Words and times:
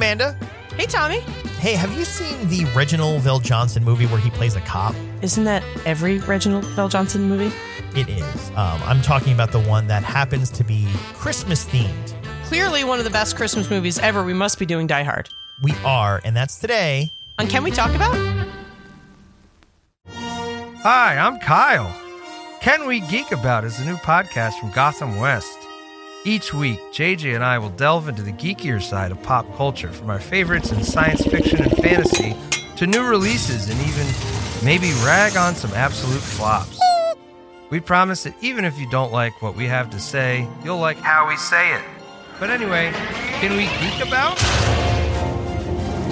Amanda. 0.00 0.34
Hey, 0.78 0.86
Tommy. 0.86 1.20
Hey, 1.60 1.74
have 1.74 1.92
you 1.92 2.06
seen 2.06 2.48
the 2.48 2.64
Reginald 2.74 3.20
Vel 3.20 3.38
Johnson 3.38 3.84
movie 3.84 4.06
where 4.06 4.18
he 4.18 4.30
plays 4.30 4.56
a 4.56 4.60
cop? 4.62 4.94
Isn't 5.20 5.44
that 5.44 5.62
every 5.84 6.20
Reginald 6.20 6.64
Vel 6.68 6.88
Johnson 6.88 7.28
movie? 7.28 7.54
It 7.94 8.08
is. 8.08 8.48
Um, 8.52 8.80
I'm 8.84 9.02
talking 9.02 9.34
about 9.34 9.52
the 9.52 9.60
one 9.60 9.88
that 9.88 10.02
happens 10.02 10.48
to 10.52 10.64
be 10.64 10.88
Christmas 11.12 11.66
themed. 11.66 12.14
Clearly 12.44 12.82
one 12.82 12.98
of 12.98 13.04
the 13.04 13.10
best 13.10 13.36
Christmas 13.36 13.68
movies 13.68 13.98
ever. 13.98 14.24
We 14.24 14.32
must 14.32 14.58
be 14.58 14.64
doing 14.64 14.86
Die 14.86 15.02
Hard. 15.02 15.28
We 15.62 15.74
are, 15.84 16.22
and 16.24 16.34
that's 16.34 16.58
today. 16.58 17.10
And 17.38 17.50
Can 17.50 17.62
We 17.62 17.70
Talk 17.70 17.94
About? 17.94 18.16
Hi, 20.06 21.18
I'm 21.18 21.38
Kyle. 21.40 21.94
Can 22.62 22.86
We 22.86 23.00
Geek 23.00 23.32
About 23.32 23.66
is 23.66 23.78
a 23.78 23.84
new 23.84 23.96
podcast 23.96 24.58
from 24.60 24.70
Gotham 24.70 25.18
West. 25.18 25.58
Each 26.22 26.52
week, 26.52 26.78
JJ 26.92 27.34
and 27.34 27.42
I 27.42 27.56
will 27.56 27.70
delve 27.70 28.06
into 28.06 28.20
the 28.20 28.32
geekier 28.32 28.82
side 28.82 29.10
of 29.10 29.22
pop 29.22 29.46
culture 29.56 29.90
from 29.90 30.10
our 30.10 30.20
favorites 30.20 30.70
in 30.70 30.84
science 30.84 31.24
fiction 31.24 31.62
and 31.62 31.74
fantasy 31.78 32.36
to 32.76 32.86
new 32.86 33.08
releases 33.08 33.70
and 33.70 33.80
even 33.88 34.06
maybe 34.62 34.92
rag 35.02 35.38
on 35.38 35.54
some 35.54 35.72
absolute 35.72 36.20
flops. 36.20 36.78
We 37.70 37.80
promise 37.80 38.24
that 38.24 38.34
even 38.42 38.66
if 38.66 38.78
you 38.78 38.86
don't 38.90 39.12
like 39.12 39.40
what 39.40 39.56
we 39.56 39.66
have 39.68 39.88
to 39.90 39.98
say, 39.98 40.46
you'll 40.62 40.78
like 40.78 40.98
how 40.98 41.26
we 41.26 41.38
say 41.38 41.74
it. 41.74 41.80
But 42.38 42.50
anyway, 42.50 42.92
can 43.40 43.52
we 43.52 43.64
geek 43.80 44.06
about? 44.06 44.36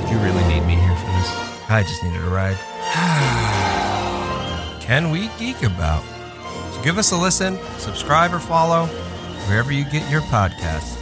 Did 0.01 0.11
you 0.11 0.17
really 0.21 0.49
need 0.49 0.65
me 0.67 0.77
here 0.77 0.97
for 0.97 1.07
this? 1.07 1.31
I 1.69 1.85
just 1.87 2.03
needed 2.03 2.23
a 2.23 2.31
ride. 2.31 2.57
can 4.81 5.11
we 5.11 5.29
geek 5.39 5.63
about? 5.65 6.03
So 6.73 6.81
give 6.83 6.97
us 6.97 7.13
a 7.13 7.17
listen, 7.19 7.59
subscribe 7.77 8.33
or 8.33 8.39
follow 8.39 8.89
wherever 9.49 9.73
you 9.73 9.85
get 9.85 10.09
your 10.11 10.21
podcasts. 10.23 10.97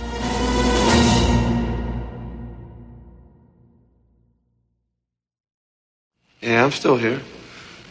Yeah, 6.41 6.65
I'm 6.65 6.71
still 6.71 6.97
here. 6.97 7.21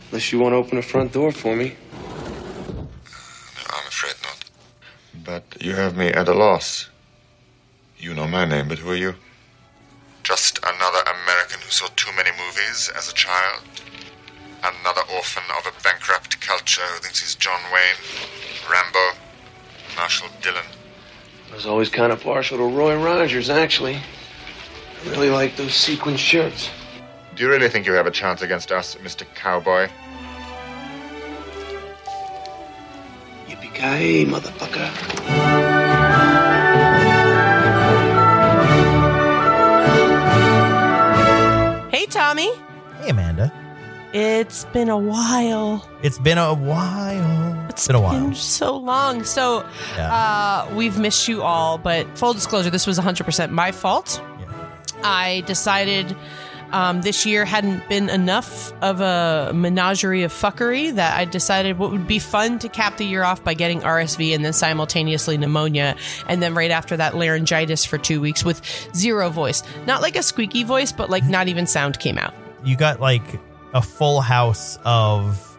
Unless 0.10 0.32
you 0.32 0.40
want 0.40 0.54
to 0.54 0.58
open 0.58 0.78
the 0.78 0.82
front 0.82 1.12
door 1.12 1.34
for 1.34 1.56
me. 1.56 1.76
I'm 2.78 3.88
afraid 3.88 4.16
not. 4.24 4.50
But 5.26 5.62
you 5.62 5.76
have 5.76 5.98
me 5.98 6.08
at 6.08 6.30
a 6.30 6.34
loss. 6.34 6.90
You 7.98 8.14
know 8.14 8.28
my 8.28 8.46
name, 8.46 8.70
but 8.70 8.78
who 8.78 8.92
are 8.92 8.96
you? 8.96 9.16
Just 10.24 10.60
another 10.60 11.02
American 11.02 11.60
who 11.60 11.70
saw 11.70 11.88
too 11.98 12.12
many 12.16 12.32
movies 12.32 12.90
as 12.96 13.12
a 13.12 13.14
child. 13.14 13.62
Another 14.64 15.02
orphan 15.14 15.44
of 15.58 15.68
a 15.68 15.84
bankrupt 15.84 16.40
culture 16.40 16.82
who 16.82 17.00
thinks 17.00 17.20
he's 17.20 17.36
John 17.36 17.60
Wayne, 17.74 18.00
Rambo, 18.72 19.20
Marshal 19.96 20.28
Dillon. 20.42 20.64
I 21.52 21.56
was 21.56 21.66
always 21.66 21.90
kind 21.90 22.12
of 22.12 22.22
partial 22.22 22.58
to 22.58 22.64
Roy 22.64 23.02
Rogers, 23.02 23.50
actually. 23.50 23.96
I 23.96 25.10
really 25.10 25.30
like 25.30 25.56
those 25.56 25.74
sequin 25.74 26.18
shirts. 26.18 26.70
Do 27.36 27.44
you 27.44 27.50
really 27.50 27.70
think 27.70 27.86
you 27.86 27.94
have 27.94 28.08
a 28.08 28.12
chance 28.12 28.42
against 28.42 28.72
us, 28.72 28.96
Mr. 28.96 29.26
Cowboy? 29.36 29.90
Yippee-ki-yay, 33.48 34.26
motherfucker. 34.26 34.90
Hey, 41.92 42.06
Tommy. 42.08 42.52
Hey, 43.02 43.10
Amanda. 43.10 43.65
It's 44.18 44.64
been 44.72 44.88
a 44.88 44.98
while. 44.98 45.86
It's 46.02 46.18
been 46.18 46.38
a 46.38 46.54
while. 46.54 47.66
It's 47.70 47.86
been 47.86 47.98
a 47.98 48.00
while. 48.00 48.28
Been 48.28 48.34
so 48.36 48.78
long. 48.78 49.26
So, 49.26 49.66
Yeah. 49.98 50.14
uh, 50.14 50.74
we've 50.74 50.98
missed 50.98 51.28
you 51.28 51.42
all, 51.44 51.78
but 51.78 52.08
full 52.18 52.32
disclosure, 52.32 52.70
this 52.70 52.88
was 52.88 52.98
100% 52.98 53.52
my 53.52 53.74
fault. 53.74 54.22
Yeah. 54.40 54.46
I 55.04 55.44
decided 55.48 56.16
um, 56.72 57.02
this 57.02 57.26
year 57.26 57.44
hadn't 57.44 57.88
been 57.90 58.08
enough 58.10 58.72
of 58.82 59.02
a 59.02 59.52
menagerie 59.54 60.24
of 60.24 60.32
fuckery 60.32 60.96
that 60.96 61.20
I 61.20 61.26
decided 61.26 61.78
what 61.78 61.92
would 61.92 62.08
be 62.08 62.20
fun 62.20 62.58
to 62.60 62.70
cap 62.70 62.96
the 62.96 63.06
year 63.06 63.24
off 63.26 63.44
by 63.44 63.54
getting 63.54 63.82
RSV 63.82 64.34
and 64.34 64.46
then 64.46 64.54
simultaneously 64.54 65.38
pneumonia, 65.38 65.98
and 66.30 66.42
then 66.42 66.56
right 66.56 66.72
after 66.72 66.96
that 66.96 67.16
laryngitis 67.18 67.84
for 67.84 67.98
two 67.98 68.22
weeks 68.22 68.46
with 68.46 68.62
zero 68.96 69.30
voice. 69.30 69.62
Not 69.86 70.02
like 70.02 70.16
a 70.16 70.24
squeaky 70.24 70.64
voice, 70.64 70.94
but 70.94 71.10
like 71.10 71.26
not 71.26 71.50
even 71.50 71.68
sound 71.68 72.00
came 72.00 72.18
out. 72.18 72.34
You 72.64 72.78
got 72.78 73.00
like 73.02 73.22
a 73.76 73.82
full 73.82 74.22
house 74.22 74.80
of 74.86 75.52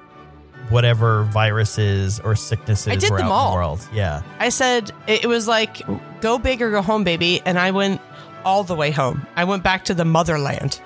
whatever 0.71 1.23
viruses 1.25 2.19
or 2.21 2.35
sicknesses 2.35 2.89
I 2.89 2.97
did 2.97 3.11
were 3.11 3.19
them 3.19 3.27
out 3.27 3.29
in 3.29 3.33
all. 3.33 3.51
the 3.53 3.57
world. 3.57 3.89
Yeah. 3.93 4.23
I 4.41 4.49
said 4.49 4.91
it 5.07 5.23
it 5.25 5.27
was 5.29 5.47
like 5.47 5.83
go 6.21 6.39
big 6.39 6.61
or 6.61 6.71
go 6.73 6.83
home, 6.83 7.05
baby, 7.05 7.41
and 7.45 7.59
I 7.59 7.71
went 7.71 8.01
all 8.45 8.65
the 8.65 8.75
way 8.75 8.91
home. 8.91 9.25
I 9.37 9.45
went 9.45 9.63
back 9.63 9.85
to 9.85 9.95
the 9.95 10.05
motherland. 10.05 10.81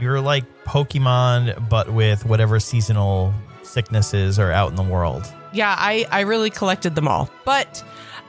You're 0.00 0.20
like 0.20 0.44
Pokemon, 0.64 1.68
but 1.68 1.92
with 1.92 2.24
whatever 2.24 2.58
seasonal 2.60 3.34
sicknesses 3.62 4.38
are 4.38 4.50
out 4.52 4.70
in 4.70 4.76
the 4.76 4.82
world. 4.82 5.30
Yeah, 5.52 5.74
I 5.76 6.06
I 6.10 6.20
really 6.20 6.50
collected 6.50 6.94
them 6.94 7.08
all. 7.08 7.28
But 7.44 7.82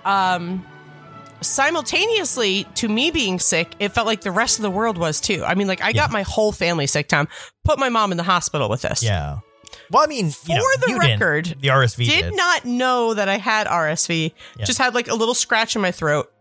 um 0.03 0.66
simultaneously 1.41 2.66
to 2.75 2.88
me 2.88 3.12
being 3.12 3.40
sick, 3.40 3.74
it 3.79 3.90
felt 3.90 4.07
like 4.07 4.22
the 4.22 4.31
rest 4.31 4.59
of 4.59 4.63
the 4.63 4.72
world 4.72 4.97
was 4.97 5.19
too. 5.22 5.44
I 5.46 5.56
mean, 5.56 5.68
like 5.68 5.81
I 5.81 5.91
got 5.94 6.12
my 6.12 6.22
whole 6.24 6.52
family 6.52 6.88
sick, 6.88 7.07
Tom. 7.07 7.28
Put 7.63 7.79
my 7.79 7.90
mom 7.90 8.12
in 8.12 8.18
the 8.18 8.24
hospital 8.24 8.69
with 8.69 8.81
this. 8.81 9.03
Yeah. 9.03 9.40
Well, 9.90 10.03
I 10.03 10.07
mean, 10.07 10.31
For 10.31 10.51
you 10.51 10.56
know, 10.57 10.63
the 10.80 10.91
you 10.91 11.00
didn't. 11.01 11.19
record, 11.19 11.46
the 11.62 11.68
RSV 11.69 12.06
Did 12.06 12.22
did. 12.25 12.35
not 12.35 12.66
know 12.66 13.13
that 13.13 13.30
I 13.30 13.38
had 13.38 13.68
RSV. 13.68 14.34
Yeah. 14.57 14.66
Just 14.66 14.80
had 14.80 14.94
like 14.94 15.07
a 15.09 15.16
little 15.16 15.34
scratch 15.34 15.75
in 15.75 15.81
my 15.81 15.91
throat. 15.91 16.31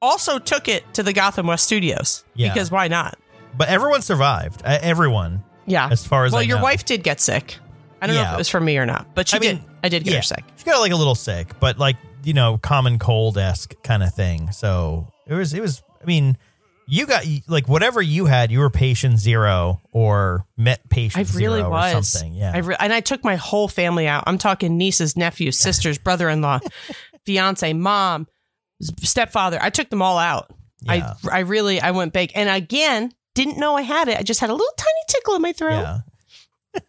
Also 0.00 0.38
took 0.38 0.68
it 0.68 0.84
to 0.94 1.02
the 1.02 1.12
Gotham 1.12 1.46
West 1.48 1.64
studios 1.64 2.24
Yeah. 2.34 2.52
because 2.52 2.70
why 2.70 2.88
not? 2.88 3.18
But 3.56 3.68
everyone 3.68 4.02
survived. 4.02 4.62
Uh, 4.64 4.78
everyone. 4.80 5.42
Yeah. 5.66 5.88
As 5.90 6.06
far 6.06 6.24
as 6.24 6.32
well, 6.32 6.40
I 6.40 6.44
your 6.44 6.58
know. 6.58 6.62
wife 6.64 6.84
did 6.84 7.02
get 7.02 7.20
sick. 7.20 7.56
I 8.00 8.06
don't 8.06 8.14
know 8.14 8.22
if 8.22 8.34
it 8.34 8.38
was 8.38 8.48
from 8.48 8.64
me 8.64 8.78
or 8.78 8.86
not, 8.86 9.12
but 9.16 9.28
she 9.28 9.36
I 9.36 9.40
mean, 9.40 9.56
did. 9.56 9.64
I 9.82 9.88
did 9.88 10.04
get 10.04 10.12
yeah. 10.12 10.16
her 10.18 10.22
sick. 10.22 10.44
She 10.56 10.64
got 10.64 10.78
like 10.78 10.92
a 10.92 10.96
little 10.96 11.16
sick, 11.16 11.58
but 11.58 11.78
like 11.78 11.96
you 12.24 12.34
know, 12.34 12.58
common 12.58 12.98
cold 12.98 13.38
esque 13.38 13.74
kind 13.82 14.02
of 14.02 14.14
thing. 14.14 14.52
So 14.52 15.08
it 15.26 15.34
was. 15.34 15.54
It 15.54 15.60
was. 15.60 15.82
I 16.02 16.04
mean, 16.06 16.36
you 16.86 17.06
got 17.06 17.24
like 17.46 17.68
whatever 17.68 18.00
you 18.00 18.26
had. 18.26 18.50
You 18.50 18.60
were 18.60 18.70
patient 18.70 19.18
zero 19.18 19.80
or 19.92 20.46
met 20.56 20.88
patient 20.88 21.30
I 21.30 21.38
really 21.38 21.58
zero 21.58 21.68
or 21.68 21.70
was. 21.70 22.08
something. 22.08 22.34
Yeah. 22.34 22.52
I 22.54 22.58
re- 22.58 22.76
and 22.80 22.92
I 22.92 23.00
took 23.00 23.22
my 23.24 23.36
whole 23.36 23.68
family 23.68 24.08
out. 24.08 24.24
I'm 24.26 24.38
talking 24.38 24.78
nieces, 24.78 25.16
nephews, 25.16 25.58
sisters, 25.58 25.98
brother-in-law, 25.98 26.60
fiance, 27.26 27.72
mom, 27.74 28.26
stepfather. 28.80 29.58
I 29.60 29.70
took 29.70 29.90
them 29.90 30.00
all 30.00 30.18
out. 30.18 30.50
Yeah. 30.80 31.14
I 31.24 31.38
I 31.38 31.38
really 31.40 31.80
I 31.80 31.90
went 31.90 32.12
big. 32.12 32.32
And 32.34 32.48
again, 32.48 33.12
didn't 33.34 33.58
know 33.58 33.76
I 33.76 33.82
had 33.82 34.08
it. 34.08 34.18
I 34.18 34.22
just 34.22 34.40
had 34.40 34.48
a 34.48 34.54
little 34.54 34.66
tiny 34.76 34.90
tickle 35.08 35.34
in 35.34 35.42
my 35.42 35.52
throat. 35.52 36.02
yeah. 36.74 36.80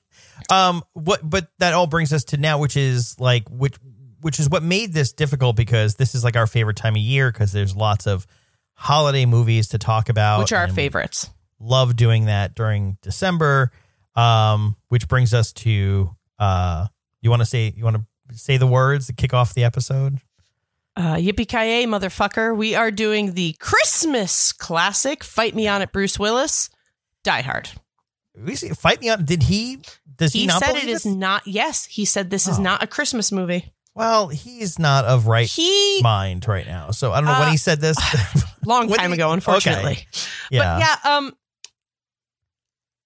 um. 0.50 0.81
What? 0.94 1.28
But 1.28 1.50
that 1.59 1.73
all 1.73 1.88
brings 1.88 2.13
us 2.13 2.23
to 2.25 2.38
now, 2.38 2.59
which 2.59 2.78
is 2.78 3.19
like 3.19 3.50
which 3.50 3.75
which 4.22 4.40
is 4.40 4.50
what 4.50 4.63
made 4.63 4.94
this 4.94 5.12
difficult 5.13 5.56
because 5.56 5.96
this 5.96 6.16
is 6.16 6.24
like 6.24 6.35
our 6.35 6.47
favorite 6.47 6.78
time 6.78 6.96
of 6.96 7.02
year 7.02 7.31
because 7.31 7.52
there's 7.52 7.75
lots 7.75 8.07
of 8.07 8.25
holiday 8.74 9.25
movies 9.25 9.69
to 9.69 9.78
talk 9.78 10.09
about, 10.09 10.40
Which 10.40 10.52
are 10.53 10.57
our 10.62 10.68
favorites. 10.69 11.30
love 11.59 11.96
doing 11.96 12.25
that 12.25 12.56
during 12.56 12.97
December. 13.02 13.72
Um, 14.16 14.75
which 14.90 15.07
brings 15.07 15.34
us 15.34 15.53
to 15.53 16.09
uh, 16.40 16.88
you 17.22 17.30
want 17.30 17.41
to 17.41 17.46
say 17.46 17.74
you 17.75 17.84
want 17.84 17.97
to 17.97 18.38
say 18.38 18.57
the 18.57 18.68
words 18.68 19.07
to 19.07 19.13
kick 19.13 19.34
off 19.34 19.53
the 19.53 19.63
episode. 19.63 20.19
Uh, 20.96 21.16
Yippee 21.16 21.47
ki 21.47 21.86
motherfucker! 21.88 22.56
We 22.57 22.75
are 22.75 22.91
doing 22.91 23.34
the 23.34 23.56
Christmas 23.59 24.51
classic. 24.51 25.24
Fight 25.24 25.56
me 25.56 25.68
on 25.68 25.81
it, 25.81 25.91
Bruce 25.94 26.19
Willis. 26.19 26.69
Die 27.24 27.41
Hard. 27.41 27.69
We 28.38 28.56
see, 28.56 28.69
fight 28.69 29.00
me 29.01 29.09
on. 29.09 29.24
Did 29.25 29.44
he? 29.44 29.80
Does 30.18 30.34
he, 30.34 30.41
He 30.41 30.47
not 30.47 30.62
said 30.63 30.75
it 30.75 30.84
is 30.86 31.03
this? 31.03 31.06
not. 31.06 31.46
Yes, 31.47 31.86
he 31.86 32.03
said 32.03 32.30
this 32.30 32.47
is 32.47 32.59
Oh. 32.59 32.62
not 32.62 32.84
a 32.84 32.88
Christmas 32.88 33.31
movie. 33.31 33.72
Well, 34.00 34.30
he's 34.30 34.80
not 34.80 35.04
of 35.06 35.28
right 35.28 35.46
He 35.48 36.00
mind 36.02 36.48
right 36.48 36.66
now. 36.66 36.92
So 36.92 37.12
I 37.12 37.18
don't 37.18 37.26
know 37.26 37.38
when 37.40 37.50
Uh, 37.50 37.52
he 37.52 37.58
said 37.58 37.82
this. 37.82 37.98
long 38.66 38.88
time 38.90 39.10
he- 39.10 39.16
ago, 39.16 39.32
unfortunately. 39.34 39.92
Okay. 39.92 40.06
yeah, 40.52 40.80
But 40.80 40.80
yeah, 41.06 41.18
um, 41.18 41.34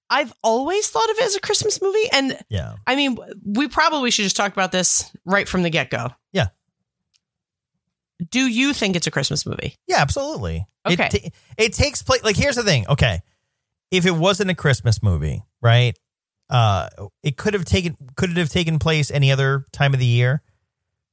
I've 0.10 0.32
always 0.44 0.88
thought 0.90 1.10
of 1.10 1.18
it 1.18 1.24
as 1.24 1.36
a 1.36 1.40
Christmas 1.40 1.82
movie, 1.82 2.10
and 2.12 2.38
yeah. 2.50 2.76
I 2.86 2.96
mean, 2.96 3.18
we 3.44 3.68
probably 3.68 4.12
should 4.12 4.24
just 4.24 4.36
talk 4.36 4.52
about 4.54 4.72
this 4.72 5.12
right 5.26 5.48
from 5.50 5.64
the 5.64 5.72
get 5.72 5.90
go. 5.90 6.10
Yeah. 6.32 6.50
Do 8.30 8.42
you 8.48 8.74
think 8.74 8.96
it's 8.96 9.08
a 9.08 9.12
Christmas 9.12 9.46
movie? 9.48 9.76
Yeah, 9.88 9.98
absolutely. 10.02 10.68
Okay. 10.86 11.10
It, 11.12 11.24
ta- 11.24 11.30
it 11.58 11.74
takes 11.74 12.04
place 12.04 12.24
like 12.24 12.36
here's 12.36 12.56
the 12.56 12.64
thing. 12.64 12.86
Okay. 12.88 13.22
If 13.90 14.06
it 14.06 14.12
wasn't 14.12 14.52
a 14.52 14.56
Christmas 14.56 15.02
movie, 15.02 15.42
right? 15.62 15.98
Uh 16.50 16.90
it 17.24 17.36
could 17.38 17.54
have 17.56 17.66
taken 17.66 17.98
could 18.16 18.30
it 18.30 18.38
have 18.38 18.50
taken 18.50 18.78
place 18.78 19.10
any 19.10 19.32
other 19.32 19.66
time 19.72 19.94
of 19.96 20.00
the 20.00 20.06
year? 20.06 20.44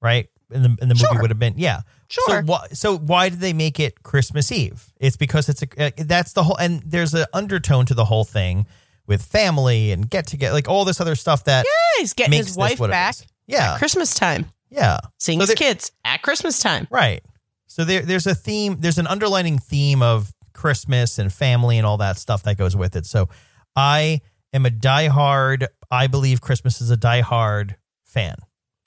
Right? 0.02 0.28
And 0.52 0.64
the 0.64 0.68
and 0.80 0.90
the 0.90 0.94
movie 0.94 1.06
Sure. 1.12 1.20
would 1.20 1.30
have 1.30 1.38
been 1.38 1.54
yeah. 1.56 1.82
Sure. 2.08 2.24
So 2.26 2.42
why 2.42 2.66
so 2.72 2.98
why 2.98 3.28
did 3.28 3.40
they 3.40 3.52
make 3.52 3.78
it 3.78 4.02
Christmas 4.02 4.50
Eve? 4.50 4.92
It's 4.98 5.16
because 5.16 5.48
it's 5.48 5.62
a 5.62 5.66
uh, 5.86 5.90
that's 5.98 6.32
the 6.32 6.42
whole 6.42 6.56
and 6.56 6.82
there's 6.84 7.14
an 7.14 7.26
undertone 7.32 7.86
to 7.86 7.94
the 7.94 8.04
whole 8.06 8.24
thing 8.24 8.66
with 9.06 9.22
family 9.22 9.92
and 9.92 10.08
get 10.10 10.26
together 10.26 10.52
like 10.54 10.68
all 10.68 10.84
this 10.84 11.00
other 11.00 11.14
stuff 11.14 11.44
that 11.44 11.64
Yeah, 11.66 12.00
he's 12.00 12.14
getting 12.14 12.32
his 12.34 12.56
wife 12.56 12.78
back. 12.78 13.14
Yeah. 13.46 13.74
at 13.74 13.78
Christmas 13.78 14.14
time, 14.14 14.46
Yeah. 14.70 14.98
seeing 15.18 15.40
So 15.40 15.46
his 15.46 15.54
kids 15.54 15.92
at 16.04 16.22
Christmas 16.22 16.58
time. 16.60 16.86
Right. 16.90 17.22
So 17.68 17.84
there, 17.84 18.02
there's 18.02 18.26
a 18.26 18.34
theme. 18.34 18.76
There's 18.80 18.98
an 18.98 19.06
underlining 19.06 19.58
theme 19.58 20.02
of 20.02 20.32
Christmas 20.52 21.18
and 21.18 21.32
family 21.32 21.78
and 21.78 21.86
all 21.86 21.96
that 21.98 22.18
stuff 22.18 22.42
that 22.44 22.56
goes 22.58 22.74
with 22.76 22.96
it. 22.96 23.06
So 23.06 23.28
I 23.76 24.20
am 24.52 24.66
a 24.66 24.70
diehard. 24.70 25.66
I 25.90 26.06
believe 26.08 26.40
Christmas 26.40 26.80
is 26.80 26.90
a 26.90 26.96
diehard 26.96 27.76
fan. 28.04 28.34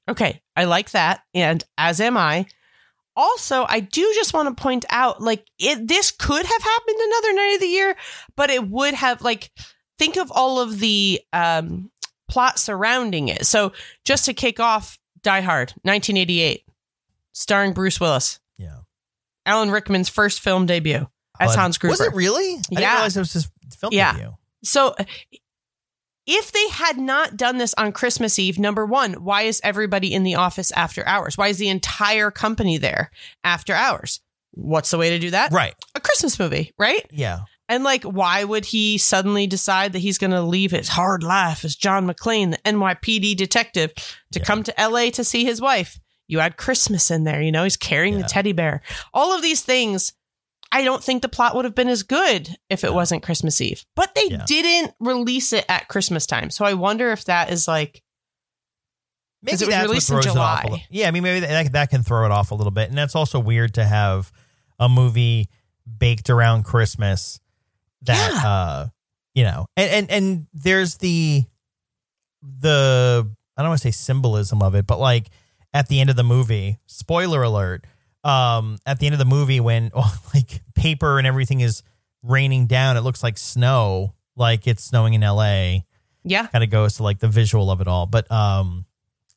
Okay, 0.09 0.41
I 0.55 0.65
like 0.65 0.91
that, 0.91 1.21
and 1.33 1.63
as 1.77 2.01
am 2.01 2.17
I. 2.17 2.45
Also, 3.15 3.63
I 3.69 3.79
do 3.79 4.11
just 4.15 4.33
want 4.33 4.55
to 4.55 4.61
point 4.61 4.85
out, 4.89 5.21
like, 5.21 5.45
it 5.59 5.88
this 5.88 6.09
could 6.11 6.45
have 6.45 6.61
happened 6.63 6.97
another 7.00 7.33
night 7.33 7.51
of 7.55 7.59
the 7.61 7.67
year, 7.67 7.95
but 8.35 8.50
it 8.50 8.67
would 8.67 8.95
have 8.95 9.21
like 9.21 9.51
think 10.00 10.17
of 10.17 10.31
all 10.31 10.59
of 10.59 10.79
the 10.79 11.21
um, 11.31 11.91
plot 12.27 12.57
surrounding 12.57 13.27
it. 13.27 13.45
So, 13.45 13.71
just 14.03 14.25
to 14.25 14.33
kick 14.33 14.59
off, 14.59 14.97
Die 15.21 15.41
Hard, 15.41 15.69
1988, 15.83 16.65
starring 17.33 17.73
Bruce 17.73 18.00
Willis, 18.00 18.39
Yeah. 18.57 18.79
Alan 19.45 19.69
Rickman's 19.71 20.09
first 20.09 20.39
film 20.41 20.65
debut 20.65 21.07
as 21.39 21.53
Hans 21.55 21.77
Gruber. 21.77 21.91
Was 21.91 22.01
it 22.01 22.13
really? 22.13 22.55
I 22.55 22.61
didn't 22.69 22.81
Yeah. 22.81 22.94
realize 22.94 23.15
it 23.15 23.19
was 23.19 23.33
his 23.33 23.47
film 23.77 23.94
Yeah. 23.94 24.13
debut. 24.13 24.35
So 24.63 24.95
if 26.25 26.52
they 26.52 26.68
had 26.70 26.98
not 26.98 27.36
done 27.38 27.58
this 27.58 27.74
on 27.78 27.92
Christmas 27.92 28.40
Eve, 28.40 28.58
number 28.60 28.86
one, 28.86 29.14
why 29.14 29.44
is 29.44 29.60
everybody 29.64 30.14
in 30.14 30.24
the 30.24 30.36
office 30.36 30.72
after 30.72 31.06
hours? 31.08 31.38
Why 31.38 31.50
is 31.50 31.58
the 31.58 31.70
entire 31.70 32.31
company 32.31 32.78
there 32.78 33.12
after 33.44 33.74
hours? 33.74 34.22
What's 34.52 34.92
the 34.92 34.98
way 34.98 35.10
to 35.12 35.20
do 35.20 35.31
that? 35.31 35.52
Right. 35.52 35.74
A 35.96 36.00
Christmas 36.00 36.40
movie, 36.40 36.74
right? 36.78 37.06
Yeah. 37.12 37.40
And 37.70 37.84
like, 37.84 38.04
why 38.04 38.44
would 38.44 38.66
he 38.66 38.98
suddenly 38.98 39.48
decide 39.48 39.94
that 39.94 40.00
he's 40.00 40.18
going 40.18 40.31
to 40.31 40.42
leave 40.42 40.72
his 40.72 40.90
hard 40.90 41.24
life 41.24 41.66
as 41.66 41.75
John 41.75 42.08
McClane, 42.08 42.52
the 42.52 42.58
NYPD 42.60 43.36
detective, 43.36 43.94
to 44.31 44.40
Yeah. 44.40 44.46
come 44.46 44.64
to 44.64 44.74
LA 44.78 45.10
to 45.12 45.24
see 45.24 45.44
his 45.44 45.60
wife? 45.60 46.00
You 46.28 46.40
add 46.40 46.58
Christmas 46.58 47.10
in 47.12 47.24
there, 47.24 47.42
you 47.42 47.52
know, 47.52 47.64
he's 47.64 47.78
carrying 47.78 48.16
Yeah. 48.16 48.22
the 48.24 48.28
teddy 48.28 48.52
bear. 48.54 48.81
All 49.14 49.34
of 49.34 49.42
these 49.42 49.62
things, 49.62 50.14
I 50.75 50.84
don't 50.84 51.04
think 51.04 51.22
the 51.22 51.30
plot 51.30 51.56
would 51.56 51.66
have 51.66 51.75
been 51.75 51.88
as 51.88 52.02
good 52.04 52.50
if 52.70 52.84
it 52.84 52.88
No. 52.88 52.94
wasn't 52.94 53.22
Christmas 53.24 53.62
Eve. 53.62 53.86
But 53.96 54.16
they 54.16 54.28
Yeah. 54.30 54.44
didn't 54.48 54.94
release 55.00 55.54
it 55.54 55.66
at 55.70 55.88
Christmas 55.88 56.25
time. 56.25 56.50
So 56.50 56.66
I 56.66 56.74
wonder 56.74 57.12
if 57.12 57.25
that 57.25 57.52
is 57.52 57.68
like, 57.68 58.02
Maybe 59.44 59.56
it 59.64 59.68
was 59.68 59.78
released 59.88 60.10
in 60.10 60.14
throws 60.16 60.25
it 60.25 60.38
off 60.38 60.64
a 60.64 60.68
July. 60.68 60.86
yeah, 60.90 61.08
I 61.08 61.12
mean, 61.12 61.22
maybe 61.24 61.42
that, 61.46 61.72
that 61.74 61.90
can 61.90 62.02
throw 62.02 62.25
it 62.25 62.31
off 62.31 62.52
a 62.52 62.56
little 62.56 62.72
bit. 62.72 62.90
And 62.90 62.98
that's 62.98 63.14
also 63.16 63.40
weird 63.40 63.74
to 63.75 63.84
have 63.86 64.31
a 64.80 64.90
movie 64.90 65.50
baked 66.00 66.30
around 66.30 66.64
Christmas 66.64 67.40
that, 68.04 68.31
Yeah. 68.31 68.50
uh, 68.50 68.88
you 69.36 69.44
know, 69.44 69.68
and, 69.78 69.92
and, 69.92 70.12
and 70.12 70.48
there's 70.54 70.96
the, 70.98 71.44
the, 72.42 73.30
I 73.58 73.62
don't 73.62 73.70
want 73.70 73.81
to 73.81 73.88
say 73.88 73.92
symbolism 73.92 74.62
of 74.64 74.75
it, 74.75 74.88
but 74.88 75.00
like 75.00 75.30
at 75.74 75.88
the 75.88 76.00
end 76.00 76.10
of 76.10 76.16
the 76.16 76.24
movie, 76.24 76.80
spoiler 76.86 77.44
alert, 77.44 77.86
um, 78.24 78.78
at 78.86 79.00
the 79.00 79.06
end 79.08 79.14
of 79.14 79.20
the 79.20 79.25
movie 79.25 79.60
when 79.60 79.92
oh, 79.96 80.16
like 80.34 80.62
paper 80.75 81.18
and 81.18 81.28
everything 81.28 81.60
is 81.62 81.84
raining 82.22 82.68
down, 82.68 82.98
it 82.98 83.02
looks 83.02 83.22
like 83.24 83.38
snow, 83.38 84.14
like 84.36 84.68
it's 84.68 84.84
snowing 84.84 85.14
in 85.14 85.22
LA 85.22 85.80
yeah. 86.24 86.48
kind 86.48 86.64
of 86.64 86.70
goes 86.70 86.96
to 86.98 87.04
like 87.04 87.20
the 87.20 87.28
visual 87.28 87.70
of 87.70 87.81
it 87.81 87.88
all. 87.88 88.06
But 88.06 88.30
um, 88.31 88.86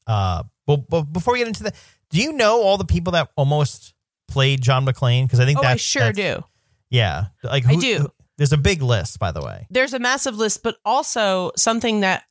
uh, 0.07 0.45
but, 0.67 0.89
but 0.89 1.03
before 1.03 1.33
we 1.35 1.41
get 1.41 1.49
into 1.49 1.65
that, 1.65 1.75
do 2.11 2.21
you 2.21 2.33
know 2.33 2.63
all 2.63 2.79
the 2.79 2.85
people 2.85 3.13
that 3.13 3.31
almost 3.37 3.95
played 4.29 4.61
John 4.63 4.87
McClane? 4.87 5.25
Because 5.25 5.41
I 5.41 5.45
think 5.47 5.59
Oh, 5.59 5.63
that's 5.63 5.75
I 5.75 5.77
sure 5.77 6.03
that's- 6.13 6.37
do. 6.41 6.45
Yeah, 6.89 7.27
like 7.43 7.67
I 7.67 7.75
do. 7.77 7.99
who- 7.99 8.13
there's 8.39 8.53
a 8.53 8.59
big 8.59 8.83
list, 8.83 9.19
by 9.19 9.33
the 9.33 9.41
way. 9.41 9.67
there's 9.71 9.95
a 9.95 9.99
massive 9.99 10.37
list, 10.37 10.63
but 10.63 10.77
also 10.85 11.51
something 11.57 12.01
that 12.01 12.25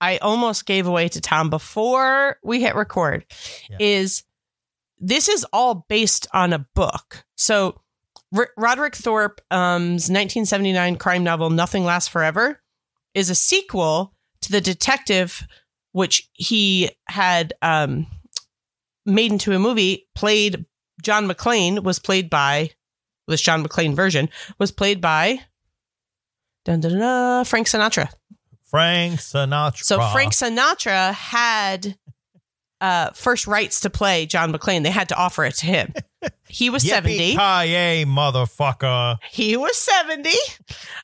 I 0.00 0.16
almost 0.16 0.64
gave 0.66 0.86
away 0.86 1.08
to 1.10 1.20
Tom 1.20 1.50
before 1.50 2.38
we 2.42 2.60
hit 2.60 2.74
record 2.74 3.24
Yeah. 3.70 3.76
is 3.78 4.24
this 5.02 5.28
is 5.28 5.44
all 5.52 5.84
based 5.88 6.26
on 6.32 6.52
a 6.52 6.60
book. 6.74 7.24
So 7.34 7.80
R- 8.34 8.50
Roderick 8.56 8.94
Thorp's 8.94 9.42
1979 9.50 10.96
crime 10.96 11.24
novel 11.24 11.50
Nothing 11.50 11.84
Lasts 11.84 12.08
Forever 12.08 12.62
is 13.12 13.28
a 13.28 13.34
sequel 13.34 14.14
to 14.40 14.52
the 14.52 14.60
detective 14.60 15.42
which 15.90 16.30
he 16.32 16.88
had 17.08 17.52
um, 17.60 18.06
made 19.04 19.32
into 19.32 19.52
a 19.52 19.58
movie 19.58 20.08
played 20.14 20.64
John 21.02 21.28
McClane 21.28 21.82
was 21.82 21.98
played 21.98 22.30
by 22.30 22.70
this 23.28 23.42
John 23.42 23.64
McClane 23.64 23.94
version 23.94 24.30
was 24.58 24.70
played 24.70 25.00
by 25.00 25.40
dun, 26.64 26.80
dun, 26.80 26.98
dun, 26.98 27.44
Frank 27.44 27.66
Sinatra. 27.66 28.08
Frank 28.64 29.20
Sinatra. 29.20 29.82
So 29.82 30.00
Frank 30.12 30.32
Sinatra 30.32 31.12
had 31.12 31.98
uh, 32.82 33.10
first 33.14 33.46
rights 33.46 33.80
to 33.80 33.88
play 33.90 34.26
John 34.26 34.52
McClane. 34.52 34.82
They 34.82 34.90
had 34.90 35.08
to 35.08 35.16
offer 35.16 35.44
it 35.46 35.54
to 35.56 35.66
him. 35.66 35.94
He 36.48 36.68
was 36.68 36.82
70. 36.86 37.34
Yippee-ki-yay, 37.36 38.04
motherfucker. 38.04 39.16
He 39.30 39.56
was 39.56 39.76
70. 39.78 40.30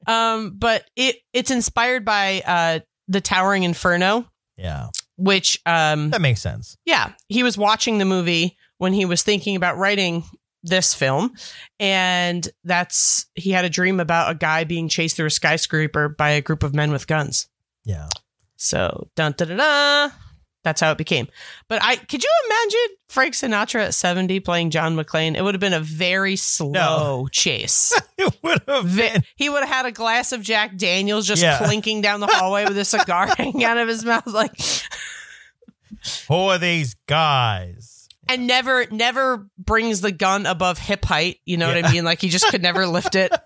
Um, 0.07 0.51
but 0.59 0.85
it 0.97 1.17
it's 1.33 1.51
inspired 1.51 2.05
by 2.05 2.43
uh, 2.47 2.81
The 3.09 3.21
Towering 3.21 3.63
Inferno, 3.63 4.27
Yeah, 4.57 4.89
which 5.17 5.59
um, 5.67 6.11
that 6.11 6.21
makes 6.21 6.41
sense. 6.41 6.77
yeah, 6.85 7.13
he 7.29 7.43
was 7.43 7.57
watching 7.57 7.99
the 7.99 8.05
movie 8.05 8.57
when 8.79 8.93
he 8.93 9.05
was 9.05 9.23
thinking 9.23 9.57
about 9.57 9.77
writing 9.79 10.25
this 10.65 10.93
film 10.93 11.33
and 11.79 12.49
that's 12.65 13.27
he 13.37 13.51
had 13.53 13.65
a 13.65 13.71
dream 13.71 14.01
about 14.01 14.31
a 14.33 14.35
guy 14.35 14.65
being 14.65 14.89
chased 14.89 15.17
through 15.17 15.27
a 15.27 15.31
skyscraper 15.31 16.09
by 16.09 16.31
a 16.31 16.41
group 16.43 16.63
of 16.65 16.75
men 16.75 16.91
with 16.91 17.07
guns. 17.07 17.49
Yeah, 17.85 18.09
So 18.57 19.09
dun 19.17 19.35
da 19.37 19.45
da 19.47 19.57
da. 19.57 20.15
That's 20.65 20.81
how 20.81 20.91
it 20.91 20.99
became. 20.99 21.29
But 21.69 21.83
I 21.83 21.97
could 21.97 22.23
you 22.23 22.31
imagine 22.47 22.97
Frank 23.09 23.35
Sinatra 23.35 23.87
at 23.87 23.95
70 23.95 24.41
playing 24.41 24.71
John 24.71 24.97
McClane? 24.97 25.37
It 25.37 25.43
would 25.43 25.55
have 25.55 25.61
been 25.61 25.73
a 25.73 25.81
very 25.81 26.37
slow 26.37 27.29
chase. 27.31 27.99
it 28.19 28.37
would 28.43 28.61
have 28.67 28.95
been. 28.97 29.23
he 29.37 29.49
would 29.49 29.61
have 29.61 29.69
had 29.69 29.87
a 29.87 29.93
glass 29.93 30.33
of 30.33 30.43
Jack 30.43 30.77
Daniels 30.77 31.27
just 31.27 31.41
Yeah. 31.43 31.59
clinking 31.59 32.01
down 32.01 32.21
the 32.21 32.27
hallway 32.27 32.65
with 32.65 32.77
a 32.77 32.85
cigar 32.97 33.29
hanging 33.29 33.65
out 33.65 33.79
of 33.79 33.89
his 33.89 34.05
mouth, 34.05 34.27
like 34.27 34.53
Who 36.29 36.35
are 36.35 36.59
these 36.59 36.95
guys? 37.07 38.09
and 38.31 38.47
never 38.47 38.85
never 38.91 39.47
brings 39.57 40.03
the 40.03 40.13
gun 40.13 40.45
above 40.45 40.77
hip 40.77 41.05
height. 41.05 41.39
You 41.47 41.57
know 41.57 41.67
what 41.73 41.83
I 41.83 41.91
mean? 41.93 42.05
Like 42.05 42.21
he 42.21 42.29
just 42.29 42.47
could 42.49 42.61
never 42.63 42.87
lift 42.87 43.15
it. 43.15 43.33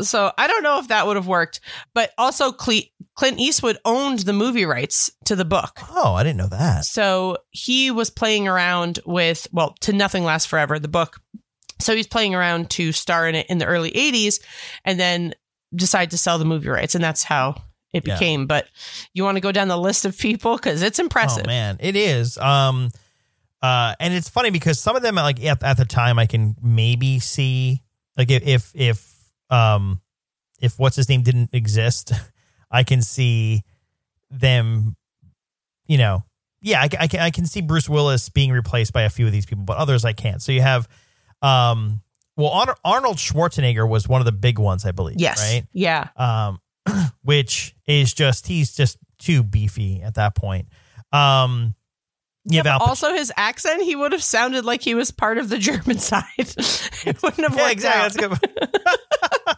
So 0.00 0.32
I 0.36 0.46
don't 0.46 0.62
know 0.62 0.78
if 0.78 0.88
that 0.88 1.06
would 1.06 1.16
have 1.16 1.26
worked. 1.26 1.60
But 1.94 2.10
also 2.18 2.50
Cle- 2.52 2.82
Clint 3.16 3.38
Eastwood 3.38 3.78
owned 3.84 4.20
the 4.20 4.32
movie 4.32 4.64
rights 4.64 5.10
to 5.26 5.36
the 5.36 5.44
book. 5.44 5.78
Oh, 5.90 6.14
I 6.14 6.22
didn't 6.24 6.38
know 6.38 6.48
that. 6.48 6.84
So 6.84 7.38
he 7.50 7.90
was 7.90 8.10
playing 8.10 8.48
around 8.48 8.98
with, 9.06 9.46
well, 9.52 9.74
to 9.82 9.92
Nothing 9.92 10.24
Lasts 10.24 10.46
Forever, 10.48 10.78
the 10.78 10.88
book. 10.88 11.20
So 11.80 11.94
he's 11.94 12.06
playing 12.06 12.34
around 12.34 12.70
to 12.70 12.92
star 12.92 13.28
in 13.28 13.34
it 13.34 13.46
in 13.48 13.58
the 13.58 13.66
early 13.66 13.90
80s 13.92 14.40
and 14.84 14.98
then 14.98 15.34
decide 15.74 16.10
to 16.12 16.18
sell 16.18 16.38
the 16.38 16.44
movie 16.44 16.68
rights. 16.68 16.94
And 16.94 17.02
that's 17.04 17.22
how 17.24 17.62
it 17.92 18.06
Yeah. 18.06 18.14
became. 18.14 18.46
But 18.46 18.66
you 19.12 19.22
want 19.24 19.36
to 19.36 19.40
go 19.40 19.52
down 19.52 19.68
the 19.68 19.78
list 19.78 20.04
of 20.04 20.18
people? 20.18 20.56
Because 20.56 20.82
it's 20.82 20.98
impressive. 20.98 21.44
Oh 21.44 21.48
man, 21.48 21.76
it 21.80 21.94
is. 21.96 22.36
Um, 22.38 22.90
uh, 23.62 23.94
and 24.00 24.12
it's 24.12 24.28
funny 24.28 24.50
because 24.50 24.78
some 24.80 24.96
of 24.96 25.02
them, 25.02 25.14
like 25.14 25.42
at, 25.44 25.62
at 25.62 25.76
the 25.76 25.84
time, 25.84 26.18
I 26.18 26.26
can 26.26 26.56
maybe 26.62 27.18
see, 27.18 27.82
like 28.16 28.30
if 28.30 28.44
if 28.46 28.72
if 28.74 29.13
um, 29.54 30.00
if 30.60 30.78
what's 30.78 30.96
his 30.96 31.08
name 31.08 31.22
didn't 31.22 31.50
exist, 31.52 32.12
I 32.70 32.82
can 32.84 33.02
see 33.02 33.62
them. 34.30 34.96
You 35.86 35.98
know, 35.98 36.24
yeah, 36.62 36.80
I, 36.80 36.88
I 36.98 37.06
can 37.08 37.20
I 37.20 37.30
can 37.30 37.46
see 37.46 37.60
Bruce 37.60 37.88
Willis 37.88 38.28
being 38.30 38.50
replaced 38.50 38.92
by 38.92 39.02
a 39.02 39.10
few 39.10 39.26
of 39.26 39.32
these 39.32 39.46
people, 39.46 39.64
but 39.64 39.76
others 39.76 40.04
I 40.04 40.14
can't. 40.14 40.40
So 40.40 40.50
you 40.50 40.62
have, 40.62 40.88
um, 41.42 42.00
well, 42.36 42.48
Ar- 42.50 42.76
Arnold 42.84 43.18
Schwarzenegger 43.18 43.88
was 43.88 44.08
one 44.08 44.20
of 44.20 44.24
the 44.24 44.32
big 44.32 44.58
ones, 44.58 44.86
I 44.86 44.92
believe. 44.92 45.16
yes. 45.18 45.40
right 45.40 45.64
Yeah. 45.72 46.08
um, 46.16 46.60
which 47.22 47.74
is 47.86 48.14
just 48.14 48.46
he's 48.46 48.74
just 48.74 48.96
too 49.18 49.42
beefy 49.42 50.00
at 50.02 50.14
that 50.14 50.34
point. 50.34 50.68
Um, 51.12 51.74
you 52.46 52.58
have 52.58 52.64
But 52.64 52.70
Al 52.72 52.78
Pac- 52.80 52.88
also, 52.88 53.12
his 53.14 53.32
accent, 53.36 53.82
he 53.82 53.96
would 53.96 54.12
have 54.12 54.22
sounded 54.22 54.64
like 54.64 54.82
he 54.82 54.94
was 54.94 55.10
part 55.10 55.38
of 55.38 55.48
the 55.48 55.58
German 55.58 55.98
side. 55.98 56.22
it 56.38 57.22
wouldn't 57.22 57.42
have 57.48 57.54
yeah, 57.56 57.62
worked 57.62 57.72
exactly. 57.72 58.24
out. 58.24 58.40
That's 58.40 58.76
good. 59.46 59.56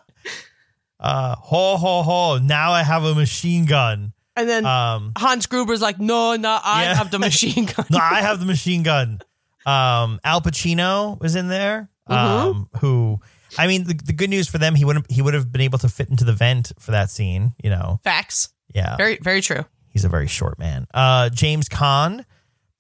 uh, 1.01 1.35
ho 1.39 1.77
ho 1.77 2.03
ho! 2.03 2.39
Now 2.39 2.73
I 2.73 2.83
have 2.83 3.05
a 3.05 3.15
machine 3.15 3.67
gun. 3.67 4.13
And 4.35 4.49
then 4.49 4.67
Um, 4.67 5.13
Hans 5.17 5.47
Gruber's 5.47 5.81
like, 5.81 5.99
no, 5.99 6.37
no, 6.37 6.59
I 6.63 6.85
Yeah. 6.85 6.95
have 6.95 7.11
the 7.11 7.19
machine 7.19 7.65
gun. 7.77 7.87
no, 7.91 7.99
I 7.99 8.21
have 8.21 8.39
the 8.39 8.45
machine 8.47 8.83
gun. 8.83 9.21
Um, 9.65 10.21
Al 10.25 10.41
Pacino 10.43 11.19
was 11.21 11.35
in 11.37 11.49
there. 11.49 11.89
Mm-hmm. 12.09 12.49
Um, 12.49 12.69
who? 12.81 13.19
I 13.59 13.67
mean, 13.67 13.85
the, 13.85 13.95
the 13.95 14.13
good 14.13 14.29
news 14.31 14.47
for 14.49 14.59
them, 14.59 14.75
he 14.75 14.85
wouldn't. 14.85 15.11
He 15.11 15.23
would 15.23 15.35
have 15.35 15.51
been 15.51 15.63
able 15.63 15.79
to 15.81 15.89
fit 15.89 16.09
into 16.11 16.25
the 16.25 16.33
vent 16.35 16.73
for 16.79 16.91
that 16.93 17.11
scene. 17.11 17.55
You 17.65 17.71
know, 17.71 18.01
Facts. 18.05 18.51
yeah. 18.75 18.97
Very, 18.97 19.19
very 19.23 19.41
true. 19.41 19.65
He's 19.89 20.05
a 20.05 20.09
very 20.11 20.27
short 20.29 20.59
man. 20.59 20.87
Uh, 20.93 21.31
James 21.31 21.69
Caan, 21.71 22.25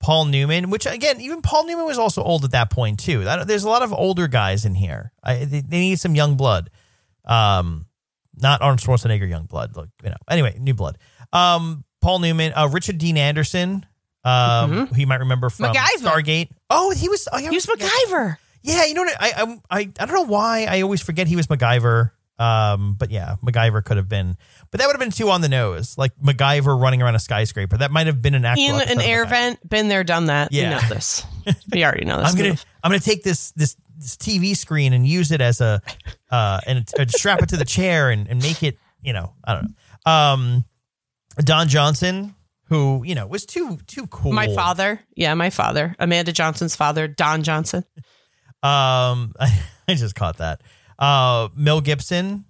Paul 0.07 0.27
Newman, 0.27 0.71
which 0.71 0.87
again, 0.87 1.21
even 1.21 1.43
Paul 1.43 1.67
Newman 1.67 1.85
was 1.85 1.99
also 1.99 2.23
old 2.23 2.45
at 2.45 2.53
that 2.53 2.71
point 2.71 3.01
too. 3.01 3.25
There's 3.25 3.65
a 3.65 3.69
lot 3.69 3.83
of 3.83 3.93
older 3.93 4.29
guys 4.29 4.65
in 4.65 4.77
here. 4.77 5.11
I, 5.21 5.45
they, 5.45 5.63
they 5.63 5.81
need 5.81 5.99
some 5.99 6.15
young 6.15 6.37
blood. 6.37 6.71
Um, 7.25 7.87
not 8.37 8.63
Arnold 8.63 8.79
Schwarzenegger 8.79 9.29
young 9.29 9.47
blood. 9.47 9.75
Look, 9.75 9.89
you 10.05 10.11
know. 10.11 10.17
Anyway, 10.31 10.57
new 10.61 10.75
blood. 10.75 10.99
Um, 11.33 11.85
Paul 12.01 12.21
Newman, 12.21 12.53
uh, 12.55 12.69
Richard 12.69 12.99
Dean 12.99 13.17
Anderson. 13.17 13.85
Um, 14.23 14.87
who 14.87 14.97
you 14.97 15.09
might 15.09 15.19
remember 15.19 15.51
from 15.51 15.75
MacGyver. 15.75 15.99
Stargate. 15.99 16.49
Oh, 16.71 16.93
he 16.93 17.09
was. 17.09 17.27
Oh, 17.33 17.39
yeah, 17.39 17.51
He 17.51 17.57
was 17.57 17.67
MacGyver. 17.67 18.37
Yeah, 18.63 18.85
you 18.85 18.95
know 18.95 19.03
what? 19.03 19.17
I 19.19 19.33
I 19.37 19.59
I, 19.71 19.81
I 19.81 20.07
don't 20.07 20.15
know 20.15 20.27
why 20.33 20.67
I 20.71 20.83
always 20.83 21.03
forget 21.03 21.27
he 21.27 21.35
was 21.35 21.49
MacGyver. 21.49 22.13
Um, 22.39 22.97
but 22.99 23.11
yeah, 23.11 23.37
MacGyver 23.43 23.83
could 23.83 23.97
have 23.97 24.09
been, 24.11 24.37
but 24.71 24.79
that 24.81 24.87
would 24.87 24.93
have 24.95 25.01
been 25.01 25.11
too 25.11 25.31
on 25.31 25.41
the 25.41 25.49
nose. 25.49 25.97
Like 25.97 26.13
MacGyver 26.19 26.79
running 26.79 27.01
around 27.01 27.15
a 27.15 27.19
skyscraper. 27.19 27.79
That 27.79 27.91
might 27.91 28.07
have 28.09 28.21
been 28.21 28.35
an 28.35 28.45
actual 28.45 28.79
In 28.79 28.89
an 28.91 29.01
air 29.01 29.25
vent, 29.25 29.67
been 29.67 29.89
there, 29.89 30.05
done 30.05 30.27
that. 30.27 30.53
You 30.53 30.63
Yeah. 30.63 30.71
know 30.81 30.89
this. 30.89 31.25
We 31.73 31.85
already 31.85 32.05
know 32.05 32.19
this. 32.19 32.29
I'm 32.31 32.37
gonna 32.37 32.49
move. 32.51 32.65
I'm 32.83 32.91
gonna 32.91 33.01
take 33.01 33.23
this 33.23 33.53
this 33.53 33.77
this 33.97 34.17
TV 34.17 34.55
screen 34.57 34.93
and 34.93 35.07
use 35.07 35.31
it 35.33 35.41
as 35.41 35.61
a 35.63 35.81
uh 36.31 36.61
and, 36.67 36.85
and 36.99 37.11
strap 37.11 37.41
it 37.43 37.49
to 37.51 37.57
the 37.57 37.65
chair 37.65 38.11
and, 38.11 38.29
and 38.29 38.43
make 38.43 38.63
it 38.63 38.77
you 39.01 39.13
know 39.13 39.33
I 39.45 39.55
don't 39.55 39.63
know 40.07 40.13
um 40.13 40.65
Don 41.39 41.69
Johnson 41.69 42.35
who 42.69 43.03
you 43.05 43.15
know 43.15 43.27
was 43.27 43.47
too 43.47 43.79
too 43.87 44.07
cool 44.09 44.33
My 44.33 44.49
father. 44.49 45.01
Yeah, 45.15 45.33
my 45.35 45.51
father. 45.51 45.95
Amanda 46.01 46.33
Johnson's 46.33 46.75
father, 46.77 47.07
Don 47.09 47.43
Johnson. 47.45 47.85
um 48.63 49.33
I, 49.39 49.63
I 49.89 49.95
just 49.95 50.15
caught 50.15 50.39
that 50.39 50.61
uh 50.99 51.49
Mel 51.55 51.81
Gibson 51.81 52.45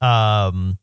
um 0.00 0.78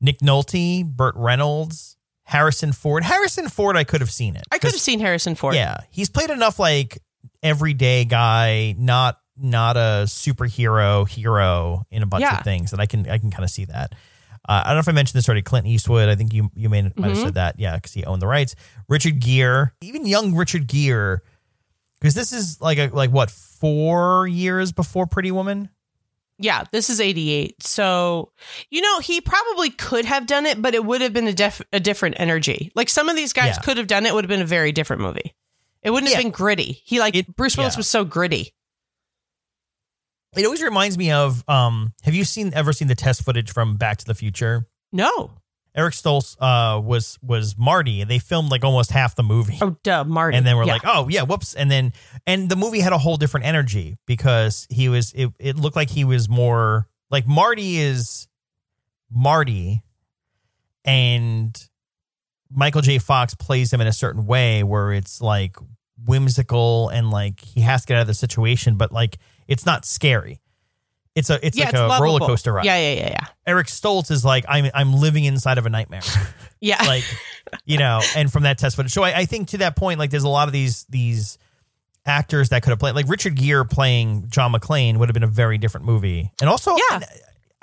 Nick 0.00 0.18
Nolte 0.20 0.84
Burt 0.84 1.14
Reynolds 1.16 1.96
Harrison 2.24 2.72
Ford 2.72 3.04
Harrison 3.04 3.48
Ford 3.48 3.76
I 3.76 3.84
could 3.84 4.00
have 4.00 4.10
seen 4.10 4.36
it 4.36 4.44
I 4.50 4.58
could 4.58 4.72
have 4.72 4.80
seen 4.80 5.00
Harrison 5.00 5.34
Ford. 5.34 5.54
Yeah, 5.54 5.78
he's 5.90 6.08
played 6.08 6.30
enough 6.30 6.58
like 6.58 6.98
everyday 7.42 8.04
guy, 8.04 8.74
not 8.78 9.18
not 9.36 9.76
a 9.76 10.04
superhero 10.06 11.08
hero 11.08 11.84
in 11.90 12.02
a 12.02 12.06
bunch 12.06 12.22
Yeah. 12.22 12.38
of 12.38 12.44
things, 12.44 12.70
that 12.70 12.80
I 12.80 12.86
can 12.86 13.08
I 13.08 13.18
can 13.18 13.30
kind 13.30 13.44
of 13.44 13.50
see 13.50 13.64
that. 13.66 13.94
Uh, 14.48 14.62
I 14.64 14.68
don't 14.68 14.76
know 14.76 14.80
if 14.80 14.88
I 14.88 14.92
mentioned 14.92 15.18
this 15.18 15.28
already. 15.28 15.42
Clint 15.42 15.66
Eastwood, 15.66 16.08
I 16.08 16.14
think 16.16 16.32
you 16.32 16.50
you 16.54 16.68
may 16.68 16.82
might 16.96 17.08
have 17.10 17.18
said 17.18 17.34
that, 17.34 17.58
yeah, 17.58 17.76
because 17.76 17.92
he 17.92 18.04
owned 18.04 18.20
the 18.22 18.26
rights. 18.26 18.54
Richard 18.88 19.20
Gere, 19.20 19.72
even 19.80 20.06
young 20.06 20.34
Richard 20.34 20.66
Gere, 20.66 21.18
because 22.00 22.14
this 22.14 22.32
is 22.32 22.60
like 22.60 22.78
a 22.78 22.88
like 22.88 23.10
what 23.10 23.30
four 23.30 24.26
years 24.26 24.72
before 24.72 25.06
Pretty 25.06 25.30
Woman. 25.30 25.68
Yeah, 26.42 26.64
this 26.72 26.90
is 26.90 27.00
88. 27.00 27.62
So, 27.62 28.32
you 28.70 28.80
know, 28.80 28.98
he 28.98 29.20
probably 29.20 29.70
could 29.70 30.04
have 30.04 30.26
done 30.26 30.44
it, 30.44 30.60
but 30.60 30.74
it 30.74 30.84
would 30.84 31.00
have 31.00 31.12
been 31.12 31.28
a, 31.28 31.32
def- 31.32 31.62
a 31.72 31.78
different 31.80 32.16
energy. 32.18 32.72
Like 32.74 32.88
some 32.88 33.08
of 33.08 33.14
these 33.16 33.32
guys 33.32 33.54
Yeah. 33.56 33.62
could 33.62 33.76
have 33.76 33.86
done 33.86 34.04
it, 34.06 34.12
would 34.12 34.24
have 34.24 34.28
been 34.28 34.42
a 34.42 34.44
very 34.46 34.72
different 34.72 35.02
movie. 35.02 35.34
It 35.82 35.90
wouldn't 35.90 36.12
have 36.12 36.20
been 36.22 36.30
gritty. 36.32 36.82
He 36.84 36.98
like 37.00 37.14
It- 37.16 37.34
Bruce 37.36 37.56
Willis 37.56 37.74
yeah. 37.74 37.78
was 37.78 37.88
so 37.88 38.04
gritty. 38.04 38.52
It 40.36 40.44
always 40.44 40.62
reminds 40.62 40.96
me 40.96 41.10
of 41.12 41.46
um. 41.48 41.92
Have 42.04 42.14
you 42.14 42.24
seen 42.24 42.52
ever 42.54 42.72
seen 42.72 42.88
the 42.88 42.94
test 42.94 43.22
footage 43.22 43.52
from 43.52 43.76
Back 43.76 43.98
to 43.98 44.04
the 44.06 44.14
Future? 44.14 44.66
No. 44.90 45.32
Eric 45.74 45.94
Stoltz 45.94 46.36
uh, 46.40 46.80
was 46.80 47.18
was 47.22 47.56
Marty, 47.56 48.00
and 48.02 48.10
they 48.10 48.18
filmed 48.18 48.50
like 48.50 48.62
almost 48.64 48.90
half 48.90 49.14
the 49.14 49.22
movie. 49.22 49.56
Oh, 49.62 49.76
duh, 49.82 50.04
Marty. 50.04 50.36
and 50.36 50.46
then 50.46 50.56
we're 50.56 50.64
Yeah. 50.66 50.72
like, 50.74 50.82
oh 50.84 51.08
yeah, 51.08 51.22
whoops, 51.22 51.54
and 51.54 51.70
then 51.70 51.92
and 52.26 52.48
the 52.50 52.56
movie 52.56 52.80
had 52.80 52.92
a 52.92 52.98
whole 52.98 53.16
different 53.16 53.46
energy 53.46 53.96
because 54.06 54.66
he 54.68 54.88
was 54.90 55.12
it, 55.14 55.30
it 55.38 55.56
looked 55.56 55.76
like 55.76 55.88
he 55.90 56.04
was 56.04 56.28
more 56.28 56.88
like 57.10 57.26
Marty 57.26 57.78
is 57.78 58.28
Marty, 59.10 59.82
and 60.84 61.68
Michael 62.50 62.82
J. 62.82 62.98
Fox 62.98 63.34
plays 63.34 63.72
him 63.72 63.80
in 63.80 63.86
a 63.86 63.92
certain 63.92 64.26
way 64.26 64.62
where 64.62 64.92
it's 64.92 65.22
like 65.22 65.56
whimsical 66.04 66.90
and 66.90 67.10
like 67.10 67.40
he 67.40 67.62
has 67.62 67.82
to 67.82 67.86
get 67.86 67.96
out 67.96 68.00
of 68.02 68.06
the 68.08 68.14
situation, 68.14 68.74
but 68.76 68.92
like 68.92 69.16
it's 69.48 69.64
not 69.64 69.86
scary. 69.86 70.40
It's 71.14 71.28
a 71.30 71.44
it's 71.46 71.56
yeah, 71.58 71.64
like 71.66 71.74
it's 71.74 71.80
a 71.80 71.86
lovable. 71.86 72.04
roller 72.04 72.20
coaster 72.26 72.52
ride. 72.52 72.64
Yeah, 72.64 72.76
yeah, 72.78 72.94
yeah, 73.00 73.08
yeah. 73.10 73.26
Eric 73.46 73.66
Stoltz 73.66 74.10
is 74.10 74.24
like 74.24 74.44
I'm 74.48 74.70
I'm 74.74 74.94
living 74.94 75.24
inside 75.24 75.58
of 75.58 75.66
a 75.66 75.70
nightmare 75.70 76.00
Yeah. 76.60 76.82
like 76.84 77.04
you 77.66 77.76
know 77.78 78.00
and 78.16 78.32
from 78.32 78.44
that 78.44 78.56
test 78.56 78.76
footage 78.76 78.92
so 78.92 79.02
I, 79.02 79.18
I 79.18 79.24
think 79.26 79.48
to 79.48 79.58
that 79.58 79.76
point 79.76 79.98
like 79.98 80.10
there's 80.10 80.22
a 80.24 80.28
lot 80.28 80.48
of 80.48 80.52
these 80.52 80.84
these 80.88 81.36
actors 82.06 82.48
that 82.48 82.62
could 82.62 82.70
have 82.70 82.78
played 82.78 82.94
like 82.94 83.08
richard 83.08 83.36
gere 83.36 83.64
playing 83.64 84.26
john 84.28 84.52
mcclane 84.52 84.96
would 84.96 85.08
have 85.08 85.14
been 85.14 85.22
a 85.22 85.26
very 85.28 85.58
different 85.58 85.86
movie 85.86 86.30
and 86.40 86.48
also 86.50 86.74
Yeah. 86.90 87.00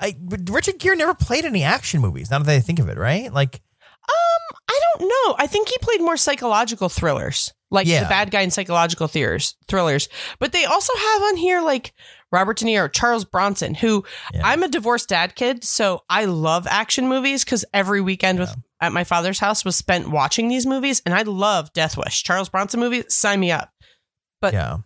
I, 0.00 0.16
richard 0.48 0.78
gere 0.78 0.94
never 0.94 1.14
played 1.14 1.44
any 1.44 1.62
action 1.64 2.00
movies 2.00 2.30
now 2.30 2.38
that 2.38 2.48
i 2.54 2.60
think 2.60 2.78
of 2.78 2.88
it 2.88 2.96
right 2.98 3.32
like 3.32 3.60
Um, 4.08 4.56
I 4.68 4.80
don't 4.98 5.08
know. 5.08 5.34
I 5.38 5.46
think 5.46 5.68
he 5.68 5.76
played 5.78 6.00
more 6.00 6.16
psychological 6.16 6.88
thrillers, 6.88 7.52
like 7.70 7.86
Yeah. 7.86 8.02
the 8.04 8.08
bad 8.08 8.30
guy 8.30 8.40
in 8.42 8.50
psychological 8.50 9.08
thrillers. 9.08 9.56
Thrillers, 9.68 10.08
but 10.38 10.52
they 10.52 10.64
also 10.64 10.92
have 10.96 11.22
on 11.22 11.36
here 11.36 11.60
like 11.60 11.92
Robert 12.32 12.58
De 12.58 12.64
Niro, 12.64 12.92
Charles 12.92 13.24
Bronson, 13.24 13.74
who 13.74 14.04
Yeah. 14.32 14.42
I'm 14.44 14.62
a 14.62 14.68
divorced 14.68 15.08
dad 15.08 15.34
kid, 15.34 15.64
so 15.64 16.02
I 16.08 16.26
love 16.26 16.66
action 16.68 17.08
movies 17.08 17.44
because 17.44 17.64
every 17.74 18.00
weekend 18.00 18.38
with 18.38 18.54
at 18.80 18.92
my 18.92 19.04
father's 19.04 19.38
house 19.40 19.64
was 19.64 19.76
spent 19.76 20.10
watching 20.10 20.48
these 20.48 20.66
movies, 20.66 21.02
and 21.04 21.14
I 21.14 21.22
love 21.22 21.72
Death 21.72 21.96
Wish, 21.96 22.22
Charles 22.22 22.48
Bronson 22.48 22.80
movies. 22.80 23.14
Sign 23.14 23.40
me 23.40 23.50
up. 23.50 23.72
But 24.40 24.54
yeah 24.54 24.78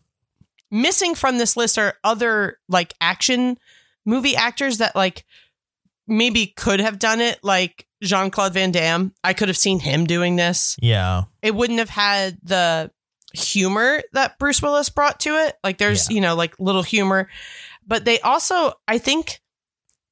missing 0.74 1.14
from 1.14 1.38
this 1.38 1.56
list 1.56 1.78
are 1.78 1.94
other 2.02 2.58
like 2.68 2.92
action 3.00 3.56
movie 4.04 4.34
actors 4.34 4.78
that 4.78 4.96
like 4.96 5.24
maybe 6.06 6.48
could 6.48 6.80
have 6.80 6.98
done 6.98 7.20
it, 7.20 7.38
like 7.42 7.86
Jean 8.02 8.30
Claude 8.30 8.52
Van 8.52 8.72
Damme. 8.72 9.14
I 9.22 9.32
could 9.32 9.48
have 9.48 9.56
seen 9.56 9.78
him 9.78 10.04
doing 10.04 10.36
this. 10.36 10.76
yeah 10.82 11.22
It 11.42 11.54
wouldn't 11.54 11.78
have 11.78 11.88
had 11.90 12.38
the 12.42 12.90
humor 13.34 14.00
that 14.12 14.38
Bruce 14.38 14.62
Willis 14.62 14.88
brought 14.88 15.20
to 15.20 15.30
it. 15.36 15.56
Like 15.62 15.78
there's, 15.78 16.08
Yeah. 16.08 16.14
you 16.14 16.20
know, 16.20 16.34
like 16.34 16.54
little 16.58 16.82
humor. 16.82 17.28
But 17.86 18.04
they 18.04 18.18
also, 18.20 18.72
I 18.88 18.98
think, 18.98 19.40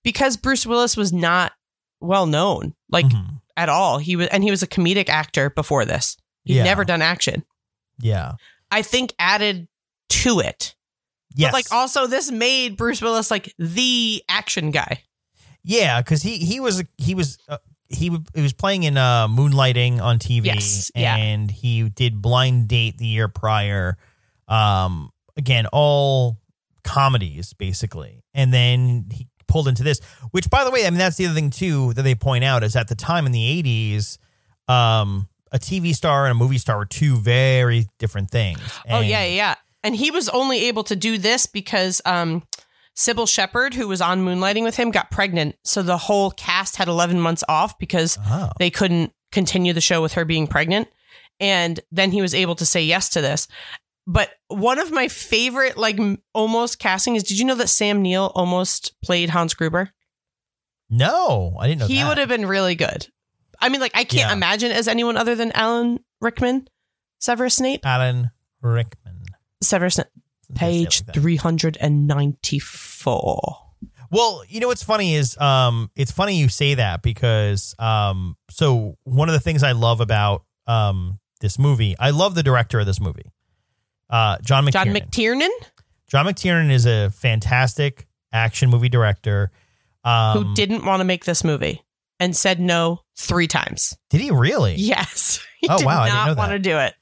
because 0.03 0.37
Bruce 0.37 0.67
Willis 0.67 0.97
was 0.97 1.13
not 1.13 1.53
well 2.01 2.27
known, 2.27 2.75
like 2.91 3.07
Mhm. 3.07 3.41
at 3.57 3.69
all. 3.69 3.99
He 3.99 4.17
was 4.17 4.29
and 4.29 4.43
he 4.45 4.51
was 4.51 4.63
a 4.63 4.67
comedic 4.67 5.09
actor 5.09 5.49
before 5.51 5.85
this. 5.85 6.17
He'd 6.45 6.57
Yeah. 6.57 6.65
never 6.65 6.85
done 6.85 7.01
action. 7.03 7.45
yeah 7.99 8.33
I 8.71 8.83
think 8.83 9.15
added 9.19 9.69
to 10.09 10.41
it. 10.41 10.75
yes 11.35 11.51
But 11.53 11.59
like 11.59 11.73
also 11.73 12.07
this 12.07 12.31
made 12.31 12.77
Bruce 12.77 13.01
Willis 13.01 13.31
like 13.31 13.55
the 13.59 14.25
action 14.29 14.71
guy. 14.73 15.05
yeah 15.63 16.01
because 16.03 16.23
he 16.23 16.39
he 16.39 16.59
was 16.59 16.83
he 16.99 17.15
was 17.15 17.39
uh, 17.49 17.59
he, 17.93 18.09
w- 18.09 18.25
he 18.35 18.41
was 18.43 18.53
playing 18.53 18.83
in 18.85 18.97
uh 18.97 19.29
moonlighting 19.29 20.01
on 20.01 20.19
tv 20.19 20.47
Yes, 20.47 20.91
yeah. 20.95 21.17
and 21.17 21.51
he 21.51 21.89
did 21.89 22.21
blind 22.23 22.69
date 22.69 22.99
the 22.99 23.07
year 23.07 23.29
prior 23.29 23.97
um 24.49 25.11
again 25.37 25.67
all 25.73 26.39
comedies 26.85 27.53
basically 27.55 28.25
and 28.35 28.53
then 28.53 29.07
he 29.13 29.29
pulled 29.47 29.69
into 29.69 29.83
this 29.83 30.01
which 30.31 30.49
by 30.51 30.65
the 30.65 30.71
way 30.71 30.87
i 30.87 30.91
mean 30.91 30.99
that's 30.99 31.17
the 31.17 31.27
other 31.27 31.35
thing 31.35 31.51
too 31.51 31.93
that 31.95 32.03
they 32.03 32.15
point 32.15 32.43
out 32.45 32.65
is 32.65 32.75
at 32.75 32.89
the 32.89 32.95
time 32.95 33.27
in 33.27 33.33
the 33.33 33.63
80s 33.63 34.19
um 34.73 35.29
a 35.53 35.59
tv 35.59 35.95
star 35.95 36.25
and 36.25 36.33
a 36.33 36.35
movie 36.35 36.59
star 36.59 36.79
were 36.79 36.87
two 36.87 37.17
very 37.17 37.87
different 37.99 38.31
things 38.31 38.61
oh 38.89 38.99
And- 39.01 39.07
yeah, 39.09 39.23
yeah, 39.25 39.35
yeah. 39.35 39.55
And 39.85 39.97
he 39.97 40.13
was 40.13 40.29
only 40.29 40.67
able 40.69 40.85
to 40.85 40.95
do 40.97 41.19
this 41.19 41.47
because 41.47 42.01
um 42.05 42.45
Cybill 42.97 43.29
Shepherd, 43.29 43.75
who 43.75 43.89
was 43.89 44.01
on 44.01 44.25
Moonlighting 44.25 44.63
with 44.65 44.77
him, 44.77 44.91
got 44.91 45.11
pregnant. 45.11 45.57
So 45.65 45.83
the 45.83 45.97
whole 45.97 46.31
cast 46.31 46.77
had 46.77 46.89
11 46.89 47.21
months 47.21 47.43
off 47.49 47.79
because 47.79 48.19
Oh. 48.29 48.51
they 48.59 48.71
couldn't 48.71 49.13
continue 49.31 49.73
the 49.73 49.81
show 49.81 50.03
with 50.03 50.13
her 50.15 50.25
being 50.25 50.47
pregnant. 50.47 50.89
And 51.41 51.81
then 51.91 52.13
he 52.13 52.21
was 52.21 52.35
able 52.35 52.55
to 52.57 52.67
say 52.67 52.83
yes 52.85 53.09
to 53.11 53.21
this. 53.21 53.49
But 54.07 54.31
one 54.49 54.79
of 54.79 54.91
my 54.93 55.09
favorite, 55.09 55.77
like 55.79 55.99
almost 56.35 56.79
casting 56.79 57.17
is 57.17 57.23
did 57.23 57.39
you 57.39 57.45
know 57.45 57.55
that 57.55 57.69
Sam 57.69 58.03
Neill 58.03 58.31
almost 58.35 59.01
played 59.03 59.31
Hans 59.31 59.55
Gruber? 59.55 59.91
no 60.95 61.57
i 61.59 61.67
didn't 61.67 61.81
know 61.81 61.87
he 61.87 62.05
would 62.05 62.19
have 62.19 62.29
been 62.29 62.45
really 62.47 62.75
good. 62.75 63.07
I 63.61 63.69
mean, 63.69 63.81
like 63.81 63.93
I 63.95 64.05
can't 64.05 64.29
Yeah. 64.29 64.33
imagine 64.33 64.73
as 64.73 64.89
anyone 64.89 65.17
other 65.17 65.35
than 65.35 65.53
Alan 65.53 66.01
Rickman, 66.21 66.69
Severus 67.19 67.55
Snape, 67.55 67.87
alan 67.87 68.31
rickman 68.61 69.23
Severus 69.63 69.95
Snape, 69.95 70.09
page 70.55 71.03
three 71.13 71.37
hundred 71.37 71.77
and 71.81 72.07
ninety-four. 72.07 73.59
Well, 74.11 74.43
you 74.49 74.61
know 74.61 74.69
what's 74.69 74.83
funny 74.83 75.15
is 75.15 75.39
um 75.39 75.91
it's 75.97 76.13
funny 76.13 76.37
you 76.37 76.49
say 76.49 76.75
that 76.75 77.03
because 77.03 77.75
um 77.79 78.37
so 78.51 78.99
one 79.05 79.29
of 79.29 79.33
the 79.33 79.41
things 79.41 79.63
I 79.63 79.73
love 79.73 80.01
about 80.01 80.45
um 80.67 81.19
this 81.41 81.59
movie, 81.59 81.97
I 81.99 82.11
love 82.11 82.35
the 82.35 82.43
director 82.43 82.79
of 82.81 82.87
this 82.87 83.01
movie. 83.01 83.33
Uh 84.11 84.37
John 84.45 84.67
McTiernan. 84.67 84.73
John 84.73 84.87
McTiernan, 84.95 85.49
John 86.09 86.27
McTiernan 86.27 86.71
is 86.71 86.87
a 86.87 87.11
fantastic 87.11 88.07
action 88.33 88.69
movie 88.71 88.91
director. 88.91 89.51
Um 90.05 90.45
who 90.45 90.55
didn't 90.55 90.85
want 90.85 91.01
to 91.01 91.05
make 91.05 91.25
this 91.25 91.43
movie 91.43 91.83
and 92.21 92.37
said 92.37 92.61
no 92.61 93.01
three 93.17 93.47
times. 93.49 93.97
Did 94.11 94.21
he 94.21 94.31
really? 94.31 94.75
Yes, 94.75 95.41
he 95.59 95.69
Oh, 95.71 95.79
did 95.79 95.87
wow, 95.87 96.03
I 96.03 96.07
didn't 96.07 96.17
not 96.17 96.27
know 96.27 96.35
want 96.35 96.51
that. 96.51 96.57
to 96.57 96.63
do 96.63 96.79
it. 96.79 96.95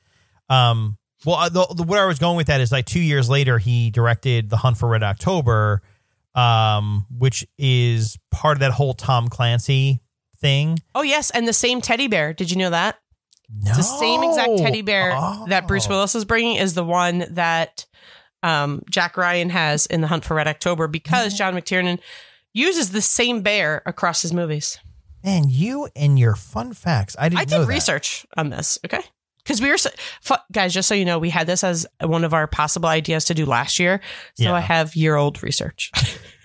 Um 0.49 0.97
well, 1.25 1.37
uh, 1.37 1.49
the, 1.49 1.67
the, 1.77 1.83
where 1.83 2.03
I 2.03 2.07
was 2.07 2.19
going 2.19 2.37
with 2.37 2.47
that 2.49 2.61
is 2.61 2.73
like 2.73 2.87
2 2.87 3.01
years 3.01 3.29
later 3.29 3.59
he 3.59 3.91
directed 3.91 4.51
The 4.51 4.57
Hunt 4.57 4.77
for 4.79 4.89
Red 4.89 5.03
October 5.03 5.83
um 6.37 7.07
which 7.11 7.45
is 7.59 8.17
part 8.31 8.57
of 8.57 8.61
that 8.61 8.71
whole 8.71 8.95
Tom 8.95 9.29
Clancy 9.29 10.01
thing. 10.41 10.79
Oh 10.95 11.03
yes, 11.03 11.31
and 11.31 11.47
the 11.47 11.53
same 11.53 11.81
teddy 11.81 12.07
bear. 12.07 12.33
Did 12.33 12.51
you 12.51 12.57
know 12.57 12.71
that? 12.71 12.97
No. 13.53 13.69
It's 13.71 13.79
the 13.79 13.83
same 13.83 14.23
exact 14.23 14.59
teddy 14.59 14.83
bear 14.83 15.11
Oh. 15.13 15.47
that 15.49 15.67
Bruce 15.67 15.89
Willis 15.89 16.15
is 16.15 16.25
bringing 16.25 16.57
is 16.57 16.75
the 16.75 16.85
one 16.85 17.27
that 17.31 17.85
um, 18.45 18.83
Jack 18.89 19.17
Ryan 19.17 19.51
has 19.51 19.87
in 19.87 20.01
The 20.01 20.07
Hunt 20.07 20.25
for 20.25 20.35
Red 20.35 20.47
October 20.49 20.87
because 20.87 21.35
John 21.37 21.55
McTiernan 21.55 21.99
uses 22.55 22.91
the 22.93 23.03
same 23.03 23.43
bear 23.43 23.83
across 23.85 24.23
his 24.23 24.33
movies. 24.33 24.79
Man, 25.25 25.45
you 25.49 25.89
and 25.97 26.17
your 26.19 26.37
fun 26.37 26.73
facts. 26.75 27.17
I 27.19 27.29
didn't 27.29 27.41
I 27.41 27.45
did 27.45 27.69
research 27.69 28.25
on 28.37 28.51
this. 28.51 28.79
Okay, 28.85 29.03
because 29.51 29.61
we 29.61 29.69
were 29.69 29.79
so, 29.79 29.91
guys. 30.53 30.73
Just 30.73 30.89
so 30.89 30.95
you 30.95 31.05
know, 31.05 31.19
we 31.19 31.29
had 31.29 31.49
this 31.49 31.65
as 31.65 31.85
one 32.01 32.23
of 32.23 32.33
our 32.33 32.47
possible 32.47 32.89
ideas 32.89 33.25
to 33.25 33.35
do 33.35 33.45
last 33.47 33.81
year. 33.81 34.01
So 34.37 34.45
Yeah. 34.45 34.53
I 34.55 34.61
have 34.61 34.95
year 34.95 35.17
old 35.17 35.43
research 35.43 35.91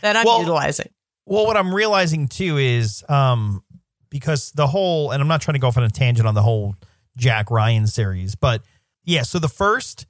that 0.00 0.16
I'm 0.16 0.24
Well- 0.24 0.40
utilizing. 0.40 0.88
Well, 1.26 1.46
what 1.46 1.56
I'm 1.58 1.74
realizing 1.74 2.26
too 2.26 2.56
is 2.56 3.04
um 3.08 3.62
because 4.08 4.50
the 4.52 4.66
whole 4.66 5.10
and 5.10 5.20
I'm 5.22 5.28
not 5.28 5.42
trying 5.42 5.52
to 5.54 5.58
go 5.60 5.68
off 5.68 5.76
on 5.76 5.84
a 5.84 5.90
tangent 5.90 6.26
on 6.26 6.34
the 6.34 6.42
whole 6.42 6.74
Jack 7.18 7.50
Ryan 7.50 7.86
series, 7.86 8.34
but 8.34 8.62
yeah, 9.04 9.22
so 9.22 9.38
the 9.38 9.48
first 9.48 10.06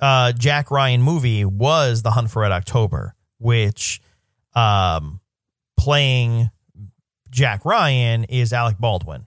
uh 0.00 0.30
Jack 0.32 0.70
Ryan 0.70 1.02
movie 1.02 1.44
was 1.44 2.02
The 2.02 2.12
Hunt 2.12 2.30
for 2.30 2.42
Red 2.42 2.52
October, 2.52 3.14
which 3.38 4.00
um 4.54 5.20
playing 5.76 6.50
Jack 7.30 7.64
Ryan 7.64 8.24
is 8.24 8.52
Alec 8.52 8.78
Baldwin. 8.78 9.26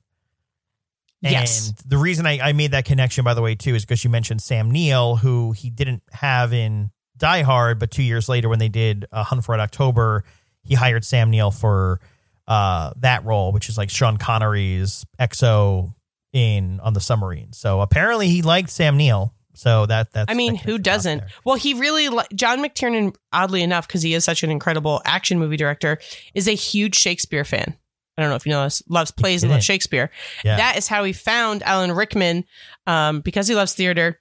Yes. 1.22 1.70
And 1.70 1.78
the 1.90 1.98
reason 1.98 2.26
I, 2.26 2.40
I 2.40 2.54
made 2.54 2.72
that 2.72 2.86
connection, 2.86 3.24
by 3.24 3.34
the 3.34 3.42
way, 3.42 3.56
too, 3.56 3.76
is 3.76 3.84
because 3.84 4.04
you 4.04 4.10
mentioned 4.10 4.42
Sam 4.42 4.70
Neill, 4.70 5.16
who 5.16 5.52
he 5.54 5.70
didn't 5.70 6.04
have 6.12 6.54
in 6.54 6.92
Die 7.18 7.42
Hard, 7.42 7.80
but 7.80 7.92
two 7.92 8.04
years 8.04 8.30
later, 8.30 8.50
when 8.50 8.60
they 8.60 8.70
did 8.70 9.06
uh, 9.12 9.24
Hunt 9.24 9.44
for 9.44 9.54
Red 9.54 9.62
October, 9.62 10.24
he 10.64 10.76
hired 10.76 11.06
Sam 11.06 11.30
Neill 11.32 11.52
for 11.52 12.00
uh, 12.48 12.92
that 12.98 13.26
role, 13.26 13.52
which 13.52 13.70
is 13.70 13.78
like 13.78 13.90
Sean 13.90 14.18
Connery's 14.18 15.06
XO 15.20 15.94
in 16.34 16.80
on 16.82 16.94
the 16.94 17.00
submarine. 17.00 17.54
So 17.54 17.82
apparently, 17.82 18.28
he 18.28 18.42
liked 18.42 18.70
Sam 18.70 18.98
Neill. 18.98 19.34
So 19.54 19.86
that 19.86 20.12
that's 20.12 20.30
I 20.30 20.34
mean, 20.36 20.56
who 20.56 20.78
doesn't? 20.78 21.24
Well, 21.46 21.56
he 21.56 21.74
really 21.76 22.10
li- 22.10 22.26
John 22.36 22.60
McTiernan, 22.60 23.16
oddly 23.32 23.64
enough, 23.64 23.88
because 23.88 24.02
he 24.02 24.14
is 24.14 24.26
such 24.26 24.44
an 24.44 24.52
incredible 24.52 25.02
action 25.06 25.40
movie 25.40 25.58
director, 25.58 25.98
is 26.34 26.48
a 26.48 26.56
huge 26.56 26.96
Shakespeare 26.96 27.46
fan. 27.46 27.78
I 28.18 28.22
don't 28.22 28.30
know 28.30 28.36
if 28.36 28.46
you 28.46 28.52
know 28.54 28.64
this. 28.64 28.82
Loves 28.88 29.12
plays 29.12 29.44
and 29.44 29.52
loves 29.52 29.66
Shakespeare. 29.66 30.10
Yeah. 30.44 30.58
That 30.58 30.78
is 30.78 30.88
how 30.88 31.04
he 31.04 31.12
found 31.14 31.64
Alan 31.64 31.92
Rickman, 31.92 32.46
um, 32.88 33.22
because 33.22 33.48
he 33.48 33.56
loves 33.56 33.74
theater. 33.74 34.20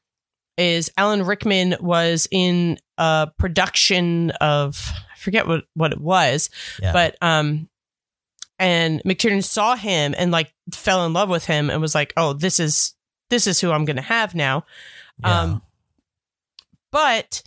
Is 0.57 0.91
Alan 0.97 1.25
Rickman 1.25 1.77
was 1.81 2.29
in 2.31 2.79
a 2.99 3.29
production 3.39 4.31
of 4.41 4.91
I 5.13 5.17
forget 5.19 5.47
what 5.47 5.65
what 5.75 5.93
it 5.93 6.01
was, 6.01 6.51
Yeah. 6.81 6.93
but 6.93 7.17
um, 7.21 7.69
and 8.59 9.03
McTiernan 9.05 9.43
saw 9.43 9.75
him 9.75 10.15
and 10.17 10.31
like 10.31 10.53
fell 10.73 11.05
in 11.07 11.13
love 11.13 11.29
with 11.29 11.45
him 11.45 11.71
and 11.71 11.81
was 11.81 11.95
like, 11.95 12.13
oh, 12.17 12.33
this 12.35 12.61
is 12.61 12.95
this 13.31 13.47
is 13.49 13.61
who 13.61 13.73
I'm 13.73 13.85
gonna 13.85 14.01
have 14.03 14.35
now. 14.35 14.65
Yeah. 15.19 15.41
Um, 15.41 15.63
but 16.93 17.43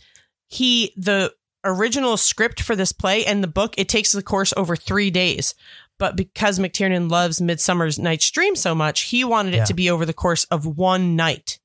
he 0.46 0.92
the 0.96 1.32
original 1.64 2.16
script 2.16 2.60
for 2.60 2.76
this 2.76 2.92
play 2.92 3.24
and 3.26 3.42
the 3.42 3.48
book 3.48 3.74
it 3.76 3.88
takes 3.88 4.12
the 4.12 4.22
course 4.22 4.52
over 4.56 4.76
three 4.76 5.10
days. 5.10 5.54
But 5.98 6.16
because 6.16 6.58
McTiernan 6.58 7.10
loves 7.10 7.40
Midsummer's 7.40 7.98
Night's 7.98 8.30
Dream 8.30 8.54
so 8.56 8.74
much, 8.74 9.02
he 9.02 9.24
wanted 9.24 9.54
it 9.54 9.58
Yeah. 9.58 9.64
to 9.64 9.74
be 9.74 9.90
over 9.90 10.06
the 10.06 10.12
course 10.12 10.44
of 10.44 10.64
one 10.64 11.16
night, 11.16 11.58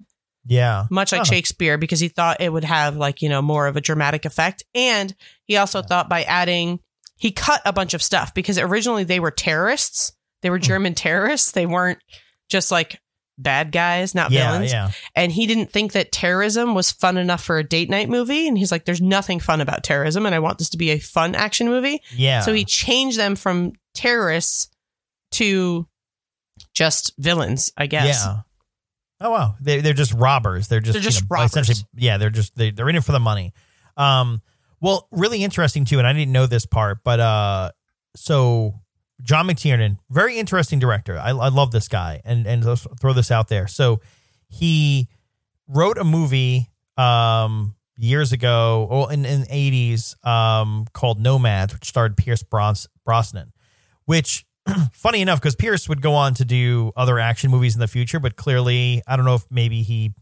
yeah. 0.46 0.86
much 0.90 1.12
like 1.12 1.22
Oh. 1.22 1.26
Shakespeare, 1.26 1.78
because 1.78 2.00
he 2.00 2.08
thought 2.10 2.42
it 2.42 2.52
would 2.52 2.64
have 2.64 2.96
like 2.98 3.22
you 3.22 3.30
know 3.30 3.42
more 3.42 3.68
of 3.68 3.78
a 3.78 3.82
dramatic 3.82 4.26
effect. 4.26 4.64
And 4.74 5.14
he 5.46 5.58
also 5.58 5.82
thought 5.82 6.10
by 6.10 6.24
adding, 6.24 6.80
he 7.18 7.32
cut 7.32 7.62
a 7.66 7.72
bunch 7.74 7.94
of 7.94 8.02
stuff 8.02 8.34
because 8.34 8.58
originally 8.58 9.04
they 9.04 9.20
were 9.20 9.32
terrorists, 9.32 10.14
they 10.42 10.50
Hmm. 10.50 10.54
were 10.54 10.60
German 10.60 10.96
terrorists, 10.96 11.52
they 11.52 11.66
weren't 11.66 12.00
just 12.50 12.72
like 12.72 13.00
bad 13.38 13.72
guys, 13.72 14.14
not 14.14 14.32
Yeah. 14.32 14.52
villains 14.52 14.72
Yeah. 14.72 14.92
and 15.16 15.32
he 15.32 15.48
didn't 15.48 15.72
think 15.72 15.94
that 15.94 16.12
terrorism 16.12 16.76
was 16.76 16.92
fun 16.92 17.18
enough 17.18 17.44
for 17.44 17.58
a 17.58 17.64
date 17.64 17.90
night 17.90 18.08
movie 18.10 18.48
and 18.48 18.58
he's 18.58 18.72
like 18.72 18.86
there's 18.86 19.02
nothing 19.02 19.40
fun 19.40 19.60
about 19.60 19.84
terrorism 19.84 20.26
and 20.28 20.36
i 20.36 20.40
want 20.40 20.60
this 20.60 20.70
to 20.70 20.78
be 20.78 20.92
a 20.92 21.00
fun 21.00 21.34
action 21.34 21.68
movie 21.68 22.02
Yeah. 22.16 22.42
so 22.42 22.54
he 22.54 22.64
changed 22.64 23.18
them 23.18 23.36
from 23.36 23.74
terrorists 23.96 24.70
to 25.32 25.88
just 26.74 27.14
villains 27.18 27.72
i 27.78 27.88
guess 27.88 28.24
Yeah. 28.24 28.38
Oh 29.22 29.30
wow, 29.32 29.56
they 29.62 29.80
they're 29.80 29.94
just 29.94 30.12
robbers. 30.14 30.68
They're 30.68 30.82
just 30.82 30.94
They're 30.94 31.02
just 31.02 31.22
you 31.22 31.28
know, 31.30 31.36
robbers. 31.38 31.52
Essentially, 31.52 31.88
yeah, 31.96 32.18
they're 32.18 32.30
just 32.30 32.58
they, 32.58 32.72
they're 32.72 32.90
in 32.90 32.98
it 32.98 33.06
for 33.06 33.14
the 33.14 33.22
money. 33.22 33.54
Um, 33.96 34.42
well, 34.82 35.08
really 35.12 35.46
interesting 35.46 35.86
too, 35.86 35.98
and 35.98 36.06
I 36.06 36.12
didn't 36.12 36.34
know 36.34 36.46
this 36.46 36.66
part, 36.66 37.06
but 37.06 37.22
uh, 37.22 37.72
so 38.18 38.82
John 39.24 39.48
McTiernan, 39.48 39.98
very 40.10 40.38
interesting 40.38 40.80
director. 40.80 41.18
I, 41.18 41.30
I 41.30 41.48
love 41.50 41.72
this 41.72 41.88
guy, 41.88 42.22
and 42.26 42.46
and 42.46 42.64
let's 42.64 42.86
throw 43.00 43.14
this 43.14 43.32
out 43.32 43.48
there. 43.48 43.68
So 43.68 44.02
he 44.50 45.08
wrote 45.68 45.98
a 45.98 46.04
movie 46.04 46.70
um 46.98 47.76
years 47.98 48.32
ago, 48.34 48.88
or 48.90 49.12
in 49.14 49.26
in 49.26 49.46
eighties, 49.50 50.16
um 50.24 50.86
called 50.94 51.20
Nomads, 51.20 51.74
which 51.74 51.86
starred 51.86 52.18
Pierce 52.18 52.44
Bros- 52.44 52.88
Brosnan, 53.06 53.54
which 54.06 54.46
funny 54.94 55.22
enough, 55.22 55.40
because 55.40 55.56
Pierce 55.56 55.88
would 55.90 56.02
go 56.02 56.14
on 56.14 56.34
to 56.36 56.46
do 56.46 56.92
other 56.96 57.20
action 57.20 57.50
movies 57.52 57.76
in 57.76 57.82
the 57.82 57.88
future, 57.88 58.20
but 58.20 58.36
clearly, 58.36 59.02
I 59.08 59.16
don't 59.16 59.26
know 59.26 59.36
if 59.36 59.46
maybe 59.50 59.84
he. 59.84 60.14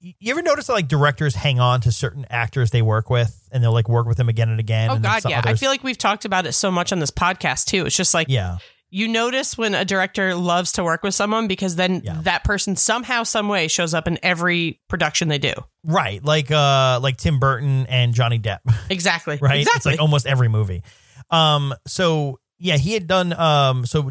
You 0.00 0.30
ever 0.30 0.42
notice 0.42 0.68
that 0.68 0.74
like 0.74 0.88
directors 0.88 1.34
hang 1.34 1.58
on 1.58 1.80
to 1.82 1.92
certain 1.92 2.24
actors 2.30 2.70
they 2.70 2.82
work 2.82 3.10
with, 3.10 3.48
and 3.50 3.62
they'll 3.62 3.72
like 3.72 3.88
work 3.88 4.06
with 4.06 4.16
them 4.16 4.28
again 4.28 4.48
and 4.48 4.60
again? 4.60 4.90
oh 4.90 4.94
and 4.94 5.02
god 5.02 5.22
yeah 5.28 5.42
i 5.44 5.54
feel 5.54 5.70
like 5.70 5.82
we've 5.82 5.98
talked 5.98 6.24
about 6.24 6.46
it 6.46 6.52
so 6.52 6.70
much 6.70 6.92
on 6.92 6.98
this 7.00 7.10
podcast 7.10 7.64
too 7.66 7.84
it's 7.86 7.96
just 7.96 8.14
like 8.14 8.28
yeah, 8.28 8.58
you 8.90 9.08
notice 9.08 9.58
when 9.58 9.74
a 9.74 9.84
director 9.84 10.34
loves 10.34 10.72
to 10.72 10.84
work 10.84 11.02
with 11.02 11.14
someone 11.14 11.48
because 11.48 11.74
then 11.76 12.00
Yeah. 12.04 12.20
that 12.22 12.44
person 12.44 12.76
somehow 12.76 13.24
some 13.24 13.48
way 13.48 13.66
shows 13.68 13.92
up 13.92 14.06
in 14.08 14.18
every 14.22 14.80
production 14.88 15.28
they 15.28 15.38
do 15.38 15.52
right. 15.84 16.24
Like 16.24 16.50
uh, 16.50 17.00
like 17.02 17.16
Tim 17.16 17.38
Burton 17.40 17.86
and 17.88 18.14
Johnny 18.14 18.38
Depp, 18.38 18.60
exactly 18.90 19.38
right? 19.42 19.60
It's 19.60 19.68
exactly 19.68 19.92
like 19.94 20.00
almost 20.00 20.26
every 20.26 20.48
movie. 20.48 20.82
Um, 21.30 21.74
so 21.86 22.38
yeah, 22.58 22.76
he 22.76 22.92
had 22.94 23.06
done. 23.06 23.32
Um, 23.32 23.84
so 23.84 24.10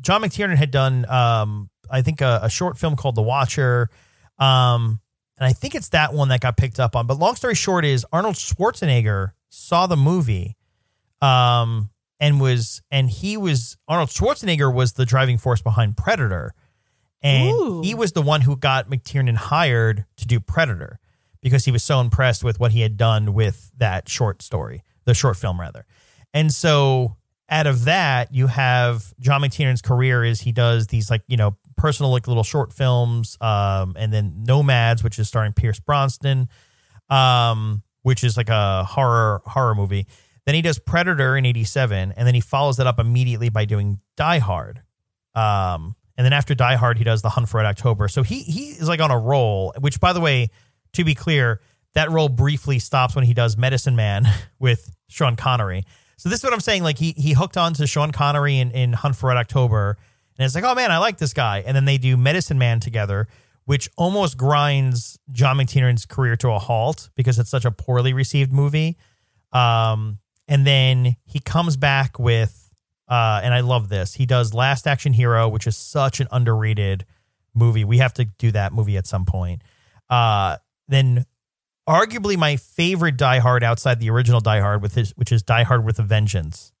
John 0.00 0.22
McTiernan 0.22 0.56
had 0.56 0.70
done. 0.70 1.08
Um, 1.08 1.70
I 1.90 2.02
think 2.02 2.20
a, 2.20 2.40
a 2.42 2.50
short 2.50 2.76
film 2.76 2.96
called 2.96 3.14
The 3.14 3.22
Watcher. 3.22 3.88
Um, 4.38 5.00
and 5.38 5.46
I 5.46 5.52
think 5.52 5.74
it's 5.74 5.90
that 5.90 6.12
one 6.12 6.28
that 6.28 6.40
got 6.40 6.56
picked 6.56 6.80
up 6.80 6.96
on. 6.96 7.06
But 7.06 7.18
long 7.18 7.36
story 7.36 7.54
short 7.54 7.84
is 7.84 8.04
Arnold 8.12 8.34
Schwarzenegger 8.34 9.32
saw 9.48 9.86
the 9.86 9.96
movie, 9.96 10.56
um, 11.20 11.90
and 12.20 12.40
was 12.40 12.82
and 12.90 13.08
he 13.08 13.36
was 13.36 13.76
Arnold 13.86 14.10
Schwarzenegger 14.10 14.72
was 14.72 14.94
the 14.94 15.06
driving 15.06 15.38
force 15.38 15.62
behind 15.62 15.96
Predator, 15.96 16.54
and 17.22 17.52
Ooh. 17.52 17.82
he 17.82 17.94
was 17.94 18.12
the 18.12 18.22
one 18.22 18.42
who 18.42 18.56
got 18.56 18.90
McTiernan 18.90 19.36
hired 19.36 20.04
to 20.16 20.26
do 20.26 20.40
Predator 20.40 20.98
because 21.40 21.64
he 21.64 21.70
was 21.70 21.84
so 21.84 22.00
impressed 22.00 22.42
with 22.42 22.58
what 22.58 22.72
he 22.72 22.80
had 22.80 22.96
done 22.96 23.32
with 23.32 23.70
that 23.76 24.08
short 24.08 24.42
story, 24.42 24.82
the 25.04 25.14
short 25.14 25.36
film 25.36 25.60
rather. 25.60 25.86
And 26.34 26.52
so 26.52 27.16
out 27.48 27.66
of 27.66 27.84
that, 27.84 28.34
you 28.34 28.48
have 28.48 29.14
John 29.20 29.40
McTiernan's 29.40 29.82
career 29.82 30.24
is 30.24 30.40
he 30.40 30.52
does 30.52 30.88
these 30.88 31.10
like, 31.10 31.22
you 31.28 31.36
know, 31.36 31.56
personal 31.78 32.12
like 32.12 32.28
little 32.28 32.42
short 32.42 32.72
films, 32.72 33.38
um, 33.40 33.94
and 33.96 34.12
then 34.12 34.44
Nomads, 34.44 35.02
which 35.02 35.18
is 35.18 35.28
starring 35.28 35.52
Pierce 35.54 35.80
Brosnan, 35.80 36.48
um, 37.08 37.82
which 38.02 38.22
is 38.22 38.36
like 38.36 38.50
a 38.50 38.84
horror 38.84 39.40
horror 39.46 39.74
movie. 39.74 40.06
Then 40.44 40.54
he 40.54 40.62
does 40.62 40.78
Predator 40.78 41.36
in 41.36 41.46
'87, 41.46 42.12
and 42.16 42.26
then 42.26 42.34
he 42.34 42.40
follows 42.40 42.76
that 42.76 42.86
up 42.86 42.98
immediately 42.98 43.48
by 43.48 43.64
doing 43.64 44.00
Die 44.16 44.38
Hard. 44.38 44.82
Um, 45.34 45.94
and 46.16 46.24
then 46.24 46.32
after 46.32 46.54
Die 46.54 46.74
Hard, 46.76 46.98
he 46.98 47.04
does 47.04 47.22
The 47.22 47.30
Hunt 47.30 47.48
for 47.48 47.58
Red 47.58 47.66
October. 47.66 48.08
So 48.08 48.22
he 48.22 48.40
he 48.40 48.70
is 48.70 48.88
like 48.88 49.00
on 49.00 49.10
a 49.10 49.18
roll. 49.18 49.72
Which, 49.78 50.00
by 50.00 50.12
the 50.12 50.20
way, 50.20 50.50
to 50.94 51.04
be 51.04 51.14
clear, 51.14 51.60
that 51.94 52.10
role 52.10 52.28
briefly 52.28 52.78
stops 52.78 53.14
when 53.14 53.24
he 53.24 53.34
does 53.34 53.56
Medicine 53.56 53.96
Man 53.96 54.26
with 54.58 54.94
Sean 55.08 55.36
Connery. 55.36 55.84
So 56.16 56.28
this 56.28 56.40
is 56.40 56.44
what 56.44 56.52
I'm 56.52 56.60
saying. 56.60 56.82
Like 56.82 56.98
he 56.98 57.12
he 57.12 57.32
hooked 57.32 57.56
on 57.56 57.74
to 57.74 57.86
Sean 57.86 58.10
Connery 58.10 58.58
in, 58.58 58.72
in 58.72 58.92
Hunt 58.92 59.16
for 59.16 59.28
Red 59.28 59.36
October, 59.36 59.96
and 60.38 60.46
it's 60.46 60.54
like, 60.54 60.64
oh 60.64 60.74
man, 60.74 60.92
I 60.92 60.98
like 60.98 61.18
this 61.18 61.34
guy. 61.34 61.64
And 61.66 61.76
then 61.76 61.84
they 61.84 61.98
do 61.98 62.16
Medicine 62.16 62.58
Man 62.58 62.78
together, 62.80 63.26
which 63.64 63.90
almost 63.96 64.36
grinds 64.36 65.18
John 65.32 65.58
McTiernan's 65.58 66.06
career 66.06 66.36
to 66.36 66.50
a 66.50 66.58
halt 66.58 67.10
because 67.16 67.38
it's 67.38 67.50
such 67.50 67.64
a 67.64 67.70
poorly 67.70 68.12
received 68.12 68.52
movie. 68.52 68.96
Um, 69.52 70.18
and 70.46 70.66
then 70.66 71.16
he 71.24 71.40
comes 71.40 71.76
back 71.76 72.18
with, 72.18 72.70
uh, 73.08 73.40
and 73.42 73.52
I 73.52 73.60
love 73.60 73.88
this. 73.88 74.14
He 74.14 74.26
does 74.26 74.54
Last 74.54 74.86
Action 74.86 75.12
Hero, 75.12 75.48
which 75.48 75.66
is 75.66 75.76
such 75.76 76.20
an 76.20 76.28
underrated 76.30 77.04
movie. 77.54 77.84
We 77.84 77.98
have 77.98 78.14
to 78.14 78.24
do 78.24 78.52
that 78.52 78.72
movie 78.72 78.96
at 78.96 79.06
some 79.06 79.24
point. 79.24 79.62
Uh, 80.08 80.58
then 80.86 81.26
arguably 81.88 82.36
my 82.36 82.56
favorite 82.56 83.16
Die 83.16 83.38
Hard 83.38 83.64
outside 83.64 83.98
the 83.98 84.10
original 84.10 84.40
Die 84.40 84.60
Hard 84.60 84.82
with 84.82 84.94
his, 84.94 85.10
which 85.16 85.32
is 85.32 85.42
Die 85.42 85.64
Hard 85.64 85.84
with 85.84 85.98
a 85.98 86.02
Vengeance, 86.02 86.72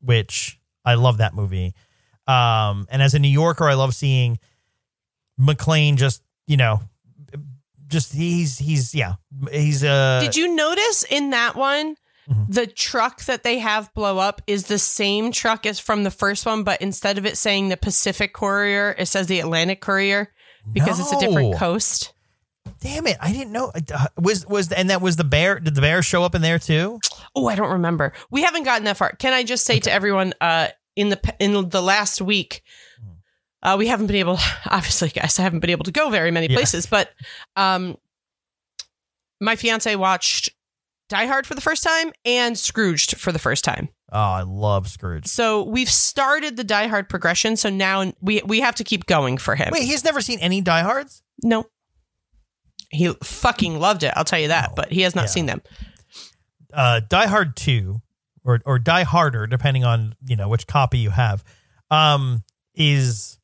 which 0.00 0.60
I 0.84 0.94
love 0.94 1.18
that 1.18 1.34
movie. 1.34 1.74
Um, 2.26 2.86
and 2.90 3.02
as 3.02 3.14
a 3.14 3.18
New 3.18 3.28
Yorker, 3.28 3.68
I 3.68 3.74
love 3.74 3.94
seeing 3.94 4.38
McClane 5.38 5.96
just, 5.96 6.22
you 6.46 6.56
know, 6.56 6.80
just 7.86 8.12
he's 8.12 8.56
he's 8.58 8.94
yeah 8.94 9.14
he's 9.50 9.82
uh 9.82 10.20
Did 10.22 10.36
you 10.36 10.54
notice 10.54 11.02
in 11.10 11.30
that 11.30 11.56
one, 11.56 11.96
Mhm. 12.30 12.46
the 12.48 12.66
truck 12.68 13.24
that 13.24 13.42
they 13.42 13.58
have 13.58 13.92
blow 13.94 14.18
up 14.18 14.40
is 14.46 14.66
the 14.66 14.78
same 14.78 15.32
truck 15.32 15.66
as 15.66 15.80
from 15.80 16.04
the 16.04 16.10
first 16.12 16.46
one, 16.46 16.62
but 16.62 16.80
instead 16.80 17.18
of 17.18 17.26
it 17.26 17.36
saying 17.36 17.68
the 17.68 17.76
Pacific 17.76 18.32
Courier, 18.32 18.94
it 18.96 19.06
says 19.06 19.26
the 19.26 19.40
Atlantic 19.40 19.80
Courier 19.80 20.30
because 20.72 21.00
it's 21.00 21.10
a 21.12 21.18
different 21.18 21.56
coast. 21.56 22.12
Damn 22.80 23.06
it! 23.08 23.16
I 23.20 23.32
didn't 23.32 23.50
know. 23.52 23.72
Uh, 23.74 24.06
Was 24.16 24.46
was 24.46 24.70
and 24.70 24.90
that 24.90 25.00
was 25.00 25.16
the 25.16 25.24
bear? 25.24 25.58
Did 25.58 25.74
the 25.74 25.80
bear 25.80 26.02
show 26.02 26.22
up 26.22 26.34
in 26.36 26.42
there 26.42 26.58
too? 26.60 27.00
Oh, 27.34 27.48
I 27.48 27.56
don't 27.56 27.72
remember. 27.72 28.12
We 28.30 28.42
haven't 28.42 28.62
gotten 28.62 28.84
that 28.84 28.96
far. 28.98 29.12
Can 29.16 29.32
I 29.32 29.42
just 29.42 29.64
say 29.64 29.80
to 29.80 29.90
everyone, 29.92 30.32
uh, 30.40 30.68
in 31.00 31.08
the 31.10 31.34
in 31.38 31.68
the 31.70 31.82
last 31.82 32.20
week, 32.20 32.62
Uh, 33.62 33.76
we 33.78 33.88
haven't 33.88 34.06
been 34.06 34.16
able, 34.16 34.38
obviously, 34.66 35.10
guys, 35.10 35.38
I 35.38 35.42
haven't 35.42 35.60
been 35.60 35.70
able 35.70 35.84
to 35.84 35.92
go 35.92 36.08
very 36.10 36.30
many 36.30 36.46
Yeah. 36.48 36.56
places, 36.56 36.86
but 36.86 37.10
um, 37.56 37.96
my 39.40 39.54
fiance 39.56 39.94
watched 39.96 40.48
Die 41.10 41.26
Hard 41.26 41.46
for 41.46 41.54
the 41.54 41.60
first 41.60 41.82
time 41.82 42.12
and 42.24 42.56
Scrooged 42.58 43.16
for 43.18 43.32
the 43.32 43.38
first 43.38 43.62
time. 43.64 43.88
Oh, 44.12 44.18
I 44.18 44.42
love 44.42 44.88
Scrooge. 44.88 45.26
So 45.26 45.62
we've 45.64 45.90
started 45.90 46.56
the 46.56 46.64
Die 46.64 46.86
Hard 46.88 47.08
progression. 47.08 47.56
So 47.56 47.68
now 47.70 48.12
we 48.20 48.40
we 48.46 48.60
have 48.60 48.74
to 48.76 48.84
keep 48.84 49.06
going 49.06 49.38
for 49.38 49.54
him. 49.56 49.68
Wait, 49.72 49.82
he's 49.84 50.04
never 50.04 50.20
seen 50.20 50.38
any 50.40 50.60
Die 50.62 50.82
Hards? 50.82 51.22
No. 51.44 51.66
He 52.90 53.12
fucking 53.22 53.78
loved 53.78 54.02
it. 54.02 54.12
I'll 54.16 54.24
tell 54.24 54.40
you 54.40 54.48
that, 54.48 54.70
Oh, 54.70 54.74
but 54.74 54.90
he 54.90 55.02
has 55.02 55.14
not 55.14 55.22
yeah. 55.22 55.26
seen 55.36 55.46
them. 55.46 55.62
uh, 56.72 57.00
Die 57.08 57.26
Hard 57.26 57.56
Two, 57.56 58.00
or 58.44 58.60
or 58.64 58.78
Die 58.78 59.02
Harder, 59.04 59.46
depending 59.46 59.84
on 59.84 60.14
you 60.24 60.36
know 60.36 60.48
which 60.48 60.66
copy 60.66 60.98
you 60.98 61.10
have, 61.10 61.44
um, 61.90 62.42
is 62.74 63.38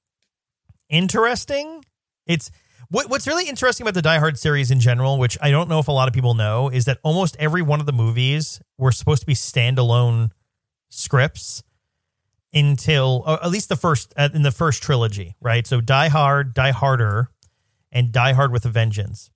interesting. 0.89 1.85
It's 2.27 2.51
what 2.89 3.11
what's 3.11 3.27
really 3.27 3.49
interesting 3.49 3.85
about 3.85 3.95
the 3.95 4.03
Die 4.03 4.19
Hard 4.19 4.39
series 4.39 4.71
in 4.71 4.81
general, 4.81 5.19
which 5.19 5.37
I 5.41 5.51
don't 5.51 5.69
know 5.69 5.79
if 5.79 5.89
a 5.89 5.93
lot 5.93 6.09
of 6.09 6.15
people 6.15 6.35
know, 6.35 6.69
is 6.69 6.85
that 6.85 6.99
almost 7.03 7.37
every 7.39 7.63
one 7.63 7.81
of 7.81 7.87
the 7.87 7.93
movies 7.93 8.61
were 8.79 8.93
supposed 8.93 9.21
to 9.21 9.27
be 9.27 9.35
standalone 9.35 10.31
scripts 10.89 11.63
until 12.55 13.25
at 13.27 13.51
least 13.51 13.69
the 13.69 13.77
first 13.77 14.15
uh, 14.17 14.29
in 14.33 14.43
the 14.43 14.53
first 14.53 14.83
trilogy, 14.83 15.37
right? 15.41 15.67
So 15.67 15.81
Die 15.81 16.09
Hard, 16.09 16.55
Die 16.55 16.71
Harder, 16.71 17.31
and 17.93 18.13
Die 18.13 18.33
Hard 18.33 18.53
with 18.53 18.65
a 18.65 18.71
Vengeance. 18.71 19.31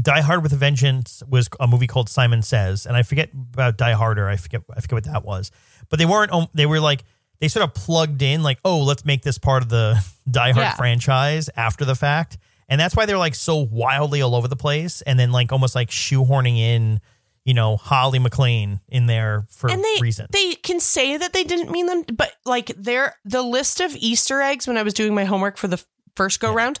Die 0.00 0.20
Hard 0.20 0.42
with 0.42 0.52
a 0.52 0.56
Vengeance 0.56 1.22
was 1.28 1.48
a 1.58 1.66
movie 1.66 1.86
called 1.86 2.08
Simon 2.08 2.42
Says, 2.42 2.84
and 2.86 2.96
I 2.96 3.02
forget 3.02 3.30
about 3.32 3.76
Die 3.78 3.92
Harder. 3.92 4.28
I 4.28 4.36
forget 4.36 4.62
I 4.76 4.80
forget 4.80 4.92
what 4.94 5.04
that 5.04 5.24
was, 5.24 5.50
but 5.88 5.98
they 5.98 6.06
weren't. 6.06 6.32
um, 6.32 6.48
They 6.54 6.66
were 6.66 6.80
like 6.80 7.04
they 7.38 7.48
sort 7.48 7.64
of 7.64 7.74
plugged 7.74 8.22
in, 8.22 8.42
like, 8.42 8.58
oh, 8.64 8.78
let's 8.82 9.04
make 9.04 9.22
this 9.22 9.36
part 9.38 9.62
of 9.62 9.68
the 9.68 10.02
Die 10.30 10.52
Hard 10.52 10.56
Yeah. 10.64 10.74
franchise 10.74 11.48
after 11.56 11.84
the 11.84 11.94
fact, 11.94 12.38
and 12.68 12.80
that's 12.80 12.94
why 12.96 13.06
they're 13.06 13.18
like 13.18 13.34
so 13.34 13.56
wildly 13.56 14.20
all 14.22 14.34
over 14.34 14.48
the 14.48 14.56
place, 14.56 15.00
and 15.02 15.18
then 15.18 15.32
like 15.32 15.50
almost 15.52 15.74
like 15.74 15.88
shoehorning 15.90 16.58
in, 16.58 17.00
you 17.44 17.54
know, 17.54 17.76
Holly 17.76 18.18
McClane 18.18 18.80
in 18.88 19.06
there 19.06 19.46
for 19.50 19.70
and 19.70 19.82
they 19.82 19.96
reason. 20.00 20.26
they 20.30 20.54
can 20.56 20.78
say 20.80 21.16
that 21.16 21.32
they 21.32 21.44
didn't 21.44 21.70
mean 21.70 21.86
them, 21.86 22.04
but 22.14 22.32
like 22.44 22.72
they're 22.76 23.14
the 23.24 23.42
list 23.42 23.80
of 23.80 23.94
Easter 23.96 24.40
eggs 24.42 24.66
when 24.66 24.76
I 24.76 24.82
was 24.82 24.92
doing 24.94 25.14
my 25.14 25.24
homework 25.24 25.56
for 25.56 25.68
the 25.68 25.82
first 26.16 26.40
go 26.40 26.52
round, 26.52 26.80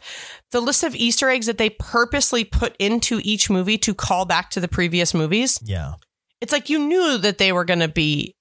the 0.50 0.60
list 0.60 0.82
of 0.82 0.94
Easter 0.94 1.28
eggs 1.28 1.46
that 1.46 1.58
they 1.58 1.70
purposely 1.70 2.44
put 2.44 2.74
into 2.78 3.20
each 3.22 3.48
movie 3.50 3.78
to 3.78 3.94
call 3.94 4.24
back 4.24 4.50
to 4.50 4.60
the 4.60 4.68
previous 4.68 5.14
movies. 5.14 5.58
yeah, 5.62 5.94
It's 6.40 6.52
like 6.52 6.68
you 6.70 6.78
knew 6.78 7.18
that 7.18 7.38
they 7.38 7.52
were 7.52 7.64
going 7.64 7.80
to 7.80 7.88
be. 7.88 8.34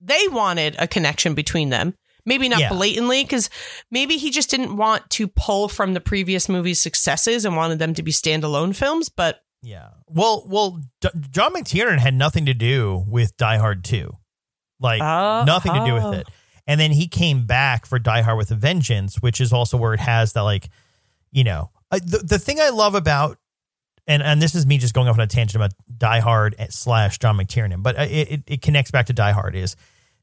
They 0.00 0.28
wanted 0.28 0.76
a 0.78 0.86
connection 0.86 1.34
between 1.34 1.70
them. 1.70 1.94
Maybe 2.26 2.48
not 2.48 2.60
Yeah. 2.60 2.70
blatantly, 2.70 3.22
because 3.22 3.50
maybe 3.90 4.16
he 4.16 4.30
just 4.30 4.50
didn't 4.50 4.76
want 4.76 5.08
to 5.10 5.28
pull 5.28 5.68
from 5.68 5.92
the 5.94 6.00
previous 6.00 6.48
movie's 6.48 6.80
successes 6.80 7.44
and 7.44 7.54
wanted 7.56 7.78
them 7.78 7.92
to 7.94 8.02
be 8.02 8.12
standalone 8.12 8.74
films. 8.74 9.08
But 9.10 9.40
yeah. 9.62 9.88
Well, 10.08 10.44
well, 10.48 10.80
D- 11.00 11.08
John 11.30 11.54
McTiernan 11.54 11.98
had 11.98 12.14
nothing 12.14 12.46
to 12.46 12.54
do 12.54 13.04
with 13.08 13.36
Die 13.36 13.56
Hard 13.58 13.84
Two, 13.84 14.10
like 14.80 15.02
Oh, 15.02 15.44
nothing 15.46 15.72
to 15.74 15.84
do 15.84 15.96
oh. 15.96 16.10
with 16.10 16.20
it. 16.20 16.28
And 16.66 16.80
then 16.80 16.92
he 16.92 17.08
came 17.08 17.46
back 17.46 17.84
for 17.86 17.98
Die 17.98 18.22
Hard 18.22 18.38
with 18.38 18.50
a 18.50 18.54
Vengeance, 18.54 19.16
which 19.16 19.40
is 19.40 19.52
also 19.52 19.76
where 19.76 19.92
it 19.92 20.00
has 20.00 20.32
that 20.32 20.42
like, 20.42 20.70
you 21.30 21.44
know, 21.44 21.70
uh, 21.90 21.98
the 22.02 22.18
the 22.18 22.38
thing 22.38 22.58
I 22.60 22.70
love 22.70 22.94
about, 22.94 23.38
and 24.06 24.22
and 24.22 24.40
this 24.40 24.54
is 24.54 24.66
me 24.66 24.78
just 24.78 24.94
going 24.94 25.08
off 25.08 25.16
on 25.16 25.20
a 25.20 25.26
tangent 25.26 25.56
about 25.56 25.72
Die 25.98 26.20
Hard 26.20 26.56
slash 26.70 27.18
John 27.18 27.36
McTiernan, 27.36 27.82
but 27.82 27.98
uh, 27.98 28.02
it, 28.02 28.30
it 28.30 28.42
it 28.46 28.62
connects 28.62 28.90
back 28.90 29.06
to 29.06 29.12
Die 29.12 29.32
Hard 29.32 29.54
is 29.54 29.76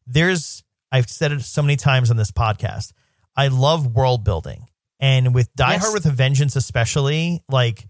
there's 0.08 0.64
I've 0.92 1.10
said 1.10 1.32
it 1.32 1.42
so 1.42 1.62
many 1.62 1.76
times 1.76 2.10
on 2.10 2.18
this 2.18 2.32
podcast. 2.32 2.94
I 3.36 3.48
love 3.50 3.88
world 3.88 4.24
building, 4.24 4.66
and 5.00 5.36
with 5.36 5.54
Die 5.56 5.74
Yes. 5.74 5.82
Hard 5.82 5.94
with 5.94 6.06
a 6.06 6.12
Vengeance, 6.12 6.56
especially 6.56 7.44
like. 7.50 7.88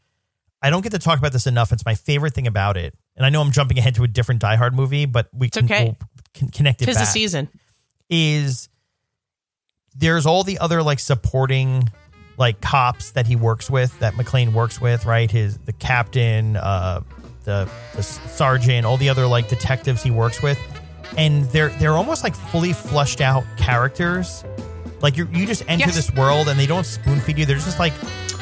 I 0.64 0.70
don't 0.70 0.84
get 0.84 0.92
to 0.92 1.00
talk 1.00 1.18
about 1.18 1.32
this 1.32 1.48
enough. 1.48 1.72
It's 1.72 1.88
my 1.88 1.96
favorite 1.96 2.36
thing 2.36 2.46
about 2.46 2.78
it. 2.78 2.94
And 3.16 3.26
I 3.26 3.30
know 3.30 3.42
I'm 3.42 3.50
jumping 3.52 3.80
ahead 3.80 3.96
to 3.96 4.04
a 4.04 4.08
different 4.08 4.42
Die 4.42 4.56
Hard 4.58 4.76
movie, 4.76 5.08
but 5.08 5.28
we 5.34 5.50
can, 5.50 5.66
okay. 5.66 5.86
we'll 5.86 5.98
can 6.36 6.50
connect 6.50 6.84
it 6.84 6.86
tis 6.86 6.98
the 6.98 7.06
season. 7.06 7.50
Is 8.12 8.68
there's 9.96 10.26
all 10.26 10.44
the 10.44 10.60
other 10.60 10.84
like 10.84 11.00
supporting 11.00 11.90
like 12.38 12.60
cops 12.62 13.12
that 13.12 13.26
he 13.26 13.36
works 13.36 13.70
with 13.70 13.98
that 14.00 14.14
McClane 14.16 14.52
works 14.54 14.80
with, 14.82 15.06
right? 15.06 15.32
His 15.32 15.58
the 15.60 15.74
captain, 15.74 16.58
uh 16.58 17.02
the, 17.46 17.68
the 17.96 18.04
sergeant, 18.04 18.86
all 18.86 18.98
the 18.98 19.10
other 19.10 19.26
like 19.26 19.48
detectives 19.48 20.04
he 20.04 20.12
works 20.12 20.44
with. 20.44 20.60
And 21.18 21.46
they're 21.46 21.70
they're 21.70 21.94
almost 21.98 22.24
like 22.24 22.36
fully 22.36 22.74
flushed 22.74 23.22
out 23.22 23.44
characters. 23.58 24.44
Like 25.02 25.18
you 25.18 25.28
you 25.32 25.46
just 25.48 25.64
enter 25.68 25.86
Yes. 25.88 25.96
this 25.96 26.14
world 26.14 26.48
and 26.50 26.60
they 26.60 26.68
don't 26.68 26.86
spoon 26.86 27.20
feed 27.22 27.38
you. 27.40 27.46
They're 27.46 27.56
just 27.56 27.80
like 27.80 27.94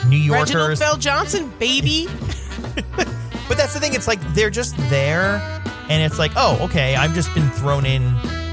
New 0.08 0.18
Reginald 0.34 0.50
Yorkers. 0.50 0.80
Vel 0.80 0.98
Johnson, 0.98 1.52
baby. 1.60 2.08
But 3.48 3.58
that's 3.58 3.74
the 3.74 3.80
thing. 3.80 3.96
It's 3.96 4.08
like 4.08 4.20
they're 4.36 4.52
just 4.52 4.78
there, 4.92 5.42
and 5.90 6.04
it's 6.04 6.20
like, 6.20 6.32
oh, 6.36 6.60
okay, 6.66 6.96
I've 6.96 7.16
just 7.16 7.34
been 7.34 7.50
thrown 7.50 7.84
in 7.84 8.04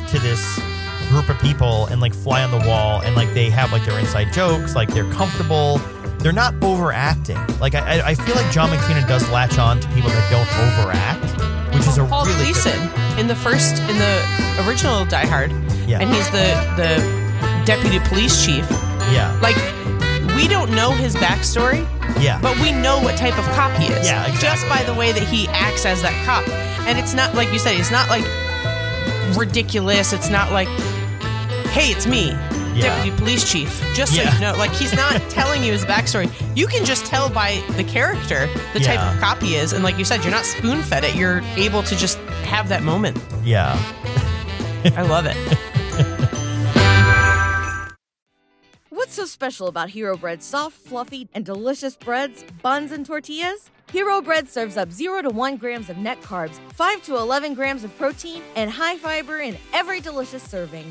to 0.09 0.19
this 0.21 0.59
group 1.09 1.29
of 1.29 1.39
people, 1.41 1.87
and 1.87 2.01
like 2.01 2.15
fly 2.15 2.43
on 2.43 2.51
the 2.51 2.67
wall, 2.69 3.01
and 3.03 3.15
like 3.17 3.33
they 3.35 3.51
have 3.51 3.73
like 3.73 3.85
their 3.85 3.99
inside 3.99 4.33
jokes, 4.33 4.75
like 4.75 4.93
they're 4.93 5.11
comfortable. 5.13 5.79
They're 6.19 6.33
not 6.33 6.55
overacting. 6.63 7.39
Like 7.61 7.75
I, 7.75 8.01
I- 8.11 8.15
feel 8.15 8.35
like 8.35 8.51
John 8.51 8.71
McTiernan 8.71 9.07
does 9.07 9.29
latch 9.31 9.59
on 9.59 9.79
to 9.81 9.89
people 9.89 10.11
that 10.11 10.31
don't 10.31 10.49
overact, 10.67 11.75
which 11.75 11.87
is 11.87 11.99
a 11.99 12.05
Paul 12.05 12.25
really 12.27 12.53
good- 12.53 12.63
Gleason 12.65 13.19
in 13.19 13.27
the 13.29 13.37
first 13.37 13.79
in 13.83 13.97
the 13.99 14.65
original 14.67 15.05
Die 15.05 15.27
Hard, 15.27 15.53
Yeah. 15.87 16.01
and 16.01 16.11
he's 16.13 16.29
the 16.31 16.47
the 16.77 17.63
deputy 17.65 17.99
police 18.09 18.45
chief. 18.45 18.67
yeah, 19.13 19.37
Like 19.43 19.57
we 20.37 20.49
don't 20.49 20.71
know 20.73 20.91
his 20.91 21.15
backstory, 21.17 21.87
yeah, 22.21 22.39
but 22.43 22.57
we 22.61 22.73
know 22.73 23.01
what 23.01 23.17
type 23.17 23.39
of 23.39 23.45
cop 23.55 23.73
he 23.79 23.87
is. 23.87 24.07
Yeah, 24.07 24.27
exactly. 24.27 24.41
Just 24.41 24.69
by 24.69 24.83
the 24.85 24.95
way 24.99 25.13
that 25.13 25.23
he 25.23 25.47
acts 25.49 25.87
as 25.87 26.03
that 26.03 26.15
cop, 26.27 26.47
and 26.89 26.99
it's 26.99 27.15
not 27.15 27.35
like 27.35 27.53
you 27.53 27.59
said. 27.59 27.79
It's 27.79 27.91
not 27.93 28.09
like 28.09 28.25
ridiculous. 29.37 30.13
It's 30.13 30.31
not 30.31 30.53
like, 30.53 30.69
hey, 31.77 31.91
it's 31.93 32.07
me. 32.07 32.29
Yeah. 32.75 32.95
Deputy 32.97 33.17
police 33.17 33.51
chief. 33.51 33.83
Just 33.95 34.15
so 34.15 34.23
Yeah. 34.23 34.35
you 34.35 34.41
know, 34.41 34.55
like 34.57 34.71
he's 34.73 34.95
not 34.95 35.13
telling 35.31 35.63
you 35.63 35.73
his 35.73 35.85
backstory. 35.85 36.31
You 36.57 36.67
can 36.67 36.85
just 36.85 37.05
tell 37.07 37.29
by 37.31 37.63
the 37.77 37.85
character 37.85 38.49
the 38.73 38.81
type 38.81 39.01
of 39.01 39.21
cop 39.21 39.41
he 39.43 39.57
is, 39.57 39.73
and 39.73 39.85
like 39.85 39.99
you 39.99 40.05
said, 40.05 40.23
you're 40.25 40.33
not 40.33 40.45
spoon 40.45 40.83
fed 40.83 41.05
it. 41.05 41.15
You're 41.15 41.41
able 41.57 41.83
to 41.85 41.95
just 41.97 42.19
have 42.49 42.69
that 42.71 42.83
moment. 42.83 43.19
yeah. 43.45 43.77
I 44.97 45.03
love 45.03 45.27
it. 45.27 45.37
What's 48.91 49.15
so 49.15 49.25
special 49.25 49.67
about 49.69 49.91
Hero 49.91 50.17
Bread's 50.17 50.45
soft, 50.47 50.77
fluffy, 50.77 51.29
and 51.35 51.45
delicious 51.45 51.97
breads, 51.97 52.45
buns, 52.63 52.93
and 52.93 53.05
tortillas? 53.05 53.71
Hero 53.93 54.21
Bread 54.23 54.49
serves 54.49 54.77
up 54.77 54.91
0 54.93 55.23
to 55.23 55.31
1 55.31 55.57
grams 55.57 55.91
of 55.91 55.97
net 55.99 56.21
carbs, 56.23 56.59
5 56.75 57.03
to 57.05 57.17
11 57.17 57.55
grams 57.55 57.83
of 57.85 57.97
protein, 57.99 58.43
and 58.55 58.71
high 58.71 58.97
fiber 58.97 59.41
in 59.41 59.57
every 59.73 60.01
delicious 60.01 60.43
serving. 60.43 60.91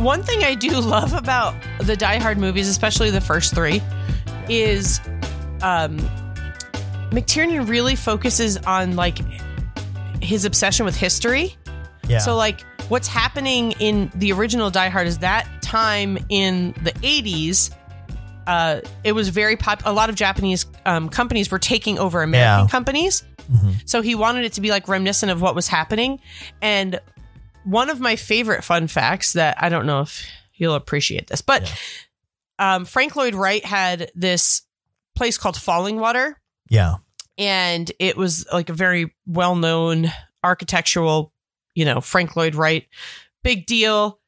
One 0.00 0.22
thing 0.22 0.42
I 0.44 0.54
do 0.54 0.70
love 0.80 1.12
about 1.12 1.54
the 1.80 1.96
Die 1.96 2.18
Hard 2.18 2.38
movies, 2.38 2.68
especially 2.68 3.10
the 3.10 3.20
first 3.20 3.54
three, 3.54 3.82
is 4.48 5.00
um, 5.62 5.98
McTiernan 7.10 7.68
really 7.68 7.96
focuses 7.96 8.56
on 8.58 8.96
like 8.96 9.18
his 10.22 10.44
obsession 10.44 10.84
with 10.86 10.96
history. 10.96 11.56
Yeah. 12.08 12.18
So, 12.18 12.34
like, 12.34 12.62
what's 12.88 13.08
happening 13.08 13.72
in 13.72 14.10
the 14.14 14.32
original 14.32 14.70
Die 14.70 14.88
Hard 14.88 15.06
is 15.06 15.18
that 15.18 15.46
time 15.62 16.18
in 16.28 16.72
the 16.82 16.92
80s, 16.92 17.70
uh, 18.46 18.80
it 19.04 19.12
was 19.12 19.28
very 19.28 19.56
pop. 19.56 19.82
A 19.84 19.92
lot 19.92 20.08
of 20.08 20.14
Japanese 20.16 20.66
um, 20.86 21.08
companies 21.08 21.50
were 21.50 21.58
taking 21.58 21.98
over 21.98 22.22
American 22.22 22.64
Yeah. 22.66 22.70
companies. 22.70 23.22
So, 23.84 24.00
he 24.00 24.14
wanted 24.14 24.44
it 24.44 24.52
to 24.54 24.60
be 24.60 24.70
like 24.70 24.88
reminiscent 24.88 25.30
of 25.30 25.40
what 25.42 25.54
was 25.54 25.68
happening. 25.68 26.20
And 26.62 27.00
one 27.70 27.88
of 27.90 28.00
my 28.00 28.16
favorite 28.16 28.64
fun 28.64 28.88
facts 28.88 29.34
that 29.34 29.62
I 29.62 29.68
don't 29.68 29.86
know 29.86 30.00
if 30.00 30.26
you'll 30.54 30.74
appreciate 30.74 31.28
this, 31.28 31.40
but 31.40 31.72
um, 32.58 32.84
Frank 32.84 33.16
Lloyd 33.16 33.34
Wright 33.34 33.64
had 33.64 34.10
this 34.14 34.62
place 35.14 35.38
called 35.38 35.56
Falling 35.56 36.00
Water 36.00 36.36
yeah. 36.68 36.96
and 37.38 37.90
it 37.98 38.16
was 38.16 38.46
like 38.52 38.68
a 38.68 38.74
very 38.74 39.14
well 39.26 39.54
known 39.54 40.12
architectural, 40.42 41.32
you 41.74 41.84
know, 41.84 42.00
Frank 42.00 42.36
Lloyd 42.36 42.54
Wright, 42.54 42.86
big 43.42 43.66
deal. 43.66 44.18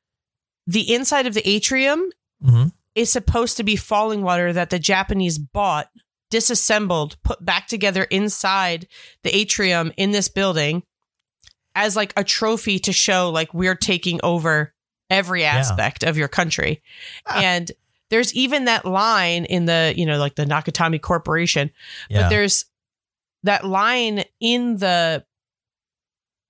The 0.66 0.94
inside 0.94 1.26
of 1.26 1.34
the 1.34 1.48
atrium 1.48 2.10
hmm 2.40 2.66
is 2.94 3.10
supposed 3.10 3.56
to 3.56 3.64
be 3.64 3.74
falling 3.74 4.20
water 4.20 4.52
that 4.52 4.68
the 4.68 4.78
Japanese 4.78 5.38
bought, 5.38 5.88
disassembled, 6.30 7.16
put 7.22 7.42
back 7.42 7.66
together 7.66 8.02
inside 8.04 8.86
the 9.22 9.34
atrium 9.34 9.92
in 9.96 10.10
this 10.10 10.28
building 10.28 10.82
as 11.74 11.96
like 11.96 12.12
a 12.16 12.24
trophy 12.24 12.78
to 12.80 12.92
show 12.92 13.30
like 13.30 13.52
we're 13.54 13.74
taking 13.74 14.20
over 14.22 14.72
every 15.10 15.44
aspect 15.44 16.02
of 16.04 16.16
your 16.16 16.28
country. 16.28 16.82
Ah. 17.26 17.40
And 17.42 17.70
there's 18.10 18.34
even 18.34 18.66
that 18.66 18.84
line 18.84 19.44
in 19.46 19.64
the, 19.64 19.94
you 19.96 20.04
know, 20.06 20.18
like 20.18 20.34
the 20.34 20.44
Nakatomi 20.44 21.00
Corporation, 21.00 21.70
Yeah. 22.10 22.22
but 22.22 22.28
there's 22.28 22.64
that 23.44 23.64
line 23.64 24.24
in 24.40 24.76
the 24.76 25.24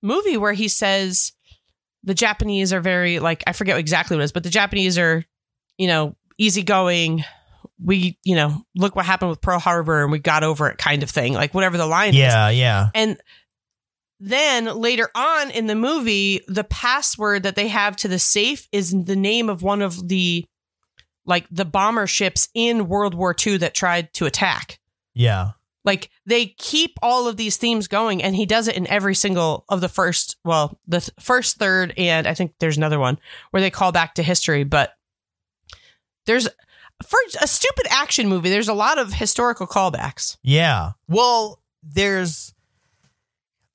movie 0.01 0.37
where 0.37 0.53
he 0.53 0.67
says 0.67 1.31
the 2.03 2.13
Japanese 2.13 2.73
are 2.73 2.81
very 2.81 3.19
like 3.19 3.43
I 3.47 3.53
forget 3.53 3.77
exactly 3.77 4.17
what 4.17 4.21
it 4.21 4.25
is, 4.25 4.31
but 4.31 4.43
the 4.43 4.49
Japanese 4.49 4.97
are, 4.97 5.23
you 5.77 5.87
know, 5.87 6.15
easygoing. 6.37 7.23
We, 7.83 8.17
you 8.23 8.35
know, 8.35 8.63
look 8.75 8.95
what 8.95 9.05
happened 9.05 9.29
with 9.31 9.41
Pearl 9.41 9.59
Harbor 9.59 10.03
and 10.03 10.11
we 10.11 10.19
got 10.19 10.43
over 10.43 10.69
it 10.69 10.77
kind 10.77 11.03
of 11.03 11.09
thing. 11.09 11.33
Like 11.33 11.53
whatever 11.53 11.77
the 11.77 11.85
line 11.87 12.09
is. 12.09 12.15
yeah, 12.19 12.49
yeah. 12.49 12.89
And 12.93 13.17
then 14.25 14.65
later 14.65 15.09
on 15.13 15.51
in 15.51 15.67
the 15.67 15.75
movie, 15.75 16.39
the 16.47 16.63
password 16.63 17.43
that 17.43 17.55
they 17.55 17.67
have 17.67 17.97
to 17.97 18.07
the 18.07 18.17
safe 18.17 18.69
is 18.71 18.91
the 18.91 19.17
name 19.17 19.49
of 19.49 19.63
one 19.63 19.81
of 19.81 20.07
the 20.07 20.45
like 21.25 21.45
the 21.51 21.65
bomber 21.65 22.07
ships 22.07 22.47
in 22.53 22.87
World 22.87 23.15
War 23.15 23.35
II 23.45 23.57
that 23.57 23.73
tried 23.73 24.13
to 24.13 24.25
attack. 24.25 24.79
Yeah. 25.13 25.51
Like 25.83 26.09
they 26.25 26.45
keep 26.45 26.97
all 27.01 27.27
of 27.27 27.35
these 27.35 27.57
themes 27.57 27.89
going, 27.89 28.23
and 28.23 28.33
he 28.33 28.45
does 28.45 28.69
it 28.69 28.77
in 28.77 28.87
every 28.87 29.13
single 29.13 29.65
of 29.67 29.81
the 29.81 29.89
first, 29.89 30.37
well, 30.45 30.79
the 30.87 31.01
th- 31.01 31.11
first, 31.19 31.57
third, 31.57 31.93
and 31.97 32.25
I 32.25 32.33
think 32.33 32.53
there's 32.59 32.77
another 32.77 32.99
one 32.99 33.19
where 33.51 33.59
they 33.59 33.69
call 33.69 33.91
back 33.91 34.15
to 34.15 34.23
history. 34.23 34.63
But 34.63 34.93
there's 36.25 36.47
for 37.05 37.19
a 37.41 37.47
stupid 37.47 37.87
action 37.89 38.29
movie, 38.29 38.49
there's 38.49 38.69
a 38.69 38.73
lot 38.73 38.97
of 38.97 39.11
historical 39.11 39.67
callbacks. 39.67 40.37
Yeah. 40.43 40.91
Well, 41.09 41.59
there's 41.83 42.52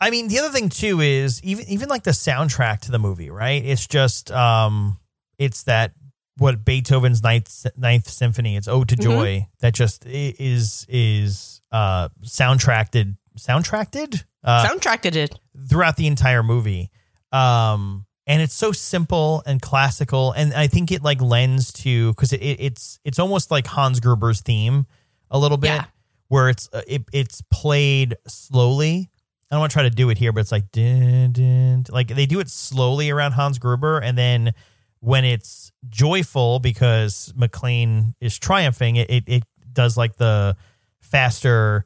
I 0.00 0.10
mean, 0.10 0.28
the 0.28 0.38
other 0.38 0.50
thing 0.50 0.68
too 0.68 1.00
is 1.00 1.42
even 1.42 1.64
even 1.68 1.88
like 1.88 2.04
the 2.04 2.12
soundtrack 2.12 2.80
to 2.82 2.92
the 2.92 2.98
movie, 2.98 3.30
right? 3.30 3.64
It's 3.64 3.86
just 3.86 4.30
um 4.30 4.98
it's 5.38 5.64
that 5.64 5.92
what 6.36 6.64
Beethoven's 6.64 7.22
ninth 7.22 7.66
ninth 7.76 8.08
symphony, 8.08 8.56
it's 8.56 8.68
Ode 8.68 8.88
to 8.90 8.96
Mhm. 8.96 9.02
Joy 9.02 9.48
that 9.60 9.74
just 9.74 10.04
is 10.06 10.86
is 10.88 11.60
uh 11.72 12.08
soundtracked 12.24 13.16
soundtracked 13.38 14.24
uh 14.44 14.66
Soundtracked 14.66 15.16
it. 15.16 15.38
throughout 15.68 15.96
the 15.96 16.06
entire 16.06 16.42
movie. 16.42 16.90
Um, 17.32 18.06
and 18.26 18.40
it's 18.42 18.54
so 18.54 18.72
simple 18.72 19.42
and 19.46 19.60
classical, 19.60 20.32
and 20.32 20.52
I 20.54 20.66
think 20.68 20.92
it 20.92 21.02
like 21.02 21.20
lends 21.20 21.72
to 21.84 22.12
because 22.12 22.32
it, 22.32 22.40
it, 22.42 22.60
it's 22.60 23.00
it's 23.04 23.18
almost 23.18 23.50
like 23.50 23.66
Hans 23.66 24.00
Gruber's 24.00 24.40
theme 24.42 24.86
a 25.30 25.38
little 25.38 25.56
bit, 25.58 25.68
Yeah. 25.68 25.84
where 26.28 26.48
it's 26.50 26.68
uh, 26.72 26.82
it, 26.86 27.04
it's 27.12 27.42
played 27.50 28.16
slowly. 28.26 29.10
I 29.50 29.54
don't 29.54 29.60
want 29.60 29.72
to 29.72 29.74
try 29.74 29.82
to 29.84 29.90
do 29.90 30.10
it 30.10 30.18
here, 30.18 30.32
but 30.32 30.40
it's 30.40 30.52
like 30.52 30.70
dun, 30.72 31.32
dun, 31.32 31.84
like 31.90 32.08
they 32.08 32.26
do 32.26 32.40
it 32.40 32.50
slowly 32.50 33.10
around 33.10 33.32
Hans 33.32 33.58
Gruber, 33.58 33.98
and 33.98 34.16
then 34.18 34.52
when 35.00 35.24
it's 35.24 35.72
joyful 35.88 36.58
because 36.58 37.32
McClane 37.38 38.14
is 38.20 38.38
triumphing, 38.38 38.96
it 38.96 39.10
it, 39.10 39.24
it 39.26 39.42
does 39.72 39.96
like 39.96 40.16
the 40.16 40.56
faster, 41.00 41.84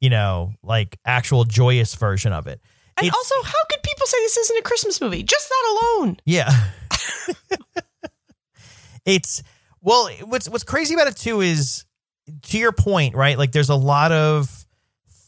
you 0.00 0.10
know, 0.10 0.52
like 0.62 0.98
actual 1.04 1.44
joyous 1.44 1.94
version 1.94 2.32
of 2.32 2.46
it. 2.46 2.60
And 2.96 3.06
It's- 3.06 3.16
also, 3.16 3.48
how 3.48 3.64
could 3.70 3.82
people 3.82 4.06
say 4.06 4.18
this 4.22 4.36
isn't 4.36 4.58
a 4.58 4.62
Christmas 4.62 5.00
movie? 5.00 5.22
Just 5.22 5.48
that 5.48 5.96
alone. 5.98 6.16
Yeah. 6.24 6.50
it's 9.04 9.42
well, 9.80 10.08
what's 10.24 10.48
what's 10.48 10.64
crazy 10.64 10.94
about 10.94 11.08
it 11.08 11.16
too 11.16 11.40
is 11.40 11.84
to 12.42 12.58
your 12.58 12.72
point, 12.72 13.14
right? 13.14 13.38
Like 13.38 13.52
there's 13.52 13.68
a 13.68 13.74
lot 13.74 14.12
of 14.12 14.66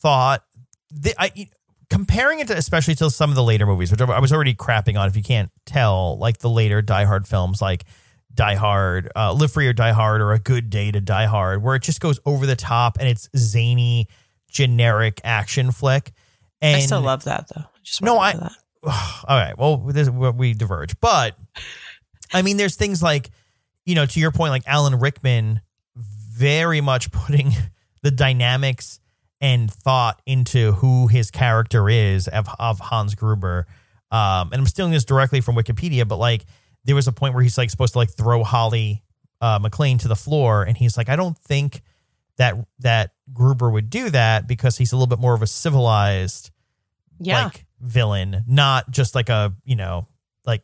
thought 0.01 0.43
the, 0.91 1.15
I 1.21 1.49
comparing 1.91 2.41
it 2.41 2.49
to 2.49 2.57
especially 2.57 2.95
to 2.97 3.11
some 3.11 3.31
of 3.31 3.37
the 3.37 3.43
later 3.43 3.67
movies, 3.67 3.91
which 3.91 4.01
I 4.01 4.19
was 4.21 4.33
already 4.33 4.55
crapping 4.55 4.99
on 4.99 5.09
if 5.09 5.17
you 5.17 5.23
can't 5.23 5.51
tell, 5.65 6.19
like 6.19 6.39
the 6.39 6.51
later 6.51 6.83
Die 6.83 7.05
Hard 7.05 7.27
films 7.27 7.63
like 7.63 7.85
Die 8.35 8.55
Hard, 8.55 9.11
uh, 9.17 9.33
Live 9.33 9.53
Free 9.53 9.67
or 9.67 9.73
Die 9.73 9.93
Hard 9.93 10.21
or 10.21 10.33
A 10.33 10.39
Good 10.39 10.71
Day 10.71 10.91
to 10.91 11.01
Die 11.01 11.27
Hard, 11.27 11.63
where 11.63 11.75
it 11.75 11.83
just 11.83 12.01
goes 12.01 12.21
over 12.27 12.47
the 12.47 12.57
top 12.57 12.99
and 12.99 13.09
it's 13.09 13.29
zany, 13.37 14.09
generic 14.49 15.21
action 15.25 15.71
flick. 15.73 16.13
And 16.61 16.77
I 16.77 16.81
still 16.81 17.01
love 17.01 17.25
that 17.25 17.49
though. 17.55 17.65
Just 17.83 18.03
No, 18.03 18.19
I- 18.19 18.33
that. 18.33 18.53
all 19.29 19.39
right. 19.39 19.57
Well, 19.57 19.79
this, 19.79 20.09
we 20.09 20.55
diverge, 20.55 20.99
but 21.01 21.37
I 22.33 22.43
mean, 22.43 22.57
there's 22.57 22.77
things 22.77 23.03
like, 23.03 23.31
you 23.85 23.95
know, 23.95 24.07
to 24.07 24.21
your 24.21 24.33
point, 24.33 24.51
like 24.51 24.65
Alan 24.67 24.99
Rickman, 24.99 25.61
very 25.95 26.81
much 26.81 27.11
putting 27.13 27.53
the 28.03 28.11
dynamics 28.11 29.01
and 29.41 29.71
thought 29.71 30.21
into 30.27 30.73
who 30.73 31.09
his 31.09 31.31
character 31.31 31.89
is 31.91 32.27
of, 32.29 32.47
of 32.59 32.79
Hans 32.81 33.15
Gruber. 33.15 33.67
Um, 34.11 34.51
and 34.53 34.55
I'm 34.55 34.67
stealing 34.67 34.93
this 34.93 35.05
directly 35.05 35.41
from 35.41 35.57
Wikipedia, 35.57 36.07
but 36.09 36.17
like 36.17 36.47
there 36.85 36.95
was 36.95 37.07
a 37.09 37.13
point 37.13 37.35
where 37.35 37.43
he's 37.43 37.59
like 37.59 37.69
supposed 37.71 37.93
to 37.95 37.99
like 37.99 38.11
throw 38.11 38.45
Holly 38.45 39.03
uh, 39.41 39.59
McClane 39.59 39.99
to 40.01 40.09
the 40.09 40.17
floor, 40.17 40.63
and 40.63 40.77
he's 40.77 40.97
like, 40.97 41.09
I 41.09 41.17
don't 41.17 41.37
think 41.37 41.83
that 42.39 42.55
that 42.79 43.11
Gruber 43.33 43.71
would 43.71 43.91
do 43.91 44.09
that 44.11 44.47
because 44.47 44.79
he's 44.79 44.93
a 44.93 44.97
little 44.97 45.07
bit 45.09 45.19
more 45.19 45.35
of 45.35 45.43
a 45.43 45.47
civilized 45.47 46.51
Yeah. 47.19 47.45
like 47.45 47.67
villain, 47.81 48.45
not 48.47 48.91
just 48.91 49.15
like 49.15 49.29
a, 49.29 49.53
you 49.65 49.77
know, 49.77 50.07
like 50.47 50.63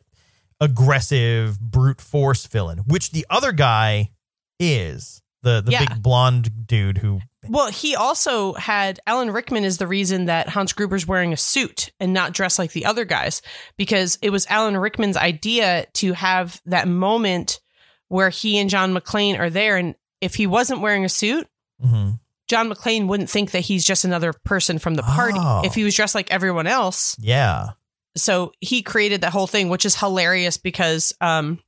aggressive 0.61 1.59
brute 1.59 2.01
force 2.01 2.45
villain, 2.47 2.79
which 2.87 3.11
the 3.11 3.25
other 3.29 3.51
guy 3.51 4.11
is. 4.59 5.21
The 5.41 5.61
the 5.61 5.71
Yeah. 5.71 5.85
big 5.85 6.01
blonde 6.01 6.65
dude 6.67 6.99
who 6.99 7.19
well, 7.49 7.69
he 7.71 7.95
also 7.95 8.53
had 8.53 8.99
Alan 9.05 9.31
Rickman 9.31 9.63
is 9.63 9.77
the 9.77 9.87
reason 9.87 10.25
that 10.25 10.49
Hans 10.49 10.73
Gruber's 10.73 11.07
wearing 11.07 11.33
a 11.33 11.37
suit 11.37 11.91
and 11.99 12.13
not 12.13 12.31
dressed 12.33 12.59
like 12.59 12.71
the 12.71 12.85
other 12.85 13.05
guys 13.05 13.41
because 13.77 14.17
it 14.21 14.29
was 14.29 14.45
Alan 14.47 14.77
Rickman's 14.77 15.17
idea 15.17 15.85
to 15.93 16.13
have 16.13 16.61
that 16.65 16.87
moment 16.87 17.59
where 18.07 18.29
he 18.29 18.57
and 18.57 18.69
John 18.69 18.93
McClane 18.93 19.39
are 19.39 19.49
there 19.49 19.77
and 19.77 19.95
if 20.21 20.35
he 20.35 20.47
wasn't 20.47 20.81
wearing 20.81 21.03
a 21.05 21.09
suit, 21.09 21.47
Mhm. 21.83 22.19
John 22.47 22.69
McClane 22.69 23.07
wouldn't 23.07 23.29
think 23.29 23.51
that 23.51 23.61
he's 23.61 23.85
just 23.85 24.05
another 24.05 24.31
person 24.33 24.77
from 24.79 24.95
the 24.95 25.01
party. 25.03 25.39
Oh. 25.41 25.61
If 25.65 25.73
he 25.75 25.83
was 25.83 25.95
dressed 25.95 26.13
like 26.15 26.31
everyone 26.31 26.67
else, 26.67 27.15
yeah. 27.19 27.69
so 28.15 28.51
he 28.61 28.81
created 28.83 29.21
that 29.21 29.31
whole 29.33 29.47
thing, 29.47 29.69
which 29.69 29.85
is 29.85 29.95
hilarious 29.95 30.57
because 30.57 31.13
um, 31.21 31.59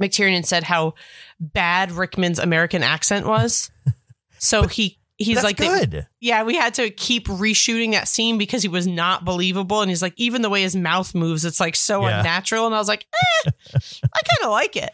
McTiernan 0.00 0.44
said 0.44 0.62
how 0.64 0.94
bad 1.38 1.92
Rickman's 1.92 2.38
American 2.38 2.82
accent 2.82 3.26
was. 3.26 3.70
So 4.38 4.66
he 4.66 4.98
he's 5.18 5.36
That's 5.36 5.44
like, 5.44 5.56
good. 5.56 6.06
yeah, 6.20 6.42
we 6.44 6.56
had 6.56 6.74
to 6.74 6.90
keep 6.90 7.26
reshooting 7.28 7.92
that 7.92 8.08
scene 8.08 8.38
because 8.38 8.62
he 8.62 8.68
was 8.68 8.86
not 8.86 9.24
believable, 9.24 9.80
and 9.80 9.90
he's 9.90 10.02
like, 10.02 10.14
even 10.16 10.42
the 10.42 10.50
way 10.50 10.62
his 10.62 10.76
mouth 10.76 11.14
moves, 11.14 11.44
it's 11.44 11.60
like 11.60 11.74
so 11.76 12.02
Yeah. 12.06 12.18
unnatural. 12.18 12.66
And 12.66 12.74
I 12.74 12.78
was 12.78 12.88
like, 12.88 13.06
eh, 13.46 13.50
I 13.74 13.80
kind 14.28 14.44
of 14.44 14.50
like 14.50 14.76
it. 14.76 14.90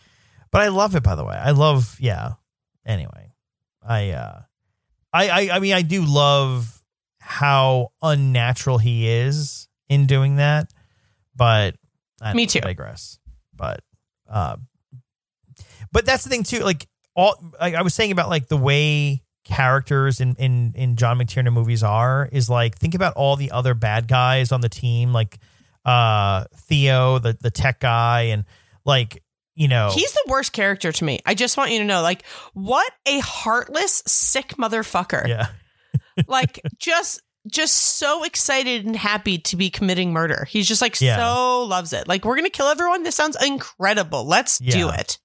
But 0.50 0.61
I 0.62 0.68
love 0.68 0.94
it 0.96 1.02
by 1.02 1.14
the 1.14 1.24
way. 1.24 1.35
I 1.35 1.50
love 1.52 1.96
yeah. 2.00 2.32
Anyway. 2.87 3.32
I 3.87 4.11
uh 4.11 4.42
I 5.12 5.28
I, 5.28 5.56
I 5.56 5.58
mean 5.58 5.72
I 5.72 5.82
do 5.82 6.04
love 6.04 6.82
how 7.18 7.88
unnatural 8.02 8.78
he 8.78 9.08
is 9.08 9.66
in 9.88 10.06
doing 10.06 10.37
that. 10.37 10.70
But 11.35 11.76
I 12.20 12.35
Me 12.35 12.44
know, 12.44 12.48
too. 12.48 12.58
I 12.62 12.66
digress. 12.66 13.18
But 13.54 13.80
uh 14.30 14.56
but 15.90 16.04
that's 16.06 16.24
the 16.24 16.30
thing 16.30 16.42
too, 16.44 16.61
like 16.61 16.87
all 17.16 17.35
like 17.61 17.74
I 17.74 17.82
was 17.82 17.94
saying 17.94 18.12
about 18.12 18.28
like 18.28 18.48
the 18.48 18.56
way 18.56 19.21
characters 19.44 20.20
in 20.20 20.35
in 20.37 20.72
in 20.76 20.96
John 20.96 21.18
McTiernan 21.18 21.52
movies 21.52 21.83
are 21.83 22.28
is 22.33 22.48
like 22.48 22.76
think 22.78 22.94
about 22.94 23.14
all 23.14 23.37
the 23.37 23.50
other 23.50 23.74
bad 23.74 24.07
guys 24.09 24.52
on 24.52 24.61
the 24.61 24.68
team 24.68 25.12
like 25.12 25.38
uh 25.85 26.44
Theo 26.57 27.18
the 27.18 27.37
the 27.40 27.50
tech 27.50 27.81
guy 27.81 28.22
and 28.22 28.44
like 28.85 29.22
you 29.55 29.68
know 29.68 29.90
He's 29.92 30.12
the 30.12 30.24
worst 30.28 30.52
character 30.52 30.92
to 30.92 31.05
me. 31.05 31.18
I 31.26 31.35
just 31.35 31.57
want 31.57 31.72
you 31.72 31.78
to 31.81 31.85
know, 31.85 32.00
like, 32.02 32.24
what 32.55 32.90
a 33.07 33.18
heartless, 33.18 34.02
sick 34.07 34.55
motherfucker. 34.59 35.26
yeah 35.28 35.48
like 36.26 36.61
just 36.78 37.20
just 37.48 37.74
so 37.98 38.22
excited 38.22 38.87
and 38.87 38.94
happy 38.94 39.37
to 39.38 39.57
be 39.57 39.68
committing 39.68 40.12
murder. 40.12 40.46
He's 40.48 40.68
just 40.68 40.81
like 40.81 41.00
Yeah. 41.00 41.16
so 41.16 41.64
loves 41.64 41.92
it. 41.92 42.07
Like 42.07 42.24
we're 42.24 42.37
gonna 42.37 42.48
kill 42.50 42.68
everyone. 42.68 43.02
This 43.02 43.16
sounds 43.16 43.37
incredible. 43.44 44.24
Let's 44.24 44.59
do 44.59 44.88
it. 44.90 45.18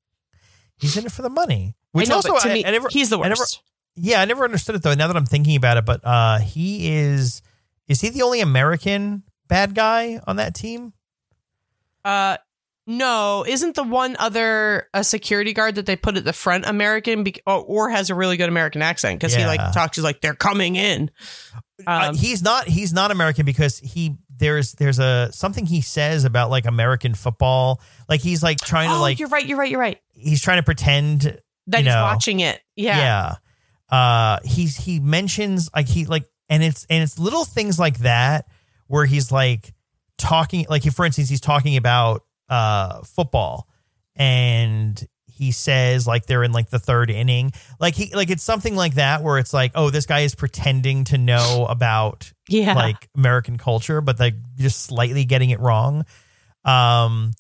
he's 0.78 0.98
in 0.98 1.06
it 1.06 1.12
for 1.12 1.22
the 1.22 1.30
money 1.30 1.76
which 1.94 2.08
I 2.08 2.10
know, 2.10 2.16
also 2.18 2.38
to 2.38 2.50
I, 2.50 2.54
me, 2.54 2.66
I 2.66 2.72
never 2.72 2.90
he's 2.90 3.10
the 3.10 3.18
I 3.20 3.30
never- 3.30 3.40
worst. 3.42 3.62
Yeah 3.98 4.22
I 4.22 4.26
never 4.26 4.44
understood 4.46 4.76
it 4.76 4.84
though 4.84 4.94
now 4.94 5.08
that 5.08 5.18
I'm 5.18 5.26
thinking 5.26 5.56
about 5.58 5.78
it 5.78 5.86
but 5.86 6.02
uh 6.06 6.38
he 6.40 6.94
is 6.96 7.42
is 7.88 8.00
he 8.02 8.10
the 8.10 8.22
only 8.22 8.40
American 8.42 9.24
bad 9.48 9.76
guy 9.76 10.20
on 10.28 10.38
that 10.38 10.54
team 10.56 10.94
Uh, 12.06 12.38
no, 12.90 13.44
isn't 13.46 13.76
the 13.76 13.84
one 13.84 14.16
other 14.18 14.88
a 14.94 15.04
security 15.04 15.52
guard 15.52 15.76
that 15.76 15.86
they 15.86 15.98
put 15.98 16.16
at 16.16 16.24
the 16.24 16.32
front 16.32 16.66
American 16.66 17.24
be- 17.24 17.42
or, 17.46 17.60
or 17.60 17.90
has 17.90 18.10
a 18.10 18.16
really 18.16 18.38
good 18.38 18.48
American 18.48 18.82
accent 18.82 19.20
because 19.20 19.36
he 19.36 19.46
like 19.46 19.60
talks. 19.74 19.98
He's 19.98 20.06
like 20.06 20.22
they're 20.22 20.34
coming 20.34 20.78
in. 20.78 21.12
uh, 21.86 22.08
Um, 22.10 22.16
he's 22.16 22.42
not 22.42 22.66
he's 22.66 22.94
not 22.94 23.12
American 23.12 23.46
because 23.46 23.80
he 23.80 24.16
there's 24.38 24.72
there's 24.74 25.00
a 25.00 25.30
something 25.34 25.66
he 25.66 25.82
says 25.82 26.24
about 26.24 26.50
like 26.50 26.66
American 26.66 27.14
football 27.14 27.82
like 28.08 28.22
he's 28.22 28.42
like 28.42 28.58
trying 28.60 28.88
to 28.90 28.96
oh, 28.96 29.02
like 29.02 29.20
you're 29.20 29.28
right. 29.28 29.46
You're 29.46 29.58
right. 29.58 29.70
You're 29.70 29.82
right. 29.82 30.00
he's 30.14 30.42
trying 30.42 30.60
to 30.60 30.64
pretend 30.64 31.24
that 31.68 31.80
you 31.80 31.84
he's 31.84 31.94
know. 31.94 32.04
watching 32.04 32.40
it. 32.40 32.62
Yeah. 32.78 32.98
Yeah. 32.98 33.36
Uh 33.90 34.40
he's 34.44 34.76
he 34.78 35.00
mentions 35.00 35.70
like 35.76 35.88
he 35.88 36.06
like 36.06 36.26
and 36.50 36.62
it's 36.64 36.86
and 36.90 37.04
it's 37.04 37.18
little 37.20 37.46
things 37.46 37.80
like 37.80 38.00
that 38.00 38.46
where 38.88 39.06
he's 39.06 39.32
like 39.32 39.74
talking 40.18 40.66
like 40.70 40.84
he, 40.84 40.90
for 40.90 41.06
instance 41.06 41.30
he's 41.30 41.42
talking 41.42 41.78
about 41.78 42.24
uh 42.50 43.02
football 43.04 43.68
and 44.16 45.06
he 45.28 45.52
says 45.52 46.08
like 46.08 46.26
they're 46.26 46.44
in 46.44 46.52
like 46.52 46.70
the 46.70 46.80
third 46.80 47.10
inning 47.12 47.52
like 47.80 47.94
he 47.96 48.14
like 48.16 48.30
it's 48.32 48.44
something 48.44 48.76
like 48.76 48.96
that 48.96 49.22
where 49.24 49.38
it's 49.38 49.54
like 49.54 49.72
oh 49.76 49.90
this 49.92 50.06
guy 50.08 50.22
is 50.22 50.34
pretending 50.36 51.04
to 51.04 51.18
know 51.18 51.66
about 51.70 52.34
Yeah. 52.50 52.74
like 52.74 53.08
American 53.16 53.58
culture, 53.58 54.02
but 54.02 54.20
like 54.20 54.34
just 54.58 54.82
slightly 54.82 55.26
getting 55.26 55.52
it 55.52 55.60
wrong. 55.60 56.06
Um, 56.66 57.34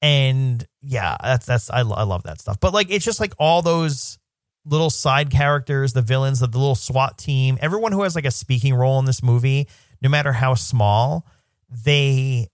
and 0.00 0.64
yeah, 0.82 1.16
that's 1.22 1.46
that's 1.46 1.70
I, 1.70 1.82
lo- 1.82 1.96
I 1.96 2.02
love 2.04 2.22
that 2.24 2.40
stuff. 2.40 2.60
But 2.60 2.72
like 2.72 2.90
it's 2.90 3.04
just 3.04 3.20
like 3.20 3.32
all 3.38 3.62
those 3.62 4.18
little 4.66 4.90
side 4.90 5.30
characters, 5.30 5.92
the 5.92 6.02
villains, 6.02 6.40
the, 6.40 6.46
the 6.46 6.58
little 6.58 6.74
SWAT 6.74 7.18
team, 7.18 7.58
everyone 7.60 7.92
who 7.92 8.02
has 8.02 8.14
like 8.14 8.24
a 8.24 8.30
speaking 8.30 8.74
role 8.74 8.98
in 8.98 9.04
this 9.04 9.22
movie, 9.22 9.68
no 10.00 10.08
matter 10.08 10.32
how 10.32 10.54
small, 10.54 11.26
they 11.68 12.48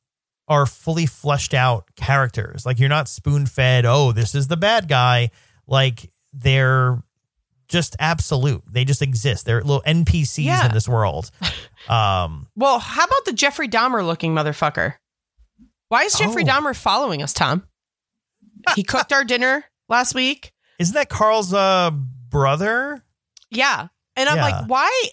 are 0.48 0.66
fully 0.66 1.06
fleshed 1.06 1.54
out 1.54 1.84
characters. 1.96 2.66
Like 2.66 2.80
you're 2.80 2.88
not 2.88 3.08
spoon 3.08 3.46
fed. 3.46 3.84
Oh, 3.86 4.10
this 4.12 4.34
is 4.34 4.48
the 4.48 4.56
bad 4.56 4.88
guy. 4.88 5.30
Like 5.68 6.10
they're 6.32 7.00
just 7.68 7.94
absolute. 8.00 8.62
They 8.68 8.84
just 8.84 9.00
exist. 9.02 9.46
They're 9.46 9.62
little 9.62 9.82
NPCs 9.86 10.44
Yeah. 10.44 10.66
in 10.66 10.72
this 10.72 10.88
world. 10.88 11.30
Um, 11.88 12.46
Well, 12.54 12.78
how 12.78 13.04
about 13.04 13.24
the 13.24 13.32
Jeffrey 13.32 13.66
Dahmer 13.66 14.04
looking 14.06 14.34
motherfucker? 14.34 14.94
Why 15.88 16.02
is 16.02 16.12
Jeffrey 16.14 16.42
Oh. 16.44 16.46
Dahmer 16.46 16.76
following 16.76 17.22
us, 17.22 17.32
Tom? 17.32 17.64
He 18.76 18.82
cooked 18.82 19.14
our 19.14 19.24
dinner 19.24 19.64
last 19.88 20.14
week. 20.14 20.52
Isn't 20.80 20.94
that 20.94 21.08
Carl's 21.08 21.54
uh 21.54 21.90
brother? 21.92 23.04
Yeah. 23.50 23.88
And 24.16 24.28
I'm 24.28 24.36
Yeah. 24.38 24.42
like, 24.42 24.64
why? 24.68 25.08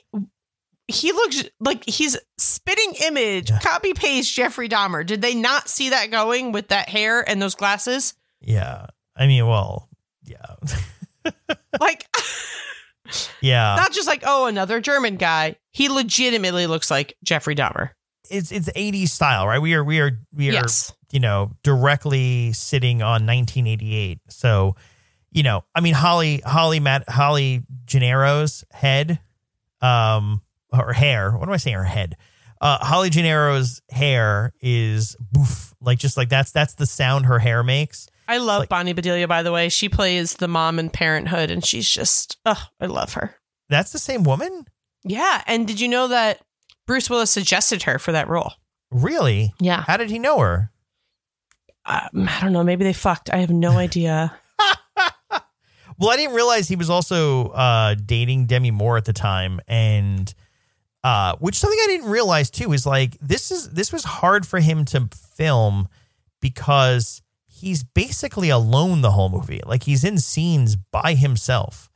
He 0.87 1.11
looks 1.11 1.43
like 1.59 1.83
he's 1.87 2.17
spitting 2.37 2.93
image, 3.05 3.49
Yeah. 3.49 3.59
copy 3.59 3.93
paste 3.93 4.33
Jeffrey 4.33 4.69
Dahmer. 4.69 5.05
Did 5.05 5.21
they 5.21 5.35
not 5.35 5.67
see 5.69 5.89
that 5.89 6.09
going 6.11 6.51
with 6.53 6.69
that 6.69 6.87
hair 6.89 7.27
and 7.29 7.41
those 7.41 7.55
glasses? 7.55 8.13
Yeah. 8.41 8.87
I 9.15 9.27
mean, 9.27 9.45
well, 9.47 9.89
yeah. 10.23 10.55
Like, 11.79 12.07
yeah. 13.41 13.75
not 13.75 13.91
just 13.91 14.07
like, 14.07 14.23
oh, 14.25 14.45
another 14.47 14.79
German 14.81 15.17
guy. 15.17 15.55
He 15.71 15.89
legitimately 15.89 16.67
looks 16.67 16.89
like 16.89 17.15
Jeffrey 17.23 17.55
Dahmer. 17.55 17.91
it's 18.29 18.51
it's 18.51 18.69
80s 18.75 19.09
style, 19.09 19.47
right? 19.47 19.59
We 19.61 19.73
are 19.73 19.83
we 19.83 19.99
are 19.99 20.19
we 20.33 20.49
are 20.49 20.53
Yes. 20.53 20.93
you 21.11 21.19
know, 21.19 21.51
directly 21.63 22.51
sitting 22.53 23.01
on 23.01 23.25
1988. 23.25 24.19
So, 24.29 24.75
you 25.37 25.43
know, 25.43 25.63
I 25.75 25.81
mean 25.81 25.93
Holly 25.93 26.41
Holly 26.45 26.79
Matt 26.79 27.07
Holly 27.07 27.63
Gennero's 27.85 28.63
head 28.71 29.19
um 29.81 30.41
her 30.73 30.91
hair, 30.93 31.31
what 31.31 31.47
am 31.47 31.53
I 31.53 31.57
saying 31.57 31.77
her 31.77 31.83
head? 31.83 32.17
Uh 32.59 32.79
Holly 32.83 33.09
Gennero's 33.09 33.81
hair 33.91 34.51
is 34.61 35.15
boof, 35.31 35.75
like 35.79 35.99
just 35.99 36.17
like 36.17 36.29
that's 36.29 36.51
that's 36.51 36.73
the 36.75 36.85
sound 36.87 37.27
her 37.27 37.39
hair 37.39 37.63
makes. 37.63 38.07
I 38.27 38.39
love 38.39 38.61
Like- 38.61 38.69
Bonnie 38.69 38.93
Bedelia, 38.93 39.27
by 39.27 39.41
the 39.43 39.51
way. 39.53 39.69
She 39.69 39.87
plays 39.87 40.33
the 40.33 40.49
mom 40.49 40.79
in 40.79 40.89
Parenthood, 40.89 41.49
and 41.49 41.63
she's 41.63 41.89
just, 41.89 42.37
oh, 42.45 42.61
I 42.81 42.87
love 42.87 43.13
her. 43.13 43.35
That's 43.69 43.93
the 43.93 43.99
same 43.99 44.23
woman? 44.23 44.65
Yeah. 45.05 45.43
And 45.47 45.65
did 45.65 45.79
you 45.79 45.87
know 45.87 46.09
that 46.09 46.41
Bruce 46.87 47.09
Willis 47.09 47.31
suggested 47.31 47.83
her 47.83 47.97
for 47.99 48.11
that 48.11 48.27
role? 48.27 48.51
Really? 48.91 49.53
Yeah. 49.61 49.81
How 49.87 49.95
did 49.95 50.09
he 50.09 50.19
know 50.19 50.39
her? 50.39 50.71
Um, 51.85 52.27
I 52.27 52.39
don't 52.41 52.51
know. 52.51 52.65
Maybe 52.65 52.83
they 52.83 52.91
fucked. 52.91 53.29
I 53.31 53.37
have 53.37 53.49
no 53.49 53.71
idea. 53.77 54.33
Well, 55.99 56.09
I 56.11 56.15
didn't 56.17 56.35
realize 56.35 56.67
he 56.67 56.75
was 56.75 56.89
also 56.89 57.47
uh, 57.49 57.95
dating 57.95 58.45
Demi 58.45 58.71
Moore 58.71 58.97
at 58.97 59.05
the 59.05 59.13
time, 59.13 59.59
and 59.67 60.31
uh, 61.03 61.35
which 61.39 61.55
something 61.55 61.79
I 61.83 61.87
didn't 61.87 62.09
realize 62.09 62.49
too 62.49 62.71
is 62.73 62.85
like 62.85 63.17
this 63.19 63.51
is 63.51 63.69
this 63.71 63.91
was 63.91 64.03
hard 64.03 64.45
for 64.45 64.59
him 64.59 64.85
to 64.85 65.09
film 65.35 65.87
because 66.41 67.21
he's 67.47 67.83
basically 67.83 68.49
alone 68.49 69.01
the 69.01 69.11
whole 69.11 69.29
movie. 69.29 69.61
Like 69.65 69.83
he's 69.83 70.03
in 70.03 70.17
scenes 70.19 70.75
by 70.75 71.15
himself, 71.15 71.89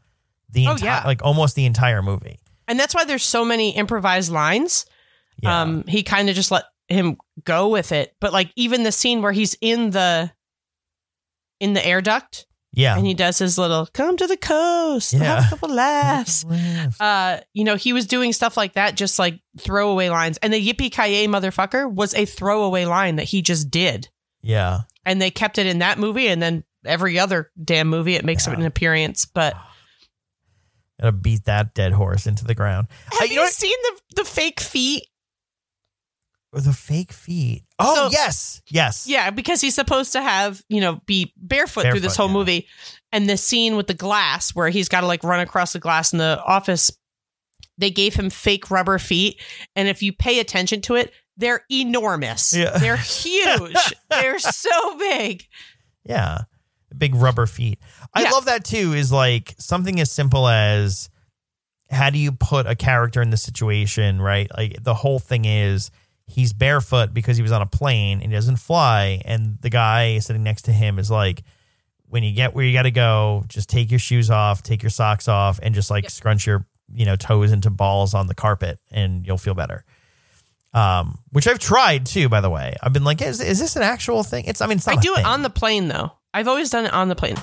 the 0.50 0.68
Oh, 0.68 0.72
entire 0.72 0.86
yeah. 0.90 1.04
like 1.06 1.24
almost 1.24 1.56
the 1.56 1.66
entire 1.66 2.02
movie. 2.02 2.40
And 2.68 2.80
that's 2.80 2.96
why 2.96 3.04
there's 3.06 3.24
so 3.24 3.46
many 3.46 3.76
improvised 3.76 4.32
lines. 4.32 4.86
Yeah, 5.42 5.62
Um, 5.62 5.84
he 5.88 6.04
kind 6.04 6.30
of 6.30 6.36
just 6.36 6.52
let 6.52 6.64
him 6.88 7.18
go 7.44 7.68
with 7.70 7.92
it. 7.92 8.16
But 8.20 8.34
like 8.34 8.52
even 8.56 8.84
the 8.84 8.92
scene 8.92 9.22
where 9.22 9.32
he's 9.32 9.56
in 9.62 9.92
the 9.92 10.32
in 11.60 11.74
the 11.74 11.86
air 11.86 12.02
duct 12.02 12.48
yeah, 12.74 12.98
and 12.98 13.06
he 13.06 13.14
does 13.14 13.38
his 13.38 13.58
little 13.58 13.86
come 13.94 14.16
to 14.18 14.28
the 14.28 14.38
coast, 14.38 15.14
Yeah. 15.14 15.20
have 15.42 15.46
a 15.46 15.50
couple 15.50 15.70
laughs. 15.76 16.46
Uh, 17.00 17.40
you 17.54 17.64
know, 17.64 17.76
he 17.76 17.94
was 17.94 18.06
doing 18.08 18.32
stuff 18.34 18.56
like 18.58 18.74
that, 18.74 18.96
just 18.96 19.20
like 19.20 19.40
throwaway 19.60 20.10
lines. 20.10 20.38
And 20.38 20.54
the 20.54 20.58
yippee 20.66 20.92
ki 20.92 21.28
motherfucker 21.28 21.92
was 21.92 22.14
a 22.16 22.26
throwaway 22.26 22.86
line 22.86 23.18
that 23.18 23.24
he 23.26 23.42
just 23.42 23.70
did. 23.72 24.10
yeah. 24.42 24.82
And 25.06 25.20
they 25.20 25.32
kept 25.32 25.58
it 25.58 25.66
in 25.66 25.80
that 25.80 25.98
movie 25.98 26.28
and 26.28 26.40
then 26.42 26.64
every 26.86 27.18
other 27.18 27.50
damn 27.64 27.88
movie 27.88 28.14
it 28.16 28.24
makes 28.24 28.46
Yeah. 28.48 28.54
an 28.54 28.62
appearance. 28.62 29.26
But 29.26 29.56
Gotta 31.00 31.12
beat 31.14 31.46
that 31.46 31.74
dead 31.74 31.94
horse 31.94 32.28
into 32.28 32.46
the 32.46 32.54
ground. 32.54 32.88
have 33.12 33.22
Uh, 33.22 33.26
you, 33.26 33.36
know 33.38 33.42
what? 33.44 33.54
seen 33.54 33.76
the 33.84 34.22
the 34.22 34.24
fake 34.26 34.60
feet? 34.60 35.08
The 36.54 36.74
fake 36.74 37.14
feet. 37.14 37.64
Oh 37.80 37.96
So- 37.96 38.10
yes, 38.12 38.62
yes. 38.70 39.06
Yeah, 39.08 39.30
because 39.32 39.62
he's 39.62 39.76
supposed 39.76 40.12
to 40.14 40.22
have, 40.22 40.62
you 40.68 40.82
know, 40.82 41.00
be 41.06 41.34
barefoot, 41.38 41.84
through 41.86 42.02
this 42.02 42.16
whole 42.18 42.28
yeah. 42.28 42.34
movie. 42.34 42.68
And 43.14 43.30
the 43.30 43.38
scene 43.38 43.76
with 43.78 43.88
the 43.88 43.94
glass 43.94 44.54
where 44.56 44.70
he's 44.70 44.90
got 44.90 45.02
to 45.02 45.08
like 45.08 45.24
run 45.24 45.40
across 45.40 45.74
the 45.74 45.80
glass 45.80 46.12
in 46.14 46.20
the 46.20 46.42
office, 46.46 46.92
they 47.78 47.90
gave 47.92 48.14
him 48.16 48.30
fake 48.30 48.70
rubber 48.70 49.00
feet. 49.00 49.42
And 49.76 49.88
if 49.88 50.02
you 50.04 50.12
pay 50.14 50.40
attention 50.40 50.82
to 50.82 50.96
it, 50.96 51.14
they're 51.38 51.64
enormous. 51.72 52.54
Yeah. 52.54 52.78
They're 52.78 52.98
huge. 52.98 53.94
they're 54.10 54.40
so 54.40 54.98
big. 54.98 55.44
Yeah. 56.06 56.40
Big 56.98 57.16
rubber 57.16 57.46
feet. 57.48 57.80
I 58.14 58.24
Yeah. 58.24 58.32
love 58.32 58.46
that 58.46 58.66
too, 58.66 58.94
is 58.94 59.12
like 59.12 59.56
something 59.58 60.00
as 60.02 60.12
simple 60.12 60.48
as 60.48 61.10
how 61.90 62.10
do 62.10 62.18
you 62.20 62.32
put 62.34 62.68
a 62.68 62.76
character 62.76 63.22
in 63.22 63.30
the 63.30 63.38
situation, 63.38 64.22
right? 64.22 64.50
Like 64.56 64.84
the 64.84 64.94
whole 64.94 65.20
thing 65.20 65.46
is 65.46 65.92
he's 66.32 66.54
barefoot 66.54 67.14
because 67.14 67.38
he 67.38 67.44
was 67.44 67.52
on 67.52 67.62
a 67.62 67.66
plane 67.66 68.22
and 68.22 68.32
he 68.32 68.36
doesn't 68.36 68.58
fly. 68.58 69.22
And 69.26 69.58
the 69.62 69.70
guy 69.70 70.20
sitting 70.20 70.44
next 70.44 70.64
to 70.64 70.72
him 70.72 70.98
is 70.98 71.12
like, 71.12 71.44
when 72.08 72.24
you 72.24 72.34
get 72.34 72.54
where 72.54 72.66
you 72.66 72.74
got 72.74 72.84
to 72.84 72.92
go, 72.92 73.44
just 73.48 73.70
take 73.70 73.90
your 73.90 74.00
shoes 74.00 74.30
off, 74.30 74.64
take 74.64 74.84
your 74.84 74.90
socks 74.90 75.28
off, 75.28 75.60
and 75.64 75.74
just 75.74 75.90
like 75.90 76.10
scrunch 76.10 76.46
your 76.46 76.66
you 76.94 77.06
know 77.06 77.16
toes 77.16 77.52
into 77.52 77.70
balls 77.70 78.14
on 78.14 78.28
the 78.28 78.36
carpet, 78.36 78.80
and 78.92 79.26
you'll 79.26 79.38
feel 79.38 79.54
better. 79.54 79.86
Um, 80.74 81.20
which 81.32 81.48
I've 81.48 81.60
tried 81.60 82.06
too, 82.06 82.30
by 82.30 82.42
the 82.42 82.50
way. 82.50 82.76
I've 82.82 82.94
been 82.94 83.04
like, 83.04 83.22
is, 83.22 83.42
is 83.42 83.60
this 83.60 83.76
an 83.76 83.82
actual 83.82 84.24
thing? 84.24 84.46
It's, 84.46 84.62
I 84.62 84.68
mean, 84.68 84.78
it's 84.78 84.88
I 84.88 84.96
do 84.96 85.16
it 85.16 85.26
on 85.26 85.42
the 85.42 85.50
plane 85.50 85.88
though. 85.88 86.12
I've 86.34 86.48
always 86.48 86.70
done 86.70 86.86
it 86.86 86.94
on 86.94 87.10
the 87.10 87.16
plane. 87.16 87.38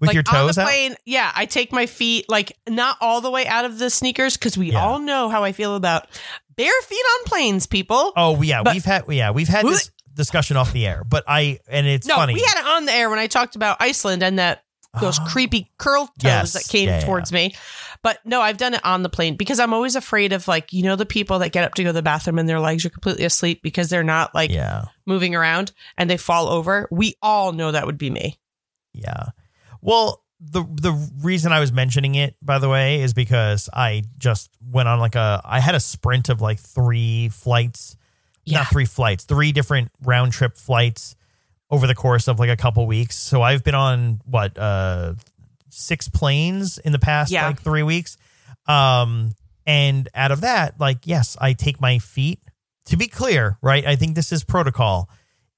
With 0.00 0.08
like 0.08 0.14
your 0.14 0.24
on 0.28 0.34
toes 0.34 0.54
the 0.56 0.62
out. 0.62 0.68
plane, 0.68 0.96
yeah, 1.04 1.30
I 1.34 1.46
take 1.46 1.72
my 1.72 1.86
feet 1.86 2.26
like 2.28 2.56
not 2.68 2.96
all 3.00 3.20
the 3.20 3.30
way 3.30 3.46
out 3.46 3.64
of 3.64 3.78
the 3.78 3.90
sneakers 3.90 4.36
because 4.36 4.56
we 4.58 4.72
Yeah. 4.72 4.84
all 4.84 4.98
know 4.98 5.28
how 5.28 5.44
I 5.44 5.52
feel 5.52 5.74
about 5.76 6.06
bare 6.56 6.72
feet 6.82 7.04
on 7.18 7.24
planes, 7.24 7.66
people. 7.66 8.12
Oh 8.16 8.40
yeah, 8.42 8.62
But- 8.62 8.74
we've 8.74 8.84
had 8.84 9.04
yeah 9.08 9.30
we've 9.30 9.48
had 9.48 9.64
this 9.66 9.90
discussion 10.14 10.56
off 10.56 10.72
the 10.72 10.86
air, 10.86 11.04
but 11.04 11.24
I 11.28 11.58
and 11.68 11.86
it's 11.86 12.06
no, 12.06 12.16
funny. 12.16 12.34
we 12.34 12.40
had 12.42 12.58
it 12.60 12.66
on 12.66 12.84
the 12.86 12.92
air 12.92 13.08
when 13.10 13.18
I 13.18 13.26
talked 13.28 13.56
about 13.56 13.76
Iceland 13.80 14.22
and 14.22 14.38
that 14.38 14.62
those 15.00 15.20
Oh. 15.20 15.24
creepy 15.28 15.70
curl 15.78 16.06
toes 16.06 16.12
Yes, 16.24 16.52
that 16.54 16.66
came 16.68 16.88
yeah, 16.88 17.00
yeah. 17.00 17.04
towards 17.06 17.30
me. 17.32 17.54
But 18.02 18.18
no, 18.24 18.40
I've 18.40 18.56
done 18.56 18.74
it 18.74 18.84
on 18.84 19.02
the 19.02 19.08
plane 19.08 19.36
because 19.36 19.58
I'm 19.60 19.74
always 19.74 19.96
afraid 19.96 20.32
of 20.32 20.48
like 20.48 20.72
you 20.72 20.82
know 20.82 20.96
the 20.96 21.04
people 21.06 21.40
that 21.40 21.50
get 21.52 21.64
up 21.64 21.74
to 21.74 21.82
go 21.82 21.88
to 21.90 21.92
the 21.92 22.02
bathroom 22.02 22.38
and 22.38 22.48
their 22.48 22.58
legs 22.60 22.84
are 22.84 22.90
completely 22.90 23.24
asleep 23.24 23.60
because 23.62 23.90
they're 23.90 24.02
not 24.04 24.34
like 24.34 24.50
yeah, 24.50 24.84
moving 25.06 25.34
around 25.34 25.72
and 25.96 26.08
they 26.08 26.16
fall 26.16 26.48
over. 26.48 26.88
We 26.90 27.14
all 27.22 27.52
know 27.52 27.70
that 27.72 27.86
would 27.86 27.98
be 27.98 28.10
me. 28.10 28.38
yeah. 28.94 29.26
Well, 29.80 30.22
the 30.40 30.62
the 30.62 30.92
reason 31.22 31.52
I 31.52 31.60
was 31.60 31.72
mentioning 31.72 32.14
it, 32.14 32.36
by 32.42 32.58
the 32.58 32.68
way, 32.68 33.00
is 33.00 33.12
because 33.14 33.68
I 33.72 34.04
just 34.18 34.50
went 34.64 34.88
on 34.88 35.00
like 35.00 35.14
a 35.16 35.40
I 35.44 35.60
had 35.60 35.74
a 35.74 35.80
sprint 35.80 36.28
of 36.28 36.40
like 36.40 36.58
three 36.60 37.28
flights, 37.28 37.96
Yeah. 38.44 38.58
not 38.58 38.68
three 38.68 38.84
flights, 38.84 39.24
three 39.24 39.52
different 39.52 39.90
round 40.02 40.32
trip 40.32 40.56
flights 40.56 41.16
over 41.70 41.86
the 41.86 41.94
course 41.94 42.28
of 42.28 42.38
like 42.38 42.50
a 42.50 42.56
couple 42.56 42.86
weeks. 42.86 43.16
So 43.16 43.42
I've 43.42 43.64
been 43.64 43.74
on 43.74 44.20
what 44.24 44.56
uh 44.56 45.14
six 45.70 46.08
planes 46.08 46.78
in 46.78 46.92
the 46.92 46.98
past 46.98 47.30
Yeah. 47.32 47.46
like 47.48 47.60
three 47.60 47.82
weeks. 47.82 48.16
Um, 48.66 49.32
and 49.66 50.08
out 50.14 50.30
of 50.30 50.40
that, 50.42 50.78
like, 50.80 50.98
yes, 51.06 51.36
I 51.40 51.52
take 51.52 51.80
my 51.80 51.98
feet. 51.98 52.40
To 52.86 52.96
be 52.96 53.06
clear, 53.06 53.58
right? 53.60 53.84
I 53.86 53.96
think 53.96 54.14
this 54.14 54.32
is 54.32 54.44
protocol. 54.44 55.10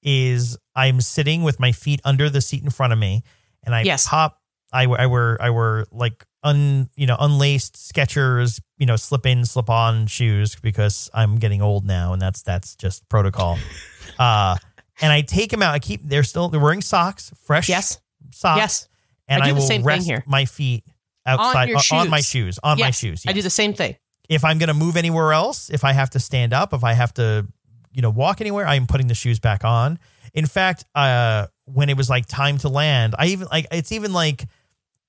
Is 0.03 0.57
I'm 0.75 0.99
sitting 0.99 1.43
with 1.43 1.59
my 1.61 1.71
feet 1.71 2.01
under 2.03 2.29
the 2.29 2.41
seat 2.41 2.61
in 2.63 2.69
front 2.71 2.91
of 2.91 2.99
me, 2.99 3.23
and 3.63 3.73
I 3.75 3.81
Yes. 3.83 4.07
pop. 4.07 4.37
I 4.73 4.83
I 4.83 5.05
wear 5.07 5.37
I 5.41 5.49
wear 5.49 5.85
like 5.91 6.25
un 6.43 6.89
you 6.95 7.05
know 7.05 7.17
unlaced 7.19 7.75
Skechers 7.75 8.59
you 8.77 8.85
know 8.85 8.95
slip 8.95 9.25
in 9.25 9.45
slip 9.45 9.69
on 9.69 10.07
shoes 10.07 10.55
because 10.55 11.09
I'm 11.13 11.37
getting 11.37 11.61
old 11.61 11.85
now, 11.85 12.13
and 12.13 12.21
that's 12.21 12.41
that's 12.41 12.75
just 12.75 13.07
protocol. 13.09 13.59
uh, 14.19 14.55
and 15.01 15.11
I 15.11 15.21
take 15.21 15.51
them 15.51 15.61
out. 15.61 15.73
I 15.73 15.79
keep 15.79 16.01
they're 16.03 16.23
still 16.23 16.47
they're 16.49 16.59
wearing 16.59 16.81
socks, 16.81 17.31
fresh 17.43 17.67
Yes. 17.69 17.99
socks 18.31 18.57
Yes. 18.57 18.87
and 19.27 19.41
I 19.43 19.47
I, 19.47 19.49
do 19.49 19.55
the 19.55 19.59
will 19.59 19.67
same 19.67 19.83
thing 19.83 20.01
here. 20.03 20.23
my 20.25 20.45
feet 20.45 20.83
outside 21.25 21.69
your 21.69 21.79
on 21.91 22.09
my 22.09 22.21
shoes. 22.21 22.57
on 22.63 22.79
my 22.79 22.87
Yes, 22.87 22.97
shoes. 22.97 23.23
I 23.27 23.33
do 23.33 23.41
the 23.41 23.49
same 23.49 23.73
thing. 23.73 23.95
if 24.29 24.45
I'm 24.45 24.57
going 24.57 24.69
to 24.69 24.73
move 24.73 24.95
anywhere 24.95 25.33
else, 25.33 25.69
if 25.69 25.83
I 25.83 25.91
have 25.91 26.09
to 26.11 26.19
stand 26.19 26.53
up, 26.53 26.73
if 26.73 26.83
I 26.85 26.93
have 26.93 27.13
to, 27.15 27.45
you 27.91 28.01
know, 28.01 28.09
walk 28.09 28.39
anywhere, 28.41 28.65
I'm 28.65 28.87
putting 28.87 29.07
the 29.07 29.13
shoes 29.13 29.39
back 29.39 29.65
on. 29.65 29.99
In 30.33 30.45
fact, 30.45 30.85
uh, 30.95 31.47
when 31.65 31.89
it 31.89 31.97
was 31.97 32.09
like 32.09 32.25
time 32.25 32.57
to 32.59 32.69
land, 32.69 33.15
I 33.17 33.27
even 33.27 33.47
like 33.51 33.67
it's 33.71 33.91
even 33.91 34.13
like, 34.13 34.45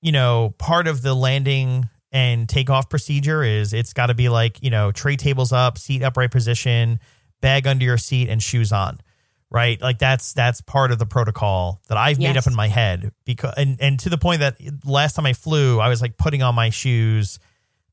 you 0.01 0.11
know, 0.11 0.53
part 0.57 0.87
of 0.87 1.01
the 1.01 1.13
landing 1.13 1.89
and 2.11 2.47
takeoff 2.47 2.89
procedure 2.89 3.43
is 3.43 3.73
it's 3.73 3.93
got 3.93 4.07
to 4.07 4.13
be 4.13 4.29
like, 4.29 4.61
you 4.61 4.69
know, 4.69 4.91
tray 4.91 5.15
tables 5.15 5.51
up, 5.51 5.77
seat 5.77 6.03
upright 6.03 6.31
position, 6.31 6.99
bag 7.41 7.67
under 7.67 7.85
your 7.85 7.97
seat, 7.97 8.29
and 8.29 8.41
shoes 8.41 8.71
on. 8.71 8.99
Right, 9.49 9.79
like 9.79 9.99
that's 9.99 10.33
that's 10.33 10.61
part 10.61 10.91
of 10.91 10.97
the 10.97 11.05
protocol 11.05 11.79
that 11.87 11.95
I've 11.95 12.17
made 12.17 12.37
up 12.37 12.47
in 12.47 12.55
my 12.55 12.67
head 12.67 13.11
because 13.23 13.53
and 13.55 13.77
and 13.79 13.99
to 13.99 14.09
the 14.09 14.17
point 14.17 14.39
that 14.39 14.57
last 14.83 15.15
time 15.15 15.27
I 15.27 15.33
flew, 15.33 15.79
I 15.79 15.89
was 15.89 16.01
like 16.01 16.17
putting 16.17 16.41
on 16.41 16.55
my 16.55 16.71
shoes 16.71 17.37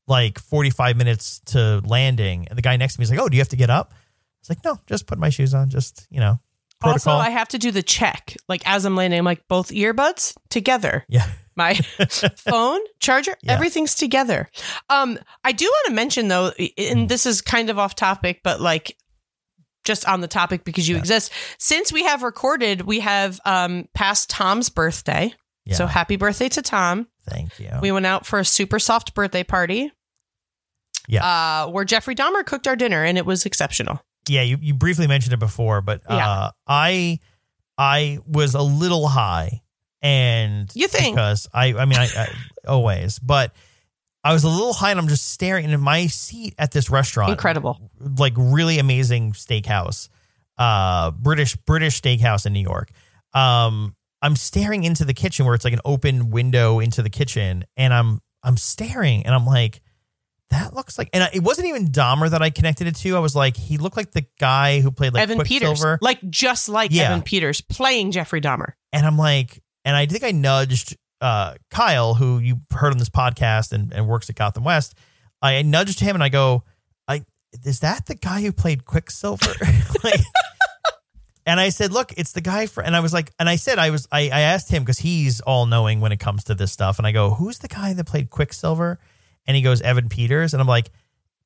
like 0.07 0.39
45 0.39 0.97
minutes 0.97 1.39
to 1.47 1.81
landing. 1.85 2.47
And 2.47 2.57
the 2.57 2.61
guy 2.61 2.75
next 2.77 2.95
to 2.95 2.99
me 2.99 3.03
is 3.03 3.11
like, 3.11 3.19
Oh, 3.19 3.29
do 3.29 3.37
you 3.37 3.41
have 3.41 3.49
to 3.49 3.55
get 3.55 3.69
up? 3.69 3.93
It's 4.39 4.49
like, 4.49 4.63
No, 4.63 4.79
just 4.87 5.07
put 5.07 5.17
my 5.17 5.29
shoes 5.29 5.53
on. 5.53 5.69
Just, 5.69 6.07
you 6.09 6.19
know, 6.19 6.39
protocol. 6.81 7.13
Also, 7.15 7.25
I 7.25 7.29
have 7.29 7.47
to 7.49 7.57
do 7.57 7.71
the 7.71 7.83
check. 7.83 8.35
Like 8.49 8.61
as 8.65 8.83
I'm 8.85 8.95
landing, 8.95 9.19
I'm 9.19 9.25
like 9.25 9.47
both 9.47 9.69
earbuds 9.69 10.35
together. 10.49 11.05
yeah. 11.07 11.25
My 11.57 11.73
phone, 11.75 12.79
charger, 13.01 13.35
Yeah. 13.43 13.51
everything's 13.53 13.93
together. 13.93 14.49
Um, 14.89 15.19
I 15.43 15.51
do 15.51 15.65
want 15.65 15.87
to 15.87 15.93
mention 15.93 16.29
though, 16.29 16.53
and 16.77 17.09
this 17.09 17.25
is 17.25 17.41
kind 17.41 17.69
of 17.69 17.77
off 17.77 17.93
topic, 17.93 18.39
but 18.41 18.61
like 18.61 18.95
just 19.83 20.07
on 20.07 20.21
the 20.21 20.29
topic 20.29 20.63
because 20.63 20.87
you 20.87 20.95
Yeah. 20.95 20.99
exist. 20.99 21.31
Since 21.59 21.91
we 21.91 22.03
have 22.03 22.23
recorded, 22.23 22.81
we 22.83 23.01
have 23.01 23.39
um 23.45 23.85
passed 23.93 24.29
Tom's 24.29 24.69
birthday. 24.69 25.33
Yeah. 25.65 25.75
So 25.75 25.87
happy 25.87 26.15
birthday 26.15 26.47
to 26.49 26.61
Tom. 26.61 27.07
Thank 27.29 27.59
you. 27.59 27.69
We 27.81 27.91
went 27.91 28.05
out 28.05 28.25
for 28.25 28.39
a 28.39 28.45
super 28.45 28.79
soft 28.79 29.13
birthday 29.13 29.43
party. 29.43 29.91
Yeah. 31.07 31.25
Uh, 31.25 31.67
where 31.69 31.83
Jeffrey 31.83 32.15
Dahmer 32.15 32.45
cooked 32.45 32.67
our 32.67 32.75
dinner 32.77 33.03
and 33.03 33.17
it 33.17 33.25
was 33.25 33.45
exceptional. 33.45 33.99
Yeah, 34.31 34.41
you, 34.41 34.57
you 34.61 34.73
briefly 34.73 35.07
mentioned 35.07 35.33
it 35.33 35.39
before, 35.39 35.81
but 35.81 36.01
uh, 36.09 36.15
Yeah. 36.15 36.49
I 36.67 37.19
I 37.77 38.19
was 38.25 38.53
a 38.55 38.61
little 38.61 39.07
high 39.07 39.61
and 40.01 40.69
You 40.73 40.87
think? 40.87 41.15
because 41.15 41.47
I 41.53 41.73
I 41.73 41.85
mean 41.85 41.99
I, 41.99 42.05
I 42.05 42.27
always, 42.67 43.19
but 43.19 43.53
I 44.23 44.33
was 44.33 44.43
a 44.43 44.49
little 44.49 44.73
high 44.73 44.91
and 44.91 44.99
I'm 44.99 45.07
just 45.07 45.29
staring 45.29 45.65
into 45.65 45.77
my 45.77 46.07
seat 46.07 46.53
at 46.57 46.71
this 46.71 46.89
restaurant. 46.89 47.31
Incredible. 47.31 47.91
like 48.17 48.33
really 48.37 48.77
amazing 48.79 49.33
steakhouse, 49.33 50.09
uh, 50.57 51.11
British 51.11 51.55
British 51.55 51.99
steakhouse 52.01 52.45
in 52.45 52.53
New 52.53 52.61
York. 52.61 52.91
Um, 53.33 53.95
I'm 54.21 54.35
staring 54.35 54.83
into 54.83 55.05
the 55.05 55.13
kitchen 55.15 55.45
where 55.45 55.55
it's 55.55 55.65
like 55.65 55.73
an 55.73 55.81
open 55.85 56.29
window 56.29 56.79
into 56.79 57.01
the 57.01 57.09
kitchen, 57.09 57.63
and 57.75 57.93
I'm 57.93 58.19
I'm 58.43 58.57
staring, 58.57 59.25
and 59.25 59.33
I'm 59.33 59.45
like, 59.45 59.81
that 60.51 60.73
looks 60.73 60.97
like, 60.97 61.09
and 61.13 61.23
I, 61.23 61.29
it 61.33 61.43
wasn't 61.43 61.67
even 61.67 61.87
Dahmer 61.87 62.29
that 62.29 62.41
I 62.41 62.49
connected 62.49 62.87
it 62.87 62.95
to. 62.97 63.15
I 63.15 63.19
was 63.19 63.35
like, 63.35 63.57
he 63.57 63.77
looked 63.77 63.97
like 63.97 64.11
the 64.11 64.25
guy 64.39 64.79
who 64.81 64.91
played 64.91 65.13
like 65.13 65.23
Evan 65.23 65.39
Peters. 65.39 65.83
Like 66.01 66.19
just 66.29 66.69
like 66.69 66.91
Yeah. 66.91 67.09
Evan 67.09 67.23
Peters 67.23 67.61
playing 67.61 68.11
Jeffrey 68.11 68.39
Dahmer. 68.41 68.73
and 68.93 69.05
I'm 69.05 69.17
like, 69.17 69.61
and 69.83 69.95
I 69.95 70.05
think 70.05 70.23
I 70.23 70.31
nudged 70.31 70.95
uh, 71.21 71.55
Kyle, 71.69 72.13
who 72.15 72.39
you 72.39 72.61
heard 72.71 72.91
on 72.91 72.97
this 72.97 73.09
podcast 73.09 73.71
and, 73.73 73.91
and 73.93 74.07
works 74.07 74.29
at 74.29 74.35
Gotham 74.35 74.63
West. 74.63 74.95
I 75.41 75.61
nudged 75.63 75.99
him 75.99 76.15
and 76.15 76.23
I 76.23 76.29
go, 76.29 76.63
I 77.07 77.25
is 77.65 77.79
that 77.81 78.05
the 78.05 78.15
guy 78.15 78.41
who 78.41 78.51
played 78.51 78.85
Quicksilver? 78.85 79.53
like, 80.03 80.19
and 81.45 81.59
I 81.59 81.69
said, 81.69 81.91
look, 81.91 82.13
it's 82.17 82.33
the 82.33 82.41
guy 82.41 82.67
for, 82.67 82.83
and 82.83 82.95
I 82.95 82.99
was 82.99 83.13
like, 83.13 83.31
and 83.39 83.49
I 83.49 83.55
said, 83.55 83.79
I 83.79 83.89
was, 83.89 84.07
I, 84.11 84.29
I 84.29 84.41
asked 84.41 84.69
him 84.69 84.83
because 84.83 84.99
he's 84.99 85.41
all 85.41 85.65
knowing 85.65 85.99
when 86.01 86.11
it 86.11 86.19
comes 86.19 86.43
to 86.45 86.55
this 86.55 86.71
stuff. 86.71 86.97
And 86.99 87.07
I 87.07 87.11
go, 87.11 87.31
who's 87.31 87.57
the 87.59 87.67
guy 87.67 87.93
that 87.93 88.05
played 88.05 88.29
Quicksilver? 88.29 88.99
And 89.47 89.55
he 89.57 89.61
goes, 89.63 89.81
Evan 89.81 90.09
Peters. 90.09 90.53
And 90.53 90.61
I'm 90.61 90.67
like, 90.67 90.91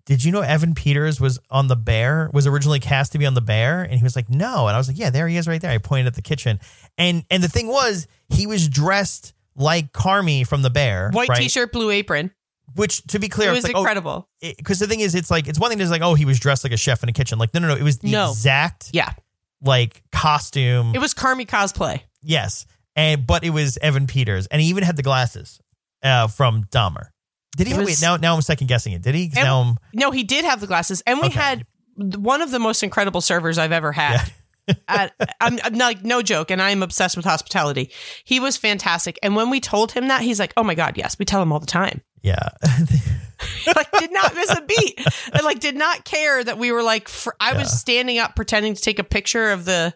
did 0.06 0.24
you 0.24 0.32
know 0.32 0.42
Evan 0.42 0.76
Peters 0.76 1.20
was 1.20 1.40
on 1.50 1.68
the 1.68 1.76
bear, 1.76 2.30
was 2.34 2.46
originally 2.46 2.80
cast 2.80 3.14
to 3.14 3.18
be 3.18 3.26
on 3.26 3.34
the 3.34 3.42
bear? 3.42 3.82
And 3.82 3.94
he 3.94 4.04
was 4.04 4.16
like, 4.16 4.30
no. 4.30 4.68
And 4.68 4.76
I 4.76 4.78
was 4.78 4.88
like, 4.88 5.00
yeah, 5.00 5.10
there 5.10 5.28
he 5.28 5.38
is 5.38 5.48
right 5.48 5.60
there. 5.62 5.72
I 5.72 5.78
pointed 5.80 6.06
at 6.08 6.14
the 6.16 6.22
kitchen. 6.22 6.60
And 6.98 7.24
and 7.32 7.42
the 7.44 7.48
thing 7.50 7.68
was, 7.68 8.08
he 8.30 8.46
was 8.46 8.68
dressed 8.70 9.34
like 9.56 9.92
Carmy 9.94 10.46
from 10.46 10.62
the 10.62 10.70
bear. 10.70 11.10
White 11.12 11.30
right? 11.30 11.40
t-shirt, 11.42 11.72
blue 11.72 11.90
apron. 11.90 12.32
Which 12.76 13.02
to 13.08 13.20
be 13.20 13.30
clear, 13.30 13.50
It 13.50 13.54
it's 13.54 13.64
was 13.64 13.70
like, 13.70 13.76
oh, 13.78 13.80
incredible. 13.80 14.28
because 14.42 14.80
the 14.80 14.88
thing 14.88 15.00
is, 15.00 15.16
it's 15.16 15.32
like 15.32 15.48
it's 15.48 15.60
one 15.60 15.70
thing 15.70 15.80
to 15.80 15.88
like, 15.88 16.02
oh, 16.02 16.14
he 16.14 16.26
was 16.26 16.40
dressed 16.40 16.64
like 16.64 16.74
a 16.74 16.78
chef 16.78 17.02
in 17.04 17.10
a 17.10 17.14
kitchen. 17.14 17.40
Like, 17.40 17.54
no, 17.54 17.60
no, 17.62 17.70
no, 17.70 17.76
it 17.76 17.84
was 17.84 18.00
the 18.00 18.12
No. 18.12 18.30
exact 18.32 18.90
yeah. 18.92 19.14
like 19.62 20.04
costume. 20.12 20.94
It 20.94 21.00
was 21.00 21.14
Carmy 21.14 21.48
cosplay. 21.48 22.02
yes, 22.22 22.66
and 22.96 23.26
but 23.26 23.44
it 23.44 23.52
was 23.52 23.78
Evan 23.82 24.08
Peters, 24.08 24.48
and 24.48 24.62
he 24.62 24.68
even 24.70 24.84
had 24.84 24.98
the 24.98 25.04
glasses 25.04 25.60
uh, 26.04 26.28
from 26.28 26.66
Dahmer. 26.66 27.10
Did 27.56 27.68
he? 27.68 27.74
It 27.74 27.86
wait, 27.86 28.02
now 28.02 28.18
now 28.18 28.36
I'm 28.36 28.42
second 28.42 28.68
guessing 28.68 28.94
it. 28.94 29.02
Did 29.02 29.16
he? 29.16 29.32
Now 29.34 29.62
I'm 29.62 29.78
No, 29.94 30.12
he 30.12 30.24
did 30.24 30.46
have 30.46 30.60
the 30.62 30.68
glasses. 30.68 31.02
And 31.08 31.20
we 31.20 31.28
Okay. 31.28 31.40
had 31.40 31.66
one 31.96 32.42
of 32.42 32.52
the 32.52 32.60
most 32.60 32.84
incredible 32.84 33.22
servers 33.22 33.58
I've 33.58 33.72
ever 33.72 33.92
had. 33.92 34.32
At, 34.88 35.14
I'm, 35.40 35.60
I'm 35.64 35.76
not 35.76 36.04
no 36.04 36.24
joke, 36.24 36.50
and 36.50 36.60
I 36.60 36.72
am 36.72 36.82
obsessed 36.82 37.16
with 37.16 37.24
hospitality. 37.26 37.92
He 38.24 38.40
was 38.40 38.58
fantastic, 38.58 39.20
and 39.22 39.36
when 39.36 39.52
we 39.52 39.60
told 39.60 39.92
him 39.92 40.08
that, 40.08 40.24
he's 40.24 40.40
like, 40.40 40.54
"Oh 40.58 40.64
my 40.64 40.74
god, 40.74 40.98
yes, 40.98 41.20
we 41.20 41.24
tell 41.26 41.40
him 41.40 41.54
all 41.54 41.60
the 41.60 41.68
time." 41.68 42.02
yeah. 42.24 42.50
like, 43.76 43.92
did 44.00 44.12
not 44.12 44.34
miss 44.34 44.50
a 44.58 44.62
beat, 44.62 45.00
and 45.34 45.44
like, 45.44 45.60
did 45.60 45.76
not 45.76 46.04
care 46.04 46.44
that 46.44 46.58
we 46.58 46.72
were 46.72 46.82
like. 46.82 47.08
Fr- 47.08 47.30
I 47.40 47.52
Yeah. 47.52 47.60
was 47.60 47.80
standing 47.80 48.18
up, 48.18 48.36
pretending 48.36 48.74
to 48.74 48.82
take 48.82 48.98
a 48.98 49.04
picture 49.04 49.52
of 49.52 49.66
the 49.66 49.94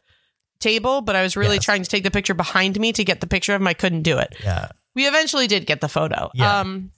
table, 0.60 1.02
but 1.02 1.16
I 1.16 1.24
was 1.24 1.36
really 1.36 1.56
Yes. 1.56 1.66
trying 1.66 1.82
to 1.84 1.90
take 1.90 2.04
the 2.04 2.12
picture 2.12 2.36
behind 2.36 2.80
me 2.80 2.94
to 2.94 3.04
get 3.04 3.22
the 3.22 3.28
picture 3.28 3.56
of 3.56 3.62
him. 3.62 3.68
I 3.68 3.74
couldn't 3.74 4.04
do 4.04 4.18
it. 4.20 4.36
yeah. 4.44 4.68
We 4.96 5.08
eventually 5.08 5.48
did 5.48 5.66
get 5.66 5.82
the 5.82 5.90
photo. 5.90 6.30
Yeah. 6.36 6.60
Um, 6.60 6.92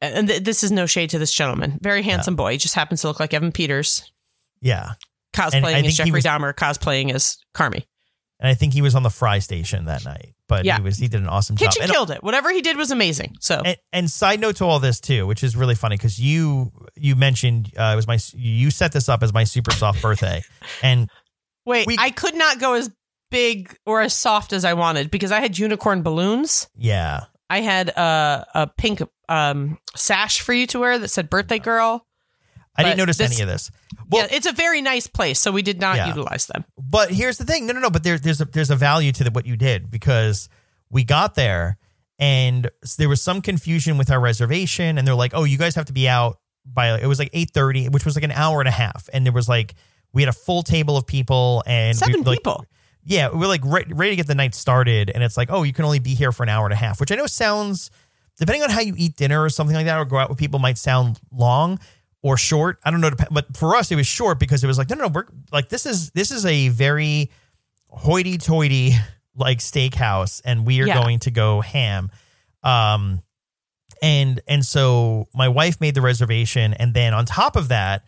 and 0.00 0.28
th- 0.28 0.42
this 0.44 0.62
is 0.62 0.70
no 0.70 0.86
shade 0.86 1.10
to 1.10 1.18
this 1.18 1.32
gentleman. 1.32 1.78
Very 1.82 2.02
handsome 2.02 2.36
boy. 2.36 2.52
He 2.52 2.58
just 2.58 2.74
happens 2.74 3.00
to 3.02 3.08
look 3.08 3.20
like 3.20 3.34
Evan 3.34 3.52
Peters, 3.52 4.10
Yeah. 4.60 4.92
Cosplaying 5.34 5.84
as 5.86 5.96
Jeffrey 5.96 6.12
was- 6.12 6.24
Dahmer, 6.24 6.54
cosplaying 6.54 7.12
as 7.14 7.36
Carmy. 7.54 7.84
And 8.40 8.48
I 8.48 8.54
think 8.54 8.72
he 8.72 8.82
was 8.82 8.94
on 8.94 9.02
the 9.02 9.10
fry 9.10 9.40
station 9.40 9.86
that 9.86 10.04
night, 10.04 10.34
but 10.48 10.64
Yeah. 10.64 10.76
he 10.76 10.82
was 10.82 10.96
he 10.98 11.08
did 11.08 11.20
an 11.20 11.26
awesome 11.28 11.56
Kitchen 11.56 11.72
job. 11.72 11.82
And- 11.82 11.90
killed 11.92 12.10
it. 12.12 12.22
Whatever 12.22 12.50
he 12.52 12.60
did 12.62 12.76
was 12.76 12.90
amazing. 12.92 13.34
So 13.40 13.60
And, 13.64 13.76
and 13.92 14.10
side 14.10 14.40
note 14.40 14.56
to 14.56 14.64
all 14.64 14.78
this 14.78 15.00
too, 15.00 15.26
which 15.26 15.42
is 15.42 15.56
really 15.56 15.74
funny 15.74 15.96
because 15.96 16.18
you 16.20 16.70
you 16.96 17.14
mentioned 17.16 17.72
uh, 17.76 17.90
it 17.92 17.96
was 17.96 18.06
my 18.06 18.18
you 18.34 18.70
set 18.70 18.92
this 18.92 19.08
up 19.08 19.22
as 19.24 19.32
my 19.32 19.42
super 19.44 19.72
soft 19.72 20.00
birthday, 20.00 20.42
and 20.82 21.10
wait, 21.66 21.86
we- 21.88 21.96
I 21.98 22.10
could 22.10 22.34
not 22.36 22.60
go 22.60 22.74
as 22.74 22.90
big 23.30 23.76
or 23.84 24.00
as 24.00 24.14
soft 24.14 24.52
as 24.52 24.64
I 24.64 24.72
wanted 24.74 25.10
because 25.10 25.32
I 25.32 25.40
had 25.40 25.58
unicorn 25.58 26.02
balloons. 26.02 26.68
yeah, 26.76 27.24
I 27.50 27.60
had 27.60 27.88
a 27.90 28.46
a 28.54 28.66
pink 28.68 29.02
um, 29.28 29.78
sash 29.96 30.40
for 30.40 30.52
you 30.52 30.66
to 30.68 30.78
wear 30.78 30.98
that 30.98 31.08
said 31.08 31.28
"birthday 31.30 31.58
girl." 31.58 32.04
I 32.76 32.84
didn't 32.84 32.98
notice 32.98 33.16
this- 33.18 33.32
any 33.32 33.42
of 33.42 33.48
this. 33.48 33.70
Well, 34.08 34.22
yeah, 34.30 34.36
it's 34.36 34.46
a 34.46 34.52
very 34.52 34.80
nice 34.82 35.08
place, 35.08 35.40
so 35.40 35.50
we 35.50 35.62
did 35.62 35.80
not 35.80 35.96
Yeah. 35.96 36.06
utilize 36.08 36.46
them. 36.46 36.64
but 36.78 37.10
here's 37.10 37.36
the 37.36 37.44
thing, 37.44 37.66
no, 37.66 37.72
no, 37.72 37.80
no. 37.80 37.90
But 37.90 38.04
there, 38.04 38.18
there's 38.18 38.40
a 38.40 38.44
there's 38.44 38.70
a 38.70 38.76
value 38.76 39.10
to 39.12 39.24
the, 39.24 39.30
what 39.32 39.46
you 39.46 39.56
did 39.56 39.90
because 39.90 40.48
we 40.90 41.02
got 41.04 41.34
there 41.34 41.76
and 42.20 42.70
there 42.98 43.08
was 43.08 43.20
some 43.20 43.42
confusion 43.42 43.98
with 43.98 44.10
our 44.10 44.20
reservation, 44.20 44.96
and 44.98 45.06
they're 45.06 45.14
like, 45.14 45.32
oh, 45.34 45.44
you 45.44 45.58
guys 45.58 45.74
have 45.74 45.86
to 45.86 45.92
be 45.92 46.08
out 46.08 46.38
by 46.64 46.96
it 46.98 47.06
was 47.06 47.18
like 47.18 47.30
eight 47.32 47.50
thirty, 47.52 47.88
which 47.88 48.04
was 48.04 48.14
like 48.14 48.24
an 48.24 48.32
hour 48.32 48.60
and 48.60 48.68
a 48.68 48.72
half, 48.72 49.08
and 49.12 49.26
there 49.26 49.32
was 49.32 49.48
like 49.48 49.74
we 50.12 50.22
had 50.22 50.28
a 50.28 50.32
full 50.32 50.62
table 50.62 50.96
of 50.96 51.06
people 51.06 51.62
and 51.66 51.96
we, 51.96 51.98
Seven 52.12 52.22
like, 52.22 52.38
people. 52.38 52.64
yeah, 53.04 53.28
we're 53.32 53.46
like 53.48 53.62
re- 53.64 53.84
ready 53.88 54.12
to 54.12 54.16
get 54.16 54.26
the 54.28 54.34
night 54.34 54.54
started, 54.54 55.10
and 55.10 55.22
it's 55.24 55.36
like, 55.36 55.50
oh, 55.50 55.64
you 55.64 55.72
can 55.72 55.84
only 55.84 55.98
be 55.98 56.14
here 56.14 56.30
for 56.32 56.44
an 56.44 56.48
hour 56.48 56.64
and 56.64 56.72
a 56.72 56.76
half, 56.76 57.00
which 57.00 57.10
I 57.12 57.16
know 57.16 57.26
sounds, 57.26 57.90
depending 58.38 58.62
on 58.62 58.70
how 58.70 58.80
you 58.80 58.94
eat 58.96 59.16
dinner 59.16 59.42
or 59.42 59.50
something 59.50 59.74
like 59.76 59.86
that, 59.86 59.98
or 59.98 60.04
go 60.04 60.16
out 60.18 60.28
with 60.28 60.38
people, 60.38 60.58
might 60.58 60.78
sound 60.78 61.18
long 61.32 61.78
or 62.22 62.36
short. 62.36 62.78
I 62.84 62.90
don't 62.90 63.00
know, 63.00 63.10
but 63.30 63.56
for 63.56 63.76
us, 63.76 63.90
it 63.92 63.96
was 63.96 64.06
short 64.06 64.38
because 64.40 64.64
it 64.64 64.66
was 64.66 64.78
like, 64.78 64.88
no, 64.90 64.96
no, 64.96 65.04
no, 65.06 65.08
we're 65.14 65.24
like 65.52 65.68
this 65.68 65.86
is 65.86 66.10
this 66.10 66.30
is 66.30 66.44
a 66.46 66.68
very 66.68 67.30
hoity-toity 67.90 68.92
like 69.36 69.58
steakhouse, 69.58 70.40
and 70.44 70.66
we 70.66 70.80
are 70.80 70.86
Yeah. 70.86 70.94
going 71.02 71.20
to 71.20 71.30
go 71.30 71.60
ham. 71.60 72.10
Um, 72.62 73.22
and 74.02 74.40
and 74.46 74.64
so 74.64 75.26
my 75.34 75.48
wife 75.48 75.80
made 75.80 75.94
the 75.94 76.00
reservation, 76.02 76.74
and 76.74 76.92
then 76.94 77.14
on 77.14 77.24
top 77.24 77.56
of 77.56 77.68
that, 77.68 78.04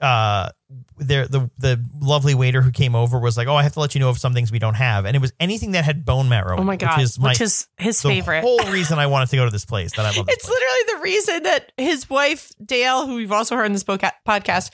uh 0.00 0.50
there 0.98 1.26
the 1.26 1.50
the 1.58 1.82
lovely 2.00 2.34
waiter 2.34 2.60
who 2.62 2.70
came 2.70 2.94
over 2.94 3.18
was 3.18 3.36
like, 3.36 3.48
"Oh, 3.48 3.54
I 3.56 3.62
have 3.62 3.72
to 3.72 3.80
let 3.80 3.94
you 3.94 4.00
know 4.00 4.10
of 4.10 4.18
some 4.18 4.34
things 4.34 4.52
we 4.52 4.58
don't 4.58 4.74
have," 4.74 5.06
and 5.06 5.16
it 5.16 5.20
was 5.20 5.32
anything 5.40 5.72
that 5.72 5.84
had 5.84 6.04
bone 6.04 6.28
marrow. 6.28 6.58
Oh 6.58 6.62
my 6.64 6.76
god, 6.76 6.96
which 6.98 7.04
is 7.04 7.18
my 7.18 7.28
which 7.30 7.40
is 7.40 7.66
his 7.78 8.00
the 8.02 8.08
favorite. 8.10 8.42
whole 8.42 8.58
reason 8.70 8.98
I 8.98 9.06
wanted 9.06 9.30
to 9.30 9.36
go 9.36 9.44
to 9.44 9.50
this 9.50 9.64
place. 9.64 9.92
That 9.96 10.04
I 10.06 10.10
love. 10.16 10.26
It's 10.28 10.44
place. 10.46 10.54
literally 10.54 10.82
the 10.96 11.02
reason 11.02 11.42
that 11.44 11.72
his 11.76 12.08
wife 12.10 12.52
Dale, 12.64 13.06
who 13.06 13.14
we've 13.16 13.32
also 13.32 13.56
heard 13.56 13.64
in 13.66 13.72
this 13.72 13.84
podcast, 13.84 14.70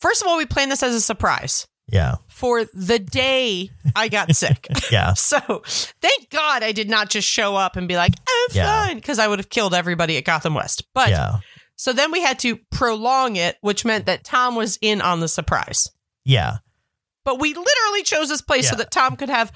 first 0.00 0.22
of 0.22 0.28
all, 0.28 0.36
we 0.36 0.46
planned 0.46 0.70
this 0.72 0.82
as 0.82 0.94
a 0.94 1.00
surprise 1.00 1.66
yeah, 1.88 2.16
for 2.28 2.64
the 2.74 2.98
day 2.98 3.70
I 3.94 4.08
got 4.08 4.34
sick. 4.36 4.66
yeah, 4.90 5.12
So 5.14 5.38
thank 6.00 6.30
God 6.30 6.62
I 6.62 6.72
did 6.72 6.88
not 6.90 7.10
just 7.10 7.28
show 7.28 7.54
up 7.56 7.76
and 7.76 7.86
be 7.86 7.96
like, 7.96 8.12
I'm 8.28 8.56
Yeah. 8.56 8.86
fine, 8.86 8.96
because 8.96 9.18
I 9.18 9.28
would 9.28 9.38
have 9.38 9.50
killed 9.50 9.74
everybody 9.74 10.16
at 10.16 10.24
Gotham 10.24 10.54
West. 10.54 10.84
But 10.94 11.10
yeah, 11.10 11.38
so 11.82 11.92
then 11.92 12.12
we 12.12 12.22
had 12.22 12.38
to 12.38 12.58
prolong 12.70 13.34
it, 13.34 13.56
which 13.60 13.84
meant 13.84 14.06
that 14.06 14.22
Tom 14.22 14.54
was 14.54 14.78
in 14.80 15.00
on 15.00 15.18
the 15.18 15.26
surprise. 15.26 15.88
yeah. 16.24 16.58
But 17.24 17.40
we 17.40 17.48
literally 17.54 18.02
chose 18.04 18.28
this 18.28 18.40
place 18.40 18.68
so 18.68 18.76
that 18.76 18.92
Tom 18.92 19.16
could 19.16 19.28
have 19.28 19.50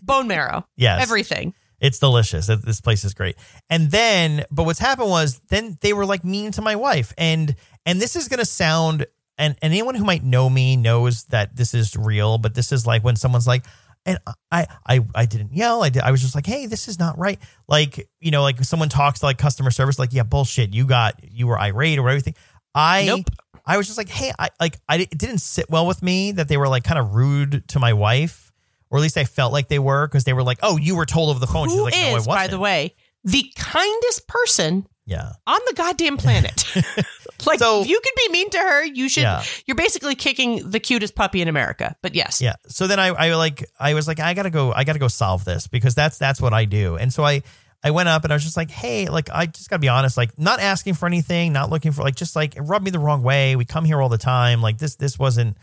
bone 0.00 0.28
marrow, 0.28 0.64
Yes, 0.76 1.02
everything. 1.02 1.54
It's 1.80 1.98
delicious. 1.98 2.46
This 2.46 2.80
place 2.80 3.04
is 3.04 3.14
great. 3.14 3.34
And 3.68 3.90
then, 3.90 4.44
but 4.52 4.62
what's 4.64 4.78
happened 4.78 5.10
was 5.10 5.40
then 5.48 5.76
they 5.80 5.92
were 5.92 6.06
like 6.06 6.24
mean 6.24 6.52
to 6.52 6.62
my 6.62 6.76
wife. 6.76 7.12
And 7.18 7.56
and 7.84 8.00
this 8.00 8.14
is 8.14 8.28
gonna 8.28 8.44
sound 8.44 9.06
and, 9.38 9.56
and 9.60 9.72
anyone 9.72 9.96
who 9.96 10.04
might 10.04 10.22
know 10.22 10.48
me 10.48 10.76
knows 10.76 11.24
that 11.26 11.56
this 11.56 11.74
is 11.74 11.96
real, 11.96 12.38
but 12.38 12.54
this 12.54 12.70
is 12.70 12.86
like 12.86 13.02
when 13.02 13.16
someone's 13.16 13.46
like, 13.46 13.64
and 14.04 14.18
I 14.50 14.66
I 14.86 15.00
I 15.14 15.26
didn't 15.26 15.54
yell. 15.54 15.82
I 15.82 15.88
did 15.88 16.02
I 16.02 16.10
was 16.10 16.20
just 16.20 16.34
like, 16.34 16.46
hey, 16.46 16.66
this 16.66 16.88
is 16.88 16.98
not 16.98 17.18
right. 17.18 17.38
Like, 17.68 18.08
you 18.20 18.30
know, 18.30 18.42
like 18.42 18.62
someone 18.64 18.88
talks 18.88 19.20
to 19.20 19.26
like 19.26 19.38
customer 19.38 19.70
service, 19.70 19.98
like, 19.98 20.12
yeah, 20.12 20.22
bullshit. 20.22 20.74
You 20.74 20.86
got 20.86 21.20
you 21.22 21.46
were 21.46 21.58
irate 21.58 21.98
or 21.98 22.08
everything. 22.08 22.34
I 22.74 23.04
Nope. 23.06 23.30
I 23.64 23.76
was 23.76 23.86
just 23.86 23.98
like, 23.98 24.08
hey, 24.08 24.32
I 24.38 24.50
like 24.60 24.78
I 24.88 24.96
it 24.96 25.16
didn't 25.16 25.38
sit 25.38 25.70
well 25.70 25.86
with 25.86 26.02
me 26.02 26.32
that 26.32 26.48
they 26.48 26.56
were 26.56 26.68
like 26.68 26.84
kind 26.84 26.98
of 26.98 27.14
rude 27.14 27.66
to 27.68 27.78
my 27.78 27.92
wife, 27.92 28.52
or 28.90 28.98
at 28.98 29.02
least 29.02 29.16
I 29.16 29.24
felt 29.24 29.52
like 29.52 29.68
they 29.68 29.78
were 29.78 30.06
because 30.06 30.24
they 30.24 30.32
were 30.32 30.42
like, 30.42 30.58
oh, 30.62 30.76
you 30.76 30.96
were 30.96 31.06
told 31.06 31.30
over 31.30 31.38
the 31.38 31.46
phone. 31.46 31.68
Who 31.68 31.84
like, 31.84 31.94
no, 31.94 32.00
I 32.00 32.08
is, 32.08 32.26
wasn't. 32.26 32.34
by 32.34 32.46
the 32.48 32.58
way, 32.58 32.94
the 33.24 33.44
kindest 33.56 34.26
person 34.26 34.86
yeah, 35.06 35.32
on 35.46 35.60
the 35.66 35.74
goddamn 35.74 36.16
planet. 36.16 36.64
like 37.46 37.58
So- 37.58 37.82
if 37.82 37.88
you 37.88 38.00
can 38.00 38.12
be 38.26 38.32
mean 38.32 38.50
to 38.50 38.58
her, 38.58 38.84
you 38.84 39.08
should 39.08 39.22
Yeah. 39.22 39.42
you're 39.66 39.74
basically 39.76 40.14
kicking 40.14 40.70
the 40.70 40.80
cutest 40.80 41.14
puppy 41.14 41.42
in 41.42 41.48
America. 41.48 41.96
But 42.02 42.14
yes. 42.14 42.40
yeah. 42.40 42.54
So 42.68 42.86
then 42.86 42.98
I 43.00 43.08
I 43.08 43.34
like 43.34 43.64
I 43.78 43.94
was 43.94 44.06
like, 44.08 44.20
I 44.20 44.34
gotta 44.34 44.50
go, 44.50 44.72
I 44.72 44.84
gotta 44.84 44.98
go 44.98 45.08
solve 45.08 45.44
this 45.44 45.66
because 45.66 45.94
that's 45.94 46.18
that's 46.18 46.40
what 46.40 46.52
I 46.52 46.64
do. 46.64 46.96
And 46.96 47.12
so 47.12 47.24
I 47.24 47.42
I 47.84 47.90
went 47.90 48.08
up 48.08 48.22
and 48.22 48.32
I 48.32 48.36
was 48.36 48.44
just 48.44 48.56
like, 48.56 48.70
hey, 48.70 49.08
like 49.08 49.28
I 49.32 49.46
just 49.46 49.68
gotta 49.68 49.80
be 49.80 49.88
honest, 49.88 50.16
like 50.16 50.38
not 50.38 50.60
asking 50.60 50.94
for 50.94 51.06
anything, 51.06 51.52
not 51.52 51.68
looking 51.70 51.92
for 51.92 52.02
like 52.02 52.14
just 52.14 52.36
like 52.36 52.56
it 52.56 52.60
rubbed 52.62 52.84
me 52.84 52.90
the 52.92 52.98
wrong 53.00 53.22
way. 53.22 53.56
We 53.56 53.64
come 53.64 53.84
here 53.84 54.00
all 54.00 54.08
the 54.08 54.18
time. 54.18 54.62
Like 54.62 54.78
this 54.78 54.94
this 54.96 55.18
wasn't 55.18 55.56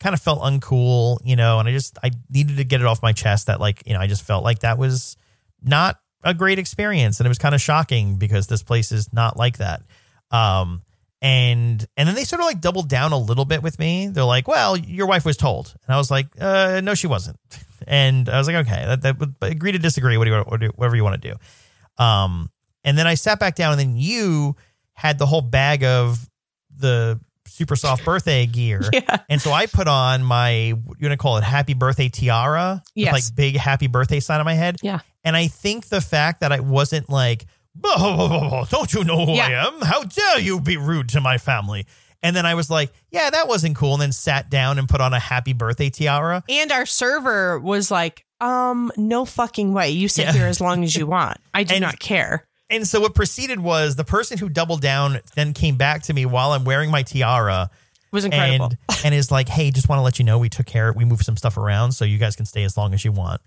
kind 0.00 0.14
of 0.14 0.20
felt 0.20 0.40
uncool, 0.40 1.18
you 1.24 1.36
know, 1.36 1.58
and 1.58 1.68
I 1.68 1.72
just 1.72 1.98
I 2.02 2.10
needed 2.30 2.56
to 2.58 2.64
get 2.64 2.80
it 2.80 2.86
off 2.86 3.02
my 3.02 3.12
chest 3.12 3.46
that 3.48 3.60
like, 3.60 3.82
you 3.86 3.92
know, 3.94 4.00
I 4.00 4.06
just 4.06 4.22
felt 4.24 4.42
like 4.44 4.60
that 4.60 4.78
was 4.78 5.16
not 5.62 5.98
a 6.24 6.34
great 6.34 6.58
experience 6.58 7.20
and 7.20 7.26
it 7.26 7.28
was 7.28 7.38
kind 7.38 7.54
of 7.54 7.60
shocking 7.60 8.16
because 8.16 8.46
this 8.46 8.62
place 8.62 8.90
is 8.90 9.12
not 9.12 9.36
like 9.36 9.58
that. 9.58 9.82
Um 10.30 10.82
and 11.26 11.84
and 11.96 12.08
then 12.08 12.14
they 12.14 12.24
sort 12.24 12.40
of 12.40 12.46
like 12.46 12.60
doubled 12.60 12.88
down 12.88 13.12
a 13.12 13.18
little 13.18 13.44
bit 13.44 13.62
with 13.62 13.78
me. 13.78 14.06
They're 14.08 14.24
like, 14.24 14.46
"Well, 14.46 14.76
your 14.76 15.06
wife 15.06 15.24
was 15.24 15.36
told," 15.36 15.74
and 15.86 15.94
I 15.94 15.98
was 15.98 16.10
like, 16.10 16.28
"Uh, 16.40 16.80
no, 16.82 16.94
she 16.94 17.06
wasn't." 17.06 17.38
And 17.88 18.28
I 18.30 18.38
was 18.38 18.46
like, 18.48 18.56
"Okay, 18.66 18.84
that, 18.86 19.02
that 19.02 19.16
agree 19.42 19.70
to 19.72 19.78
disagree. 19.78 20.16
What 20.16 20.24
do 20.24 20.30
you 20.30 20.70
whatever 20.76 20.96
you 20.96 21.04
want 21.04 21.20
to 21.20 21.28
do?" 21.30 22.02
Um, 22.02 22.50
and 22.84 22.96
then 22.96 23.06
I 23.06 23.14
sat 23.16 23.38
back 23.38 23.54
down, 23.54 23.72
and 23.72 23.80
then 23.80 23.96
you 23.96 24.56
had 24.94 25.18
the 25.18 25.26
whole 25.26 25.42
bag 25.42 25.84
of 25.84 26.26
the 26.74 27.20
super 27.46 27.76
soft 27.76 28.02
birthday 28.04 28.46
gear, 28.46 28.80
Yeah. 28.92 29.18
and 29.28 29.40
so 29.42 29.52
I 29.52 29.66
put 29.66 29.88
on 29.88 30.24
my 30.24 30.50
you 30.50 30.74
want 31.02 31.12
to 31.12 31.16
call 31.18 31.36
it 31.36 31.44
happy 31.44 31.74
birthday 31.74 32.08
tiara, 32.08 32.82
with, 32.96 33.04
Yes. 33.04 33.12
like 33.12 33.24
big 33.36 33.56
happy 33.56 33.88
birthday 33.88 34.20
sign 34.20 34.40
on 34.40 34.46
my 34.46 34.54
head, 34.54 34.76
Yeah. 34.82 35.00
and 35.22 35.36
I 35.36 35.46
think 35.48 35.88
the 35.88 36.00
fact 36.00 36.40
that 36.40 36.52
I 36.52 36.60
wasn't 36.60 37.10
like, 37.10 37.44
don't 37.82 38.92
you 38.92 39.04
know 39.04 39.24
who 39.26 39.32
I 39.34 39.50
am? 39.66 39.80
How 39.80 40.02
dare 40.04 40.40
you 40.40 40.60
be 40.60 40.76
rude 40.76 41.08
to 41.10 41.20
my 41.20 41.38
family? 41.38 41.86
And 42.22 42.34
then 42.34 42.46
I 42.46 42.54
was 42.54 42.70
like, 42.70 42.92
yeah, 43.10 43.30
that 43.30 43.46
wasn't 43.46 43.76
cool. 43.76 43.94
And 43.94 44.02
then 44.02 44.12
sat 44.12 44.50
down 44.50 44.78
and 44.78 44.88
put 44.88 45.00
on 45.00 45.12
a 45.12 45.18
happy 45.18 45.52
birthday 45.52 45.90
tiara. 45.90 46.42
And 46.48 46.72
our 46.72 46.86
server 46.86 47.58
was 47.60 47.90
like, 47.90 48.24
um, 48.40 48.90
no 48.96 49.24
fucking 49.24 49.72
way. 49.72 49.90
You 49.90 50.08
sit 50.08 50.24
Yeah. 50.26 50.32
here 50.32 50.46
as 50.46 50.60
long 50.60 50.82
as 50.82 50.96
you 50.96 51.06
want. 51.16 51.38
I 51.54 51.62
do 51.62 51.74
And- 51.74 51.82
not 51.82 51.98
care. 51.98 52.46
And 52.68 52.84
so 52.88 53.00
what 53.00 53.14
proceeded 53.14 53.60
was 53.60 53.94
the 53.94 54.02
person 54.02 54.38
who 54.38 54.48
doubled 54.48 54.80
down 54.80 55.20
then 55.36 55.52
came 55.52 55.76
back 55.76 56.02
to 56.04 56.12
me 56.12 56.26
while 56.26 56.50
I'm 56.50 56.64
wearing 56.64 56.90
my 56.90 57.04
tiara 57.04 57.70
It 57.72 58.12
was 58.12 58.24
incredible. 58.24 58.66
and 58.66 58.76
and 59.04 59.14
is 59.14 59.30
like, 59.30 59.48
hey, 59.48 59.70
just 59.70 59.88
want 59.88 60.00
to 60.00 60.02
let 60.02 60.18
you 60.18 60.24
know 60.24 60.38
we 60.38 60.48
took 60.48 60.66
care, 60.66 60.92
we 60.92 61.04
moved 61.04 61.24
some 61.24 61.36
stuff 61.36 61.56
around 61.56 61.92
so 61.92 62.04
you 62.04 62.18
guys 62.18 62.34
can 62.34 62.44
stay 62.44 62.64
as 62.64 62.76
long 62.76 62.92
as 62.92 63.04
you 63.04 63.12
want. 63.12 63.40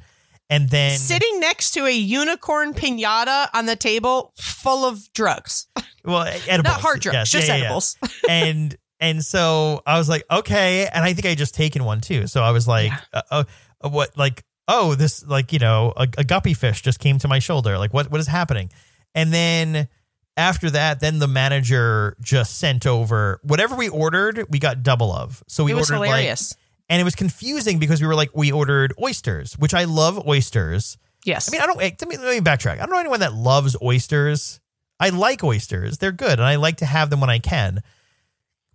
And 0.49 0.69
then 0.69 0.97
Sitting 0.97 1.39
next 1.39 1.71
to 1.71 1.85
a 1.85 1.91
unicorn 1.91 2.73
pinata 2.73 3.47
on 3.53 3.65
the 3.67 3.75
table 3.75 4.33
full 4.37 4.83
of 4.85 5.11
drugs. 5.13 5.67
well, 6.03 6.23
edibles, 6.47 6.63
Not 6.63 6.81
hard 6.81 7.01
drugs, 7.01 7.13
Yes, 7.13 7.29
just 7.31 7.47
yeah, 7.47 7.53
yeah, 7.55 7.59
yeah. 7.59 7.65
edibles. 7.65 7.97
and 8.29 8.77
and 8.99 9.23
so 9.23 9.81
I 9.85 9.97
was 9.97 10.09
like, 10.09 10.23
okay, 10.29 10.87
and 10.93 11.03
I 11.05 11.13
think 11.13 11.25
I 11.25 11.35
just 11.35 11.55
taken 11.55 11.83
one 11.85 12.01
too. 12.01 12.27
So 12.27 12.43
I 12.43 12.51
was 12.51 12.67
like, 12.67 12.91
uh, 13.13 13.21
uh, 13.31 13.43
uh, 13.81 13.89
what, 13.89 14.17
like, 14.17 14.43
oh, 14.67 14.95
this, 14.95 15.25
like, 15.25 15.53
you 15.53 15.59
know, 15.59 15.93
a, 15.95 16.07
a 16.17 16.23
guppy 16.23 16.53
fish 16.53 16.81
just 16.81 16.99
came 16.99 17.17
to 17.19 17.27
my 17.27 17.39
shoulder. 17.39 17.77
Like, 17.77 17.93
what, 17.93 18.11
what 18.11 18.19
is 18.19 18.27
happening? 18.27 18.69
And 19.15 19.31
then 19.33 19.87
after 20.35 20.69
that, 20.71 20.99
then 20.99 21.19
the 21.19 21.27
manager 21.27 22.15
just 22.21 22.57
sent 22.59 22.85
over 22.85 23.39
whatever 23.43 23.75
we 23.75 23.87
ordered. 23.87 24.45
We 24.49 24.59
got 24.59 24.83
double 24.83 25.11
of. 25.13 25.43
So 25.47 25.63
we 25.63 25.73
ordered 25.73 25.93
hilarious. 25.93 26.53
like, 26.53 26.59
and 26.89 26.99
it 26.99 27.03
was 27.03 27.15
confusing 27.15 27.79
because 27.79 28.01
we 28.01 28.07
were 28.07 28.15
like, 28.15 28.31
we 28.33 28.51
ordered 28.51 28.93
oysters, 29.01 29.53
which 29.57 29.73
I 29.73 29.83
love 29.85 30.27
oysters. 30.27 30.97
yes. 31.25 31.47
I 31.47 31.51
mean, 31.51 31.61
I 31.61 31.65
don't. 31.65 31.81
Eh, 31.81 31.91
let 31.99 32.09
me, 32.09 32.17
let 32.17 32.35
me 32.35 32.41
backtrack. 32.41 32.73
I 32.73 32.77
don't 32.77 32.91
know 32.91 32.99
anyone 32.99 33.19
that 33.21 33.33
loves 33.33 33.75
oysters. 33.81 34.59
I 34.99 35.09
like 35.09 35.43
oysters; 35.43 35.97
they're 35.99 36.11
good, 36.11 36.39
and 36.39 36.43
I 36.43 36.55
like 36.55 36.77
to 36.77 36.85
have 36.85 37.09
them 37.09 37.21
when 37.21 37.29
I 37.29 37.39
can. 37.39 37.81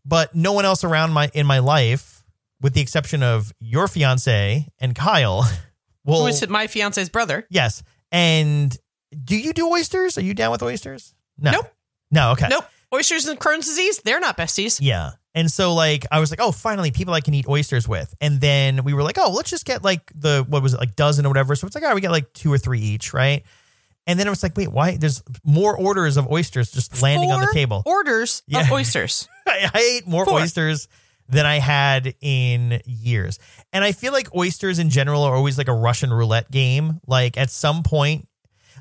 But 0.05 0.35
no 0.35 0.53
one 0.53 0.65
else 0.65 0.85
around 0.85 1.13
my 1.13 1.31
in 1.35 1.47
my 1.47 1.59
life, 1.59 2.25
with 2.61 2.75
the 2.75 2.81
exception 2.81 3.23
of 3.23 3.53
your 3.61 3.89
fiance 3.89 4.69
and 4.79 4.95
Kyle, 4.95 5.45
will. 6.05 6.23
Who 6.23 6.27
is 6.29 6.49
my 6.49 6.67
fiance's 6.67 7.09
brother? 7.09 7.47
yes. 7.51 7.83
And 8.13 8.77
do 9.25 9.37
you 9.37 9.53
do 9.53 9.69
oysters? 9.71 10.17
Are 10.19 10.23
you 10.23 10.35
down 10.35 10.53
with 10.53 10.63
oysters? 10.63 11.15
No. 11.37 11.51
Nope. 11.51 11.67
No. 12.11 12.31
Okay. 12.33 12.47
Nope. 12.49 12.65
Oysters 12.95 13.27
and 13.27 13.41
Crohn's 13.41 13.67
disease, 13.67 13.99
they're 14.05 14.21
not 14.21 14.37
besties. 14.37 14.79
Yeah. 14.81 15.13
And 15.35 15.51
so 15.51 15.75
like 15.75 16.07
I 16.13 16.21
was 16.21 16.31
like, 16.31 16.41
oh, 16.41 16.53
finally 16.53 16.91
people 16.91 17.13
I 17.15 17.21
can 17.21 17.35
eat 17.35 17.47
oysters 17.49 17.89
with. 17.89 18.15
And 18.21 18.41
then 18.41 18.85
we 18.85 18.95
were 18.95 19.03
like, 19.03 19.19
oh, 19.19 19.33
let's 19.33 19.51
just 19.51 19.65
get 19.65 19.83
like 19.83 20.13
the 20.15 20.45
what 20.49 20.63
was 20.63 20.75
it, 20.75 20.81
like 20.81 20.95
dozen 20.97 21.27
or 21.27 21.29
whatever. 21.31 21.57
So 21.57 21.67
it's 21.67 21.75
like, 21.75 21.83
all 21.83 21.89
right, 21.91 21.95
we 21.95 22.01
get 22.01 22.11
like 22.13 22.33
two 22.33 22.53
or 22.53 22.59
three 22.59 22.81
each, 22.81 23.13
right? 23.13 23.43
And 24.07 24.21
then 24.21 24.27
I 24.27 24.31
was 24.31 24.43
like, 24.43 24.57
wait, 24.57 24.71
why? 24.71 24.97
There's 24.99 25.23
more 25.45 25.77
orders 25.77 26.17
of 26.19 26.31
oysters 26.31 26.71
just 26.71 27.03
landing 27.03 27.33
on 27.33 27.41
the 27.41 27.51
table. 27.53 27.83
Orders 27.87 28.43
Yeah. 28.47 28.61
of 28.61 28.71
oysters. 28.73 29.29
I, 29.47 29.71
I 29.75 29.79
ate 29.79 30.07
more 30.07 30.25
Four. 30.27 30.41
oysters 30.41 30.89
than 31.27 31.47
I 31.47 31.59
had 31.59 32.15
in 32.21 32.83
years. 32.85 33.39
And 33.73 33.83
I 33.83 33.93
feel 33.93 34.13
like 34.13 34.35
oysters 34.37 34.79
in 34.79 34.91
general 34.91 35.23
are 35.23 35.35
always 35.35 35.57
like 35.57 35.69
a 35.69 35.73
Russian 35.75 36.13
roulette 36.13 36.51
game. 36.51 37.01
Like 37.07 37.39
at 37.39 37.49
some 37.51 37.83
point, 37.83 38.29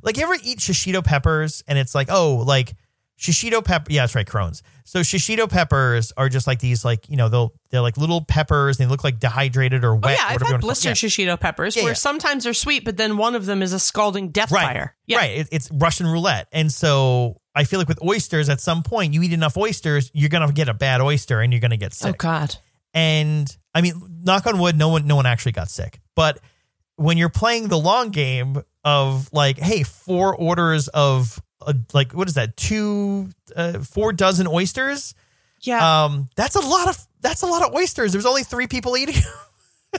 like 0.03 0.17
you 0.17 0.23
ever 0.23 0.35
eat 0.43 0.59
shishito 0.59 1.01
peppers 1.03 1.63
and 1.69 1.79
it's 1.79 1.95
like, 1.95 2.09
oh, 2.11 2.43
like 2.45 2.73
shishito 3.17 3.63
pepper. 3.63 3.91
Yeah, 3.91 4.01
that's 4.01 4.15
right, 4.15 4.27
Crohn's. 4.27 4.63
So 4.85 4.99
shishito 4.99 5.49
peppers 5.49 6.11
are 6.17 6.29
just 6.29 6.45
like 6.47 6.59
these, 6.59 6.83
like, 6.83 7.09
you 7.09 7.15
know, 7.15 7.29
they'll, 7.29 7.53
they're 7.69 7.81
like 7.81 7.97
little 7.97 8.21
peppers. 8.21 8.77
They 8.77 8.85
look 8.85 9.03
like 9.03 9.19
dehydrated 9.19 9.83
or 9.83 9.95
wet. 9.95 10.03
Oh 10.03 10.07
wet. 10.07 10.17
yeah, 10.19 10.25
I've 10.25 10.33
whatever 10.33 10.49
you 10.49 10.53
had 10.55 10.61
blister 10.61 10.89
yeah. 10.89 10.95
shishito 10.95 11.39
peppers 11.39 11.75
Yeah, 11.75 11.83
where 11.83 11.91
yeah. 11.91 11.95
sometimes 11.95 12.43
they're 12.43 12.53
sweet, 12.53 12.83
but 12.83 12.97
then 12.97 13.17
one 13.17 13.35
of 13.35 13.45
them 13.45 13.61
is 13.61 13.73
a 13.73 13.79
scalding 13.79 14.29
death 14.29 14.51
right, 14.51 14.65
fire. 14.65 14.95
Yeah. 15.07 15.17
Right. 15.17 15.37
It, 15.39 15.49
it's 15.51 15.71
Russian 15.71 16.07
roulette. 16.07 16.47
And 16.51 16.71
so 16.71 17.39
I 17.55 17.63
feel 17.63 17.79
like 17.79 17.87
with 17.87 18.03
oysters, 18.03 18.49
at 18.49 18.59
some 18.59 18.83
point, 18.83 19.13
you 19.13 19.21
eat 19.21 19.33
enough 19.33 19.55
oysters, 19.57 20.11
you're 20.13 20.29
going 20.29 20.45
to 20.45 20.53
get 20.53 20.67
a 20.67 20.73
bad 20.73 21.01
oyster 21.01 21.39
and 21.39 21.53
you're 21.53 21.61
going 21.61 21.71
to 21.71 21.77
get 21.77 21.93
oh, 21.93 22.07
sick. 22.07 22.15
Oh. 22.15 22.17
God. 22.17 22.55
And 22.93 23.55
I 23.73 23.81
mean, 23.81 23.93
knock 24.23 24.45
on 24.47 24.59
wood, 24.59 24.77
no 24.77 24.89
one, 24.89 25.07
no 25.07 25.15
one 25.15 25.25
actually 25.25 25.53
got 25.53 25.69
sick. 25.69 25.99
But 26.15 26.39
when 26.95 27.17
you're 27.17 27.29
playing 27.29 27.69
the 27.69 27.77
long 27.77 28.09
game 28.09 28.61
of 28.83 29.31
like, 29.33 29.57
hey, 29.57 29.83
four 29.83 30.35
orders 30.35 30.87
of 30.89 31.41
uh, 31.67 31.73
like, 31.93 32.13
what 32.13 32.27
is 32.27 32.35
that? 32.35 32.57
Two, 32.57 33.29
uh, 33.55 33.79
four 33.79 34.13
dozen 34.13 34.47
oysters. 34.47 35.15
Yeah. 35.61 36.05
Um, 36.05 36.29
that's 36.35 36.55
a 36.55 36.59
lot 36.59 36.89
of 36.89 36.97
that's 37.21 37.41
a 37.41 37.47
lot 37.47 37.63
of 37.63 37.73
oysters. 37.73 38.11
There's 38.11 38.25
only 38.25 38.43
three 38.43 38.67
people 38.67 38.97
eating. 38.97 39.15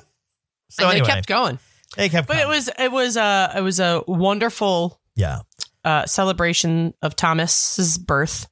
so 0.69 0.81
and 0.81 0.91
anyway, 0.91 1.07
they 1.07 1.13
kept 1.15 1.27
going. 1.27 1.59
they 1.97 2.09
kept 2.09 2.29
But 2.29 2.39
it 2.39 2.49
was 2.49 2.71
it 2.79 2.93
was 2.93 3.17
a 3.17 3.53
it 3.57 3.61
was 3.63 3.81
a 3.81 4.03
wonderful 4.07 5.01
yeah, 5.17 5.41
uh, 5.85 6.07
celebration 6.07 6.93
of 7.03 7.17
Thomas's 7.17 7.99
birth, 7.99 8.47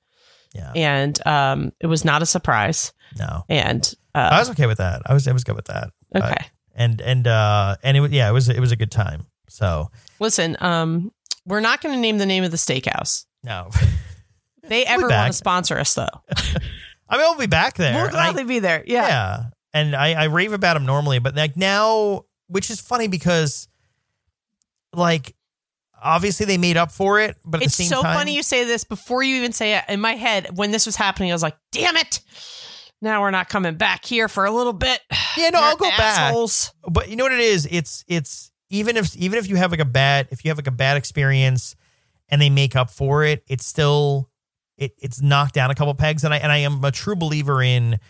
yeah. 0.54 0.72
and 0.74 1.26
um, 1.26 1.72
it 1.80 1.86
was 1.86 2.04
not 2.04 2.22
a 2.22 2.26
surprise. 2.26 2.92
No, 3.18 3.44
And 3.48 3.92
I 4.14 4.36
uh, 4.36 4.38
was 4.38 4.50
okay 4.50 4.66
with 4.66 4.78
that. 4.78 5.02
I 5.04 5.12
was 5.12 5.28
I 5.28 5.32
was 5.32 5.44
good 5.44 5.56
with 5.56 5.66
that. 5.66 5.90
But- 6.10 6.24
okay, 6.24 6.46
and 6.74 7.00
and 7.00 7.26
uh 7.26 7.76
and 7.82 7.96
it 7.96 8.00
was 8.00 8.10
yeah 8.10 8.28
it 8.28 8.32
was 8.32 8.48
it 8.48 8.60
was 8.60 8.72
a 8.72 8.76
good 8.76 8.90
time. 8.90 9.26
So 9.48 9.90
listen, 10.18 10.56
um, 10.60 11.12
we're 11.46 11.60
not 11.60 11.80
going 11.80 11.94
to 11.94 12.00
name 12.00 12.18
the 12.18 12.26
name 12.26 12.44
of 12.44 12.50
the 12.50 12.56
steakhouse. 12.56 13.24
no, 13.42 13.70
They 14.62 14.84
ever 14.86 15.08
want 15.08 15.32
to 15.32 15.36
sponsor 15.36 15.78
us 15.78 15.94
though? 15.94 16.06
I 17.08 17.16
mean 17.16 17.26
we'll 17.28 17.38
be 17.38 17.46
back 17.46 17.74
there. 17.74 17.94
We'll 17.94 18.10
gladly 18.10 18.44
be 18.44 18.58
there. 18.58 18.82
Yeah. 18.86 19.06
yeah. 19.06 19.42
And 19.74 19.96
I, 19.96 20.12
I 20.12 20.24
rave 20.24 20.52
about 20.52 20.74
them 20.74 20.86
normally, 20.86 21.18
but 21.18 21.34
like 21.34 21.56
now, 21.56 22.24
which 22.48 22.70
is 22.70 22.80
funny 22.80 23.08
because 23.08 23.68
like 24.94 25.34
obviously 26.02 26.46
they 26.46 26.58
made 26.58 26.76
up 26.76 26.92
for 26.92 27.20
it, 27.20 27.36
but 27.44 27.60
at 27.60 27.66
It's 27.66 27.76
the 27.76 27.84
same 27.84 27.96
so 27.96 28.02
time, 28.02 28.14
funny 28.16 28.34
you 28.34 28.42
say 28.42 28.64
this 28.64 28.84
before 28.84 29.22
you 29.22 29.36
even 29.36 29.52
say 29.52 29.76
it. 29.76 29.84
In 29.88 30.00
my 30.00 30.12
head, 30.12 30.56
when 30.56 30.70
this 30.70 30.86
was 30.86 30.96
happening, 30.96 31.30
I 31.30 31.34
was 31.34 31.42
like, 31.42 31.56
"Damn 31.70 31.96
it! 31.96 32.20
Now 33.00 33.22
we're 33.22 33.30
not 33.30 33.48
coming 33.48 33.76
back 33.76 34.04
here 34.04 34.28
for 34.28 34.44
a 34.44 34.50
little 34.50 34.72
bit." 34.72 35.00
Yeah, 35.36 35.50
no, 35.50 35.60
You're 35.60 35.68
I'll 35.68 35.76
go 35.76 35.88
back. 35.96 36.34
but 36.90 37.08
you 37.08 37.16
know 37.16 37.24
what 37.24 37.32
it 37.32 37.40
is? 37.40 37.66
It's 37.70 38.04
it's 38.06 38.51
even 38.72 38.96
if 38.96 39.14
even 39.16 39.38
if 39.38 39.48
you 39.48 39.56
have 39.56 39.70
like 39.70 39.80
a 39.80 39.84
bad 39.84 40.28
if 40.30 40.44
you 40.44 40.50
have 40.50 40.58
like 40.58 40.66
a 40.66 40.72
bad 40.72 40.96
experience 40.96 41.76
and 42.28 42.40
they 42.40 42.50
make 42.50 42.74
up 42.74 42.90
for 42.90 43.22
it, 43.22 43.44
it's 43.46 43.66
still 43.66 44.30
it 44.78 44.92
it's 44.98 45.20
knocked 45.20 45.54
down 45.54 45.70
a 45.70 45.74
couple 45.74 45.94
pegs. 45.94 46.24
And 46.24 46.34
I 46.34 46.38
and 46.38 46.50
I 46.50 46.58
am 46.58 46.82
a 46.82 46.90
true 46.90 47.14
believer 47.14 47.62
in 47.62 48.00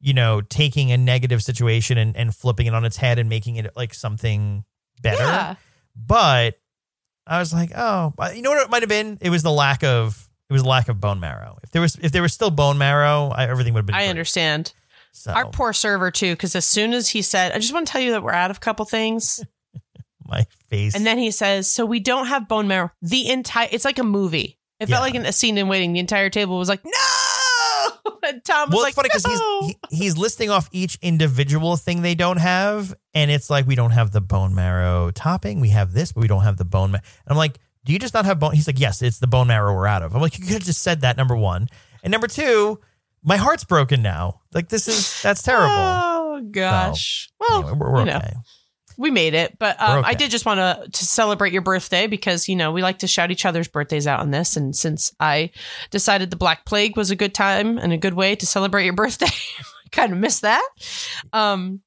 you 0.00 0.14
know 0.14 0.40
taking 0.40 0.90
a 0.90 0.96
negative 0.96 1.42
situation 1.42 1.98
and, 1.98 2.16
and 2.16 2.34
flipping 2.34 2.66
it 2.66 2.74
on 2.74 2.84
its 2.84 2.96
head 2.96 3.18
and 3.18 3.28
making 3.28 3.56
it 3.56 3.70
like 3.76 3.92
something 3.94 4.64
better. 5.02 5.22
Yeah. 5.22 5.54
But 5.94 6.58
I 7.26 7.38
was 7.38 7.52
like, 7.52 7.72
oh, 7.76 8.14
you 8.34 8.40
know 8.40 8.50
what 8.50 8.64
it 8.64 8.70
might 8.70 8.82
have 8.82 8.88
been? 8.88 9.18
It 9.20 9.30
was 9.30 9.42
the 9.42 9.52
lack 9.52 9.84
of 9.84 10.28
it 10.48 10.52
was 10.52 10.64
lack 10.64 10.88
of 10.88 10.98
bone 10.98 11.20
marrow. 11.20 11.58
If 11.62 11.70
there 11.72 11.82
was 11.82 11.96
if 11.96 12.12
there 12.12 12.22
was 12.22 12.32
still 12.32 12.50
bone 12.50 12.78
marrow, 12.78 13.32
I, 13.34 13.48
everything 13.48 13.74
would 13.74 13.80
have 13.80 13.86
been. 13.86 13.94
I 13.96 14.00
great. 14.00 14.10
understand. 14.10 14.72
So 15.12 15.32
Our 15.32 15.46
poor 15.46 15.72
server 15.72 16.10
too, 16.10 16.32
because 16.32 16.54
as 16.54 16.66
soon 16.66 16.92
as 16.92 17.08
he 17.08 17.22
said, 17.22 17.52
"I 17.52 17.58
just 17.58 17.72
want 17.72 17.86
to 17.86 17.92
tell 17.92 18.00
you 18.00 18.12
that 18.12 18.22
we're 18.22 18.32
out 18.32 18.50
of 18.50 18.58
a 18.58 18.60
couple 18.60 18.84
things," 18.84 19.42
my 20.28 20.46
face. 20.68 20.94
and 20.94 21.06
then 21.06 21.18
he 21.18 21.30
says, 21.30 21.70
"So 21.70 21.84
we 21.86 22.00
don't 22.00 22.26
have 22.26 22.48
bone 22.48 22.66
marrow." 22.68 22.90
The 23.02 23.30
entire 23.30 23.68
it's 23.70 23.84
like 23.84 23.98
a 23.98 24.04
movie. 24.04 24.58
It 24.80 24.88
Yeah. 24.88 24.96
felt 24.96 25.06
like 25.06 25.14
an, 25.14 25.24
a 25.26 25.32
scene 25.32 25.56
in 25.58 25.68
Waiting. 25.68 25.92
The 25.94 26.00
entire 26.00 26.28
table 26.30 26.58
was 26.58 26.68
like, 26.68 26.84
"No!" 26.84 26.90
And 28.28 28.44
Tom 28.44 28.70
was 28.70 28.74
well, 28.76 28.82
like, 28.82 28.88
it's 28.90 28.96
funny 28.96 29.08
because 29.08 29.24
"No!" 29.40 29.60
he's 29.62 29.74
he, 29.90 29.96
he's 30.04 30.16
listing 30.18 30.50
off 30.50 30.68
each 30.72 30.98
individual 31.00 31.76
thing 31.76 32.02
they 32.02 32.14
don't 32.16 32.38
have, 32.38 32.92
and 33.14 33.30
it's 33.30 33.48
like 33.50 33.66
we 33.68 33.74
don't 33.76 33.92
have 33.92 34.10
the 34.10 34.20
bone 34.20 34.54
marrow 34.54 35.10
topping. 35.12 35.60
We 35.60 35.68
have 35.70 35.92
this, 35.92 36.10
but 36.12 36.20
we 36.22 36.26
don't 36.28 36.42
have 36.42 36.56
the 36.56 36.64
bone. 36.64 36.90
marrow. 36.92 37.02
And 37.24 37.32
I'm 37.32 37.36
like, 37.36 37.58
do 37.84 37.92
you 37.92 37.98
just 38.00 38.14
not 38.14 38.24
have 38.24 38.40
bone? 38.40 38.52
He's 38.54 38.66
like, 38.66 38.80
yes, 38.80 39.00
it's 39.00 39.20
the 39.20 39.28
bone 39.28 39.46
marrow 39.46 39.72
we're 39.74 39.86
out 39.86 40.02
of. 40.02 40.14
I'm 40.16 40.20
like, 40.20 40.38
you 40.38 40.44
could 40.44 40.54
have 40.54 40.64
just 40.64 40.82
said 40.82 41.02
that. 41.02 41.16
Number 41.16 41.36
one, 41.36 41.68
and 42.02 42.10
number 42.10 42.26
two, 42.26 42.80
my 43.22 43.36
heart's 43.36 43.62
broken 43.64 44.02
now. 44.02 44.40
Like 44.52 44.68
this 44.70 44.88
is 44.88 45.22
that's 45.22 45.42
terrible. 45.42 45.68
Oh 45.70 46.40
gosh. 46.50 47.30
well, 47.38 47.60
Anyway, 47.60 47.72
we're, 47.78 47.92
we're 47.92 47.98
you 48.00 48.04
know. 48.06 48.20
We 48.98 49.10
made 49.10 49.34
it 49.34 49.58
but 49.58 49.80
um, 49.80 49.98
okay. 49.98 50.08
i 50.10 50.14
did 50.14 50.30
just 50.30 50.46
want 50.46 50.58
to 50.58 50.88
to 50.90 51.04
celebrate 51.04 51.52
your 51.52 51.62
birthday 51.62 52.06
because 52.06 52.48
you 52.48 52.56
know 52.56 52.72
we 52.72 52.82
like 52.82 52.98
to 52.98 53.06
shout 53.06 53.30
each 53.30 53.44
other's 53.44 53.68
birthdays 53.68 54.06
out 54.06 54.20
on 54.20 54.30
this 54.30 54.56
and 54.56 54.74
since 54.74 55.12
i 55.20 55.50
decided 55.90 56.30
the 56.30 56.36
black 56.36 56.64
plague 56.64 56.96
was 56.96 57.10
a 57.10 57.16
good 57.16 57.34
time 57.34 57.78
and 57.78 57.92
a 57.92 57.96
good 57.98 58.14
way 58.14 58.34
to 58.34 58.46
celebrate 58.46 58.84
your 58.84 58.94
birthday 58.94 59.26
i 59.26 59.88
kind 59.92 60.12
of 60.12 60.18
missed 60.18 60.42
that 60.42 60.66
um 61.32 61.80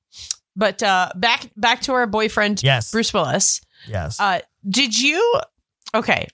but 0.55 0.81
uh 0.83 1.09
back 1.15 1.49
back 1.55 1.81
to 1.81 1.93
our 1.93 2.07
boyfriend 2.07 2.61
Yes. 2.63 2.91
bruce 2.91 3.13
willis 3.13 3.61
Yes. 3.87 4.19
uh 4.19 4.39
did 4.69 4.97
you 4.99 5.33
okay 5.95 6.27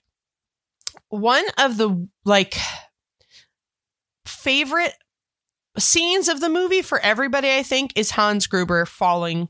one 1.08 1.44
of 1.58 1.76
the 1.76 2.08
like 2.24 2.56
favorite 4.24 4.94
scenes 5.78 6.28
of 6.28 6.40
the 6.40 6.48
movie 6.48 6.82
for 6.82 6.98
everybody 7.00 7.52
i 7.52 7.62
think 7.62 7.92
is 7.96 8.10
hans 8.12 8.46
gruber 8.46 8.86
falling 8.86 9.48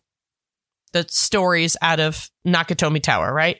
the 1.02 1.06
stories 1.08 1.76
out 1.82 2.00
of 2.00 2.30
nakatomi 2.46 3.02
tower 3.02 3.32
right 3.32 3.58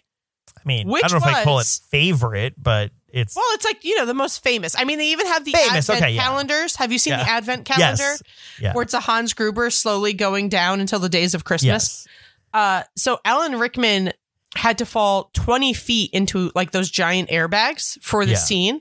I 0.58 0.62
mean, 0.64 0.88
which 0.88 1.04
I 1.04 1.08
don't 1.08 1.20
know 1.20 1.28
if 1.28 1.34
I 1.36 1.44
call 1.44 1.58
it 1.58 1.60
was- 1.60 1.80
favorite, 1.90 2.54
but 2.60 2.90
it's 3.08 3.36
well 3.36 3.44
it's 3.52 3.64
like 3.64 3.84
you 3.84 3.96
know 3.96 4.04
the 4.04 4.14
most 4.14 4.42
famous 4.42 4.74
i 4.76 4.82
mean 4.84 4.98
they 4.98 5.06
even 5.12 5.26
have 5.26 5.44
the 5.44 5.52
Famous, 5.52 5.88
advent 5.88 6.02
okay, 6.02 6.10
yeah. 6.14 6.22
calendars 6.22 6.74
have 6.76 6.90
you 6.90 6.98
seen 6.98 7.12
Yeah. 7.12 7.22
the 7.24 7.30
advent 7.30 7.64
calendar 7.64 8.02
yes. 8.02 8.22
Yeah. 8.60 8.72
where 8.74 8.82
it's 8.82 8.94
a 8.94 9.00
hans 9.00 9.32
gruber 9.32 9.70
slowly 9.70 10.12
going 10.12 10.48
down 10.48 10.80
until 10.80 10.98
the 10.98 11.08
days 11.08 11.32
of 11.34 11.44
christmas 11.44 12.04
Yes. 12.04 12.06
Uh, 12.54 12.82
so 12.96 13.18
Alan 13.24 13.58
Rickman 13.58 14.12
had 14.54 14.78
to 14.78 14.86
fall 14.86 15.30
20 15.34 15.74
feet 15.74 16.10
into 16.14 16.50
like 16.54 16.70
those 16.70 16.90
giant 16.90 17.28
airbags 17.28 18.00
for 18.02 18.24
the 18.24 18.34
scene. 18.36 18.80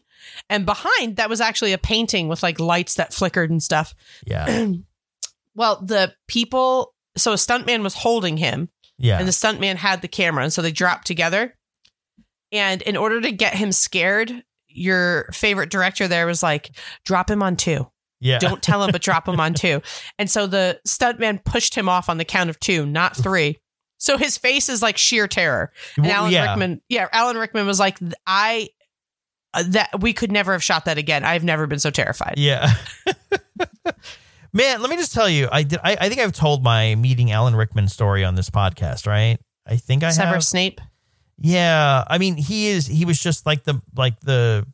And 0.49 0.65
behind 0.65 1.17
that 1.17 1.29
was 1.29 1.41
actually 1.41 1.73
a 1.73 1.77
painting 1.77 2.29
with 2.29 2.41
like 2.41 2.57
lights 2.59 2.95
that 2.95 3.13
flickered 3.13 3.49
and 3.51 3.61
stuff. 3.61 3.93
Yeah. 4.25 4.67
Well, 5.57 5.81
the 5.81 6.13
people, 6.27 6.93
so 7.17 7.31
a 7.31 7.35
stuntman 7.35 7.81
was 7.83 7.93
holding 7.95 8.37
him 8.37 8.69
Yeah. 8.97 9.17
and 9.19 9.27
the 9.27 9.31
stuntman 9.31 9.75
had 9.75 10.01
the 10.01 10.07
camera. 10.07 10.43
And 10.43 10.53
so 10.53 10.61
they 10.61 10.71
dropped 10.71 11.07
together. 11.07 11.55
And 12.51 12.81
in 12.83 12.95
order 12.97 13.21
to 13.21 13.31
get 13.31 13.53
him 13.55 13.71
scared, 13.71 14.43
your 14.67 15.29
favorite 15.33 15.69
director 15.71 16.07
there 16.07 16.25
was 16.27 16.43
like, 16.43 16.71
drop 17.05 17.29
him 17.29 17.41
on 17.41 17.55
two. 17.55 17.87
yeah. 18.19 18.39
Don't 18.39 18.61
tell 18.61 18.83
him, 18.83 18.91
but 18.91 19.01
drop 19.09 19.27
him 19.27 19.39
on 19.39 19.53
two. 19.53 19.81
And 20.19 20.29
so 20.29 20.47
the 20.47 20.79
stuntman 20.87 21.43
pushed 21.43 21.75
him 21.75 21.89
off 21.89 22.09
on 22.09 22.17
the 22.17 22.25
count 22.25 22.49
of 22.49 22.59
two, 22.59 22.85
not 22.85 23.15
three. 23.15 23.59
So 23.97 24.17
his 24.17 24.37
face 24.37 24.67
is 24.69 24.81
like 24.81 24.97
sheer 24.97 25.27
terror. 25.27 25.71
And 25.97 26.07
Alan 26.07 26.31
yeah. 26.31 26.49
Rickman, 26.49 26.81
yeah, 26.89 27.07
Alan 27.13 27.37
Rickman 27.37 27.65
was 27.65 27.79
like, 27.79 27.97
I 28.27 28.69
uh, 29.53 29.63
that 29.69 30.01
we 30.01 30.11
could 30.11 30.31
never 30.33 30.51
have 30.51 30.63
shot 30.63 30.83
that 30.85 30.97
again. 30.97 31.23
I've 31.23 31.45
never 31.45 31.65
been 31.65 31.79
so 31.79 31.89
terrified. 31.89 32.33
Yeah. 32.37 32.73
Man, 34.55 34.81
let 34.81 34.89
me 34.89 34.95
just 34.95 35.13
tell 35.13 35.27
you, 35.27 35.49
I 35.51 35.63
did. 35.63 35.79
I, 35.83 35.97
I 35.99 36.07
think 36.07 36.21
I've 36.21 36.31
told 36.31 36.63
my 36.63 36.95
meeting 36.95 37.29
Alan 37.29 37.57
Rickman 37.57 37.89
story 37.89 38.23
on 38.23 38.35
this 38.35 38.49
podcast, 38.49 39.05
right? 39.05 39.37
I 39.67 39.75
think 39.75 40.01
I 40.01 40.11
Severus 40.11 40.33
have. 40.33 40.43
Snape. 40.45 40.79
Yeah, 41.37 42.05
I 42.07 42.17
mean, 42.17 42.37
he 42.37 42.67
is. 42.67 42.87
He 42.87 43.03
was 43.03 43.19
just 43.19 43.45
like 43.45 43.65
the 43.65 43.81
like 43.97 44.17
the. 44.21 44.65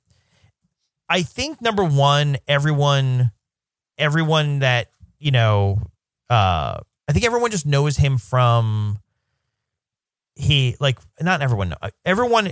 I 1.09 1.23
think 1.23 1.63
number 1.63 1.83
one, 1.83 2.37
everyone, 2.47 3.31
everyone 3.97 4.59
that 4.59 4.91
you 5.17 5.31
know, 5.31 5.81
uh, 6.29 6.77
I 7.07 7.11
think 7.11 7.25
everyone 7.25 7.49
just 7.49 7.65
knows 7.65 7.97
him 7.97 8.19
from. 8.19 8.99
He 10.35 10.75
like 10.79 10.99
not 11.19 11.41
everyone. 11.41 11.73
Everyone, 12.05 12.51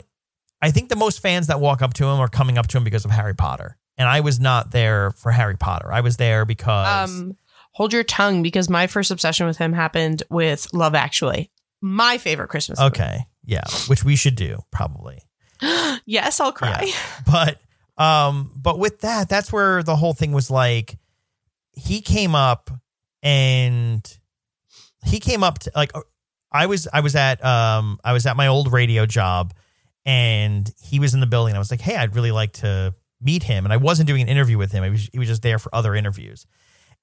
I 0.63 0.71
think 0.71 0.89
the 0.89 0.95
most 0.95 1.21
fans 1.21 1.45
that 1.45 1.59
walk 1.59 1.83
up 1.83 1.93
to 1.93 2.05
him 2.05 2.19
are 2.19 2.27
coming 2.27 2.57
up 2.57 2.65
to 2.69 2.77
him 2.77 2.83
because 2.83 3.05
of 3.05 3.11
Harry 3.11 3.35
Potter, 3.35 3.77
and 3.99 4.07
I 4.09 4.21
was 4.21 4.39
not 4.39 4.71
there 4.71 5.11
for 5.11 5.31
Harry 5.31 5.57
Potter. 5.57 5.91
I 5.93 6.01
was 6.01 6.17
there 6.17 6.45
because 6.45 7.09
Um, 7.11 7.37
hold 7.73 7.93
your 7.93 8.03
tongue 8.03 8.41
because 8.41 8.69
my 8.69 8.87
first 8.87 9.11
obsession 9.11 9.45
with 9.45 9.57
him 9.57 9.73
happened 9.73 10.23
with 10.31 10.65
Love 10.73 10.95
Actually, 10.95 11.51
my 11.81 12.17
favorite 12.17 12.47
Christmas. 12.47 12.79
movie. 12.79 12.87
okay, 12.87 13.17
yeah, 13.45 13.63
which 13.87 14.03
we 14.03 14.15
should 14.15 14.35
do 14.35 14.63
probably. 14.71 15.21
yes, 16.05 16.39
I'll 16.39 16.51
cry. 16.51 16.91
but 17.31 17.59
um 17.97 18.49
but 18.55 18.79
with 18.79 19.01
that 19.01 19.27
that's 19.27 19.51
where 19.51 19.83
the 19.83 19.95
whole 19.97 20.13
thing 20.13 20.31
was 20.31 20.49
like 20.49 20.97
he 21.73 21.99
came 22.01 22.33
up 22.33 22.71
and 23.21 24.17
he 25.05 25.19
came 25.19 25.43
up 25.43 25.59
to 25.59 25.71
like 25.75 25.91
i 26.51 26.65
was 26.65 26.87
i 26.93 27.01
was 27.01 27.13
at 27.15 27.43
um 27.43 27.99
i 28.05 28.13
was 28.13 28.25
at 28.25 28.37
my 28.37 28.47
old 28.47 28.71
radio 28.71 29.05
job 29.05 29.53
and 30.05 30.71
he 30.81 30.97
was 30.99 31.13
in 31.13 31.19
the 31.19 31.25
building 31.27 31.55
i 31.55 31.59
was 31.59 31.69
like 31.71 31.81
hey 31.81 31.97
i'd 31.97 32.15
really 32.15 32.31
like 32.31 32.53
to 32.53 32.93
meet 33.21 33.43
him 33.43 33.65
and 33.65 33.73
i 33.73 33.77
wasn't 33.77 34.07
doing 34.07 34.21
an 34.21 34.27
interview 34.27 34.57
with 34.57 34.71
him. 34.71 34.83
I 34.83 34.89
was, 34.89 35.09
he 35.11 35.19
was 35.19 35.27
just 35.27 35.41
there 35.41 35.59
for 35.59 35.73
other 35.75 35.93
interviews. 35.95 36.45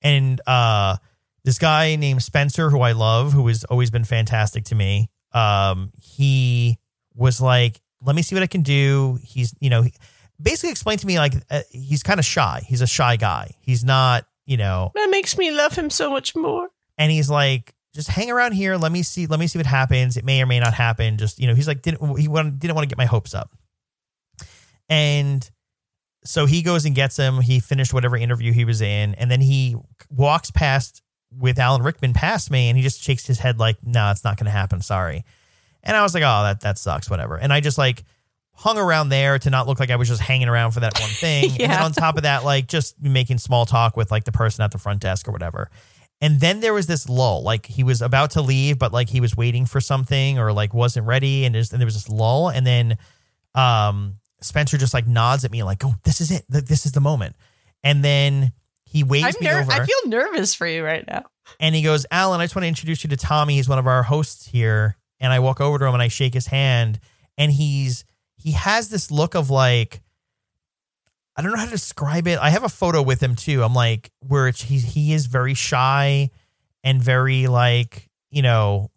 And 0.03 0.41
uh 0.47 0.97
this 1.45 1.59
guy 1.59 1.97
named 1.97 2.23
spencer 2.23 2.71
who 2.71 2.81
i 2.81 2.93
love 2.93 3.33
who 3.33 3.47
has 3.49 3.65
always 3.65 3.91
been 3.91 4.05
fantastic 4.05 4.65
to 4.67 4.75
me 4.75 5.09
um 5.33 5.93
he 6.01 6.79
was 7.15 7.41
like 7.41 7.81
let 8.03 8.17
me 8.17 8.23
see 8.23 8.35
what 8.35 8.43
i 8.43 8.47
can 8.47 8.63
do. 8.63 9.19
He's 9.23 9.55
you 9.61 9.71
know 9.71 9.83
he, 9.83 9.93
basically 10.41 10.71
explained 10.71 11.01
to 11.01 11.07
me 11.07 11.19
like 11.19 11.35
uh, 11.51 11.63
he's 11.71 12.03
kind 12.03 12.21
of 12.21 12.27
shy. 12.27 12.63
He's 12.67 12.83
a 12.83 12.87
shy 12.87 13.17
guy. 13.17 13.55
He's 13.61 13.85
not 13.85 14.27
you 14.45 14.57
know 14.57 14.93
That 14.95 15.09
makes 15.11 15.37
me 15.39 15.51
love 15.51 15.75
him 15.75 15.91
so 15.91 16.11
much 16.11 16.37
more. 16.37 16.69
and 16.99 17.11
he's 17.11 17.29
like 17.31 17.75
just 17.95 18.09
hang 18.09 18.31
around 18.31 18.53
here. 18.53 18.77
Let 18.77 18.93
me 18.93 19.03
see 19.03 19.27
let 19.27 19.41
me 19.41 19.47
see 19.47 19.59
what 19.59 19.67
happens. 19.67 20.17
It 20.17 20.25
may 20.25 20.43
or 20.43 20.47
may 20.47 20.61
not 20.61 20.75
happen. 20.75 21.17
Just 21.17 21.39
you 21.39 21.47
know 21.47 21.55
he's 21.55 21.67
like 21.69 21.81
didn't 21.83 22.19
he 22.19 22.29
wanted, 22.29 22.59
didn't 22.59 22.75
want 22.75 22.85
to 22.85 22.89
get 22.89 22.99
my 22.99 23.07
hopes 23.07 23.35
up. 23.35 23.51
And 24.89 25.49
so 26.27 26.47
he 26.47 26.63
goes 26.63 26.85
and 26.85 26.95
gets 26.95 27.17
him. 27.17 27.41
He 27.41 27.61
finished 27.61 27.95
whatever 27.95 28.17
interview 28.17 28.53
he 28.53 28.65
was 28.65 28.81
in 28.81 29.15
and 29.15 29.31
then 29.31 29.41
he 29.41 29.77
walks 30.11 30.51
past 30.51 31.03
with 31.37 31.59
alan 31.59 31.83
rickman 31.83 32.13
past 32.15 32.51
me 32.51 32.69
and 32.69 32.77
he 32.77 32.83
just 32.83 33.03
shakes 33.03 33.27
his 33.27 33.39
head 33.41 33.59
like 33.59 33.77
no 33.85 34.11
it's 34.11 34.25
not 34.25 34.37
going 34.37 34.45
to 34.47 34.51
happen. 34.51 34.81
Sorry. 34.81 35.25
And 35.83 35.97
i 35.97 36.03
was 36.03 36.15
like 36.15 36.23
oh 36.23 36.43
that 36.45 36.61
that 36.61 36.79
sucks 36.79 37.09
whatever. 37.11 37.37
And 37.37 37.53
i 37.53 37.61
just 37.61 37.79
like 37.79 38.05
hung 38.53 38.79
around 38.79 39.11
there 39.11 39.39
to 39.39 39.51
not 39.51 39.67
look 39.67 39.79
like 39.79 39.91
i 39.91 39.97
was 39.97 40.09
just 40.09 40.21
hanging 40.23 40.49
around 40.49 40.71
for 40.73 40.81
that 40.81 40.99
one 41.01 41.11
thing. 41.21 41.45
And 41.51 41.59
then 41.61 41.71
Yeah. 41.71 41.85
on 41.85 41.93
top 41.93 42.17
of 42.17 42.23
that 42.23 42.45
like 42.45 42.69
just 42.69 43.01
making 43.03 43.39
small 43.39 43.67
talk 43.67 43.97
with 43.97 44.11
like 44.11 44.25
the 44.25 44.33
person 44.33 44.65
at 44.65 44.71
the 44.71 44.79
front 44.79 45.01
desk 45.01 45.29
or 45.29 45.33
whatever. 45.33 45.71
And 46.23 46.41
then 46.41 46.61
there 46.61 46.73
was 46.73 46.87
this 46.87 47.11
lull, 47.11 47.43
like 47.43 47.67
he 47.67 47.85
was 47.85 48.01
about 48.01 48.31
to 48.31 48.41
leave, 48.41 48.79
but 48.79 48.91
like 48.91 49.11
he 49.11 49.21
was 49.21 49.37
waiting 49.37 49.67
for 49.67 49.83
something 49.83 50.39
or 50.39 50.51
like 50.51 50.73
wasn't 50.73 51.07
ready, 51.07 51.45
and, 51.45 51.55
there's, 51.55 51.73
and 51.73 51.79
there 51.79 51.85
was 51.87 51.93
this 51.93 52.09
lull, 52.09 52.49
and 52.49 52.67
then 52.67 52.97
um, 53.55 54.17
Spencer 54.41 54.79
just 54.79 54.95
like 54.95 55.07
nods 55.07 55.45
at 55.45 55.51
me, 55.51 55.63
like, 55.63 55.85
"Oh, 55.85 55.95
this 56.05 56.21
is 56.21 56.31
it. 56.31 56.45
This 56.49 56.87
is 56.87 56.93
the 56.93 57.01
moment." 57.01 57.37
And 57.83 58.05
then 58.05 58.53
he 58.85 59.03
waves 59.05 59.25
I'm 59.37 59.45
me 59.45 59.51
ner- 59.51 59.61
over, 59.61 59.73
I 59.73 59.85
feel 59.85 60.09
nervous 60.11 60.55
for 60.55 60.67
you 60.67 60.85
right 60.85 61.07
now. 61.07 61.25
and 61.61 61.75
he 61.75 61.83
goes, 61.83 62.07
"Alan, 62.11 62.41
I 62.41 62.45
just 62.45 62.55
want 62.55 62.65
to 62.65 62.69
introduce 62.69 63.05
you 63.05 63.11
to 63.11 63.17
Tommy. 63.17 63.55
He's 63.57 63.69
one 63.69 63.79
of 63.79 63.87
our 63.87 64.03
hosts 64.03 64.47
here." 64.47 64.97
And 65.19 65.33
I 65.33 65.39
walk 65.39 65.61
over 65.61 65.79
to 65.79 65.87
him 65.87 65.95
and 65.95 66.03
I 66.03 66.09
shake 66.09 66.35
his 66.35 66.49
hand, 66.49 67.01
and 67.39 67.51
he's 67.51 68.05
he 68.37 68.53
has 68.53 68.89
this 68.89 69.11
look 69.11 69.35
of 69.35 69.51
like. 69.51 70.03
I 71.39 71.43
don't 71.43 71.51
know 71.53 71.59
how 71.59 71.67
to 71.67 71.71
describe 71.71 72.27
it. 72.29 72.39
I 72.39 72.49
have 72.49 72.65
a 72.65 72.69
photo 72.69 73.03
with 73.03 73.23
him 73.23 73.35
too. 73.37 73.63
I'm 73.63 73.75
like, 73.75 74.11
where 74.21 74.49
it's, 74.49 74.63
he 74.63 74.79
he 74.79 75.13
is 75.13 75.27
very 75.27 75.53
shy 75.55 76.31
and 76.83 77.03
very 77.03 77.47
like 77.47 78.09
you 78.31 78.41
know 78.43 78.91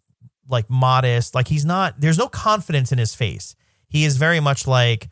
like 0.48 0.68
modest. 0.70 1.34
Like 1.34 1.48
he's 1.48 1.64
not. 1.64 2.00
There's 2.00 2.18
no 2.18 2.28
confidence 2.28 2.92
in 2.92 2.98
his 2.98 3.14
face. 3.14 3.56
He 3.88 4.04
is 4.04 4.16
very 4.16 4.40
much 4.40 4.66
like 4.66 5.10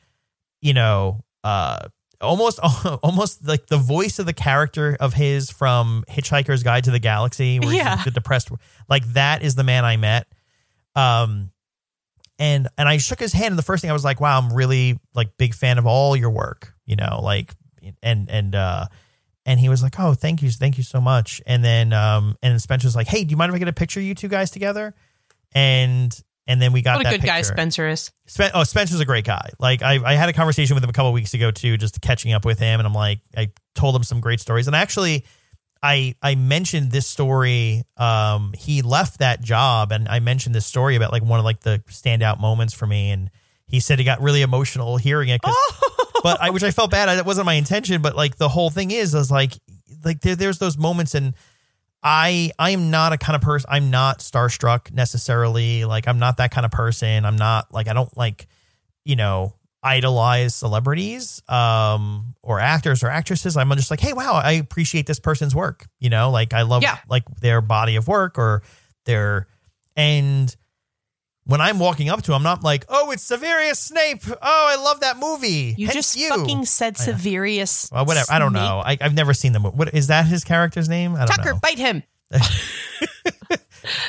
you 0.61 0.75
know 0.75 1.25
uh 1.45 1.89
almost 2.21 2.59
almost 3.03 3.47
like 3.47 3.67
the 3.69 3.77
voice 3.79 4.19
of 4.19 4.27
the 4.27 4.33
character 4.33 4.97
of 4.99 5.15
his 5.15 5.51
from 5.51 6.05
Hitchhiker's 6.11 6.63
Guide 6.63 6.85
to 6.85 6.91
the 6.91 6.99
Galaxy, 6.99 7.61
where 7.61 7.71
he's 7.71 7.79
Yeah. 7.79 8.03
the 8.03 8.11
depressed. 8.11 8.51
Like 8.89 9.05
that 9.13 9.43
is 9.43 9.55
the 9.55 9.65
man 9.65 9.85
I 9.85 9.97
met. 9.97 10.27
Um, 10.97 11.53
and 12.41 12.69
and 12.77 12.89
I 12.89 12.99
shook 12.99 13.21
his 13.21 13.33
hand, 13.33 13.53
and 13.53 13.59
the 13.59 13.63
first 13.63 13.81
thing 13.83 13.91
I 13.91 13.93
was 13.93 14.05
like, 14.05 14.21
"Wow, 14.21 14.39
I'm 14.39 14.53
really 14.53 14.99
like 15.15 15.37
big 15.39 15.55
fan 15.55 15.79
of 15.79 15.87
all 15.87 16.17
your 16.17 16.31
work." 16.31 16.75
You 16.87 16.97
know, 16.97 17.21
like 17.23 17.55
and 18.03 18.29
and 18.31 18.55
uh, 18.55 18.87
and 19.47 19.59
he 19.61 19.69
was 19.69 19.83
like, 19.83 19.95
"Oh, 19.99 20.15
thank 20.15 20.43
you, 20.43 20.51
thank 20.51 20.77
you 20.77 20.85
so 20.85 21.01
much." 21.01 21.41
And 21.47 21.65
then 21.65 21.93
um, 21.93 22.37
and 22.43 22.61
Spencer 22.61 22.87
was 22.87 22.97
like, 22.97 23.07
"Hey, 23.09 23.25
do 23.25 23.31
you 23.31 23.37
mind 23.37 23.51
if 23.51 23.57
I 23.57 23.59
get 23.59 23.69
a 23.69 23.73
picture 23.73 23.99
of 24.01 24.07
you 24.07 24.15
two 24.15 24.29
guys 24.29 24.51
together?" 24.51 24.95
And 25.53 26.17
and 26.49 26.61
then 26.61 26.73
we 26.73 26.83
got 26.83 26.97
What 26.97 27.07
a 27.07 27.11
good 27.11 27.23
guy. 27.23 27.43
Spencer 27.43 27.87
is. 27.89 28.11
Spen- 28.27 28.51
oh, 28.55 28.65
Spencer's 28.65 28.99
a 29.01 29.05
great 29.05 29.25
guy. 29.25 29.51
Like 29.61 29.83
I, 29.83 30.01
I 30.05 30.15
had 30.15 30.29
a 30.29 30.33
conversation 30.33 30.75
with 30.75 30.83
him 30.83 30.91
a 30.91 30.93
couple 30.93 31.13
weeks 31.13 31.35
ago 31.35 31.53
too, 31.53 31.77
just 31.77 32.01
catching 32.01 32.33
up 32.33 32.45
with 32.45 32.59
him, 32.59 32.81
and 32.81 32.87
I'm 32.87 32.95
like, 32.95 33.21
I 33.37 33.51
told 33.77 33.95
him 33.95 34.03
some 34.03 34.21
great 34.21 34.41
stories, 34.41 34.67
and 34.67 34.75
actually, 34.75 35.25
I 35.83 36.17
I 36.21 36.35
mentioned 36.35 36.91
this 36.91 37.07
story. 37.07 37.85
Um, 37.97 38.53
he 38.59 38.83
left 38.83 39.21
that 39.21 39.41
job, 39.43 39.93
and 39.93 40.09
I 40.09 40.19
mentioned 40.19 40.55
this 40.55 40.67
story 40.67 40.97
about 40.97 41.13
like 41.13 41.23
one 41.23 41.39
of 41.39 41.45
like 41.45 41.61
the 41.61 41.83
standout 41.91 42.41
moments 42.41 42.75
for 42.75 42.87
me, 42.87 43.11
and 43.11 43.31
he 43.67 43.79
said 43.79 43.99
he 44.01 44.05
got 44.05 44.21
really 44.21 44.43
emotional 44.43 44.97
hearing 44.97 45.29
it, 45.29 45.41
'cause- 45.43 45.55
but 46.25 46.41
I 46.43 46.51
which 46.51 46.65
I 46.65 46.71
felt 46.73 46.91
bad. 46.91 47.07
That 47.07 47.27
wasn't 47.27 47.47
my 47.47 47.55
intention, 47.55 48.03
but 48.03 48.17
like 48.17 48.37
the 48.39 48.49
whole 48.49 48.71
thing 48.71 48.91
is, 48.91 49.15
is 49.15 49.31
like 49.31 49.53
like 50.05 50.21
there, 50.23 50.35
there's 50.35 50.59
those 50.59 50.77
moments 50.79 51.15
and. 51.15 51.35
I 52.03 52.53
I 52.59 52.71
am 52.71 52.91
not 52.91 53.13
a 53.13 53.19
kind 53.19 53.35
of 53.35 53.43
person. 53.43 53.69
I'm 53.71 53.91
not 53.91 54.21
starstruck 54.21 54.93
necessarily. 54.93 55.85
Like 55.85 56.07
I'm 56.07 56.19
not 56.19 56.37
that 56.37 56.51
kind 56.51 56.65
of 56.65 56.71
person. 56.71 57.25
I'm 57.25 57.37
not 57.37 57.73
like 57.73 57.89
I 57.89 57.93
don't 57.93 58.15
like 58.17 58.47
you 59.05 59.17
know 59.17 59.55
idolize 59.83 60.55
celebrities 60.57 61.41
um 61.49 62.35
or 62.43 62.61
actors 62.61 63.03
or 63.03 63.09
actresses. 63.09 63.57
I'm 63.57 63.71
just 63.73 63.91
like, 63.91 64.01
hey, 64.01 64.13
wow, 64.13 64.35
I 64.35 64.53
appreciate 64.53 65.07
this 65.07 65.21
person's 65.21 65.55
work. 65.55 65.87
You 65.99 66.11
know, 66.11 66.31
like 66.31 66.53
I 66.53 66.63
love 66.63 66.83
Yeah. 66.83 66.99
like 67.09 67.25
their 67.41 67.61
body 67.61 67.97
of 67.97 68.07
work 68.09 68.39
or 68.39 68.63
their 69.07 69.47
and 69.97 70.55
when 71.49 71.61
I'm 71.61 71.79
walking 71.79 72.09
up 72.11 72.23
to 72.23 72.33
him, 72.33 72.37
I'm 72.37 72.43
not 72.43 72.63
like, 72.63 72.85
oh, 72.89 73.11
it's 73.11 73.29
Severius 73.29 73.77
Snape. 73.77 74.23
Oh, 74.29 74.37
I 74.43 74.77
love 74.77 75.01
that 75.01 75.17
movie. 75.19 75.75
You 75.77 75.87
Hence 75.87 75.95
just 75.95 76.17
you. 76.17 76.29
fucking 76.29 76.67
said. 76.67 76.95
Severius. 76.97 77.91
Well, 77.91 78.05
whatever. 78.05 78.31
I 78.31 78.39
don't 78.39 78.53
know. 78.53 78.83
I, 78.85 78.97
I've 79.01 79.15
never 79.15 79.33
seen 79.35 79.53
the 79.53 79.59
movie. 79.61 79.77
What 79.77 79.95
is 79.95 80.09
that? 80.09 80.27
His 80.27 80.45
character's 80.45 80.89
name? 80.89 81.15
I 81.15 81.21
don't 81.25 81.29
Tucker, 81.29 81.53
know. 81.55 81.59
bite 81.61 81.79
him. 81.79 82.03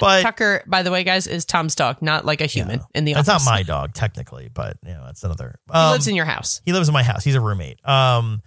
But 0.02 0.24
Tucker, 0.24 0.64
by 0.68 0.84
the 0.84 0.92
way, 0.92 1.04
guys, 1.06 1.26
is 1.28 1.46
Tom's 1.46 1.74
dog, 1.76 2.02
not 2.02 2.26
like 2.26 2.42
a 2.42 2.48
human 2.48 2.82
in 2.94 3.06
the 3.06 3.12
it's 3.12 3.30
office. 3.30 3.46
not 3.46 3.52
my 3.52 3.64
dog 3.64 3.94
technically, 3.94 4.50
but 4.54 4.76
you 4.86 4.92
know, 4.92 5.04
that's 5.06 5.24
another. 5.24 5.58
He 5.72 5.74
Um, 5.78 5.92
lives 5.92 6.08
in 6.08 6.16
your 6.16 6.26
house. 6.26 6.60
he 6.66 6.74
lives 6.74 6.90
in 6.90 6.94
my 6.94 7.04
house. 7.04 7.24
He's 7.24 7.36
a 7.36 7.40
roommate. 7.40 7.80
Um, 7.88 8.42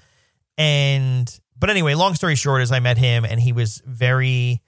and 0.59 1.32
but 1.59 1.70
anyway, 1.70 1.95
long 1.95 2.14
story 2.16 2.34
short, 2.34 2.61
is 2.61 2.70
I 2.72 2.80
met 2.80 2.99
him 2.99 3.24
and 3.24 3.40
he 3.40 3.53
was 3.53 3.80
very 3.86 4.61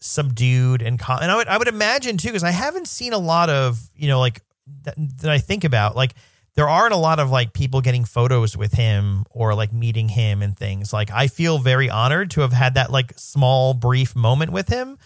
subdued 0.00 0.82
and 0.82 0.98
calm. 0.98 1.18
And 1.22 1.30
I 1.30 1.36
would 1.36 1.48
I 1.48 1.58
would 1.58 1.68
imagine 1.68 2.16
too, 2.16 2.28
because 2.28 2.44
I 2.44 2.50
haven't 2.50 2.88
seen 2.88 3.12
a 3.12 3.18
lot 3.18 3.50
of 3.50 3.80
you 3.94 4.08
know 4.08 4.18
like 4.20 4.42
that, 4.84 4.94
that 4.96 5.30
I 5.30 5.38
think 5.38 5.64
about 5.64 5.96
like 5.96 6.14
there 6.56 6.68
aren't 6.68 6.92
a 6.92 6.96
lot 6.98 7.20
of 7.20 7.30
like 7.30 7.52
people 7.52 7.80
getting 7.80 8.04
photos 8.04 8.56
with 8.56 8.72
him 8.72 9.24
or 9.30 9.54
like 9.54 9.72
meeting 9.72 10.08
him 10.08 10.42
and 10.42 10.56
things. 10.56 10.92
Like 10.92 11.10
I 11.10 11.28
feel 11.28 11.58
very 11.58 11.88
honored 11.88 12.30
to 12.32 12.40
have 12.40 12.52
had 12.52 12.74
that 12.74 12.90
like 12.90 13.12
small 13.16 13.72
brief 13.74 14.16
moment 14.16 14.52
with 14.52 14.68
him. 14.68 14.98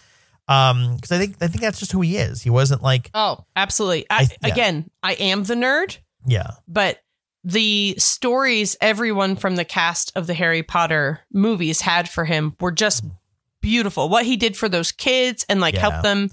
Um, 0.47 0.95
because 0.95 1.11
I 1.11 1.17
think 1.17 1.37
I 1.41 1.47
think 1.47 1.61
that's 1.61 1.79
just 1.79 1.91
who 1.91 2.01
he 2.01 2.17
is. 2.17 2.41
He 2.41 2.49
wasn't 2.49 2.81
like 2.83 3.09
Oh, 3.13 3.45
absolutely. 3.55 4.05
I, 4.09 4.21
I- 4.23 4.27
yeah. 4.47 4.53
Again, 4.53 4.89
I 5.03 5.13
am 5.13 5.43
the 5.43 5.55
nerd, 5.55 5.97
yeah 6.27 6.51
but 6.67 6.99
the 7.43 7.93
stories 7.99 8.75
everyone 8.81 9.35
from 9.35 9.55
the 9.55 9.65
cast 9.65 10.11
of 10.15 10.25
the 10.25 10.33
Harry 10.33 10.63
Potter 10.63 11.19
movies 11.31 11.79
had 11.81 12.09
for 12.09 12.25
him 12.25 12.55
were 12.59 12.71
just 12.71 13.03
beautiful. 13.65 14.07
What 14.09 14.25
he 14.25 14.37
did 14.37 14.55
for 14.55 14.69
those 14.69 14.91
kids 14.91 15.45
and 15.49 15.59
like 15.59 15.73
Yeah. 15.73 15.81
help 15.89 16.03
them 16.03 16.29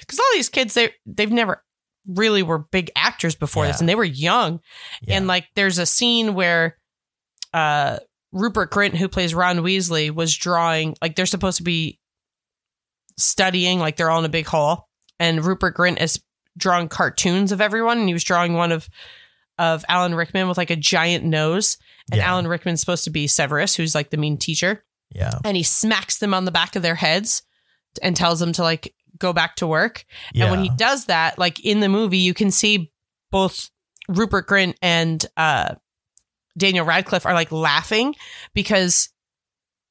because 0.00 0.18
all 0.18 0.26
these 0.34 0.48
kids 0.48 0.74
they 0.74 0.92
they've 1.06 1.30
never 1.32 1.62
really 2.06 2.42
were 2.42 2.58
big 2.58 2.90
actors 2.96 3.34
before 3.34 3.66
this 3.66 3.80
and 3.80 3.88
they 3.88 3.94
were 3.94 4.04
young 4.04 4.60
yeah 5.02 5.16
and 5.16 5.26
like 5.26 5.46
there's 5.54 5.78
a 5.78 5.86
scene 5.86 6.34
where 6.34 6.76
uh 7.54 7.98
Rupert 8.32 8.70
Grint 8.72 8.94
who 8.96 9.08
plays 9.08 9.34
Ron 9.34 9.58
Weasley 9.58 10.10
was 10.10 10.34
drawing 10.36 10.96
like 11.02 11.14
they're 11.16 11.26
supposed 11.26 11.58
to 11.58 11.62
be 11.62 11.98
studying 13.18 13.78
like 13.78 13.96
they're 13.96 14.10
all 14.10 14.18
in 14.20 14.24
a 14.24 14.28
big 14.30 14.46
hall 14.46 14.88
and 15.18 15.44
Rupert 15.44 15.76
Grint 15.76 16.00
is 16.00 16.20
drawing 16.56 16.88
cartoons 16.88 17.52
of 17.52 17.60
everyone 17.60 17.98
and 17.98 18.08
he 18.08 18.14
was 18.14 18.24
drawing 18.24 18.54
one 18.54 18.72
of 18.72 18.88
of 19.58 19.84
Alan 19.88 20.14
Rickman 20.14 20.48
with 20.48 20.56
like 20.56 20.70
a 20.70 20.76
giant 20.76 21.24
nose 21.24 21.76
and 22.10 22.18
Yeah. 22.18 22.30
Alan 22.30 22.48
Rickman's 22.48 22.80
supposed 22.80 23.04
to 23.04 23.10
be 23.10 23.26
Severus 23.26 23.74
who's 23.76 23.94
like 23.94 24.10
the 24.10 24.16
mean 24.16 24.38
teacher 24.38 24.84
yeah 25.14 25.32
and 25.44 25.56
he 25.56 25.62
smacks 25.62 26.18
them 26.18 26.32
on 26.34 26.44
the 26.44 26.50
back 26.50 26.76
of 26.76 26.82
their 26.82 26.94
heads 26.94 27.42
and 28.02 28.14
tells 28.16 28.38
them 28.40 28.52
to 28.52 28.62
like 28.62 28.94
go 29.18 29.32
back 29.32 29.56
to 29.56 29.66
work 29.66 30.04
yeah 30.32 30.44
and 30.44 30.50
when 30.52 30.62
he 30.62 30.70
does 30.76 31.06
that, 31.06 31.38
like 31.38 31.60
in 31.64 31.80
the 31.80 31.88
movie, 31.88 32.18
you 32.18 32.32
can 32.34 32.50
see 32.50 32.90
both 33.30 33.70
Rupert 34.08 34.48
Grint 34.48 34.74
and 34.82 35.24
uh, 35.36 35.74
Daniel 36.56 36.84
Radcliffe 36.86 37.26
are 37.26 37.34
like 37.34 37.52
laughing 37.52 38.14
because 38.54 39.08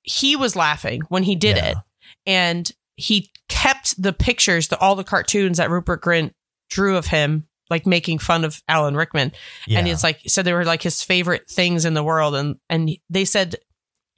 he 0.01 0.35
was 0.35 0.55
laughing 0.55 1.01
when 1.09 1.23
he 1.23 1.35
did 1.35 1.57
Yeah. 1.57 1.69
it. 1.71 1.77
And 2.25 2.71
he 2.95 3.31
kept 3.47 4.01
the 4.01 4.11
pictures, 4.13 4.67
the, 4.67 4.77
all 4.79 4.95
the 4.95 5.03
cartoons 5.03 5.57
that 5.57 5.69
Rupert 5.69 6.01
Grint 6.01 6.33
drew 6.69 6.97
of 6.97 7.05
him, 7.07 7.47
like 7.69 7.85
making 7.85 8.19
fun 8.19 8.43
of 8.43 8.61
Alan 8.67 8.95
Rickman. 8.97 9.31
yeah. 9.67 9.79
And 9.79 9.87
it's 9.87 10.03
like, 10.03 10.19
said 10.27 10.43
they 10.45 10.53
were 10.53 10.65
like 10.65 10.81
his 10.81 11.01
favorite 11.03 11.49
things 11.49 11.85
in 11.85 11.93
the 11.93 12.03
world. 12.03 12.35
And, 12.35 12.57
and 12.69 12.89
they 13.09 13.25
said 13.25 13.55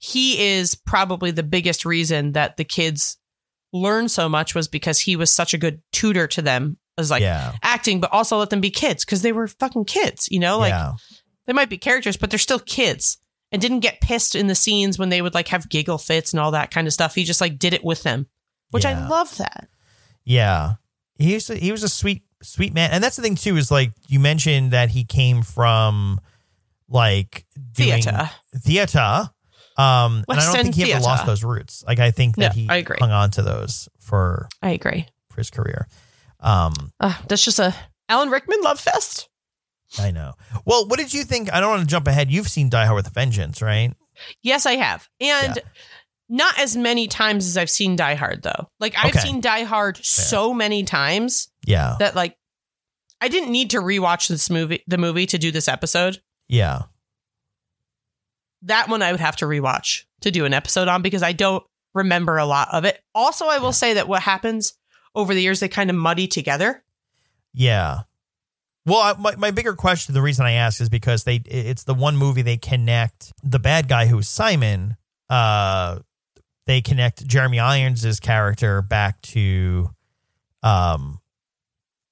he 0.02 0.56
is 0.56 0.74
probably 0.74 1.30
the 1.30 1.44
biggest 1.44 1.86
reason 1.86 2.32
that 2.32 2.58
the 2.58 2.64
kids 2.64 3.18
learned 3.72 4.10
so 4.10 4.28
much 4.28 4.56
was 4.56 4.68
because 4.68 5.00
he 5.00 5.16
was 5.16 5.32
such 5.32 5.54
a 5.54 5.60
good 5.60 5.80
tutor 5.94 6.26
to 6.28 6.42
them 6.42 6.78
as 6.98 7.12
like 7.12 7.22
yeah 7.22 7.54
acting, 7.62 8.02
but 8.02 8.12
also 8.12 8.38
let 8.38 8.50
them 8.50 8.62
be 8.62 8.72
kids 8.72 9.06
because 9.06 9.22
they 9.22 9.32
were 9.32 9.48
fucking 9.48 9.86
kids, 9.86 10.28
you 10.32 10.40
know, 10.40 10.58
like 10.58 10.72
yeah. 10.72 10.94
they 11.46 11.54
might 11.54 11.70
be 11.70 11.78
characters, 11.78 12.18
but 12.18 12.32
they're 12.32 12.40
still 12.40 12.60
kids 12.60 13.18
and 13.52 13.62
didn't 13.62 13.82
get 13.82 14.02
pissed 14.02 14.34
in 14.34 14.48
the 14.48 14.56
scenes 14.56 14.98
when 14.98 15.10
they 15.10 15.22
would 15.22 15.36
like 15.36 15.50
have 15.50 15.70
giggle 15.70 16.00
fits 16.00 16.34
and 16.34 16.40
all 16.40 16.52
that 16.52 16.72
kind 16.72 16.88
of 16.88 16.94
stuff. 16.94 17.14
He 17.14 17.24
just 17.24 17.40
like 17.40 17.60
did 17.60 17.74
it 17.74 17.84
with 17.84 18.02
them, 18.02 18.26
which 18.72 18.86
Yeah. 18.86 19.06
I 19.06 19.08
love 19.08 19.38
that. 19.38 19.70
Yeah. 20.24 20.76
He 21.16 21.36
was 21.36 21.48
a, 21.52 21.56
he 21.56 21.72
was 21.72 21.84
a 21.84 21.90
sweet 21.90 22.24
sweet 22.42 22.74
man. 22.74 22.90
And 22.90 23.04
that's 23.04 23.18
the 23.18 23.22
thing 23.22 23.36
too 23.36 23.56
is 23.56 23.70
like 23.70 23.92
you 24.08 24.20
mentioned 24.20 24.72
that 24.72 24.90
he 24.90 25.04
came 25.04 25.44
from 25.44 26.20
like 26.90 27.46
Theater. 27.76 28.32
Theater. 28.56 29.30
Um 29.82 30.24
and 30.30 30.40
I 30.40 30.44
don't 30.46 30.64
think 30.64 30.76
he 30.76 30.84
ever 30.84 30.92
theater. 30.92 31.04
lost 31.04 31.26
those 31.26 31.44
roots. 31.44 31.84
Like 31.88 32.00
I 32.00 32.12
think 32.12 32.36
that 32.38 32.56
No, 32.56 32.62
he 32.62 32.70
I 32.70 32.78
agree. 32.78 32.98
hung 33.00 33.12
on 33.12 33.32
to 33.32 33.42
those 33.42 33.90
for 34.00 34.48
I 34.62 34.72
agree. 34.72 35.08
for 35.30 35.38
his 35.38 35.50
career. 35.50 35.88
Um 36.40 36.74
Uh, 37.00 37.16
that's 37.28 37.44
just 37.44 37.60
a 37.60 37.74
Alan 38.10 38.30
Rickman 38.30 38.62
love 38.62 38.80
fest. 38.80 39.28
I 40.00 40.12
know. 40.12 40.34
Well, 40.66 40.88
what 40.88 41.00
did 41.00 41.14
you 41.14 41.24
think? 41.24 41.52
I 41.54 41.60
don't 41.60 41.70
want 41.70 41.82
to 41.82 41.88
jump 41.88 42.08
ahead. 42.08 42.32
You've 42.32 42.48
seen 42.48 42.70
Die 42.70 42.86
Hard 42.86 42.96
with 42.96 43.08
a 43.08 43.12
Vengeance, 43.12 43.62
right? 43.62 43.94
Yes, 44.42 44.66
I 44.66 44.74
have. 44.78 45.08
And 45.20 45.60
not 46.30 46.58
as 46.60 46.78
many 46.78 47.08
times 47.08 47.46
as 47.46 47.58
I've 47.58 47.70
seen 47.70 47.96
Die 47.98 48.16
Hard 48.16 48.42
though. 48.44 48.70
Like 48.80 48.94
I've 48.98 49.12
Okay. 49.16 49.20
seen 49.20 49.42
Die 49.42 49.64
Hard 49.64 49.98
so 50.06 50.54
many 50.54 50.84
times 50.84 51.50
Yeah. 51.66 51.96
that 52.00 52.16
like 52.16 52.38
I 53.20 53.28
didn't 53.28 53.52
need 53.52 53.70
to 53.72 53.78
rewatch 53.78 54.30
this 54.30 54.50
movie 54.50 54.84
the 54.88 54.98
movie 54.98 55.26
to 55.28 55.38
do 55.38 55.52
this 55.52 55.68
episode. 55.68 56.22
Yeah. 56.48 56.84
That 58.64 58.90
one 58.90 59.02
I 59.02 59.12
would 59.12 59.20
have 59.22 59.38
to 59.38 59.46
rewatch 59.46 60.04
to 60.22 60.32
do 60.32 60.46
an 60.46 60.54
episode 60.54 60.88
on 60.88 61.02
because 61.02 61.24
I 61.24 61.34
don't 61.34 61.64
remember 61.94 62.38
a 62.38 62.46
lot 62.46 62.70
of 62.72 62.86
it. 62.86 63.02
Also, 63.16 63.46
I 63.48 63.58
will 63.58 63.68
Yeah. 63.68 63.72
say 63.72 63.94
that 63.96 64.08
what 64.08 64.22
happens 64.22 64.74
over 65.16 65.34
the 65.34 65.42
years 65.42 65.60
they 65.60 65.68
kind 65.68 65.90
of 65.90 65.96
muddy 65.96 66.28
together. 66.28 66.84
Yeah. 67.54 68.02
Well, 68.86 69.00
I, 69.00 69.14
my, 69.20 69.36
my 69.36 69.52
bigger 69.52 69.74
question, 69.76 70.14
the 70.14 70.22
reason 70.22 70.46
I 70.46 70.54
ask 70.54 70.80
is 70.82 70.90
because 70.90 71.24
they 71.24 71.36
it's 71.46 71.84
the 71.84 71.94
one 71.94 72.18
movie 72.18 72.42
they 72.42 72.58
connect 72.58 73.32
the 73.44 73.60
bad 73.60 73.88
guy 73.88 74.08
who's 74.08 74.28
Simon. 74.30 74.96
Uh, 75.30 76.00
they 76.66 76.82
connect 76.82 77.26
Jeremy 77.28 77.60
Irons' 77.60 78.20
character 78.20 78.82
back 78.82 79.22
to, 79.24 79.90
um, 80.64 81.20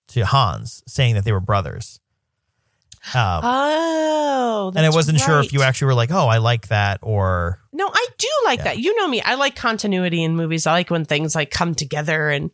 to 0.09 0.25
Hans, 0.25 0.83
saying 0.87 1.15
that 1.15 1.23
they 1.25 1.31
were 1.31 1.39
brothers. 1.39 1.99
Um, 3.15 3.41
Oh, 3.43 4.71
and 4.75 4.85
I 4.85 4.89
wasn't 4.89 5.19
sure 5.19 5.39
if 5.39 5.53
you 5.53 5.61
actually 5.61 5.87
were 5.87 5.93
like, 5.95 6.11
oh, 6.11 6.27
I 6.27 6.37
like 6.37 6.67
that, 6.67 6.99
or 7.01 7.59
No, 7.73 7.87
I 7.93 8.05
do 8.17 8.27
like 8.45 8.59
Yeah. 8.59 8.63
that. 8.65 8.77
You 8.79 8.95
know 8.97 9.07
me. 9.07 9.21
I 9.21 9.35
like 9.35 9.55
continuity 9.55 10.23
in 10.23 10.35
movies. 10.35 10.67
I 10.67 10.71
like 10.73 10.89
when 10.89 11.05
things 11.05 11.35
like 11.35 11.51
come 11.51 11.75
together 11.75 12.29
and 12.29 12.51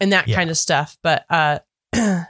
and 0.00 0.12
that 0.12 0.28
Yeah. 0.28 0.36
kind 0.36 0.50
of 0.50 0.56
stuff. 0.58 0.96
But 1.02 1.24
uh 1.30 1.58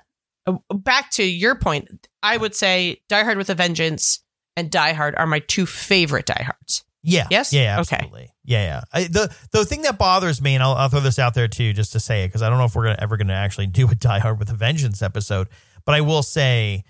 back 0.74 1.11
to 1.12 1.22
your 1.24 1.55
point, 1.57 2.09
I 2.22 2.36
would 2.36 2.55
say 2.55 3.03
Die 3.09 3.22
Hard 3.24 3.38
with 3.38 3.51
a 3.51 3.55
Vengeance 3.55 4.20
and 4.57 4.70
Die 4.70 4.92
Hard 4.92 5.14
are 5.16 5.26
my 5.26 5.40
two 5.40 5.66
favorite 5.66 6.26
Die 6.26 6.42
Hards. 6.42 6.84
Yeah. 7.03 7.26
Yes? 7.30 7.53
Yeah. 7.53 7.80
Okay. 7.80 7.96
Absolutely. 7.96 8.30
Yeah. 8.44 8.62
Yeah. 8.64 8.80
I, 8.92 9.05
the 9.05 9.34
the 9.53 9.64
thing 9.64 9.82
that 9.82 9.99
bothers 9.99 10.42
me, 10.42 10.55
and 10.55 10.62
I'll, 10.62 10.72
I'll 10.74 10.88
throw 10.88 11.01
this 11.01 11.18
out 11.18 11.34
there 11.34 11.49
too, 11.49 11.72
just 11.72 11.92
to 11.92 12.01
say 12.01 12.24
it, 12.24 12.28
because 12.28 12.42
I 12.42 12.49
don't 12.49 12.59
know 12.59 12.64
if 12.64 12.74
we're 12.74 12.84
gonna, 12.84 12.99
ever 12.99 13.16
going 13.16 13.28
to 13.28 13.34
actually 13.34 13.66
do 13.68 13.88
a 13.88 13.94
Die 13.94 14.18
Hard 14.18 14.38
with 14.38 14.51
a 14.51 14.55
Vengeance 14.55 15.01
episode, 15.03 15.49
but 15.84 15.94
I 15.94 16.01
will 16.01 16.22
say 16.22 16.84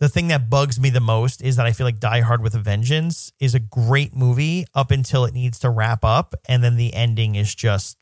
the 0.00 0.08
thing 0.08 0.28
that 0.28 0.48
bugs 0.48 0.78
me 0.78 0.90
the 0.90 1.00
most 1.00 1.42
is 1.42 1.56
that 1.56 1.66
I 1.66 1.72
feel 1.72 1.86
like 1.86 1.98
Die 1.98 2.20
Hard 2.20 2.42
with 2.42 2.54
a 2.54 2.58
Vengeance 2.60 3.32
is 3.40 3.54
a 3.54 3.58
great 3.60 4.14
movie 4.14 4.64
up 4.74 4.90
until 4.90 5.24
it 5.24 5.34
needs 5.34 5.58
to 5.60 5.70
wrap 5.70 6.04
up, 6.04 6.34
and 6.48 6.62
then 6.62 6.76
the 6.76 6.94
ending 6.94 7.34
is 7.34 7.54
just 7.54 7.98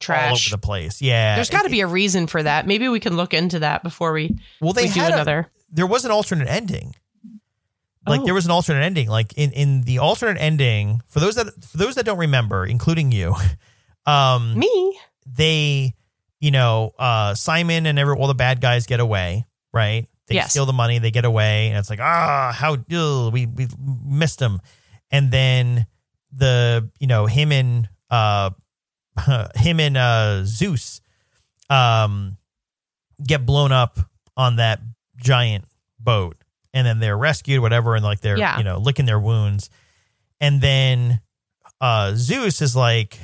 trash 0.00 0.28
all 0.30 0.34
over 0.36 0.50
the 0.50 0.58
place. 0.58 1.02
Yeah. 1.02 1.34
There's 1.36 1.50
got 1.50 1.62
to 1.62 1.70
be 1.70 1.80
a 1.80 1.86
reason 1.86 2.26
for 2.26 2.42
that. 2.42 2.66
Maybe 2.66 2.88
we 2.88 3.00
can 3.00 3.16
look 3.16 3.34
into 3.34 3.58
that 3.60 3.82
before 3.82 4.12
we, 4.12 4.36
well, 4.60 4.72
they 4.72 4.84
we 4.86 4.88
do 4.88 5.00
had 5.00 5.10
a, 5.12 5.14
another. 5.14 5.50
there 5.70 5.86
was 5.86 6.04
an 6.04 6.10
alternate 6.10 6.48
ending. 6.48 6.94
Like 8.06 8.20
Oh. 8.20 8.24
there 8.24 8.34
was 8.34 8.44
an 8.44 8.50
alternate 8.50 8.82
ending. 8.82 9.08
Like 9.08 9.32
in, 9.34 9.52
in 9.52 9.82
the 9.82 9.98
alternate 9.98 10.38
ending, 10.40 11.00
for 11.06 11.20
those 11.20 11.36
that 11.36 11.46
for 11.64 11.78
those 11.78 11.94
that 11.94 12.04
don't 12.04 12.18
remember, 12.18 12.66
including 12.66 13.12
you, 13.12 13.34
um, 14.06 14.58
Me? 14.58 14.98
they 15.26 15.94
you 16.40 16.50
know, 16.50 16.90
uh, 16.98 17.34
Simon 17.34 17.86
and 17.86 17.98
every 17.98 18.14
all 18.14 18.26
the 18.26 18.34
bad 18.34 18.60
guys 18.60 18.84
get 18.86 19.00
away, 19.00 19.46
right? 19.72 20.06
They 20.26 20.36
Yes. 20.36 20.50
steal 20.50 20.64
the 20.66 20.72
money, 20.72 20.98
they 20.98 21.10
get 21.10 21.24
away, 21.24 21.68
and 21.68 21.76
it's 21.78 21.90
like, 21.90 22.00
ah, 22.00 22.52
how 22.54 22.74
ugh, 22.74 23.32
we 23.32 23.46
we 23.46 23.68
missed 24.04 24.38
them. 24.38 24.60
And 25.10 25.30
then 25.30 25.86
the 26.32 26.90
you 26.98 27.06
know 27.06 27.26
him 27.26 27.52
and 27.52 27.88
uh 28.10 28.50
him 29.56 29.80
and 29.80 29.96
uh 29.96 30.44
Zeus 30.44 31.00
um 31.70 32.36
get 33.24 33.46
blown 33.46 33.70
up 33.72 33.98
on 34.36 34.56
that 34.56 34.80
giant 35.16 35.64
boat, 36.00 36.36
and 36.72 36.86
then 36.86 36.98
they're 37.00 37.16
rescued, 37.16 37.60
whatever, 37.60 37.94
and 37.94 38.04
like 38.04 38.20
they're 38.20 38.38
Yeah. 38.38 38.58
you 38.58 38.64
know 38.64 38.78
licking 38.78 39.06
their 39.06 39.20
wounds, 39.20 39.70
and 40.40 40.60
then 40.60 41.20
uh 41.80 42.14
Zeus 42.14 42.62
is 42.62 42.74
like, 42.74 43.18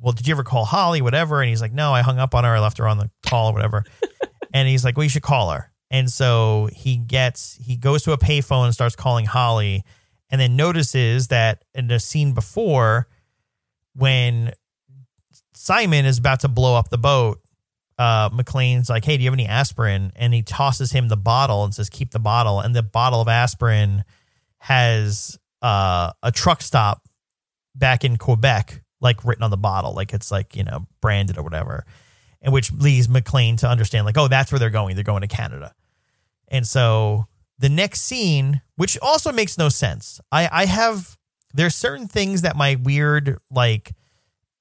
well, 0.00 0.12
did 0.12 0.26
you 0.26 0.32
ever 0.32 0.44
call 0.44 0.64
Holly, 0.64 1.02
whatever? 1.02 1.40
And 1.42 1.48
he's 1.48 1.60
like, 1.60 1.72
no, 1.72 1.92
I 1.92 2.02
hung 2.02 2.18
up 2.18 2.34
on 2.34 2.44
her, 2.44 2.54
I 2.56 2.60
left 2.60 2.78
her 2.78 2.88
on 2.88 2.98
the 2.98 3.10
call 3.26 3.50
or 3.50 3.52
whatever. 3.52 3.84
and 4.54 4.66
he's 4.68 4.84
like, 4.84 4.96
well, 4.96 5.04
you 5.04 5.10
should 5.10 5.22
call 5.22 5.50
her. 5.50 5.70
And 5.90 6.10
so 6.10 6.68
he 6.72 6.96
gets, 6.96 7.58
he 7.62 7.76
goes 7.76 8.02
to 8.02 8.12
a 8.12 8.18
payphone 8.18 8.66
and 8.66 8.74
starts 8.74 8.94
calling 8.94 9.24
Holly, 9.24 9.84
and 10.30 10.40
then 10.40 10.56
notices 10.56 11.28
that 11.28 11.64
in 11.74 11.88
the 11.88 11.98
scene 11.98 12.34
before, 12.34 13.08
when 13.94 14.52
Simon 15.54 16.04
is 16.04 16.18
about 16.18 16.40
to 16.40 16.48
blow 16.48 16.76
up 16.76 16.90
the 16.90 16.98
boat, 16.98 17.40
uh, 17.98 18.30
McClane's 18.30 18.88
like, 18.88 19.04
hey, 19.04 19.16
do 19.16 19.24
you 19.24 19.28
have 19.30 19.34
any 19.34 19.46
aspirin? 19.46 20.12
And 20.14 20.32
he 20.32 20.42
tosses 20.42 20.92
him 20.92 21.08
the 21.08 21.16
bottle 21.16 21.64
and 21.64 21.74
says, 21.74 21.88
keep 21.88 22.12
the 22.12 22.20
bottle. 22.20 22.60
And 22.60 22.76
the 22.76 22.82
bottle 22.82 23.20
of 23.20 23.26
aspirin 23.26 24.04
has 24.58 25.38
uh, 25.62 26.12
a 26.22 26.30
truck 26.30 26.62
stop 26.62 27.08
back 27.74 28.04
in 28.04 28.16
Quebec, 28.16 28.82
like 29.00 29.24
written 29.24 29.42
on 29.42 29.50
the 29.50 29.56
bottle, 29.56 29.94
like 29.94 30.12
it's 30.12 30.30
like, 30.30 30.54
you 30.54 30.64
know, 30.64 30.86
branded 31.00 31.38
or 31.38 31.42
whatever. 31.42 31.84
And 32.40 32.52
which 32.52 32.72
leads 32.72 33.08
McClane 33.08 33.58
to 33.58 33.68
understand, 33.68 34.06
like, 34.06 34.16
oh, 34.16 34.28
that's 34.28 34.52
where 34.52 34.58
they're 34.58 34.70
going. 34.70 34.94
They're 34.94 35.04
going 35.04 35.22
to 35.22 35.28
Canada. 35.28 35.74
And 36.46 36.66
so 36.66 37.24
the 37.58 37.68
next 37.68 38.02
scene, 38.02 38.62
which 38.76 38.96
also 39.02 39.32
makes 39.32 39.58
no 39.58 39.68
sense. 39.68 40.20
I, 40.30 40.48
I 40.50 40.66
have 40.66 41.16
there's 41.52 41.74
certain 41.74 42.06
things 42.06 42.42
that 42.42 42.54
my 42.56 42.76
weird, 42.76 43.38
like 43.50 43.92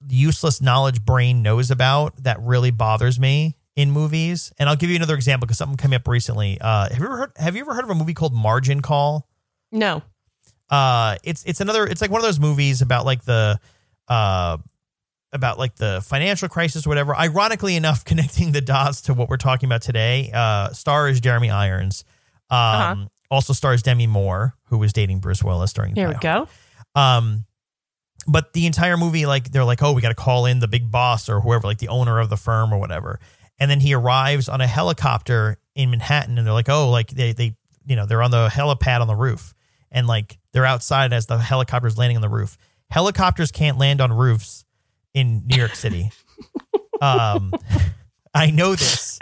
useless 0.07 0.61
knowledge 0.61 1.03
brain 1.05 1.41
knows 1.41 1.69
about 1.69 2.15
that 2.23 2.39
really 2.41 2.71
bothers 2.71 3.19
me 3.19 3.57
in 3.75 3.91
movies. 3.91 4.51
And 4.57 4.67
I'll 4.69 4.75
give 4.75 4.89
you 4.89 4.95
another 4.95 5.15
example 5.15 5.45
because 5.45 5.57
something 5.59 5.77
came 5.77 5.93
up 5.93 6.07
recently. 6.07 6.57
Uh, 6.59 6.89
have 6.89 6.97
you 6.97 7.05
ever 7.05 7.17
heard 7.17 7.31
have 7.35 7.55
you 7.55 7.61
ever 7.61 7.73
heard 7.75 7.83
of 7.83 7.89
a 7.91 7.95
movie 7.95 8.13
called 8.15 8.33
Margin 8.33 8.81
Call? 8.81 9.27
No. 9.71 10.01
uh 10.69 11.15
it's 11.23 11.43
it's 11.45 11.61
another 11.61 11.85
it's 11.85 12.01
like 12.01 12.09
one 12.09 12.19
of 12.19 12.25
those 12.25 12.39
movies 12.39 12.81
about 12.81 13.05
like 13.05 13.23
the 13.25 13.59
uh 14.07 14.57
about 15.33 15.57
like 15.59 15.75
the 15.75 16.01
financial 16.05 16.47
crisis 16.49 16.85
or 16.85 16.89
whatever 16.89 17.15
ironically 17.15 17.75
enough 17.75 18.05
connecting 18.11 18.51
the 18.53 18.61
dots 18.61 19.01
to 19.01 19.13
what 19.13 19.29
we're 19.29 19.37
talking 19.37 19.67
about 19.67 19.81
today 19.81 20.31
uh 20.33 20.69
star 20.69 21.07
is 21.09 21.19
jeremy 21.19 21.49
irons 21.49 22.03
um 22.49 22.57
Uh-huh. 22.59 23.05
also 23.29 23.53
stars 23.53 23.81
demi 23.83 24.07
moore 24.07 24.55
who 24.65 24.77
was 24.77 24.93
dating 24.93 25.19
bruce 25.19 25.43
willis 25.43 25.73
during 25.73 25.95
Here 25.95 26.07
we 26.09 26.15
go. 26.15 26.47
um, 26.95 27.45
but 28.29 28.51
the 28.51 28.65
entire 28.65 28.97
movie, 28.97 29.25
like 29.25 29.51
they're 29.51 29.63
like, 29.63 29.81
oh, 29.81 29.93
we 29.93 30.01
got 30.01 30.09
to 30.09 30.15
call 30.15 30.45
in 30.47 30.59
the 30.59 30.67
big 30.67 30.91
boss 30.91 31.29
or 31.29 31.39
whoever, 31.39 31.65
like 31.65 31.77
the 31.77 31.87
owner 31.87 32.19
of 32.19 32.29
the 32.29 32.35
firm 32.35 32.73
or 32.73 32.77
whatever. 32.77 33.21
And 33.57 33.71
then 33.71 33.79
he 33.79 33.93
arrives 33.93 34.49
on 34.49 34.59
a 34.59 34.67
helicopter 34.67 35.57
in 35.75 35.91
Manhattan, 35.91 36.37
and 36.37 36.45
they're 36.45 36.53
like, 36.53 36.67
oh, 36.67 36.89
like 36.89 37.07
they 37.11 37.31
they 37.31 37.55
you 37.85 37.95
know 37.95 38.05
they're 38.05 38.21
on 38.21 38.31
the 38.31 38.49
helipad 38.49 38.99
on 38.99 39.07
the 39.07 39.15
roof, 39.15 39.53
and 39.91 40.07
like 40.07 40.39
they're 40.51 40.65
outside 40.65 41.13
as 41.13 41.27
the 41.27 41.37
helicopter's 41.37 41.97
landing 41.97 42.17
on 42.17 42.21
the 42.21 42.27
roof. 42.27 42.57
Helicopters 42.89 43.49
can't 43.51 43.77
land 43.77 44.01
on 44.01 44.11
roofs 44.11 44.65
in 45.17 45.41
New 45.47 45.57
York 45.57 45.73
City. 45.73 46.11
um, 47.01 47.51
I 48.35 48.51
know 48.51 48.75
this 48.75 49.17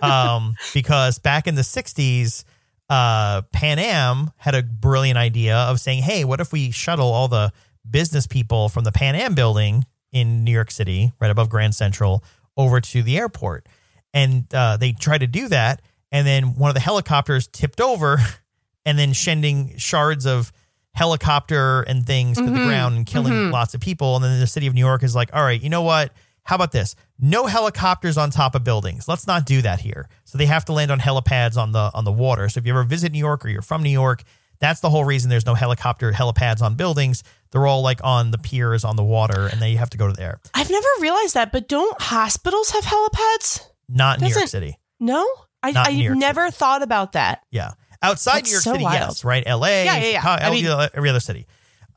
um, 0.00 0.54
because 0.72 1.18
back 1.18 1.48
in 1.48 1.56
the 1.56 1.62
'60s, 1.62 2.44
uh, 2.88 3.42
Pan 3.52 3.80
Am 3.80 4.30
had 4.36 4.54
a 4.54 4.62
brilliant 4.62 5.18
idea 5.18 5.56
of 5.56 5.80
saying, 5.80 6.04
"Hey, 6.04 6.24
what 6.24 6.40
if 6.40 6.52
we 6.52 6.70
shuttle 6.70 7.10
all 7.10 7.26
the 7.26 7.52
business 7.88 8.28
people 8.28 8.68
from 8.68 8.84
the 8.84 8.92
Pan 8.92 9.16
Am 9.16 9.34
building 9.34 9.86
in 10.12 10.44
New 10.44 10.52
York 10.52 10.70
City, 10.70 11.12
right 11.20 11.32
above 11.32 11.48
Grand 11.48 11.74
Central, 11.74 12.22
over 12.56 12.80
to 12.80 13.02
the 13.02 13.18
airport?" 13.18 13.66
And 14.14 14.52
uh, 14.54 14.76
they 14.76 14.92
tried 14.92 15.18
to 15.18 15.26
do 15.26 15.48
that, 15.48 15.82
and 16.12 16.24
then 16.24 16.54
one 16.54 16.70
of 16.70 16.74
the 16.74 16.80
helicopters 16.80 17.48
tipped 17.48 17.80
over, 17.80 18.18
and 18.86 18.96
then 18.96 19.14
sending 19.14 19.76
shards 19.78 20.26
of 20.26 20.52
helicopter 20.94 21.82
and 21.82 22.06
things 22.06 22.36
to 22.36 22.44
the 22.44 22.50
mm-hmm. 22.50 22.66
ground 22.66 22.96
and 22.96 23.06
killing 23.06 23.32
mm-hmm. 23.32 23.52
lots 23.52 23.74
of 23.74 23.80
people. 23.80 24.16
And 24.16 24.24
then 24.24 24.40
the 24.40 24.46
city 24.46 24.66
of 24.66 24.74
New 24.74 24.80
York 24.80 25.02
is 25.02 25.14
like, 25.14 25.30
"All 25.34 25.42
right, 25.42 25.60
you 25.60 25.70
know 25.70 25.82
what? 25.82 26.12
How 26.44 26.56
about 26.56 26.72
this? 26.72 26.96
No 27.18 27.46
helicopters 27.46 28.16
on 28.16 28.30
top 28.30 28.54
of 28.54 28.64
buildings. 28.64 29.06
Let's 29.06 29.26
not 29.26 29.46
do 29.46 29.62
that 29.62 29.80
here. 29.80 30.08
So 30.24 30.38
they 30.38 30.46
have 30.46 30.64
to 30.66 30.72
land 30.72 30.90
on 30.90 30.98
helipads 30.98 31.56
on 31.56 31.72
the 31.72 31.90
on 31.94 32.04
the 32.04 32.12
water. 32.12 32.48
So 32.48 32.58
if 32.58 32.66
you 32.66 32.72
ever 32.72 32.82
visit 32.82 33.12
New 33.12 33.18
York 33.18 33.44
or 33.44 33.48
you're 33.48 33.62
from 33.62 33.82
New 33.82 33.90
York, 33.90 34.22
that's 34.58 34.80
the 34.80 34.90
whole 34.90 35.04
reason 35.04 35.30
there's 35.30 35.46
no 35.46 35.54
helicopter 35.54 36.12
helipads 36.12 36.60
on 36.62 36.74
buildings. 36.74 37.22
They're 37.50 37.66
all 37.66 37.82
like 37.82 38.00
on 38.04 38.30
the 38.30 38.38
piers 38.38 38.84
on 38.84 38.96
the 38.96 39.04
water, 39.04 39.46
and 39.46 39.60
then 39.60 39.70
you 39.70 39.78
have 39.78 39.90
to 39.90 39.98
go 39.98 40.06
to 40.06 40.12
there. 40.12 40.40
I've 40.54 40.70
never 40.70 40.88
realized 41.00 41.34
that, 41.34 41.52
but 41.52 41.68
don't 41.68 42.00
hospitals 42.00 42.70
have 42.70 42.84
helipads? 42.84 43.66
Not 43.88 44.18
in 44.18 44.28
New 44.28 44.34
York 44.34 44.48
City. 44.48 44.78
No? 45.00 45.26
I, 45.62 45.72
Not 45.72 45.88
I 45.88 45.90
York 45.90 46.16
never 46.16 46.50
thought 46.50 46.82
about 46.82 47.12
that. 47.12 47.42
Yeah, 47.50 47.72
outside 48.02 48.38
That's 48.38 48.48
New 48.48 48.52
York 48.52 48.62
so 48.64 48.72
City, 48.72 48.84
wild. 48.84 49.00
yes, 49.00 49.24
right? 49.24 49.42
L.A. 49.46 49.84
Yeah, 49.84 49.96
yeah, 49.98 50.06
yeah. 50.12 50.20
how- 50.20 50.32
I 50.34 50.50
mean- 50.50 50.64
every, 50.66 50.88
every 50.94 51.10
other 51.10 51.20
city. 51.20 51.46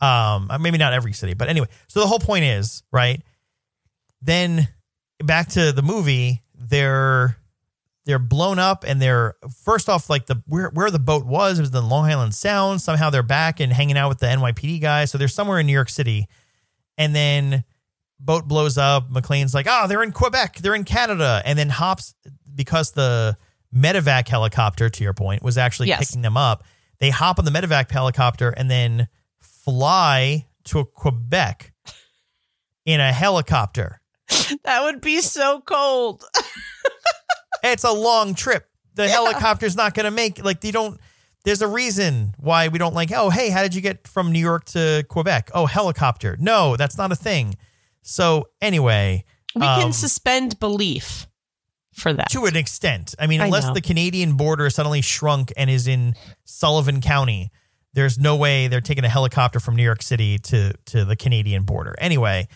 Um, 0.02 0.50
maybe 0.60 0.78
not 0.78 0.92
every 0.94 1.14
city, 1.14 1.34
but 1.34 1.48
anyway. 1.48 1.68
So 1.88 2.02
the 2.02 2.08
whole 2.08 2.20
point 2.20 2.44
is 2.44 2.84
right. 2.92 3.22
Then 4.22 4.68
back 5.24 5.50
to 5.50 5.72
the 5.72 5.82
movie, 5.82 6.42
they're 6.56 7.38
they're 8.06 8.20
blown 8.20 8.60
up, 8.60 8.84
and 8.86 9.02
they're 9.02 9.36
first 9.64 9.88
off 9.88 10.10
like 10.10 10.26
the 10.26 10.42
where 10.46 10.70
where 10.72 10.92
the 10.92 11.00
boat 11.00 11.26
was 11.26 11.58
it 11.58 11.62
was 11.62 11.74
in 11.74 11.88
Long 11.90 12.06
Island 12.06 12.34
Sound. 12.36 12.82
Somehow 12.82 13.10
they're 13.10 13.24
back 13.24 13.60
and 13.62 13.72
hanging 13.72 13.98
out 13.98 14.10
with 14.10 14.20
the 14.20 14.26
NYPD 14.28 14.82
guys, 14.82 15.10
so 15.12 15.18
they're 15.18 15.28
somewhere 15.30 15.60
in 15.60 15.68
New 15.68 15.74
York 15.74 15.90
City, 15.90 16.28
and 16.98 17.16
then 17.16 17.64
boat 18.20 18.46
blows 18.48 18.78
up. 18.78 19.10
McClane's 19.10 19.54
like, 19.54 19.68
oh, 19.70 19.88
they're 19.88 20.04
in 20.04 20.12
Quebec, 20.12 20.58
they're 20.58 20.76
in 20.76 20.84
Canada, 20.84 21.42
and 21.46 21.58
then 21.58 21.70
hops 21.70 22.14
because 22.54 22.92
the 22.92 23.38
medevac 23.76 24.28
helicopter, 24.28 24.90
to 24.90 25.04
your 25.04 25.14
point, 25.14 25.42
was 25.44 25.58
actually 25.58 25.88
Yes. 25.90 26.00
picking 26.08 26.22
them 26.22 26.38
up. 26.38 26.64
They 27.00 27.10
hop 27.10 27.40
on 27.40 27.46
the 27.46 27.52
medevac 27.52 27.90
helicopter 27.92 28.50
and 28.50 28.70
then 28.70 29.08
fly 29.40 30.46
to 30.66 30.86
Quebec 30.86 31.74
in 32.86 33.00
a 33.00 33.12
helicopter. 33.12 34.00
That 34.64 34.84
would 34.84 35.02
be 35.02 35.20
so 35.22 35.62
cold. 35.62 36.24
It's 37.64 37.84
a 37.86 37.92
long 37.94 38.36
trip. 38.36 38.68
The 38.96 39.08
helicopter's 39.08 39.76
not 39.76 39.94
going 39.94 40.04
to 40.04 40.12
make 40.12 40.44
like 40.44 40.60
they 40.60 40.72
don't. 40.72 41.00
There's 41.46 41.62
a 41.62 41.68
reason 41.68 42.36
why 42.38 42.68
we 42.68 42.78
don't 42.78 42.94
like. 42.94 43.12
Oh, 43.14 43.30
hey, 43.30 43.50
how 43.50 43.62
did 43.64 43.74
you 43.74 43.80
get 43.82 44.06
from 44.08 44.32
New 44.34 44.40
York 44.40 44.66
to 44.66 45.06
Quebec? 45.08 45.52
Oh, 45.54 45.66
helicopter. 45.66 46.36
No, 46.40 46.76
that's 46.76 46.98
not 46.98 47.12
a 47.14 47.16
thing. 47.16 47.56
So 48.02 48.50
anyway, 48.62 49.24
We 49.56 49.66
um, 49.66 49.82
can 49.82 49.94
suspend 49.94 50.60
belief 50.60 51.26
for 51.94 52.14
that. 52.14 52.30
to 52.32 52.46
an 52.46 52.56
extent. 52.56 53.16
I 53.20 53.28
mean, 53.28 53.42
I 53.42 53.46
unless 53.46 53.66
know. 53.68 53.74
the 53.74 53.82
Canadian 53.82 54.34
border 54.34 54.70
suddenly 54.70 55.02
shrunk 55.02 55.52
and 55.56 55.70
is 55.70 55.88
in 55.88 56.16
Sullivan 56.44 57.02
County, 57.02 57.52
there's 57.94 58.18
no 58.18 58.36
way 58.36 58.68
they're 58.68 58.82
taking 58.82 59.04
a 59.04 59.10
helicopter 59.10 59.60
from 59.60 59.76
New 59.76 59.84
York 59.84 60.02
City 60.02 60.38
to 60.40 60.74
to 60.86 61.06
the 61.06 61.16
Canadian 61.16 61.64
border. 61.64 61.96
Anyway, 62.00 62.48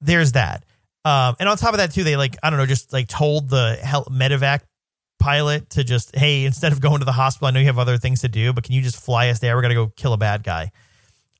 there's 0.00 0.32
that. 0.32 0.64
Um, 1.04 1.36
and 1.38 1.48
on 1.48 1.56
top 1.56 1.72
of 1.74 1.78
that, 1.78 1.92
too, 1.92 2.04
they 2.04 2.16
like 2.16 2.36
I 2.42 2.50
don't 2.50 2.58
know, 2.58 2.66
just 2.66 2.92
like 2.92 3.08
told 3.08 3.48
the 3.48 3.78
hel- 3.82 4.06
medevac 4.06 4.60
pilot 5.18 5.70
to 5.70 5.84
just 5.84 6.14
hey, 6.16 6.44
instead 6.44 6.72
of 6.72 6.80
going 6.80 7.00
to 7.00 7.04
the 7.04 7.12
hospital, 7.12 7.48
I 7.48 7.50
know 7.52 7.60
you 7.60 7.66
have 7.66 7.78
other 7.78 7.98
things 7.98 8.20
to 8.22 8.28
do, 8.28 8.52
but 8.52 8.64
can 8.64 8.74
you 8.74 8.82
just 8.82 9.02
fly 9.02 9.28
us 9.28 9.38
there? 9.38 9.56
We're 9.56 9.62
gonna 9.62 9.74
go 9.74 9.88
kill 9.96 10.12
a 10.12 10.18
bad 10.18 10.42
guy. 10.42 10.72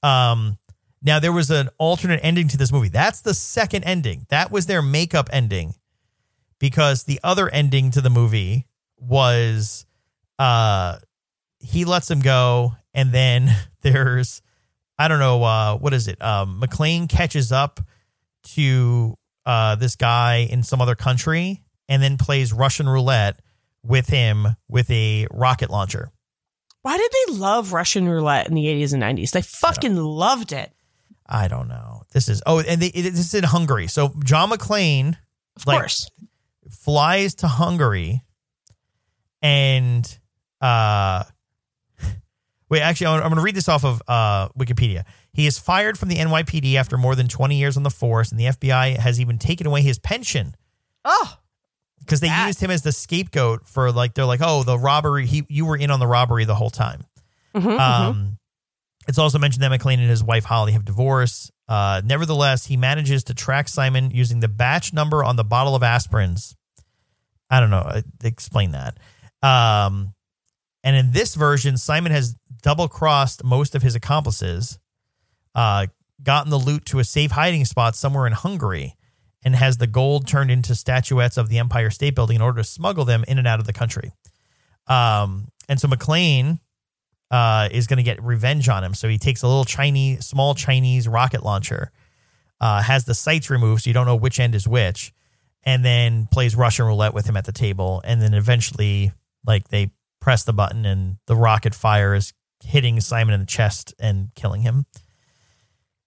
Um, 0.02 0.58
now 1.02 1.18
there 1.18 1.32
was 1.32 1.50
an 1.50 1.68
alternate 1.78 2.20
ending 2.22 2.48
to 2.48 2.56
this 2.56 2.72
movie. 2.72 2.88
That's 2.88 3.20
the 3.20 3.34
second 3.34 3.84
ending. 3.84 4.26
That 4.30 4.50
was 4.50 4.66
their 4.66 4.82
makeup 4.82 5.28
ending 5.32 5.74
because 6.58 7.04
the 7.04 7.20
other 7.22 7.48
ending 7.48 7.90
to 7.92 8.00
the 8.00 8.10
movie 8.10 8.66
was 9.00 9.86
uh 10.38 10.98
he 11.60 11.84
lets 11.84 12.10
him 12.10 12.20
go 12.20 12.74
and 12.94 13.12
then 13.12 13.54
there's 13.82 14.42
I 14.98 15.08
don't 15.08 15.18
know 15.20 15.42
uh 15.44 15.76
what 15.76 15.94
is 15.94 16.08
it? 16.08 16.20
Um 16.22 16.60
McClane 16.60 17.08
catches 17.08 17.52
up 17.52 17.80
to 18.54 19.16
uh 19.46 19.74
this 19.76 19.96
guy 19.96 20.46
in 20.50 20.62
some 20.62 20.80
other 20.80 20.94
country 20.94 21.62
and 21.88 22.02
then 22.02 22.16
plays 22.18 22.52
Russian 22.52 22.88
roulette 22.88 23.40
with 23.84 24.08
him 24.08 24.46
with 24.68 24.90
a 24.90 25.26
rocket 25.30 25.70
launcher. 25.70 26.10
Why 26.82 26.96
did 26.96 27.10
they 27.10 27.34
love 27.34 27.72
Russian 27.72 28.08
roulette 28.08 28.48
in 28.48 28.54
the 28.54 28.66
80s 28.66 28.92
and 28.94 29.02
90s? 29.02 29.30
They 29.32 29.42
fucking 29.42 29.96
loved 29.96 30.52
it. 30.52 30.72
I 31.26 31.48
don't 31.48 31.68
know. 31.68 32.02
This 32.12 32.28
is 32.28 32.42
oh 32.46 32.60
and 32.60 32.80
they, 32.80 32.86
it, 32.88 33.02
this 33.02 33.18
is 33.20 33.34
in 33.34 33.44
Hungary. 33.44 33.86
So 33.86 34.12
John 34.24 34.50
McClane 34.50 35.16
Of 35.56 35.66
Like- 35.66 35.78
course. 35.80 36.08
Flies 36.70 37.34
to 37.36 37.48
Hungary 37.48 38.22
and 39.42 40.18
uh 40.60 41.24
wait 42.68 42.80
actually 42.80 43.06
I'm, 43.06 43.20
going 43.22 43.36
to 43.36 43.40
read 43.42 43.54
this 43.54 43.68
off 43.68 43.84
of 43.84 44.02
uh 44.08 44.48
Wikipedia. 44.58 45.04
He 45.32 45.46
is 45.46 45.58
fired 45.58 45.98
from 45.98 46.08
the 46.08 46.16
NYPD 46.16 46.74
after 46.74 46.96
more 46.98 47.14
than 47.14 47.28
20 47.28 47.56
years 47.56 47.76
on 47.76 47.82
the 47.84 47.90
force 47.90 48.30
and 48.30 48.40
the 48.40 48.46
FBI 48.46 48.96
has 48.96 49.20
even 49.20 49.38
taken 49.38 49.66
away 49.66 49.82
his 49.82 49.98
pension. 49.98 50.54
Oh, 51.04 51.36
because 52.00 52.20
they 52.20 52.28
That- 52.28 52.46
used 52.48 52.60
him 52.60 52.70
as 52.70 52.82
the 52.82 52.92
scapegoat 52.92 53.64
for 53.66 53.92
like 53.92 54.14
they're 54.14 54.24
like, 54.24 54.40
oh, 54.42 54.62
the 54.64 54.78
robbery. 54.78 55.26
He 55.26 55.44
you 55.48 55.66
were 55.66 55.76
in 55.76 55.90
on 55.90 56.00
the 56.00 56.06
robbery 56.06 56.44
the 56.44 56.54
whole 56.54 56.70
time. 56.70 57.04
Mhm, 57.54 57.78
Um, 57.78 58.38
it's 59.06 59.18
also 59.18 59.38
mentioned 59.38 59.62
that 59.62 59.70
McClane 59.70 59.98
and 59.98 60.08
his 60.10 60.22
wife 60.24 60.44
Holly 60.44 60.72
have 60.72 60.84
divorced. 60.84 61.50
Uh, 61.68 62.00
nevertheless, 62.04 62.66
he 62.66 62.76
manages 62.76 63.24
to 63.24 63.34
track 63.34 63.68
Simon 63.68 64.10
using 64.10 64.40
the 64.40 64.48
batch 64.48 64.92
number 64.92 65.22
on 65.22 65.36
the 65.36 65.44
bottle 65.44 65.74
of 65.74 65.82
aspirins. 65.82 66.54
I 67.50 67.60
don't 67.60 67.70
know. 67.70 67.78
uh, 67.78 68.02
Explain 68.22 68.72
that. 68.72 68.98
Um, 69.42 70.14
and 70.84 70.96
in 70.96 71.12
this 71.12 71.34
version, 71.34 71.76
Simon 71.76 72.12
has 72.12 72.36
double 72.62 72.88
crossed 72.88 73.44
most 73.44 73.74
of 73.74 73.82
his 73.82 73.94
accomplices, 73.94 74.78
uh, 75.54 75.86
gotten 76.22 76.50
the 76.50 76.58
loot 76.58 76.84
to 76.86 76.98
a 76.98 77.04
safe 77.04 77.30
hiding 77.32 77.64
spot 77.64 77.96
somewhere 77.96 78.26
in 78.26 78.32
Hungary, 78.32 78.94
and 79.44 79.54
has 79.54 79.78
the 79.78 79.86
gold 79.86 80.26
turned 80.26 80.50
into 80.50 80.74
statuettes 80.74 81.36
of 81.36 81.48
the 81.48 81.58
Empire 81.58 81.90
State 81.90 82.14
Building 82.14 82.36
in 82.36 82.42
order 82.42 82.60
to 82.60 82.64
smuggle 82.64 83.04
them 83.04 83.24
in 83.28 83.38
and 83.38 83.46
out 83.46 83.60
of 83.60 83.66
the 83.66 83.72
country. 83.72 84.12
Um, 84.86 85.48
and 85.68 85.80
so 85.80 85.86
McClane 85.88 86.58
uh, 87.30 87.68
is 87.70 87.86
going 87.86 87.98
to 87.98 88.02
get 88.02 88.22
revenge 88.22 88.68
on 88.68 88.82
him. 88.82 88.94
So 88.94 89.08
he 89.08 89.18
takes 89.18 89.42
a 89.42 89.46
little 89.46 89.64
Chinese, 89.64 90.26
small 90.26 90.54
Chinese 90.54 91.06
rocket 91.06 91.44
launcher, 91.44 91.92
uh, 92.60 92.82
has 92.82 93.04
the 93.04 93.14
sights 93.14 93.50
removed 93.50 93.82
so 93.82 93.90
you 93.90 93.94
don't 93.94 94.06
know 94.06 94.16
which 94.16 94.40
end 94.40 94.54
is 94.54 94.66
which, 94.66 95.12
and 95.68 95.84
then 95.84 96.26
plays 96.32 96.56
Russian 96.56 96.86
roulette 96.86 97.12
with 97.12 97.26
him 97.26 97.36
at 97.36 97.44
the 97.44 97.52
table. 97.52 98.00
And 98.02 98.22
then 98.22 98.32
eventually, 98.32 99.12
like, 99.44 99.68
they 99.68 99.90
press 100.18 100.42
the 100.42 100.54
button 100.54 100.86
and 100.86 101.18
the 101.26 101.36
rocket 101.36 101.74
fires, 101.74 102.32
hitting 102.64 102.98
Simon 103.00 103.34
in 103.34 103.40
the 103.40 103.46
chest 103.46 103.92
and 103.98 104.34
killing 104.34 104.62
him. 104.62 104.86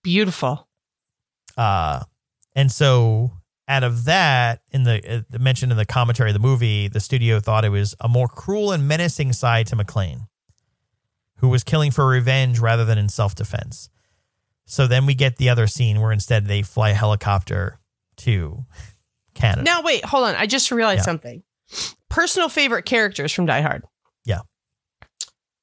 Beautiful. 0.04 0.68
Uh, 1.56 2.00
and 2.56 2.72
so 2.72 3.34
out 3.68 3.84
of 3.84 4.06
that, 4.06 4.64
in 4.72 4.82
the 4.82 5.26
uh, 5.32 5.38
mentioned 5.38 5.72
in 5.72 5.78
the 5.78 5.86
commentary 5.86 6.32
of 6.32 6.34
the 6.34 6.40
movie, 6.40 6.88
the 6.88 7.00
studio 7.00 7.40
thought 7.40 7.64
it 7.64 7.70
was 7.70 7.94
a 8.00 8.08
more 8.08 8.28
cruel 8.28 8.72
and 8.72 8.88
menacing 8.88 9.32
side 9.32 9.68
to 9.68 9.76
McClane, 9.76 10.28
who 11.36 11.50
was 11.50 11.64
killing 11.64 11.92
for 11.92 12.08
revenge 12.08 12.58
rather 12.58 12.84
than 12.84 12.98
in 12.98 13.10
self 13.10 13.36
defense. 13.36 13.92
So 14.66 14.88
then 14.88 15.06
we 15.06 15.14
get 15.14 15.38
the 15.38 15.50
other 15.50 15.68
scene 15.68 16.02
where 16.02 16.12
instead 16.12 16.48
they 16.48 16.64
fly 16.64 16.90
a 16.90 16.96
helicopter 16.96 17.78
to 18.18 18.66
Canada. 19.42 19.64
Now, 19.64 19.82
wait, 19.82 20.06
hold 20.06 20.26
on. 20.26 20.36
I 20.36 20.46
just 20.46 20.72
realized 20.72 21.00
Yeah. 21.00 21.04
something. 21.04 21.44
Personal 22.10 22.50
favorite 22.50 22.86
characters 22.86 23.32
from 23.32 23.46
Die 23.46 23.62
Hard. 23.62 23.84
Yeah. 24.26 24.40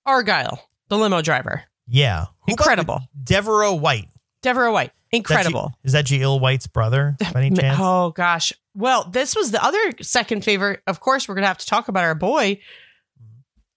Argyle, 0.06 0.62
the 0.88 0.96
limo 0.98 1.22
driver. 1.22 1.64
yeah, 1.86 2.26
Who 2.46 2.52
Incredible. 2.52 3.00
De'voreaux 3.22 3.74
White. 3.78 4.08
Deborah 4.42 4.72
White. 4.72 4.90
Is 4.90 4.92
that 4.92 5.10
G- 5.12 5.16
Incredible. 5.18 5.72
Is 5.84 5.92
that 5.92 6.04
Jaleel 6.04 6.40
White's 6.40 6.66
brother? 6.66 7.16
By 7.32 7.44
any 7.44 7.56
chance? 7.56 7.78
Oh 7.80 8.10
gosh. 8.10 8.52
Well, 8.74 9.04
this 9.10 9.34
was 9.34 9.50
the 9.50 9.62
other 9.64 9.78
second 10.02 10.44
favorite. 10.44 10.80
Of 10.86 11.00
course, 11.00 11.26
we're 11.28 11.34
gonna 11.34 11.46
have 11.48 11.58
to 11.58 11.66
talk 11.66 11.88
about 11.88 12.04
our 12.04 12.14
boy, 12.14 12.60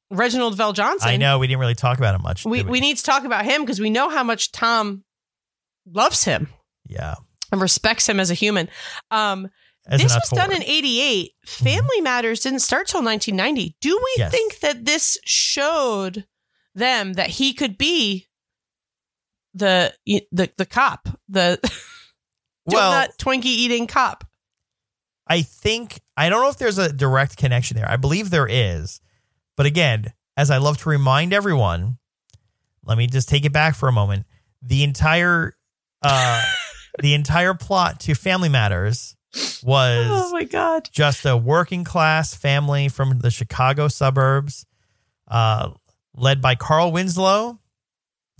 Reginald 0.09 0.55
Vel 0.57 0.73
Johnson. 0.73 1.09
I 1.09 1.17
know 1.17 1.39
we 1.39 1.47
didn't 1.47 1.59
really 1.61 1.75
talk 1.75 1.97
about 1.97 2.15
him 2.15 2.21
much. 2.21 2.45
We 2.45 2.57
did 2.59 2.67
we 2.69 2.79
need 2.81 2.97
to 2.97 3.03
talk 3.03 3.23
about 3.23 3.45
him 3.45 3.61
because 3.61 3.79
we 3.79 3.89
know 3.89 4.09
how 4.09 4.23
much 4.23 4.51
Tom 4.51 5.03
loves 5.85 6.23
him 6.25 6.49
yeah. 6.87 7.15
and 7.51 7.61
respects 7.61 8.07
him 8.07 8.19
as 8.19 8.29
a 8.29 8.33
human. 8.35 8.69
Um, 9.09 9.49
this 9.89 10.13
was 10.13 10.29
done 10.29 10.51
in 10.51 10.63
'88. 10.63 11.31
Family 11.45 12.01
Matters 12.01 12.41
didn't 12.41 12.59
start 12.59 12.87
till 12.87 13.03
1990. 13.03 13.75
Do 13.81 13.97
we 13.97 14.13
Yes. 14.17 14.31
think 14.31 14.59
that 14.59 14.85
this 14.85 15.17
showed 15.25 16.25
them 16.75 17.13
that 17.13 17.29
he 17.31 17.53
could 17.53 17.77
be 17.77 18.27
the 19.53 19.93
the 20.31 20.49
the 20.57 20.65
cop, 20.65 21.09
the 21.27 21.59
well, 22.65 22.91
donut 23.07 23.17
Twinkie 23.17 23.45
eating 23.45 23.87
cop? 23.87 24.23
I 25.27 25.41
think 25.41 26.01
I 26.17 26.29
don't 26.29 26.41
know 26.41 26.49
if 26.49 26.57
there's 26.57 26.77
a 26.77 26.91
direct 26.91 27.37
connection 27.37 27.75
there. 27.77 27.89
I 27.89 27.97
believe 27.97 28.29
there 28.29 28.47
is. 28.49 29.01
But 29.57 29.65
again, 29.65 30.13
as 30.37 30.49
I 30.49 30.57
love 30.57 30.77
to 30.79 30.89
remind 30.89 31.33
everyone, 31.33 31.97
let 32.85 32.97
me 32.97 33.07
just 33.07 33.29
take 33.29 33.45
it 33.45 33.53
back 33.53 33.75
for 33.75 33.87
a 33.89 33.91
moment. 33.91 34.25
The 34.61 34.83
entire 34.83 35.55
uh 36.01 36.43
the 36.99 37.13
entire 37.13 37.53
plot 37.53 37.99
to 38.01 38.13
Family 38.15 38.49
Matters 38.49 39.15
was 39.33 40.07
Oh 40.09 40.29
my 40.31 40.43
god! 40.43 40.89
just 40.91 41.25
a 41.25 41.37
working 41.37 41.83
class 41.83 42.33
family 42.33 42.89
from 42.89 43.19
the 43.19 43.31
Chicago 43.31 43.87
suburbs, 43.87 44.65
uh, 45.27 45.71
led 46.15 46.41
by 46.41 46.55
Carl 46.55 46.91
Winslow, 46.91 47.59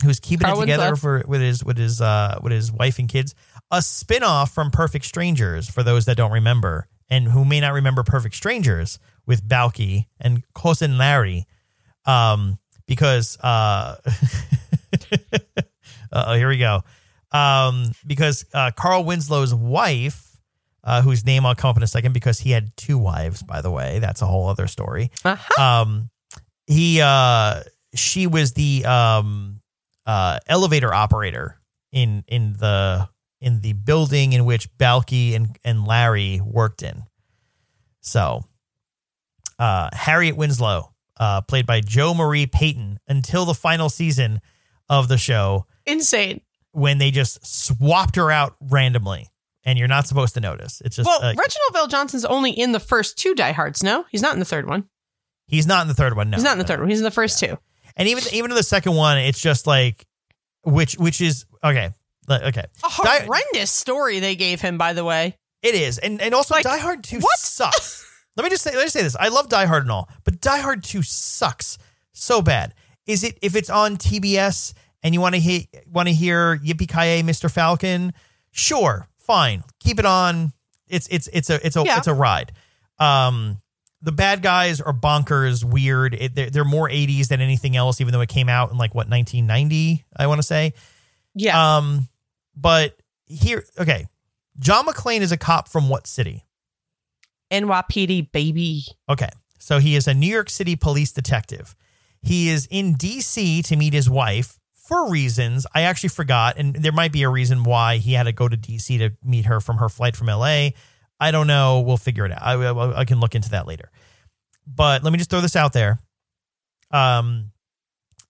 who's 0.03 0.19
keeping 0.19 0.45
Carl 0.45 0.59
it 0.59 0.61
together 0.61 0.89
Winslow. 0.91 1.19
for 1.19 1.23
with 1.27 1.41
his 1.41 1.63
with 1.63 1.77
his 1.77 2.01
uh, 2.01 2.39
with 2.41 2.51
his 2.51 2.71
wife 2.71 2.99
and 2.99 3.07
kids. 3.07 3.35
A 3.71 3.77
spinoff 3.77 4.53
from 4.53 4.69
Perfect 4.69 5.05
Strangers 5.05 5.69
for 5.69 5.81
those 5.81 6.05
that 6.05 6.17
don't 6.17 6.31
remember 6.33 6.89
and 7.09 7.27
who 7.27 7.45
may 7.45 7.59
not 7.61 7.73
remember 7.73 8.03
Perfect 8.03 8.35
Strangers 8.35 8.99
with 9.25 9.47
Balky 9.47 10.09
and 10.19 10.43
Cousin 10.53 10.97
Larry, 10.97 11.45
um, 12.05 12.59
because 12.85 13.37
uh, 13.39 13.95
uh, 16.11 16.35
here 16.35 16.49
we 16.49 16.57
go. 16.57 16.81
Um, 17.31 17.91
because 18.05 18.45
uh, 18.53 18.71
Carl 18.71 19.05
Winslow's 19.05 19.53
wife, 19.53 20.30
uh, 20.84 21.01
whose 21.01 21.25
name 21.25 21.45
I'll 21.45 21.55
come 21.55 21.69
up 21.69 21.77
in 21.77 21.84
a 21.84 21.88
second, 21.88 22.13
because 22.13 22.39
he 22.39 22.51
had 22.51 22.75
two 22.75 22.97
wives, 22.97 23.43
by 23.43 23.61
the 23.61 23.71
way. 23.71 23.99
That's 23.99 24.21
a 24.21 24.25
whole 24.25 24.47
other 24.47 24.67
story. 24.67 25.11
Uh-huh. 25.23 25.61
Um, 25.61 26.09
he, 26.67 27.01
uh, 27.01 27.61
she 27.93 28.27
was 28.27 28.53
the 28.53 28.86
um, 28.86 29.61
uh, 30.05 30.39
elevator 30.47 30.93
operator 30.93 31.59
in 31.91 32.23
in 32.27 32.53
the 32.53 33.09
in 33.41 33.61
the 33.61 33.73
building 33.73 34.34
in 34.34 34.45
which 34.45 34.69
Balky 34.77 35.36
and 35.36 35.57
and 35.63 35.86
Larry 35.86 36.39
worked 36.43 36.84
in. 36.84 37.03
So, 38.01 38.45
uh, 39.59 39.89
Harriet 39.93 40.38
Winslow, 40.38 40.93
uh, 41.19 41.41
played 41.41 41.65
by 41.65 41.82
Jo 41.82 42.13
Marie 42.13 42.47
Payton, 42.47 42.99
until 43.07 43.45
the 43.45 43.53
final 43.53 43.89
season 43.89 44.41
of 44.89 45.07
the 45.07 45.17
show 45.17 45.65
Insane. 45.86 46.41
when 46.71 46.97
they 46.97 47.11
just 47.11 47.45
swapped 47.45 48.15
her 48.15 48.32
out 48.32 48.55
randomly 48.59 49.27
and 49.64 49.78
you're 49.78 49.88
not 49.88 50.07
supposed 50.07 50.34
to 50.36 50.39
notice. 50.41 50.82
It's 50.86 50.95
just 50.95 51.07
Well, 51.07 51.20
uh, 51.22 51.28
Reginald 51.30 51.74
Vel 51.74 51.88
Johnson's 51.88 52.26
only 52.26 52.51
in 52.51 52.72
the 52.72 52.80
first 52.80 53.18
two 53.18 53.34
Die 53.36 53.51
Hards. 53.51 53.84
No, 53.84 54.05
he's 54.09 54.22
not 54.22 54.34
in 54.34 54.39
the 54.39 54.45
third 54.45 54.68
one. 54.68 54.86
he's 55.47 55.68
not 55.68 55.82
in 55.82 55.88
the 55.88 55.93
third 55.93 56.16
one. 56.16 56.30
No, 56.30 56.38
he's 56.38 56.43
not 56.43 56.53
in 56.53 56.57
the 56.57 56.64
no. 56.64 56.68
third 56.68 56.80
one. 56.80 56.89
He's 56.89 56.99
in 56.99 57.03
the 57.03 57.12
first 57.12 57.39
two. 57.39 57.57
And 57.97 58.07
even 58.07 58.24
even 58.34 58.51
in 58.51 58.55
the 58.55 58.64
second 58.64 58.95
one, 58.95 59.18
it's 59.18 59.39
just 59.41 59.68
like 59.68 60.05
which 60.64 60.93
which 60.97 61.20
is 61.22 61.45
okay. 61.64 61.89
Okay, 62.30 62.62
A 62.62 63.03
Die- 63.03 63.20
horrendous 63.26 63.72
story 63.72 64.20
they 64.20 64.36
gave 64.38 64.62
him, 64.62 64.78
by 64.78 64.93
the 64.93 65.03
way. 65.03 65.36
it 65.62 65.76
is, 65.76 65.97
and 65.97 66.22
and 66.22 66.34
also 66.34 66.53
Like, 66.55 66.64
Die 66.64 66.78
Hard 66.78 67.03
Two 67.03 67.20
what? 67.20 67.38
sucks. 67.38 68.07
let 68.38 68.43
me 68.45 68.49
just 68.49 68.64
say 68.64 68.74
let 68.74 68.84
me 68.84 68.89
say 68.89 69.01
this. 69.01 69.18
I 69.20 69.28
love 69.28 69.49
Die 69.49 69.66
Hard 69.66 69.84
and 69.84 69.91
all, 69.91 70.07
but 70.24 70.39
Die 70.39 70.59
Hard 70.59 70.84
Two 70.84 71.01
sucks 71.01 71.78
so 72.14 72.41
bad. 72.41 72.74
Is 73.05 73.24
it 73.26 73.38
if 73.41 73.55
it's 73.55 73.70
on 73.70 73.97
TBS 73.97 74.74
and 75.03 75.14
you 75.14 75.20
want 75.20 75.36
to 75.36 75.41
hear 75.41 75.62
want 75.91 76.07
to 76.07 76.14
hear 76.14 76.57
Yippee 76.59 76.88
Ki 76.88 77.22
Mr. 77.28 77.51
Falcon? 77.51 78.14
Sure, 78.51 79.07
fine, 79.32 79.63
keep 79.79 79.99
it 79.99 80.05
on. 80.05 80.51
It's 80.88 81.07
it's 81.09 81.27
it's 81.32 81.49
a 81.49 81.65
it's 81.65 81.75
a 81.75 81.84
Yeah. 81.86 81.97
it's 81.97 82.07
a 82.07 82.13
ride. 82.13 82.51
Um, 82.99 83.61
the 84.01 84.11
bad 84.11 84.41
guys 84.41 84.82
are 84.82 84.93
bonkers, 84.93 85.63
weird. 85.63 86.13
It, 86.15 86.36
they're, 86.36 86.49
they're 86.49 86.65
more 86.65 86.89
80s 86.89 87.27
than 87.27 87.39
anything 87.39 87.75
else, 87.75 88.01
even 88.01 88.11
though 88.13 88.21
it 88.21 88.29
came 88.29 88.49
out 88.49 88.71
in 88.71 88.77
like 88.77 88.95
what 88.95 89.07
1990, 89.07 90.03
I 90.17 90.27
want 90.27 90.39
to 90.39 90.43
say. 90.43 90.73
Yeah. 91.36 91.77
Um, 91.77 92.07
but 92.55 92.97
here, 93.27 93.63
okay, 93.79 94.07
John 94.59 94.86
McClane 94.88 95.21
is 95.21 95.32
a 95.32 95.38
cop 95.38 95.67
from 95.69 95.88
what 95.88 96.07
city? 96.07 96.45
NYPD, 97.51 98.32
baby. 98.32 98.84
Okay, 99.09 99.29
so 99.59 99.79
he 99.79 99.95
is 99.95 100.07
a 100.07 100.13
New 100.13 100.27
York 100.32 100.49
City 100.49 100.75
police 100.75 101.11
detective. 101.11 101.75
He 102.21 102.49
is 102.49 102.67
in 102.71 102.93
D.C. 102.93 103.61
to 103.63 103.75
meet 103.75 103.93
his 103.93 104.09
wife 104.09 104.59
for 104.91 105.09
reasons 105.09 105.65
I 105.73 105.83
actually 105.83 106.09
forgot, 106.09 106.57
and 106.57 106.75
there 106.75 106.91
might 106.91 107.13
be 107.13 107.23
a 107.23 107.29
reason 107.29 107.63
why 107.63 107.95
he 107.97 108.11
had 108.13 108.23
to 108.23 108.33
go 108.33 108.49
to 108.49 108.57
D.C. 108.57 108.97
to 108.97 109.11
meet 109.23 109.45
her 109.45 109.61
from 109.61 109.77
her 109.77 109.87
flight 109.87 110.17
from 110.17 110.27
L.A. 110.27 110.73
I 111.17 111.31
don't 111.31 111.47
know. 111.47 111.79
We'll 111.79 111.95
figure 111.95 112.25
it 112.25 112.31
out. 112.33 112.41
I, 112.41 112.53
I, 112.55 112.99
I 112.99 113.05
can 113.05 113.21
look 113.21 113.33
into 113.33 113.51
that 113.51 113.67
later. 113.67 113.89
But 114.67 115.01
let 115.03 115.13
me 115.13 115.17
just 115.17 115.29
throw 115.29 115.39
this 115.39 115.55
out 115.55 115.71
there. 115.71 115.99
Um, 116.91 117.51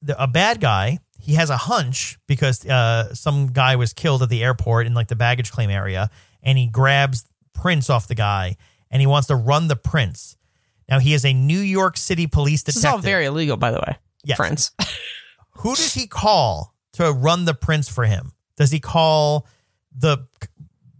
the, 0.03 0.21
a 0.21 0.27
bad 0.27 0.61
guy. 0.61 0.99
He 1.19 1.33
has 1.33 1.49
a 1.49 1.57
hunch 1.57 2.17
because 2.27 2.65
uh, 2.65 3.13
some 3.13 3.47
guy 3.47 3.75
was 3.75 3.93
killed 3.93 4.21
at 4.23 4.29
the 4.29 4.43
airport 4.43 4.85
in 4.87 4.93
like 4.93 5.07
the 5.07 5.15
baggage 5.15 5.51
claim 5.51 5.69
area, 5.71 6.09
and 6.43 6.57
he 6.57 6.67
grabs 6.67 7.25
prints 7.53 7.89
off 7.89 8.07
the 8.07 8.15
guy, 8.15 8.55
and 8.89 9.01
he 9.01 9.07
wants 9.07 9.27
to 9.29 9.35
run 9.35 9.67
the 9.67 9.75
prints. 9.75 10.35
Now 10.89 10.99
he 10.99 11.13
is 11.13 11.25
a 11.25 11.33
New 11.33 11.59
York 11.59 11.97
City 11.97 12.27
police 12.27 12.63
This 12.63 12.75
detective. 12.75 12.99
is 12.99 13.05
all 13.05 13.09
very 13.09 13.25
illegal, 13.25 13.57
by 13.57 13.71
the 13.71 13.79
way. 13.79 13.97
Yes. 14.23 14.37
Friends. 14.37 14.71
Who 15.57 15.75
does 15.75 15.93
he 15.93 16.07
call 16.07 16.73
to 16.93 17.11
run 17.11 17.45
the 17.45 17.53
prints 17.53 17.89
for 17.89 18.05
him? 18.05 18.33
Does 18.57 18.71
he 18.71 18.79
call 18.79 19.47
the 19.95 20.27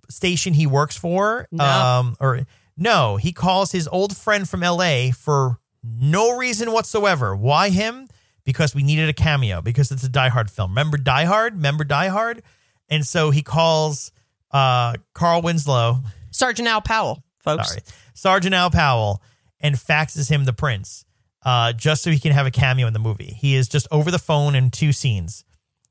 station 0.10 0.54
he 0.54 0.68
works 0.68 0.96
for? 0.98 1.48
No. 1.52 1.64
Um, 1.64 2.18
or 2.20 2.46
no, 2.78 3.18
he 3.18 3.32
calls 3.32 3.72
his 3.72 3.88
old 3.88 4.16
friend 4.16 4.48
from 4.48 4.62
LA 4.62 5.12
for 5.12 5.60
no 5.84 6.38
reason 6.38 6.72
whatsoever. 6.72 7.36
Why 7.36 7.70
him? 7.70 8.08
Because 8.44 8.74
we 8.74 8.84
needed 8.84 9.08
a 9.08 9.14
cameo 9.14 9.62
because 9.62 9.92
it's 9.92 10.04
a 10.04 10.10
Die 10.10 10.30
Hard 10.30 10.50
film. 10.50 10.72
Remember 10.72 10.98
Die 10.98 11.26
Hard? 11.26 11.56
Remember 11.56 11.84
Die 11.84 12.08
Hard? 12.08 12.42
And 12.90 13.06
so 13.06 13.30
he 13.30 13.42
calls 13.42 14.12
uh, 14.52 14.96
Carl 15.14 15.42
Winslow. 15.42 16.00
Sergeant 16.32 16.68
Al 16.68 16.82
Powell. 16.82 17.24
folks. 17.40 17.70
Sorry. 17.70 17.82
Sergeant 18.14 18.56
Al 18.56 18.72
Powell 18.72 19.22
and 19.60 19.76
faxes 19.76 20.30
him 20.30 20.46
the 20.46 20.54
prints 20.54 21.06
uh, 21.44 21.74
just 21.74 22.04
so 22.04 22.12
he 22.12 22.20
can 22.20 22.32
have 22.32 22.46
a 22.46 22.52
cameo 22.52 22.88
in 22.88 22.94
the 22.94 23.00
movie. 23.00 23.36
He 23.40 23.56
is 23.56 23.68
just 23.68 23.88
over 23.92 24.12
the 24.12 24.20
phone 24.20 24.56
in 24.56 24.72
two 24.72 24.92
scenes 24.92 25.44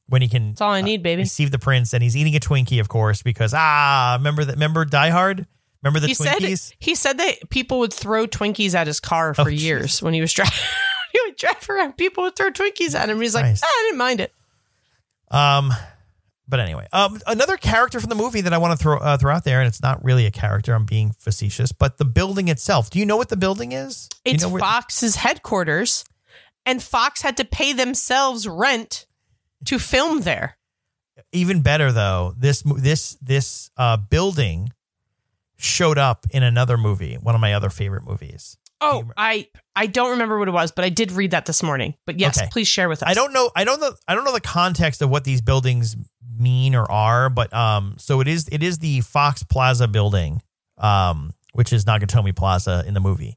when 0.09 0.23
he 0.23 0.29
can 0.29 0.51
That's 0.51 0.61
all 0.61 0.71
I 0.73 0.81
need, 0.81 1.03
baby. 1.03 1.23
receive 1.23 1.51
the 1.51 1.59
prints 1.59 1.93
and 1.93 2.03
he's 2.03 2.17
eating 2.17 2.35
a 2.37 2.41
Twinkie, 2.41 2.81
of 2.81 2.89
course, 2.89 3.23
because 3.23 3.53
ah, 3.55 4.17
remember 4.19 4.45
that 4.45 4.55
remember 4.55 4.85
Die 4.85 5.11
Hard? 5.11 5.47
Remember 5.83 5.99
the 6.01 6.09
he 6.09 6.15
said 6.15 6.39
Twinkies? 6.39 6.75
he 6.79 6.95
said 6.95 7.19
that 7.19 7.49
people 7.49 7.79
would 7.79 7.93
throw 7.93 8.27
Twinkies 8.27 8.75
at 8.75 8.87
his 8.87 9.01
car 9.01 9.33
for 9.35 9.43
Oh, 9.43 9.49
years 9.49 10.03
when 10.03 10.13
he 10.15 10.21
was 10.21 10.33
driving. 10.35 10.53
he 11.13 11.21
would 11.25 11.37
drive 11.37 11.69
around. 11.71 11.97
People 11.97 12.25
would 12.25 12.37
throw 12.37 12.51
Twinkies 12.51 12.95
at 12.95 13.09
him. 13.09 13.21
He's 13.21 13.35
like, 13.35 13.45
ah, 13.47 13.67
I 13.67 13.85
didn't 13.87 13.99
mind 13.99 14.21
it. 14.21 14.33
Um, 15.31 15.73
but 16.51 16.61
anyway, 16.61 16.87
um, 16.93 17.19
another 17.27 17.57
character 17.57 18.01
from 18.01 18.11
the 18.11 18.15
movie 18.17 18.41
that 18.43 18.53
I 18.53 18.59
want 18.59 18.77
to 18.79 18.83
throw 18.83 18.99
uh, 18.99 19.17
throw 19.17 19.33
out 19.35 19.45
there, 19.45 19.61
and 19.61 19.69
it's 19.69 19.81
not 19.83 20.05
really 20.05 20.27
a 20.27 20.31
character. 20.31 20.75
I'm 20.75 20.85
being 20.85 21.13
facetious, 21.19 21.73
but 21.73 21.97
the 21.99 22.05
building 22.05 22.49
itself. 22.49 22.91
Do 22.91 22.99
you 22.99 23.07
know 23.07 23.17
what 23.17 23.29
the 23.31 23.37
building 23.37 23.73
is? 23.73 24.09
Do 24.25 24.31
you 24.31 24.35
It's 24.35 24.43
know 24.43 24.51
where- 24.51 24.61
Fox's 24.61 25.17
headquarters, 25.17 26.05
and 26.67 26.83
Fox 26.83 27.23
had 27.23 27.37
to 27.39 27.45
pay 27.45 27.73
themselves 27.73 28.47
rent 28.47 29.07
to 29.67 29.79
film 29.79 30.23
there. 30.23 30.57
even 31.33 31.63
better 31.63 31.93
though. 31.93 32.35
This 32.37 32.63
this 32.63 33.17
this 33.23 33.71
uh, 33.77 33.97
building 33.97 34.71
showed 35.57 35.99
up 35.99 36.27
in 36.31 36.43
another 36.43 36.77
movie, 36.77 37.15
one 37.17 37.35
of 37.35 37.41
my 37.41 37.55
other 37.55 37.71
favorite 37.71 38.05
movies. 38.05 38.57
Oh, 38.83 39.05
I 39.15 39.49
I 39.77 39.87
don't 39.87 40.13
remember 40.13 40.39
what 40.39 40.49
it 40.49 40.53
was, 40.53 40.73
but 40.73 40.87
I 40.87 40.89
did 40.89 41.13
read 41.13 41.33
that 41.33 41.45
this 41.45 41.63
morning. 41.63 41.95
But 42.07 42.19
yes, 42.19 42.39
Okay. 42.39 42.49
please 42.51 42.67
share 42.67 42.89
with 42.89 43.03
us. 43.03 43.09
I 43.11 43.13
don't 43.13 43.35
know. 43.35 43.51
I 43.55 43.65
don't 43.65 43.79
know. 43.79 43.93
I 44.09 44.15
don't 44.15 44.25
know 44.25 44.33
the 44.33 44.41
context 44.41 45.03
of 45.03 45.11
what 45.11 45.25
these 45.25 45.43
buildings 45.43 45.97
mean 46.41 46.75
or 46.75 46.91
are, 46.91 47.31
but 47.31 47.53
um, 47.53 47.97
so 47.99 48.21
it 48.21 48.29
is. 48.29 48.49
It 48.51 48.63
is 48.63 48.79
the 48.79 49.01
Fox 49.03 49.43
Plaza 49.43 49.87
building, 49.87 50.43
um, 50.79 51.33
which 51.53 51.73
is 51.73 51.85
Nakatomi 51.85 52.35
Plaza 52.35 52.85
in 52.87 52.95
the 52.95 53.01
movie. 53.01 53.37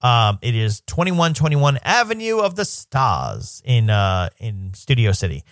Um, 0.00 0.38
it 0.42 0.54
is 0.54 0.82
twenty 0.86 1.12
one 1.12 1.34
twenty 1.34 1.56
one 1.56 1.78
Avenue 1.84 2.38
of 2.38 2.56
the 2.56 2.64
Stars 2.64 3.62
in 3.64 3.88
uh 3.90 4.28
in 4.38 4.74
Studio 4.74 5.12
City. 5.12 5.44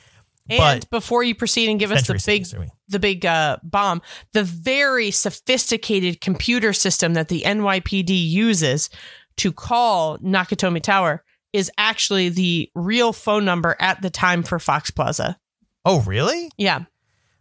And 0.49 0.59
but 0.59 0.91
before 0.91 1.23
you 1.23 1.35
proceed 1.37 1.69
and 1.69 1.79
give 1.79 1.93
us 1.93 2.01
the 2.01 2.19
Century 2.19 2.45
City, 2.45 2.63
big 2.65 2.71
the 2.89 2.99
big 2.99 3.27
uh, 3.27 3.59
bomb, 3.63 4.03
the 4.33 4.43
very 4.43 5.13
sophisticated 5.13 6.21
computer 6.21 6.73
system 6.73 7.15
that 7.15 7.29
the 7.29 7.43
NYPD 7.43 8.29
uses 8.29 8.91
to 9.37 9.53
call 9.53 10.19
Nakatomi 10.19 10.83
Tower 10.83 11.23
is 11.53 11.71
actually 11.79 12.29
the 12.31 12.71
real 12.75 13.13
phone 13.13 13.45
number 13.45 13.77
at 13.79 14.03
the 14.03 14.11
time 14.11 14.43
for 14.43 14.59
Fox 14.59 14.91
Plaza. 14.91 15.39
Oh, 15.91 16.01
really? 16.03 16.51
Yeah, 16.57 16.81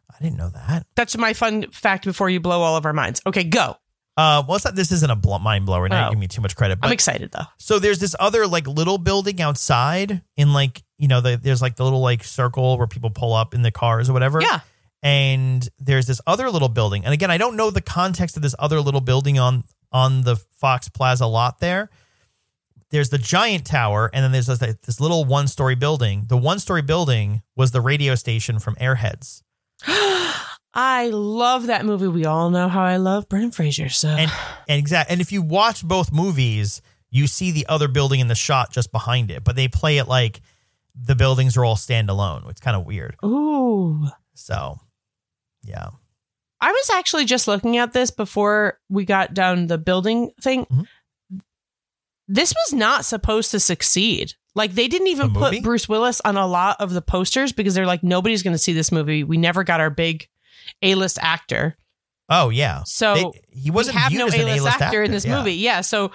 I 0.09 0.23
didn't 0.23 0.37
know 0.37 0.49
that. 0.49 0.85
that's 0.95 1.17
my 1.17 1.33
fun 1.33 1.69
fact 1.71 2.05
before 2.05 2.29
you 2.29 2.39
blow 2.39 2.61
all 2.61 2.75
of 2.77 2.85
our 2.85 2.93
minds. 2.93 3.21
Okay, 3.25 3.43
go. 3.43 3.75
Uh, 4.17 4.43
well, 4.45 4.57
it's 4.57 4.65
not, 4.65 4.75
this 4.75 4.91
isn't 4.91 5.09
a 5.09 5.15
bl- 5.15 5.37
mind 5.37 5.65
blower. 5.65 5.87
Now 5.87 6.07
Oh. 6.07 6.09
give 6.11 6.19
me 6.19 6.27
too 6.27 6.41
much 6.41 6.55
credit. 6.55 6.79
I'm 6.81 6.91
excited 6.91 7.31
though. 7.31 7.45
So 7.57 7.79
there's 7.79 7.99
this 7.99 8.15
other 8.19 8.45
like 8.47 8.67
little 8.67 8.97
building 8.97 9.39
outside 9.41 10.21
in 10.35 10.51
like 10.51 10.83
you 10.97 11.07
know 11.07 11.21
the, 11.21 11.37
there's 11.41 11.61
like 11.61 11.77
the 11.77 11.85
little 11.85 12.01
like 12.01 12.25
circle 12.25 12.77
where 12.77 12.87
people 12.87 13.11
pull 13.11 13.33
up 13.33 13.53
in 13.53 13.61
the 13.61 13.71
cars 13.71 14.09
or 14.09 14.13
whatever. 14.13 14.41
Yeah. 14.41 14.59
And 15.01 15.65
there's 15.79 16.05
this 16.05 16.19
other 16.27 16.49
little 16.49 16.67
building, 16.67 17.05
and 17.05 17.13
again, 17.13 17.31
I 17.31 17.37
don't 17.37 17.55
know 17.55 17.69
the 17.71 17.79
context 17.81 18.35
of 18.35 18.43
this 18.43 18.53
other 18.59 18.81
little 18.81 18.99
building 18.99 19.39
on 19.39 19.63
on 19.93 20.23
the 20.23 20.35
Fox 20.57 20.89
Plaza 20.89 21.25
lot 21.25 21.59
there. 21.61 21.89
There's 22.91 23.09
the 23.09 23.17
giant 23.17 23.65
tower, 23.65 24.09
and 24.13 24.23
then 24.23 24.31
there's 24.31 24.47
this, 24.47 24.59
this 24.59 24.99
little 24.99 25.23
one 25.25 25.47
story 25.47 25.75
building. 25.75 26.25
The 26.27 26.37
one 26.37 26.59
story 26.59 26.81
building 26.81 27.43
was 27.55 27.71
the 27.71 27.81
radio 27.81 28.15
station 28.15 28.57
from 28.59 28.75
Airheads. 28.75 29.43
I 30.73 31.09
love 31.11 31.67
that 31.67 31.85
movie. 31.85 32.07
We 32.07 32.25
all 32.25 32.49
know 32.49 32.67
how 32.67 32.83
I 32.83 32.97
love 32.97 33.27
Brendan 33.27 33.51
Fraser. 33.51 33.89
So 33.89 34.09
and 34.09 34.31
and 34.67 34.79
exact 34.79 35.11
and 35.11 35.19
if 35.21 35.31
you 35.31 35.41
watch 35.41 35.83
both 35.83 36.11
movies 36.11 36.81
you 37.11 37.25
see 37.25 37.51
the 37.51 37.65
other 37.67 37.87
building 37.87 38.19
in 38.19 38.27
the 38.27 38.35
shot 38.35 38.71
just 38.71 38.91
behind 38.91 39.31
it 39.31 39.43
but 39.43 39.55
they 39.55 39.67
play 39.67 39.97
it 39.97 40.07
like 40.07 40.41
the 40.95 41.15
buildings 41.15 41.57
are 41.57 41.65
all 41.65 41.75
standalone 41.75 42.47
it's 42.51 42.61
kind 42.61 42.77
of 42.77 42.85
weird 42.85 43.15
ooh. 43.25 44.05
so 44.35 44.77
yeah 45.63 45.87
I 46.61 46.71
was 46.71 46.89
actually 46.93 47.25
just 47.25 47.47
looking 47.47 47.77
at 47.77 47.93
this 47.93 48.11
before 48.11 48.77
we 48.89 49.05
got 49.05 49.33
down 49.33 49.67
the 49.67 49.77
building 49.77 50.31
thing. 50.41 50.65
Mhm. 50.65 50.87
This 52.32 52.53
was 52.65 52.73
not 52.77 53.03
supposed 53.05 53.51
to 53.51 53.59
succeed. 53.59 54.34
Like 54.55 54.73
they 54.73 54.88
didn't 54.88 55.07
even 55.07 55.34
put 55.34 55.61
Bruce 55.63 55.89
Willis 55.89 56.21
on 56.23 56.38
a 56.38 56.45
lot 56.47 56.80
of 56.80 56.91
the 56.93 57.01
posters 57.01 57.51
because 57.51 57.73
they're 57.73 57.86
like 57.88 58.03
nobody's 58.03 58.43
going 58.43 58.53
to 58.53 58.57
see 58.59 58.73
this 58.73 58.91
movie. 58.91 59.23
We 59.23 59.38
never 59.38 59.63
got 59.63 59.80
our 59.82 59.89
big 59.89 60.27
A-list 60.82 61.17
actor. 61.21 61.77
oh 62.30 62.49
yeah 62.49 62.84
So 62.86 63.13
They- 63.15 63.41
he 63.61 63.71
wasn't 63.71 63.95
we 63.95 64.01
have 64.01 64.11
no 64.13 64.25
A-list 64.27 64.38
A-list 64.61 64.82
actor, 64.82 65.03
in 65.03 65.11
this 65.11 65.25
yeah. 65.25 65.38
movie. 65.38 65.55
Yeah, 65.55 65.82
so 65.82 66.11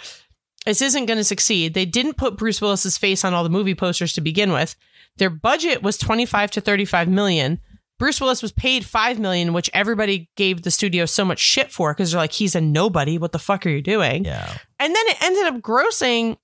this 0.67 0.81
isn't 0.81 1.07
going 1.07 1.19
to 1.19 1.25
succeed. 1.25 1.75
They 1.75 1.85
didn't 1.85 2.15
put 2.17 2.37
Bruce 2.39 2.61
Willis's 2.61 2.97
face 2.97 3.25
on 3.25 3.35
all 3.35 3.43
the 3.45 3.51
movie 3.51 3.75
posters 3.75 4.12
to 4.15 4.21
begin 4.21 4.53
with. 4.53 4.77
Their 5.19 5.31
budget 5.31 5.83
was 5.83 5.99
25 5.99 6.53
to 6.53 6.61
35 6.61 7.09
million. 7.09 7.61
Bruce 7.99 8.21
Willis 8.21 8.43
was 8.43 8.51
paid 8.53 8.85
5 8.85 9.19
million, 9.21 9.53
which 9.53 9.71
everybody 9.73 10.29
gave 10.37 10.63
the 10.63 10.71
studio 10.71 11.07
so 11.07 11.25
much 11.25 11.39
shit 11.39 11.71
for 11.71 11.93
because 11.95 12.11
they're 12.11 12.21
like 12.21 12.33
he's 12.33 12.55
a 12.55 12.61
nobody. 12.61 13.19
What 13.19 13.33
the 13.33 13.39
fuck 13.39 13.65
are 13.67 13.71
you 13.71 13.83
doing? 13.83 14.25
yeah 14.25 14.57
And 14.81 14.95
then 14.95 15.05
it 15.09 15.23
ended 15.23 15.47
up 15.47 15.61
grossing 15.61 16.37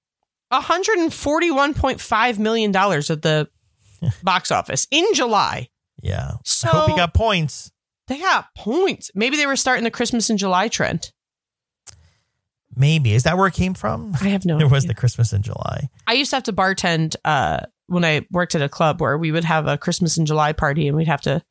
141.5 0.53 2.39
million 2.39 2.73
dollars 2.73 3.11
at 3.11 3.23
the 3.23 3.49
box 4.23 4.51
office 4.51 4.87
in 4.91 5.05
July. 5.15 5.69
yeah 6.03 6.33
So 6.45 6.69
i 6.69 6.71
hope 6.73 6.91
he 6.91 6.97
got 6.97 7.15
points 7.15 7.71
they 8.09 8.19
got 8.19 8.47
points. 8.57 9.13
Maybe 9.15 9.37
they 9.37 9.47
were 9.47 9.55
starting 9.55 9.85
the 9.85 9.91
Christmas 9.91 10.31
in 10.31 10.37
July 10.37 10.67
trend. 10.67 11.13
maybe 12.75 13.13
is 13.15 13.23
that 13.23 13.37
where 13.39 13.47
it 13.47 13.55
came 13.55 13.75
from 13.75 14.15
I 14.21 14.29
have 14.31 14.45
no 14.45 14.59
there 14.63 14.69
was 14.69 14.87
the 14.87 14.95
christmas 14.95 15.33
in 15.33 15.43
july 15.43 15.89
I 16.07 16.15
used 16.15 16.31
to 16.31 16.37
have 16.37 16.43
to 16.45 16.53
bartend 16.53 17.15
uh, 17.25 17.61
when 17.91 18.05
I 18.05 18.27
worked 18.31 18.55
at 18.55 18.63
a 18.63 18.69
club 18.69 19.01
where 19.01 19.19
we 19.19 19.33
would 19.33 19.45
have 19.45 19.67
a 19.67 19.77
Christmas 19.77 20.17
in 20.17 20.25
July 20.27 20.53
party 20.53 20.87
and 20.89 20.97
we'd 20.97 21.09
have 21.09 21.21
to 21.23 21.43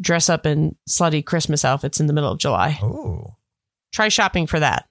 dress 0.00 0.28
up 0.28 0.46
in 0.46 0.76
slutty 0.88 1.24
Christmas 1.24 1.64
outfits 1.64 1.98
in 2.00 2.06
the 2.06 2.12
middle 2.12 2.30
of 2.32 2.38
July. 2.38 2.78
oh 2.82 3.36
Try 3.92 4.08
shopping 4.08 4.46
for 4.46 4.60
that. 4.60 4.86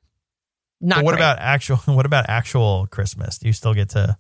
Not 0.82 0.98
but 0.98 1.06
what 1.06 1.12
great. 1.12 1.20
about 1.22 1.40
actual 1.40 1.78
what 1.86 2.06
about 2.06 2.30
actual 2.30 2.88
christmas 2.92 3.38
do 3.38 3.48
you 3.48 3.54
still 3.54 3.74
get 3.74 3.90
to 3.92 4.18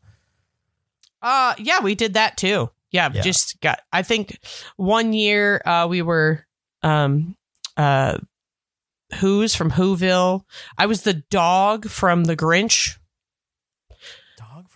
Uh, 1.22 1.54
yeah, 1.58 1.82
we 1.82 1.96
did 1.96 2.14
that 2.14 2.38
too. 2.38 2.70
Yeah, 2.92 3.10
Yeah. 3.14 3.22
just 3.22 3.60
got. 3.62 3.80
I 3.92 4.04
think 4.04 4.40
one 4.78 5.14
year 5.14 5.62
uh, 5.66 5.88
we 5.90 6.02
were 6.02 6.46
um 6.84 7.36
uh 7.78 8.18
Who's 9.20 9.56
from 9.56 9.72
Whoville. 9.72 10.44
I 10.78 10.86
was 10.86 11.02
the 11.02 11.16
dog 11.16 11.88
from 11.90 12.26
The 12.26 12.38
Grinch. 12.38 12.99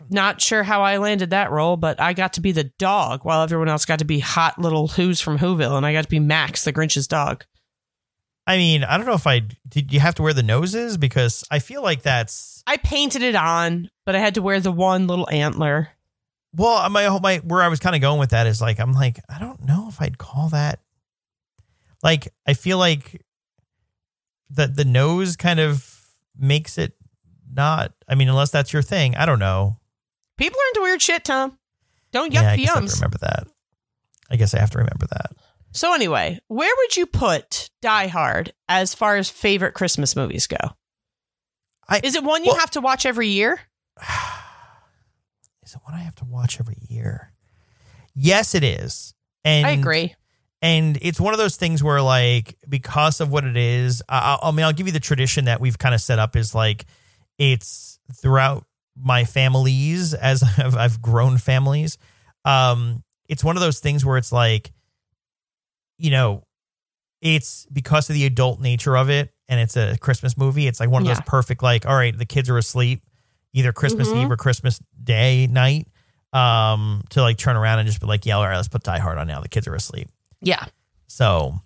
Not 0.10 0.42
sure 0.42 0.64
how 0.64 0.82
I 0.82 0.98
landed 0.98 1.32
that 1.32 1.52
role, 1.52 1.78
but 1.78 2.00
I 2.00 2.14
got 2.14 2.34
to 2.34 2.42
be 2.42 2.52
the 2.52 2.66
dog 2.80 3.26
while 3.26 3.42
everyone 3.42 3.70
else 3.70 3.86
got 3.86 4.00
to 4.00 4.06
be 4.06 4.20
hot 4.20 4.60
little 4.60 4.88
Who's 4.88 5.22
from 5.22 5.40
Whoville, 5.40 5.78
and 5.78 5.86
I 5.86 5.94
got 5.94 6.04
to 6.04 6.10
be 6.10 6.20
Max, 6.20 6.64
the 6.64 6.72
Grinch's 6.72 7.08
dog. 7.08 7.46
i 8.46 8.58
mean 8.58 8.84
i 8.84 8.98
don't 8.98 9.06
know 9.06 9.14
if 9.14 9.26
i 9.26 9.40
did 9.70 9.94
you 9.94 10.02
have 10.02 10.16
to 10.16 10.22
wear 10.22 10.34
the 10.34 10.44
noses 10.44 10.98
because 10.98 11.46
i 11.50 11.60
feel 11.60 11.82
like 11.82 12.02
that's 12.02 12.54
I 12.66 12.78
painted 12.78 13.22
it 13.22 13.36
on, 13.36 13.90
but 14.06 14.16
I 14.16 14.20
had 14.20 14.36
to 14.36 14.42
wear 14.42 14.60
the 14.60 14.72
one 14.72 15.06
little 15.08 15.30
antler. 15.30 15.90
Well, 16.56 16.78
uh, 16.78 16.90
my 16.90 17.20
my 17.20 17.38
where 17.38 17.62
I 17.62 17.68
was 17.68 17.80
kind 17.80 17.96
of 17.96 18.02
going 18.02 18.20
with 18.20 18.30
that 18.30 18.48
is 18.48 18.62
like 18.62 18.80
I'm 18.80 18.94
like 18.94 19.20
I 19.28 19.40
don't 19.40 19.66
know 19.66 19.88
if 19.90 20.02
I'd 20.02 20.18
call 20.18 20.50
that 20.50 20.80
like 22.04 22.28
I 22.46 22.54
feel 22.54 22.78
like 22.78 23.26
the 24.50 24.68
the 24.68 24.86
nose 24.86 25.36
kind 25.36 25.60
of 25.60 25.90
makes 26.38 26.78
it 26.78 26.94
not. 27.52 27.94
I 28.08 28.16
mean, 28.16 28.30
unless 28.30 28.52
that's 28.52 28.74
your 28.74 28.82
thing, 28.82 29.16
I 29.16 29.26
don't 29.26 29.40
know. 29.40 29.78
People 30.38 30.60
are 30.60 30.68
into 30.70 30.82
weird 30.82 31.02
shit, 31.02 31.24
Tom. 31.26 31.58
Don't 32.12 32.34
yeah, 32.34 32.44
yuck 32.44 32.48
I 32.48 32.56
the 32.56 32.62
guess 32.66 32.70
I 32.70 32.80
have 32.80 32.90
to 32.90 32.96
remember 32.96 33.18
that. 33.22 33.48
I 34.32 34.36
guess 34.36 34.54
I 34.54 34.60
have 34.60 34.72
to 34.72 34.78
remember 34.80 35.08
that. 35.12 35.32
So 35.72 35.94
anyway, 35.94 36.40
where 36.48 36.72
would 36.78 36.96
you 36.98 37.06
put 37.06 37.70
Die 37.82 38.08
Hard 38.08 38.54
as 38.70 38.94
far 38.94 39.18
as 39.18 39.30
favorite 39.30 39.74
Christmas 39.74 40.16
movies 40.16 40.46
go? 40.48 40.58
I- 41.90 42.02
Is 42.04 42.16
it 42.16 42.24
one 42.24 42.44
you 42.44 42.52
well- 42.52 42.60
have 42.60 42.72
to 42.72 42.82
watch 42.82 43.06
every 43.06 43.28
year? 43.30 43.60
Is 45.64 45.74
it 45.74 45.80
one 45.84 45.94
I 45.96 46.00
have 46.04 46.16
to 46.16 46.26
watch 46.26 46.60
every 46.60 46.78
year? 46.90 47.32
Yes, 48.14 48.54
it 48.56 48.64
is. 48.64 49.14
And 49.46 49.66
I 49.66 49.72
agree. 49.72 50.16
and 50.62 50.98
it's 51.02 51.20
one 51.20 51.34
of 51.34 51.38
those 51.40 51.56
things 51.58 51.84
where 51.84 52.02
like 52.02 52.58
because 52.70 53.20
of 53.20 53.30
what 53.32 53.44
it 53.44 53.58
is 53.58 54.02
I 54.08 54.38
I 54.42 54.52
mean 54.52 54.66
i'll 54.66 54.72
give 54.72 54.88
you 54.88 54.94
the 54.94 55.02
tradition 55.02 55.46
that 55.46 55.60
we've 55.60 55.78
kind 55.78 55.94
of 55.94 56.00
set 56.00 56.18
up 56.20 56.38
is 56.38 56.56
like 56.56 56.86
it's 57.38 58.00
throughout 58.14 58.66
my 58.96 59.24
families 59.26 60.14
as 60.14 60.44
I've, 60.58 60.76
I've 60.76 61.02
grown 61.02 61.38
families 61.38 61.98
um 62.46 63.04
it's 63.30 63.44
one 63.44 63.56
of 63.58 63.62
those 63.62 63.80
things 63.80 64.06
where 64.06 64.18
it's 64.18 64.32
like 64.32 64.72
you 65.98 66.12
know 66.12 66.44
it's 67.22 67.66
because 67.72 68.10
of 68.10 68.14
the 68.16 68.26
adult 68.26 68.60
nature 68.60 68.98
of 68.98 69.10
it 69.10 69.34
and 69.48 69.60
it's 69.60 69.78
a 69.78 69.98
christmas 70.00 70.38
movie 70.38 70.68
it's 70.68 70.80
like 70.80 70.90
one 70.90 71.02
of 71.04 71.08
Yeah. 71.08 71.14
those 71.16 71.24
perfect 71.26 71.64
like 71.64 71.86
all 71.86 71.96
right 71.96 72.16
the 72.18 72.26
kids 72.26 72.50
are 72.50 72.58
asleep 72.58 73.02
either 73.54 73.72
christmas 73.72 74.12
Mhm. 74.12 74.18
eve 74.24 74.32
or 74.32 74.38
christmas 74.38 74.80
day 75.04 75.48
night 75.48 75.88
um 76.34 77.04
to 77.12 77.22
like 77.22 77.38
turn 77.38 77.56
around 77.56 77.80
and 77.80 77.88
just 77.88 78.02
be 78.02 78.08
like 78.08 78.26
yeah 78.26 78.36
all 78.38 78.44
right 78.44 78.56
let's 78.56 78.68
put 78.68 78.84
die 78.84 79.00
hard 79.00 79.18
on 79.18 79.28
now 79.28 79.40
the 79.40 79.48
kids 79.50 79.68
are 79.68 79.76
asleep 79.76 80.10
Yeah. 80.42 80.66
so 81.08 81.60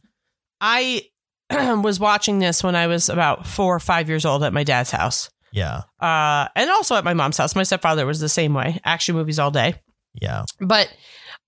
I 0.59 1.03
was 1.51 1.99
watching 1.99 2.39
this 2.39 2.63
when 2.63 2.75
I 2.75 2.87
was 2.87 3.09
about 3.09 3.45
four 3.47 3.75
or 3.75 3.79
five 3.79 4.09
years 4.09 4.25
old 4.25 4.43
at 4.43 4.51
my 4.53 4.63
dad's 4.63 4.89
house. 4.91 5.29
Yeah. 5.51 5.83
Uh, 5.99 6.47
and 6.55 6.69
also 6.69 6.95
at 6.95 7.03
my 7.03 7.13
mom's 7.13 7.37
house. 7.37 7.55
My 7.55 7.63
stepfather 7.63 8.05
was 8.05 8.19
the 8.19 8.29
same 8.29 8.53
way. 8.53 8.79
Action 8.83 9.15
movies 9.15 9.39
all 9.39 9.51
day. 9.51 9.75
Yeah. 10.13 10.45
But 10.59 10.93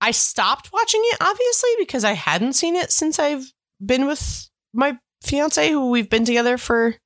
I 0.00 0.12
stopped 0.12 0.70
watching 0.72 1.02
it 1.04 1.18
obviously 1.20 1.70
because 1.78 2.04
I 2.04 2.12
hadn't 2.12 2.54
seen 2.54 2.76
it 2.76 2.90
since 2.90 3.18
I've 3.18 3.44
been 3.84 4.06
with 4.06 4.48
my 4.72 4.98
fiance, 5.22 5.70
who 5.70 5.90
we've 5.90 6.10
been 6.10 6.24
together 6.24 6.56
for 6.56 6.96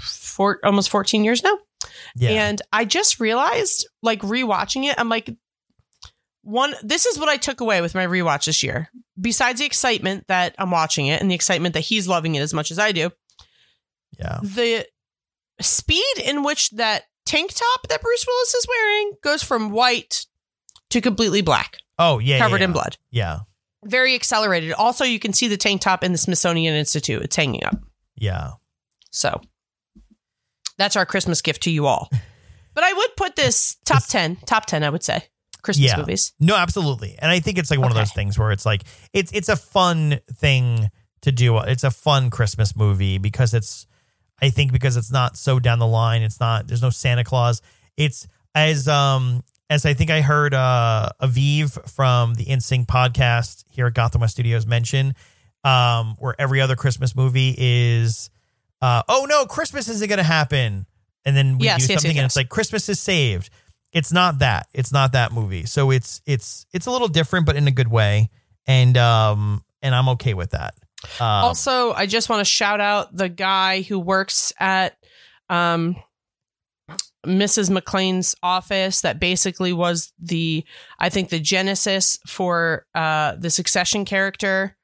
four, 0.00 0.58
almost 0.64 0.90
14 0.90 1.24
years 1.24 1.42
now. 1.42 1.58
Yeah. 2.16 2.30
And 2.30 2.62
I 2.72 2.84
just 2.84 3.20
realized, 3.20 3.88
like 4.02 4.20
rewatching 4.20 4.84
it, 4.84 4.94
I'm 4.98 5.08
like, 5.08 5.30
one, 6.42 6.74
this 6.82 7.06
is 7.06 7.18
what 7.18 7.28
I 7.28 7.36
took 7.36 7.60
away 7.60 7.80
with 7.80 7.94
my 7.94 8.06
rewatch 8.06 8.44
this 8.44 8.62
year. 8.62 8.88
Besides 9.20 9.60
the 9.60 9.66
excitement 9.66 10.26
that 10.28 10.54
I'm 10.58 10.70
watching 10.70 11.06
it 11.06 11.20
and 11.20 11.30
the 11.30 11.34
excitement 11.34 11.74
that 11.74 11.80
he's 11.80 12.06
loving 12.06 12.34
it 12.34 12.40
as 12.40 12.52
much 12.52 12.70
as 12.70 12.78
I 12.78 12.92
do, 12.92 13.10
yeah. 14.18 14.40
the 14.42 14.86
speed 15.60 16.18
in 16.24 16.42
which 16.42 16.70
that 16.70 17.04
tank 17.26 17.52
top 17.54 17.88
that 17.88 18.00
Bruce 18.02 18.24
Willis 18.26 18.54
is 18.54 18.66
wearing 18.68 19.12
goes 19.22 19.42
from 19.42 19.70
white 19.70 20.26
to 20.90 21.00
completely 21.00 21.42
black, 21.42 21.78
Oh, 21.98 22.18
yeah. 22.18 22.38
covered 22.38 22.60
yeah, 22.60 22.64
in 22.66 22.72
blood. 22.72 22.96
Yeah. 23.10 23.38
Very 23.84 24.14
accelerated. 24.14 24.72
Also, 24.72 25.04
you 25.04 25.18
can 25.18 25.32
see 25.32 25.48
the 25.48 25.56
tank 25.56 25.80
top 25.80 26.04
in 26.04 26.12
the 26.12 26.18
Smithsonian 26.18 26.74
Institute. 26.74 27.22
It's 27.22 27.36
hanging 27.36 27.64
up. 27.64 27.76
Yeah. 28.16 28.52
So 29.10 29.40
that's 30.78 30.96
our 30.96 31.06
Christmas 31.06 31.42
gift 31.42 31.62
to 31.64 31.70
you 31.70 31.86
all. 31.86 32.10
But 32.74 32.84
I 32.84 32.92
would 32.92 33.16
put 33.16 33.36
this 33.36 33.76
top 33.84 34.04
10, 34.06 34.36
top 34.46 34.66
10, 34.66 34.82
I 34.82 34.90
would 34.90 35.02
say, 35.04 35.24
Christmas 35.62 35.90
Yeah. 35.90 35.96
movies. 35.98 36.32
No, 36.40 36.56
absolutely. 36.56 37.16
And 37.20 37.30
I 37.30 37.40
think 37.40 37.58
it's 37.58 37.70
like 37.70 37.78
one 37.80 37.90
of 37.90 37.96
those 37.96 38.12
things 38.12 38.38
where 38.38 38.50
it's 38.52 38.66
like 38.66 38.82
it's 39.12 39.30
it's 39.32 39.48
a 39.48 39.56
fun 39.56 40.18
thing 40.32 40.88
to 41.22 41.30
do. 41.32 41.56
It's 41.58 41.84
a 41.84 41.90
fun 41.90 42.30
Christmas 42.30 42.74
movie 42.76 43.18
because 43.18 43.54
it's 43.54 43.86
I 44.40 44.50
think 44.50 44.72
because 44.72 44.96
it's 44.96 45.12
not 45.12 45.36
so 45.36 45.58
down 45.58 45.78
the 45.78 45.86
line. 45.86 46.22
It's 46.22 46.40
not 46.40 46.66
there's 46.66 46.82
no 46.82 46.90
Santa 46.90 47.24
Claus. 47.24 47.62
It's 47.96 48.26
as 48.54 48.88
um 48.88 49.42
as 49.70 49.86
I 49.86 49.94
think 49.94 50.10
I 50.10 50.20
heard 50.20 50.54
uh 50.54 51.10
Aviv 51.20 51.90
from 51.90 52.34
the 52.34 52.44
InSync 52.46 52.86
podcast 52.86 53.64
here 53.70 53.86
at 53.86 53.94
Gotham 53.94 54.20
West 54.20 54.34
Studios 54.34 54.66
mention, 54.66 55.14
um, 55.62 56.16
where 56.18 56.34
every 56.38 56.60
other 56.60 56.76
Christmas 56.76 57.14
movie 57.16 57.54
is 57.56 58.30
uh 58.82 59.02
oh 59.08 59.26
no, 59.28 59.46
Christmas 59.46 59.88
isn't 59.88 60.08
gonna 60.08 60.22
happen. 60.22 60.86
And 61.24 61.36
then 61.36 61.58
we 61.58 61.64
Yes, 61.66 61.78
do 61.78 61.82
yes, 61.82 61.90
yes, 61.90 62.02
something 62.02 62.18
and 62.18 62.26
it's 62.26 62.36
like 62.36 62.48
Christmas 62.48 62.88
is 62.88 63.00
saved 63.00 63.50
it's 63.94 64.12
not 64.12 64.40
that 64.40 64.66
it's 64.74 64.92
not 64.92 65.12
that 65.12 65.32
movie 65.32 65.64
so 65.64 65.90
it's 65.90 66.20
it's 66.26 66.66
it's 66.74 66.86
a 66.86 66.90
little 66.90 67.08
different 67.08 67.46
but 67.46 67.56
in 67.56 67.66
a 67.68 67.70
good 67.70 67.88
way 67.88 68.28
and 68.66 68.96
um 68.98 69.64
and 69.82 69.94
i'm 69.94 70.08
okay 70.08 70.34
with 70.34 70.50
that 70.50 70.74
um, 71.20 71.44
also, 71.44 71.92
I 71.92 72.06
just 72.06 72.28
want 72.28 72.40
to 72.40 72.44
shout 72.44 72.80
out 72.80 73.16
the 73.16 73.28
guy 73.28 73.82
who 73.82 73.98
works 73.98 74.52
at 74.58 74.96
um, 75.48 75.96
Mrs. 77.24 77.70
McClane's 77.70 78.34
office 78.42 79.00
that 79.02 79.20
basically 79.20 79.72
was 79.72 80.12
the, 80.18 80.64
I 80.98 81.08
think, 81.08 81.30
the 81.30 81.40
genesis 81.40 82.18
for 82.26 82.86
uh, 82.94 83.36
the 83.36 83.50
succession 83.50 84.04
character. 84.04 84.76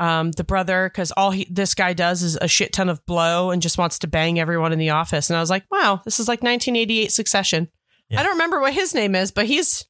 Um, 0.00 0.30
the 0.30 0.44
brother, 0.44 0.88
because 0.88 1.10
all 1.10 1.32
he, 1.32 1.48
this 1.50 1.74
guy 1.74 1.92
does 1.92 2.22
is 2.22 2.38
a 2.40 2.46
shit 2.46 2.72
ton 2.72 2.88
of 2.88 3.04
blow 3.04 3.50
and 3.50 3.60
just 3.60 3.78
wants 3.78 3.98
to 3.98 4.06
bang 4.06 4.38
everyone 4.38 4.72
in 4.72 4.78
the 4.78 4.90
office. 4.90 5.28
And 5.28 5.36
I 5.36 5.40
was 5.40 5.50
like, 5.50 5.64
wow, 5.72 6.00
this 6.04 6.20
is 6.20 6.28
like 6.28 6.40
1988 6.40 7.10
Succession. 7.10 7.68
Yeah. 8.08 8.20
I 8.20 8.22
don't 8.22 8.34
remember 8.34 8.60
what 8.60 8.72
his 8.72 8.94
name 8.94 9.16
is, 9.16 9.32
but 9.32 9.46
he's 9.46 9.87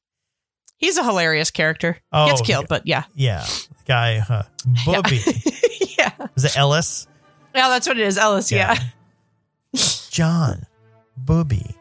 he's 0.79 0.97
a 0.97 1.03
hilarious 1.03 1.51
character. 1.51 1.97
Oh, 2.11 2.27
Gets 2.29 2.41
killed, 2.41 2.67
but 2.67 2.87
yeah, 2.87 3.03
yeah 3.13 3.45
the 3.45 3.83
guy 3.85 4.17
uh, 4.27 4.43
bubby 4.85 5.19
yeah, 5.97 6.11
is 6.35 6.45
it 6.45 6.57
ellis 6.57 7.05
yeah, 7.55 7.69
that's 7.69 7.87
what 7.87 7.97
it 7.99 8.05
is. 8.07 8.17
Ellis, 8.17 8.51
Yeah. 8.51 8.75
yeah. 9.73 9.79
john 10.09 10.65
booby 11.17 11.75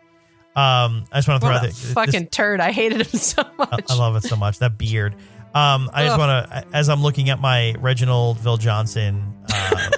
um 0.57 1.05
i 1.13 1.17
just 1.19 1.29
want 1.29 1.41
to 1.41 1.47
throw 1.47 1.55
What 1.55 1.57
out 1.57 1.65
a 1.65 1.67
that 1.69 1.75
this- 1.75 1.93
fucking 1.93 2.27
turd. 2.29 2.61
I 2.61 2.73
hated 2.73 3.01
him 3.07 3.19
so 3.19 3.43
much. 3.57 3.85
I 3.89 3.95
love 3.95 4.17
it 4.17 4.23
so 4.25 4.37
much 4.37 4.59
that 4.59 4.77
beard 4.77 5.15
um 5.55 5.89
i 5.95 6.05
just 6.05 6.19
want 6.19 6.51
to 6.51 6.67
as 6.77 6.91
i'm 6.91 7.03
looking 7.03 7.31
at 7.31 7.41
my 7.41 7.75
reginald 7.79 8.39
vel 8.41 8.59
johnson 8.59 9.35
uh, 9.51 9.91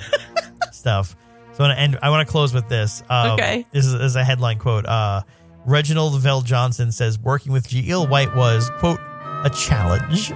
stuff 0.70 1.16
so 1.52 1.64
i 1.64 1.66
want 1.66 1.76
to 1.76 1.80
end 1.82 1.98
i 2.02 2.10
want 2.10 2.24
to 2.26 2.30
close 2.30 2.54
with 2.54 2.68
this 2.68 3.02
um, 3.10 3.32
Okay. 3.32 3.66
this 3.72 3.84
is, 3.84 3.92
this 3.94 4.02
is 4.02 4.16
a 4.16 4.22
headline 4.22 4.58
quote 4.60 4.86
uh 4.86 5.22
reginald 5.66 6.18
vel 6.20 6.40
johnson 6.42 6.90
says 6.92 7.18
working 7.18 7.52
with 7.52 7.68
Jaleel 7.68 8.08
White 8.08 8.34
was 8.34 8.70
quote 8.78 9.00
a 9.44 9.50
challenge 9.54 10.28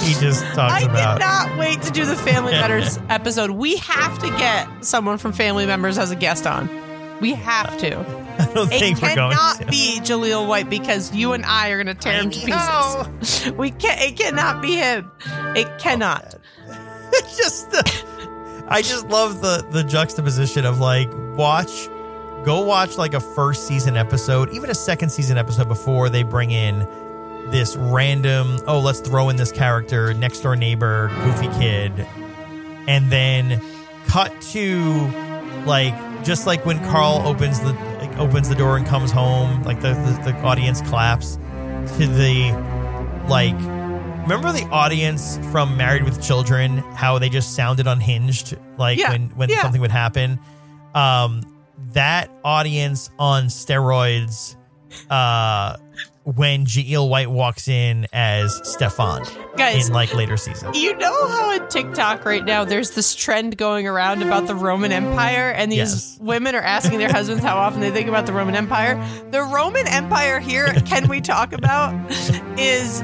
he 0.00 0.14
just 0.14 0.44
talks 0.54 0.72
I 0.72 0.80
about 0.88 1.18
did 1.18 1.24
not 1.24 1.58
wait 1.58 1.80
to 1.82 1.90
do 1.90 2.04
the 2.04 2.16
Family 2.16 2.52
Matters 2.52 2.98
episode. 3.08 3.50
We 3.50 3.76
have 3.76 4.18
to 4.18 4.28
get 4.30 4.84
someone 4.84 5.18
from 5.18 5.32
Family 5.32 5.66
Members 5.66 5.98
as 5.98 6.10
a 6.10 6.16
guest 6.16 6.46
on. 6.46 6.68
We 7.20 7.32
have 7.34 7.78
to. 7.78 7.98
i 7.98 8.50
don't 8.52 8.72
It 8.72 8.78
think 8.80 9.00
we're 9.00 9.14
going 9.14 9.32
It 9.32 9.36
cannot 9.36 9.70
be 9.70 10.00
Jaleel 10.02 10.48
White 10.48 10.68
because 10.68 11.14
you 11.14 11.32
and 11.34 11.44
I 11.44 11.70
are 11.70 11.82
going 11.82 11.94
to 11.94 12.00
tear 12.02 12.20
him 12.20 12.30
to 12.30 12.46
know. 12.48 13.06
pieces. 13.20 13.52
We 13.56 13.70
can't. 13.70 14.00
It 14.00 14.16
cannot 14.16 14.60
be 14.60 14.74
him. 14.76 15.10
It 15.54 15.78
cannot. 15.78 16.34
It's 17.12 17.36
just 17.36 17.70
the, 17.70 18.04
I 18.72 18.80
just 18.80 19.06
love 19.08 19.42
the 19.42 19.66
the 19.70 19.84
juxtaposition 19.84 20.64
of 20.64 20.80
like 20.80 21.10
watch 21.36 21.90
go 22.42 22.62
watch 22.62 22.96
like 22.96 23.12
a 23.12 23.20
first 23.20 23.66
season 23.66 23.98
episode, 23.98 24.50
even 24.54 24.70
a 24.70 24.74
second 24.74 25.10
season 25.10 25.36
episode 25.36 25.68
before 25.68 26.08
they 26.08 26.22
bring 26.22 26.52
in 26.52 26.88
this 27.50 27.76
random 27.76 28.58
oh 28.66 28.80
let's 28.80 29.00
throw 29.00 29.28
in 29.28 29.36
this 29.36 29.52
character 29.52 30.14
next 30.14 30.40
door 30.40 30.56
neighbor 30.56 31.08
goofy 31.22 31.48
kid 31.58 31.92
and 32.88 33.12
then 33.12 33.60
cut 34.06 34.32
to 34.40 35.06
like 35.66 35.94
just 36.24 36.46
like 36.46 36.64
when 36.64 36.82
Carl 36.86 37.20
opens 37.26 37.60
the 37.60 37.74
like, 38.00 38.16
opens 38.16 38.48
the 38.48 38.54
door 38.54 38.78
and 38.78 38.86
comes 38.86 39.10
home 39.10 39.62
like 39.64 39.82
the, 39.82 39.92
the 39.92 40.32
the 40.32 40.38
audience 40.38 40.80
claps 40.80 41.36
to 41.98 42.06
the 42.06 42.52
like 43.28 43.81
remember 44.22 44.52
the 44.52 44.64
audience 44.70 45.38
from 45.50 45.76
Married 45.76 46.04
with 46.04 46.22
Children 46.22 46.78
how 46.78 47.18
they 47.18 47.28
just 47.28 47.54
sounded 47.54 47.86
unhinged 47.86 48.56
like 48.78 48.98
Yeah, 48.98 49.10
when 49.10 49.28
when 49.30 49.48
yeah. 49.50 49.62
something 49.62 49.80
would 49.80 49.90
happen 49.90 50.38
um 50.94 51.42
that 51.92 52.30
audience 52.44 53.10
on 53.18 53.44
steroids 53.44 54.56
uh 55.10 55.76
when 56.24 56.64
Jaleel 56.66 57.08
White 57.08 57.30
walks 57.32 57.66
in 57.66 58.06
as 58.12 58.60
Stefan 58.62 59.24
Guys, 59.56 59.88
in 59.88 59.92
like 59.92 60.14
later 60.14 60.36
seasons. 60.36 60.80
You 60.80 60.96
know 60.96 61.26
how 61.26 61.50
in 61.52 61.66
TikTok 61.66 62.24
right 62.24 62.44
now 62.44 62.64
there's 62.64 62.92
this 62.92 63.12
trend 63.16 63.56
going 63.56 63.88
around 63.88 64.22
about 64.22 64.46
the 64.46 64.54
Roman 64.54 64.92
Empire, 64.92 65.50
and 65.50 65.72
these 65.72 65.78
Yes. 65.78 66.18
women 66.20 66.54
are 66.54 66.60
asking 66.62 66.98
their 67.00 67.10
husbands 67.10 67.42
how 67.42 67.56
often 67.56 67.80
they 67.80 67.90
think 67.90 68.08
about 68.08 68.26
the 68.26 68.32
Roman 68.32 68.54
Empire. 68.54 69.04
The 69.32 69.42
Roman 69.42 69.88
Empire 69.88 70.38
here, 70.38 70.72
can 70.86 71.08
we 71.08 71.20
talk 71.20 71.52
about, 71.52 71.92
is 72.56 73.02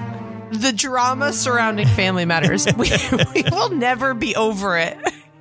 the 0.52 0.72
drama 0.72 1.32
surrounding 1.32 1.86
family 1.88 2.24
matters. 2.24 2.66
We, 2.76 2.90
we 3.34 3.42
will 3.50 3.70
never 3.70 4.14
be 4.14 4.34
over 4.36 4.76
it. 4.78 4.96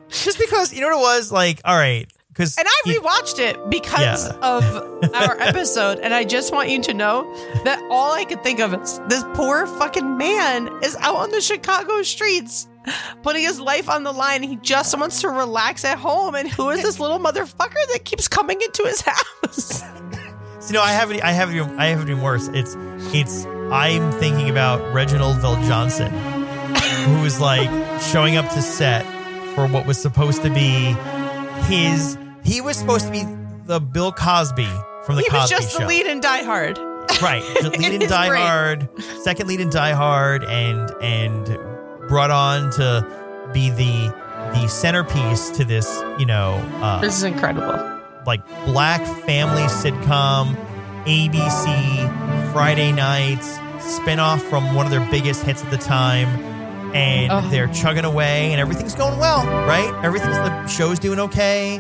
Just 0.09 0.39
because 0.39 0.73
you 0.73 0.81
know 0.81 0.88
what 0.97 0.99
it 0.99 1.19
was 1.19 1.31
like 1.31 1.59
all 1.65 1.77
right 1.77 2.07
because 2.29 2.55
And 2.57 2.67
I 2.67 2.81
rewatched 2.93 3.39
it 3.39 3.57
because 3.69 4.27
Yeah. 4.29 4.38
of 4.41 4.63
our 5.15 5.39
episode, 5.41 5.99
and 5.99 6.13
I 6.13 6.23
just 6.23 6.53
want 6.53 6.69
you 6.69 6.81
to 6.84 6.93
know 6.93 7.23
that 7.65 7.81
all 7.89 8.11
I 8.13 8.23
could 8.25 8.43
think 8.43 8.59
of 8.59 8.73
is 8.75 8.99
this 9.07 9.23
poor 9.34 9.65
fucking 9.67 10.17
man 10.17 10.69
is 10.84 10.95
out 10.97 11.15
on 11.15 11.31
the 11.31 11.41
Chicago 11.41 12.03
streets 12.03 12.67
putting 13.23 13.41
his 13.43 13.59
life 13.59 13.89
on 13.89 14.03
the 14.03 14.11
line. 14.13 14.43
He 14.43 14.55
just 14.57 14.97
wants 14.97 15.19
to 15.21 15.29
relax 15.29 15.84
at 15.84 15.97
home, 15.97 16.35
and 16.35 16.47
who 16.47 16.69
is 16.69 16.81
this 16.84 16.99
little 17.01 17.19
motherfucker 17.19 17.85
that 17.91 18.01
keeps 18.05 18.27
coming 18.27 18.61
into 18.61 18.84
his 18.84 19.01
house? 19.05 19.81
you 20.67 20.73
know 20.73 20.81
I 20.81 20.91
haven't, 20.91 21.21
I 21.23 21.31
haven't, 21.31 21.79
I 21.79 21.88
haven't 21.88 22.09
even 22.09 22.21
worse 22.21 22.47
it's 22.49 22.75
it's 23.13 23.45
I'm 23.72 24.11
thinking 24.14 24.49
about 24.49 24.94
Reginald 24.94 25.38
Vel 25.38 25.56
Johnson 25.64 26.11
who 26.11 27.22
was 27.22 27.39
like 27.39 27.69
showing 28.02 28.35
up 28.38 28.49
to 28.53 28.61
set 28.61 29.06
for 29.56 29.68
what 29.68 29.85
was 29.85 29.98
supposed 30.02 30.41
to 30.44 30.49
be 30.49 30.95
his 31.65 32.18
he 32.44 32.61
was 32.61 32.77
supposed 32.77 33.06
to 33.07 33.11
be 33.11 33.23
the 33.65 33.80
Bill 33.80 34.11
Cosby 34.11 34.68
from 35.06 35.15
the 35.15 35.22
he 35.23 35.30
Cosby 35.30 35.38
was 35.39 35.49
just 35.49 35.72
show 35.73 35.80
the 35.80 35.88
lead 35.88 36.06
in 36.06 36.19
Die 36.22 36.44
Hard. 36.44 36.77
right 37.22 37.41
the 37.61 37.69
lead 37.77 37.94
in 37.94 38.02
his 38.02 38.10
Die 38.10 38.27
brain. 38.30 38.41
Hard 38.41 38.89
second 39.23 39.48
lead 39.48 39.60
in 39.61 39.69
Die 39.69 39.94
Hard 39.94 40.44
and 40.44 40.91
and 41.02 41.45
brought 42.07 42.31
on 42.31 42.72
to 42.72 43.49
be 43.53 43.69
the 43.69 44.14
the 44.53 44.68
centerpiece 44.69 45.49
to 45.52 45.65
this 45.65 46.02
you 46.19 46.26
know 46.26 46.53
uh, 46.81 46.99
This 47.02 47.18
is 47.18 47.23
incredible. 47.23 47.99
like 48.26 48.45
black 48.65 49.02
family 49.26 49.64
sitcom, 49.64 50.56
ABC, 51.07 52.51
Friday 52.51 52.91
nights, 52.91 53.57
spinoff 53.79 54.41
from 54.41 54.75
one 54.75 54.85
of 54.85 54.91
their 54.91 55.05
biggest 55.09 55.43
hits 55.43 55.63
at 55.63 55.71
the 55.71 55.77
time. 55.77 56.27
And 56.93 57.31
Oh. 57.31 57.49
they're 57.49 57.67
chugging 57.69 58.05
away 58.05 58.51
and 58.51 58.59
everything's 58.59 58.95
going 58.95 59.17
well, 59.17 59.45
right? 59.65 59.89
Everything's 60.03 60.35
the 60.38 60.67
show's 60.67 60.99
doing 60.99 61.19
okay. 61.19 61.79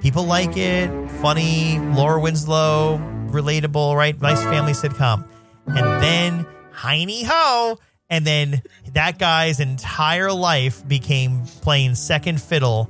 People 0.00 0.24
like 0.24 0.56
it. 0.56 0.90
Funny, 1.20 1.78
Laura 1.80 2.20
Winslow, 2.20 2.98
relatable, 3.30 3.96
right? 3.96 4.20
Nice 4.20 4.42
family 4.42 4.72
sitcom. 4.72 5.24
And 5.66 6.02
then 6.02 6.46
Heiny 6.72 7.24
Ho 7.24 7.78
and 8.10 8.24
then 8.26 8.62
that 8.94 9.18
guy's 9.18 9.58
entire 9.60 10.32
life 10.32 10.86
became 10.86 11.42
playing 11.62 11.94
second 11.96 12.40
fiddle 12.40 12.88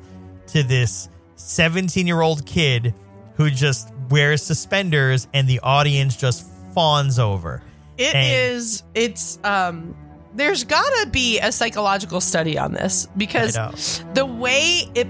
to 0.48 0.62
this 0.62 1.08
17 1.36 2.06
year 2.06 2.20
old 2.20 2.44
kid 2.44 2.92
who 3.36 3.50
just 3.50 3.90
wears 4.10 4.42
suspenders 4.42 5.28
and 5.34 5.48
the 5.48 5.60
audience 5.60 6.16
just 6.16 6.46
fawns 6.74 7.18
over. 7.18 7.62
It 7.96 8.14
And- 8.14 8.26
is. 8.56 8.82
It's. 8.94 9.38
Um. 9.44 9.96
There's 10.34 10.62
gotta 10.62 11.08
be 11.10 11.40
a 11.40 11.50
psychological 11.50 12.20
study 12.20 12.56
on 12.58 12.72
this 12.72 13.08
because 13.16 13.54
the 14.14 14.24
way 14.26 14.84
it. 14.94 15.08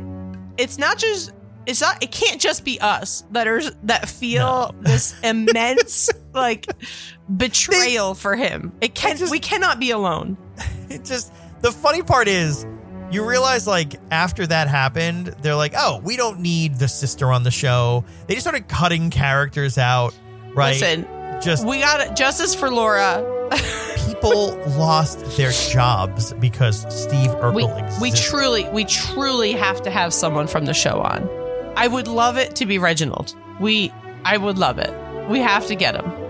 It's 0.57 0.79
not 0.79 0.97
just. 0.99 1.33
It's 1.67 1.83
not. 1.83 2.03
It 2.03 2.11
can't 2.13 2.41
just 2.41 2.65
be 2.65 2.81
us 2.81 3.25
that 3.33 3.47
are 3.47 3.61
that 3.83 4.09
feel 4.09 4.75
this 4.81 5.15
immense 5.23 6.09
like 6.33 6.67
betrayal 7.37 8.15
for 8.15 8.37
him. 8.37 8.73
It 8.81 8.95
can. 8.95 9.17
just- 9.17 9.31
we 9.31 9.39
cannot 9.39 9.79
be 9.79 9.91
alone. 9.91 10.39
it 10.89 11.05
just 11.05 11.33
the 11.61 11.73
funny 11.73 12.03
part 12.03 12.27
is 12.29 12.65
you 13.11 13.29
realize 13.29 13.67
like 13.67 13.97
after 14.11 14.47
that 14.47 14.69
happened 14.69 15.29
they're 15.41 15.55
like 15.55 15.73
oh 15.77 16.01
we 16.05 16.17
don't 16.17 16.41
need 16.41 16.77
the 16.77 16.89
sister 16.89 17.33
on 17.33 17.43
the 17.43 17.51
show. 17.51 18.05
They 18.27 18.35
just 18.35 18.45
started 18.45 18.69
cutting 18.69 19.11
characters 19.11 19.79
out 19.79 20.15
right? 20.55 20.81
Listen, 20.81 21.07
just 21.43 21.67
we 21.67 21.81
got 21.81 22.17
justice 22.17 22.55
for 22.55 22.71
Laura. 22.71 23.35
people 24.07 24.57
lost 24.77 25.25
their 25.37 25.51
jobs 25.51 26.35
because 26.35 26.83
steve 26.95 27.31
urkel 27.31 28.01
we, 28.01 28.11
we 28.11 28.17
truly 28.17 28.69
we 28.71 28.85
truly 28.85 29.53
have 29.53 29.81
to 29.83 29.91
have 29.91 30.13
someone 30.13 30.47
from 30.47 30.65
the 30.65 30.75
show 30.75 31.01
on. 31.01 31.29
I 31.77 31.89
would 31.89 32.09
love 32.09 32.37
it 32.37 32.57
to 32.57 32.67
be 32.67 32.79
reginald. 32.79 33.35
We 33.61 33.93
i 34.25 34.37
would 34.37 34.59
love 34.59 34.79
it. 34.79 34.93
We 35.29 35.41
have 35.41 35.67
to 35.67 35.75
get 35.75 35.95
him 35.95 36.28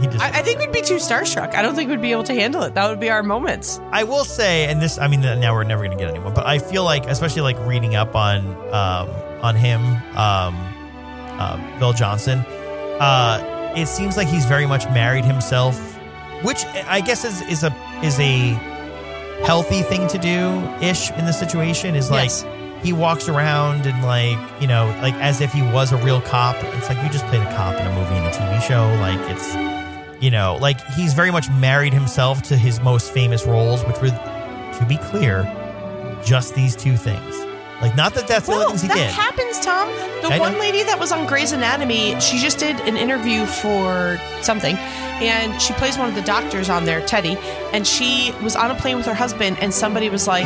He 0.00 0.06
just- 0.06 0.20
I, 0.22 0.28
I 0.38 0.42
think 0.42 0.58
we'd 0.60 0.72
be 0.72 0.80
too 0.82 0.96
starstruck 0.96 1.54
i 1.54 1.62
don't 1.62 1.74
think 1.74 1.90
we'd 1.90 2.00
be 2.02 2.12
able 2.12 2.24
to 2.24 2.34
handle 2.34 2.62
it 2.62 2.74
that 2.74 2.88
would 2.88 3.00
be 3.00 3.10
our 3.10 3.22
moments 3.22 3.80
I 3.92 4.04
will 4.04 4.24
say, 4.24 4.66
and 4.66 4.80
this, 4.82 4.98
I 4.98 5.08
mean, 5.08 5.20
now 5.22 5.54
we're 5.54 5.64
never 5.64 5.84
going 5.84 5.96
to 5.96 6.02
get 6.02 6.10
anyone, 6.14 6.34
but 6.34 6.46
I 6.46 6.58
feel 6.58 6.84
like, 6.84 7.06
especially 7.06 7.42
like 7.42 7.58
reading 7.66 7.94
up 7.96 8.14
on, 8.14 8.38
um, 8.72 9.08
on 9.42 9.56
him, 9.56 9.80
um, 10.16 10.54
uh, 11.40 11.78
Bill 11.78 11.92
Johnson, 11.92 12.40
uh, 13.00 13.72
it 13.76 13.86
seems 13.88 14.16
like 14.16 14.28
he's 14.28 14.44
very 14.44 14.66
much 14.66 14.84
married 14.90 15.24
himself, 15.24 15.76
which 16.42 16.64
I 16.86 17.00
guess 17.00 17.24
is, 17.24 17.40
is 17.42 17.64
a, 17.64 17.72
is 18.02 18.18
a 18.20 18.52
healthy 19.44 19.82
thing 19.82 20.06
to 20.08 20.18
do 20.18 20.60
ish 20.84 21.10
in 21.12 21.24
the 21.24 21.32
situation 21.32 21.94
is 21.94 22.10
like, 22.10 22.24
Yes. 22.30 22.44
he 22.82 22.92
walks 22.92 23.28
around 23.28 23.86
and 23.86 24.04
like, 24.04 24.38
you 24.60 24.66
know, 24.66 24.86
like 25.02 25.14
as 25.14 25.40
if 25.40 25.52
he 25.52 25.62
was 25.62 25.92
a 25.92 25.96
real 25.98 26.20
cop. 26.20 26.56
It's 26.74 26.88
like, 26.88 27.02
you 27.02 27.08
just 27.10 27.24
played 27.26 27.42
a 27.42 27.56
cop 27.56 27.74
in 27.80 27.86
a 27.86 27.94
movie 27.94 28.14
and 28.14 28.26
a 28.26 28.30
TV 28.30 28.60
show. 28.62 28.86
Like 29.00 29.18
it's, 29.30 29.54
you 30.20 30.30
know, 30.30 30.58
like 30.60 30.80
he's 30.94 31.14
very 31.14 31.30
much 31.30 31.48
married 31.50 31.92
himself 31.92 32.42
to 32.44 32.56
his 32.56 32.80
most 32.80 33.12
famous 33.12 33.46
roles, 33.46 33.82
which 33.84 33.96
were, 34.00 34.08
to 34.08 34.86
be 34.88 34.96
clear, 34.98 35.42
just 36.24 36.54
these 36.54 36.74
two 36.76 36.96
things. 36.96 37.36
Like, 37.80 37.94
not 37.96 38.12
that 38.14 38.26
that's 38.26 38.46
the 38.46 38.52
well 38.52 38.62
only 38.62 38.78
things 38.78 38.82
he 38.82 38.88
that 38.88 38.94
did. 38.96 39.10
happens 39.10 39.60
tom 39.64 39.86
the 40.22 40.34
I 40.34 40.40
one 40.40 40.54
know. 40.54 40.58
lady 40.58 40.82
that 40.82 40.98
was 40.98 41.12
on 41.12 41.26
Grey's 41.28 41.52
Anatomy 41.52 42.18
she 42.18 42.36
just 42.40 42.58
did 42.58 42.74
an 42.80 42.96
interview 42.96 43.46
for 43.46 44.18
something 44.42 44.74
and 44.76 45.62
she 45.62 45.72
plays 45.74 45.96
one 45.96 46.08
of 46.08 46.16
the 46.16 46.22
doctors 46.22 46.68
on 46.68 46.86
there 46.86 47.06
teddy 47.06 47.36
and 47.72 47.86
she 47.86 48.32
was 48.42 48.56
on 48.56 48.72
a 48.72 48.74
plane 48.74 48.96
with 48.96 49.06
her 49.06 49.14
husband 49.14 49.58
and 49.60 49.72
somebody 49.72 50.08
was 50.10 50.26
like 50.26 50.44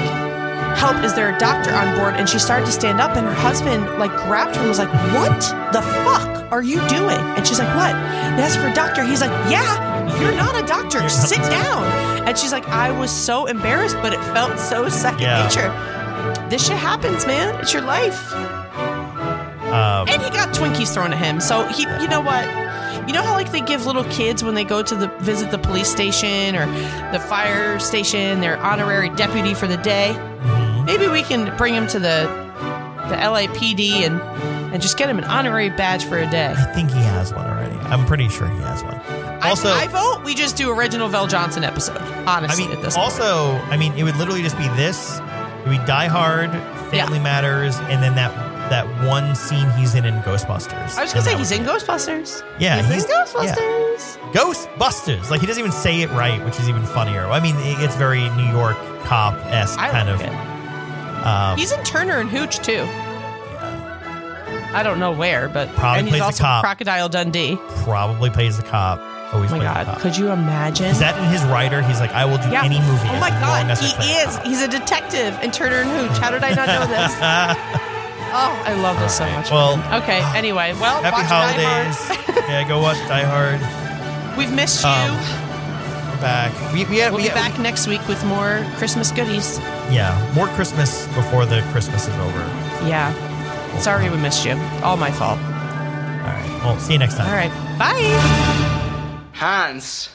help 0.77 1.03
is 1.05 1.15
there 1.15 1.35
a 1.35 1.39
doctor 1.39 1.73
on 1.73 1.97
board? 1.99 2.15
And 2.15 2.29
she 2.29 2.39
started 2.39 2.67
to 2.67 2.73
stand 2.73 3.01
up 3.01 3.17
and 3.17 3.27
her 3.27 3.35
husband 3.35 3.85
like 3.99 4.11
grabbed 4.27 4.55
her 4.57 4.61
and 4.61 4.69
was 4.69 4.79
like 4.79 4.93
what 5.15 5.41
the 5.73 5.83
fuck 5.83 6.51
are 6.53 6.63
you 6.63 6.77
doing? 6.89 7.19
And 7.37 7.47
she's 7.47 7.59
like 7.59 7.75
what? 7.77 7.93
They 8.37 8.43
asked 8.43 8.59
for 8.59 8.69
a 8.69 8.75
doctor. 8.75 9.03
He's 9.05 9.21
like 9.21 9.31
yeah 9.51 9.91
you're 10.21 10.35
not 10.35 10.63
a 10.63 10.67
doctor. 10.67 11.09
Sit 11.09 11.39
down. 11.39 11.85
And 12.29 12.39
she's 12.39 12.53
like 12.53 12.69
i 12.69 12.91
was 12.91 13.11
so 13.11 13.47
embarrassed 13.47 13.97
but 14.03 14.13
it 14.13 14.21
felt 14.33 14.59
so 14.59 14.89
second 14.89 15.21
Yeah. 15.23 15.45
nature. 15.45 16.49
This 16.49 16.67
shit 16.67 16.77
happens 16.77 17.27
man. 17.27 17.59
It's 17.61 17.73
your 17.73 17.83
life. 17.83 18.33
Um, 19.73 20.07
and 20.09 20.21
he 20.21 20.29
got 20.31 20.53
Twinkies 20.55 20.93
thrown 20.93 21.13
at 21.15 21.19
him. 21.19 21.41
So 21.41 21.67
he, 21.69 21.83
you 21.85 22.07
know 22.09 22.21
what? 22.21 22.45
You 23.09 23.15
know 23.15 23.23
how 23.23 23.33
like 23.33 23.51
they 23.51 23.63
give 23.63 23.87
little 23.87 24.05
kids 24.05 24.45
when 24.45 24.55
they 24.55 24.65
go 24.65 24.83
to 24.83 24.95
the 24.95 25.09
visit 25.21 25.51
the 25.51 25.59
police 25.59 25.89
station 25.89 26.55
or 26.55 26.67
the 27.11 27.19
fire 27.19 27.79
station, 27.79 28.41
their 28.41 28.59
honorary 28.59 29.09
deputy 29.11 29.55
for 29.55 29.67
the 29.67 29.79
day. 29.79 30.13
Maybe 30.99 31.09
we 31.11 31.23
can 31.23 31.57
bring 31.57 31.75
him 31.75 31.87
to 31.89 31.99
the 31.99 32.29
the 33.09 33.17
LAPD 33.17 33.93
and 34.07 34.21
and 34.73 34.81
just 34.81 34.97
get 34.97 35.09
him 35.11 35.19
an 35.19 35.25
honorary 35.25 35.69
badge 35.71 36.05
for 36.05 36.19
a 36.19 36.29
day. 36.31 36.55
I 36.57 36.65
think 36.75 36.91
he 36.91 36.99
has 37.01 37.33
one 37.35 37.47
already. 37.47 37.77
I'm 37.87 38.07
pretty 38.07 38.29
sure 38.29 38.49
he 38.49 38.57
has 38.61 38.83
one. 38.83 38.99
Also, 39.43 39.69
I, 39.69 39.83
I 39.83 39.87
vote 39.89 40.23
we 40.25 40.35
just 40.35 40.57
do 40.57 40.71
a 40.71 40.75
Reginald 40.75 41.11
Vel 41.13 41.27
Johnson 41.27 41.65
episode. 41.65 41.99
Honestly, 42.27 42.65
I 42.65 42.69
mean, 42.69 42.77
at 42.77 42.83
this 42.83 42.95
point. 42.95 43.05
also, 43.05 43.53
I 43.71 43.77
mean, 43.77 43.93
it 43.95 44.03
would 44.05 44.17
literally 44.17 44.43
just 44.43 44.57
be 44.57 44.69
this. 44.69 45.19
It 45.19 45.69
would 45.69 45.79
be 45.81 45.85
Die 45.87 46.07
Hard, 46.09 46.51
Family 46.91 47.19
Matters, 47.19 47.77
and 47.81 48.03
then 48.03 48.15
that 48.15 48.33
that 48.71 48.87
one 49.07 49.35
scene 49.35 49.69
he's 49.73 49.95
in 49.95 50.05
in 50.07 50.15
Ghostbusters. 50.23 50.97
I 50.97 51.03
was 51.03 51.13
gonna 51.13 51.25
say 51.25 51.37
he's 51.37 51.51
in. 51.53 51.65
Ghostbusters. 51.65 52.43
Yeah, 52.59 52.77
he's, 52.83 52.87
he's- 52.87 53.05
in 53.05 53.11
Ghostbusters. 53.11 54.33
Ghostbusters. 54.33 55.31
Like 55.31 55.41
he 55.43 55.47
doesn't 55.47 55.61
even 55.61 55.73
say 55.73 56.01
it 56.01 56.11
right, 56.11 56.43
which 56.45 56.59
is 56.59 56.69
even 56.69 56.85
funnier. 56.87 57.27
I 57.27 57.41
mean, 57.41 57.57
it's 57.59 57.97
very 57.97 58.29
New 58.31 58.47
York 58.51 58.77
cop 59.05 59.35
esque 59.47 59.79
kind 59.79 60.09
like 60.09 60.15
of. 60.15 60.21
it. 60.23 60.52
Um, 61.25 61.57
He's 61.59 61.73
in 61.73 61.83
Turner 61.85 62.19
and 62.19 62.29
Hooch 62.29 62.59
too. 62.59 62.87
I 64.75 64.83
don't 64.83 64.99
know 64.99 65.13
where, 65.13 65.49
but 65.49 65.69
Probably 65.75 65.99
and 66.01 66.09
he's 66.09 66.13
plays 66.13 66.21
the 66.21 66.25
also 66.27 66.45
cop. 66.45 66.65
Crocodile 66.65 67.09
Dundee. 67.09 67.59
probably 67.85 68.31
plays 68.31 68.57
the 68.57 68.63
cop. 68.63 69.01
Always 69.35 69.51
Oh 69.53 69.57
my 69.57 69.63
god, 69.65 69.99
could 70.01 70.17
you 70.17 70.31
imagine? 70.31 70.87
Is 70.87 70.99
that 71.01 71.17
in 71.19 71.25
his 71.31 71.43
writer? 71.45 71.81
He's 71.83 72.01
like, 72.01 72.13
I 72.13 72.25
will 72.27 72.37
do 72.39 72.49
Yeah. 72.51 72.65
any 72.65 72.81
movie. 72.81 73.09
Oh 73.09 73.21
my 73.21 73.31
god, 73.31 73.67
he 73.79 74.13
is. 74.13 74.39
He's 74.41 74.63
a 74.63 74.69
detective 74.69 75.39
in 75.43 75.51
Turner 75.51 75.77
and 75.77 75.91
Hooch. 75.91 76.19
How 76.19 76.31
did 76.31 76.43
I 76.45 76.51
not 76.55 76.67
know 76.69 76.87
this? 76.87 77.79
Oh, 78.35 78.63
I 78.65 78.73
love 78.73 78.99
this 78.99 79.19
so 79.19 79.29
much. 79.31 79.51
Well, 79.51 79.75
okay. 80.03 80.23
Anyway, 80.35 80.73
well, 80.81 81.03
Happy 81.03 81.21
holidays. 81.21 82.49
Yeah, 82.49 82.67
go 82.67 82.81
watch 82.81 82.97
Die 83.07 83.23
Hard. 83.25 83.61
We've 84.39 84.51
missed 84.51 84.83
you. 84.83 84.89
Um, 84.89 85.19
back. 86.23 86.53
We, 86.73 86.85
we, 86.87 86.97
we'll 86.97 87.17
we 87.17 87.23
be 87.25 87.29
had- 87.29 87.35
back 87.35 87.59
next 87.61 87.87
week 87.87 88.07
with 88.09 88.25
more 88.25 88.65
Christmas 88.77 89.11
goodies. 89.13 89.59
Yeah, 89.91 90.17
more 90.35 90.47
Christmas 90.49 91.07
before 91.09 91.45
the 91.45 91.61
Christmas 91.73 92.09
is 92.09 92.15
over. 92.17 92.39
Yeah. 92.89 93.13
Sorry 93.79 94.09
we 94.09 94.17
missed 94.17 94.45
you. 94.47 94.53
All 94.83 94.97
my 94.97 95.11
fault. 95.11 95.39
All 95.39 96.29
right. 96.33 96.61
Well, 96.65 96.79
see 96.79 96.95
you 96.95 96.99
next 96.99 97.17
time. 97.17 97.27
All 97.29 97.35
right. 97.35 97.79
Bye. 97.79 99.29
Hans, 99.35 100.09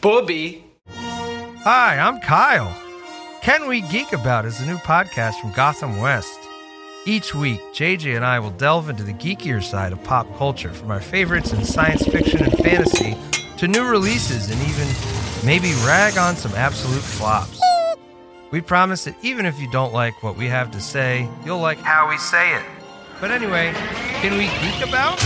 Bobby. 0.00 0.64
Hi, 0.88 1.98
I'm 1.98 2.20
Kyle. 2.20 2.74
Can 3.42 3.68
We 3.68 3.82
Geek 3.82 4.12
About 4.12 4.44
is 4.46 4.60
a 4.60 4.66
new 4.66 4.76
podcast 4.78 5.40
from 5.40 5.52
Gotham 5.52 5.98
West. 5.98 6.38
Each 7.06 7.34
week, 7.34 7.60
JJ 7.72 8.16
and 8.16 8.24
I 8.24 8.38
will 8.38 8.50
delve 8.50 8.88
into 8.90 9.02
the 9.02 9.12
geekier 9.14 9.62
side 9.62 9.92
of 9.92 10.02
pop 10.04 10.26
culture 10.36 10.72
from 10.72 10.90
our 10.90 11.00
favorites 11.00 11.52
in 11.52 11.64
science 11.64 12.04
fiction 12.06 12.42
and 12.42 12.52
fantasy 12.58 13.16
to 13.56 13.66
new 13.68 13.84
releases 13.88 14.50
and 14.50 14.60
even 14.62 14.86
maybe 15.44 15.72
rag 15.84 16.18
on 16.18 16.36
some 16.36 16.52
absolute 16.54 17.02
flops. 17.02 17.60
We 18.50 18.60
promise 18.60 19.04
that 19.04 19.14
even 19.22 19.46
if 19.46 19.60
you 19.60 19.70
don't 19.70 19.92
like 19.92 20.22
what 20.22 20.36
we 20.36 20.46
have 20.46 20.70
to 20.70 20.80
say, 20.80 21.28
you'll 21.44 21.60
like 21.60 21.78
how 21.78 22.08
we 22.08 22.16
say 22.18 22.54
it. 22.54 22.62
But 23.20 23.30
anyway, 23.30 23.72
can 24.20 24.38
we 24.38 24.46
geek 24.60 24.86
about? 24.86 25.18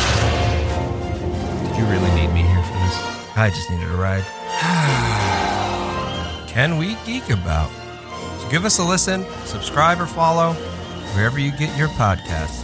Did 1.69 1.77
you 1.79 1.85
really 1.87 2.11
need 2.15 2.33
me 2.33 2.43
here 2.43 2.63
for 2.63 2.73
this? 2.73 3.37
I 3.37 3.51
just 3.51 3.71
needed 3.71 3.89
a 3.89 3.97
ride. 3.97 4.25
Can 6.49 6.77
we 6.77 6.97
geek 7.07 7.31
about? 7.31 7.71
So 8.41 8.51
give 8.51 8.67
us 8.67 8.79
a 8.79 8.85
listen, 8.85 9.25
subscribe 9.47 10.01
or 10.01 10.07
follow 10.07 10.53
wherever 11.15 11.39
you 11.39 11.51
get 11.53 11.77
your 11.79 11.89
podcasts. 11.89 12.62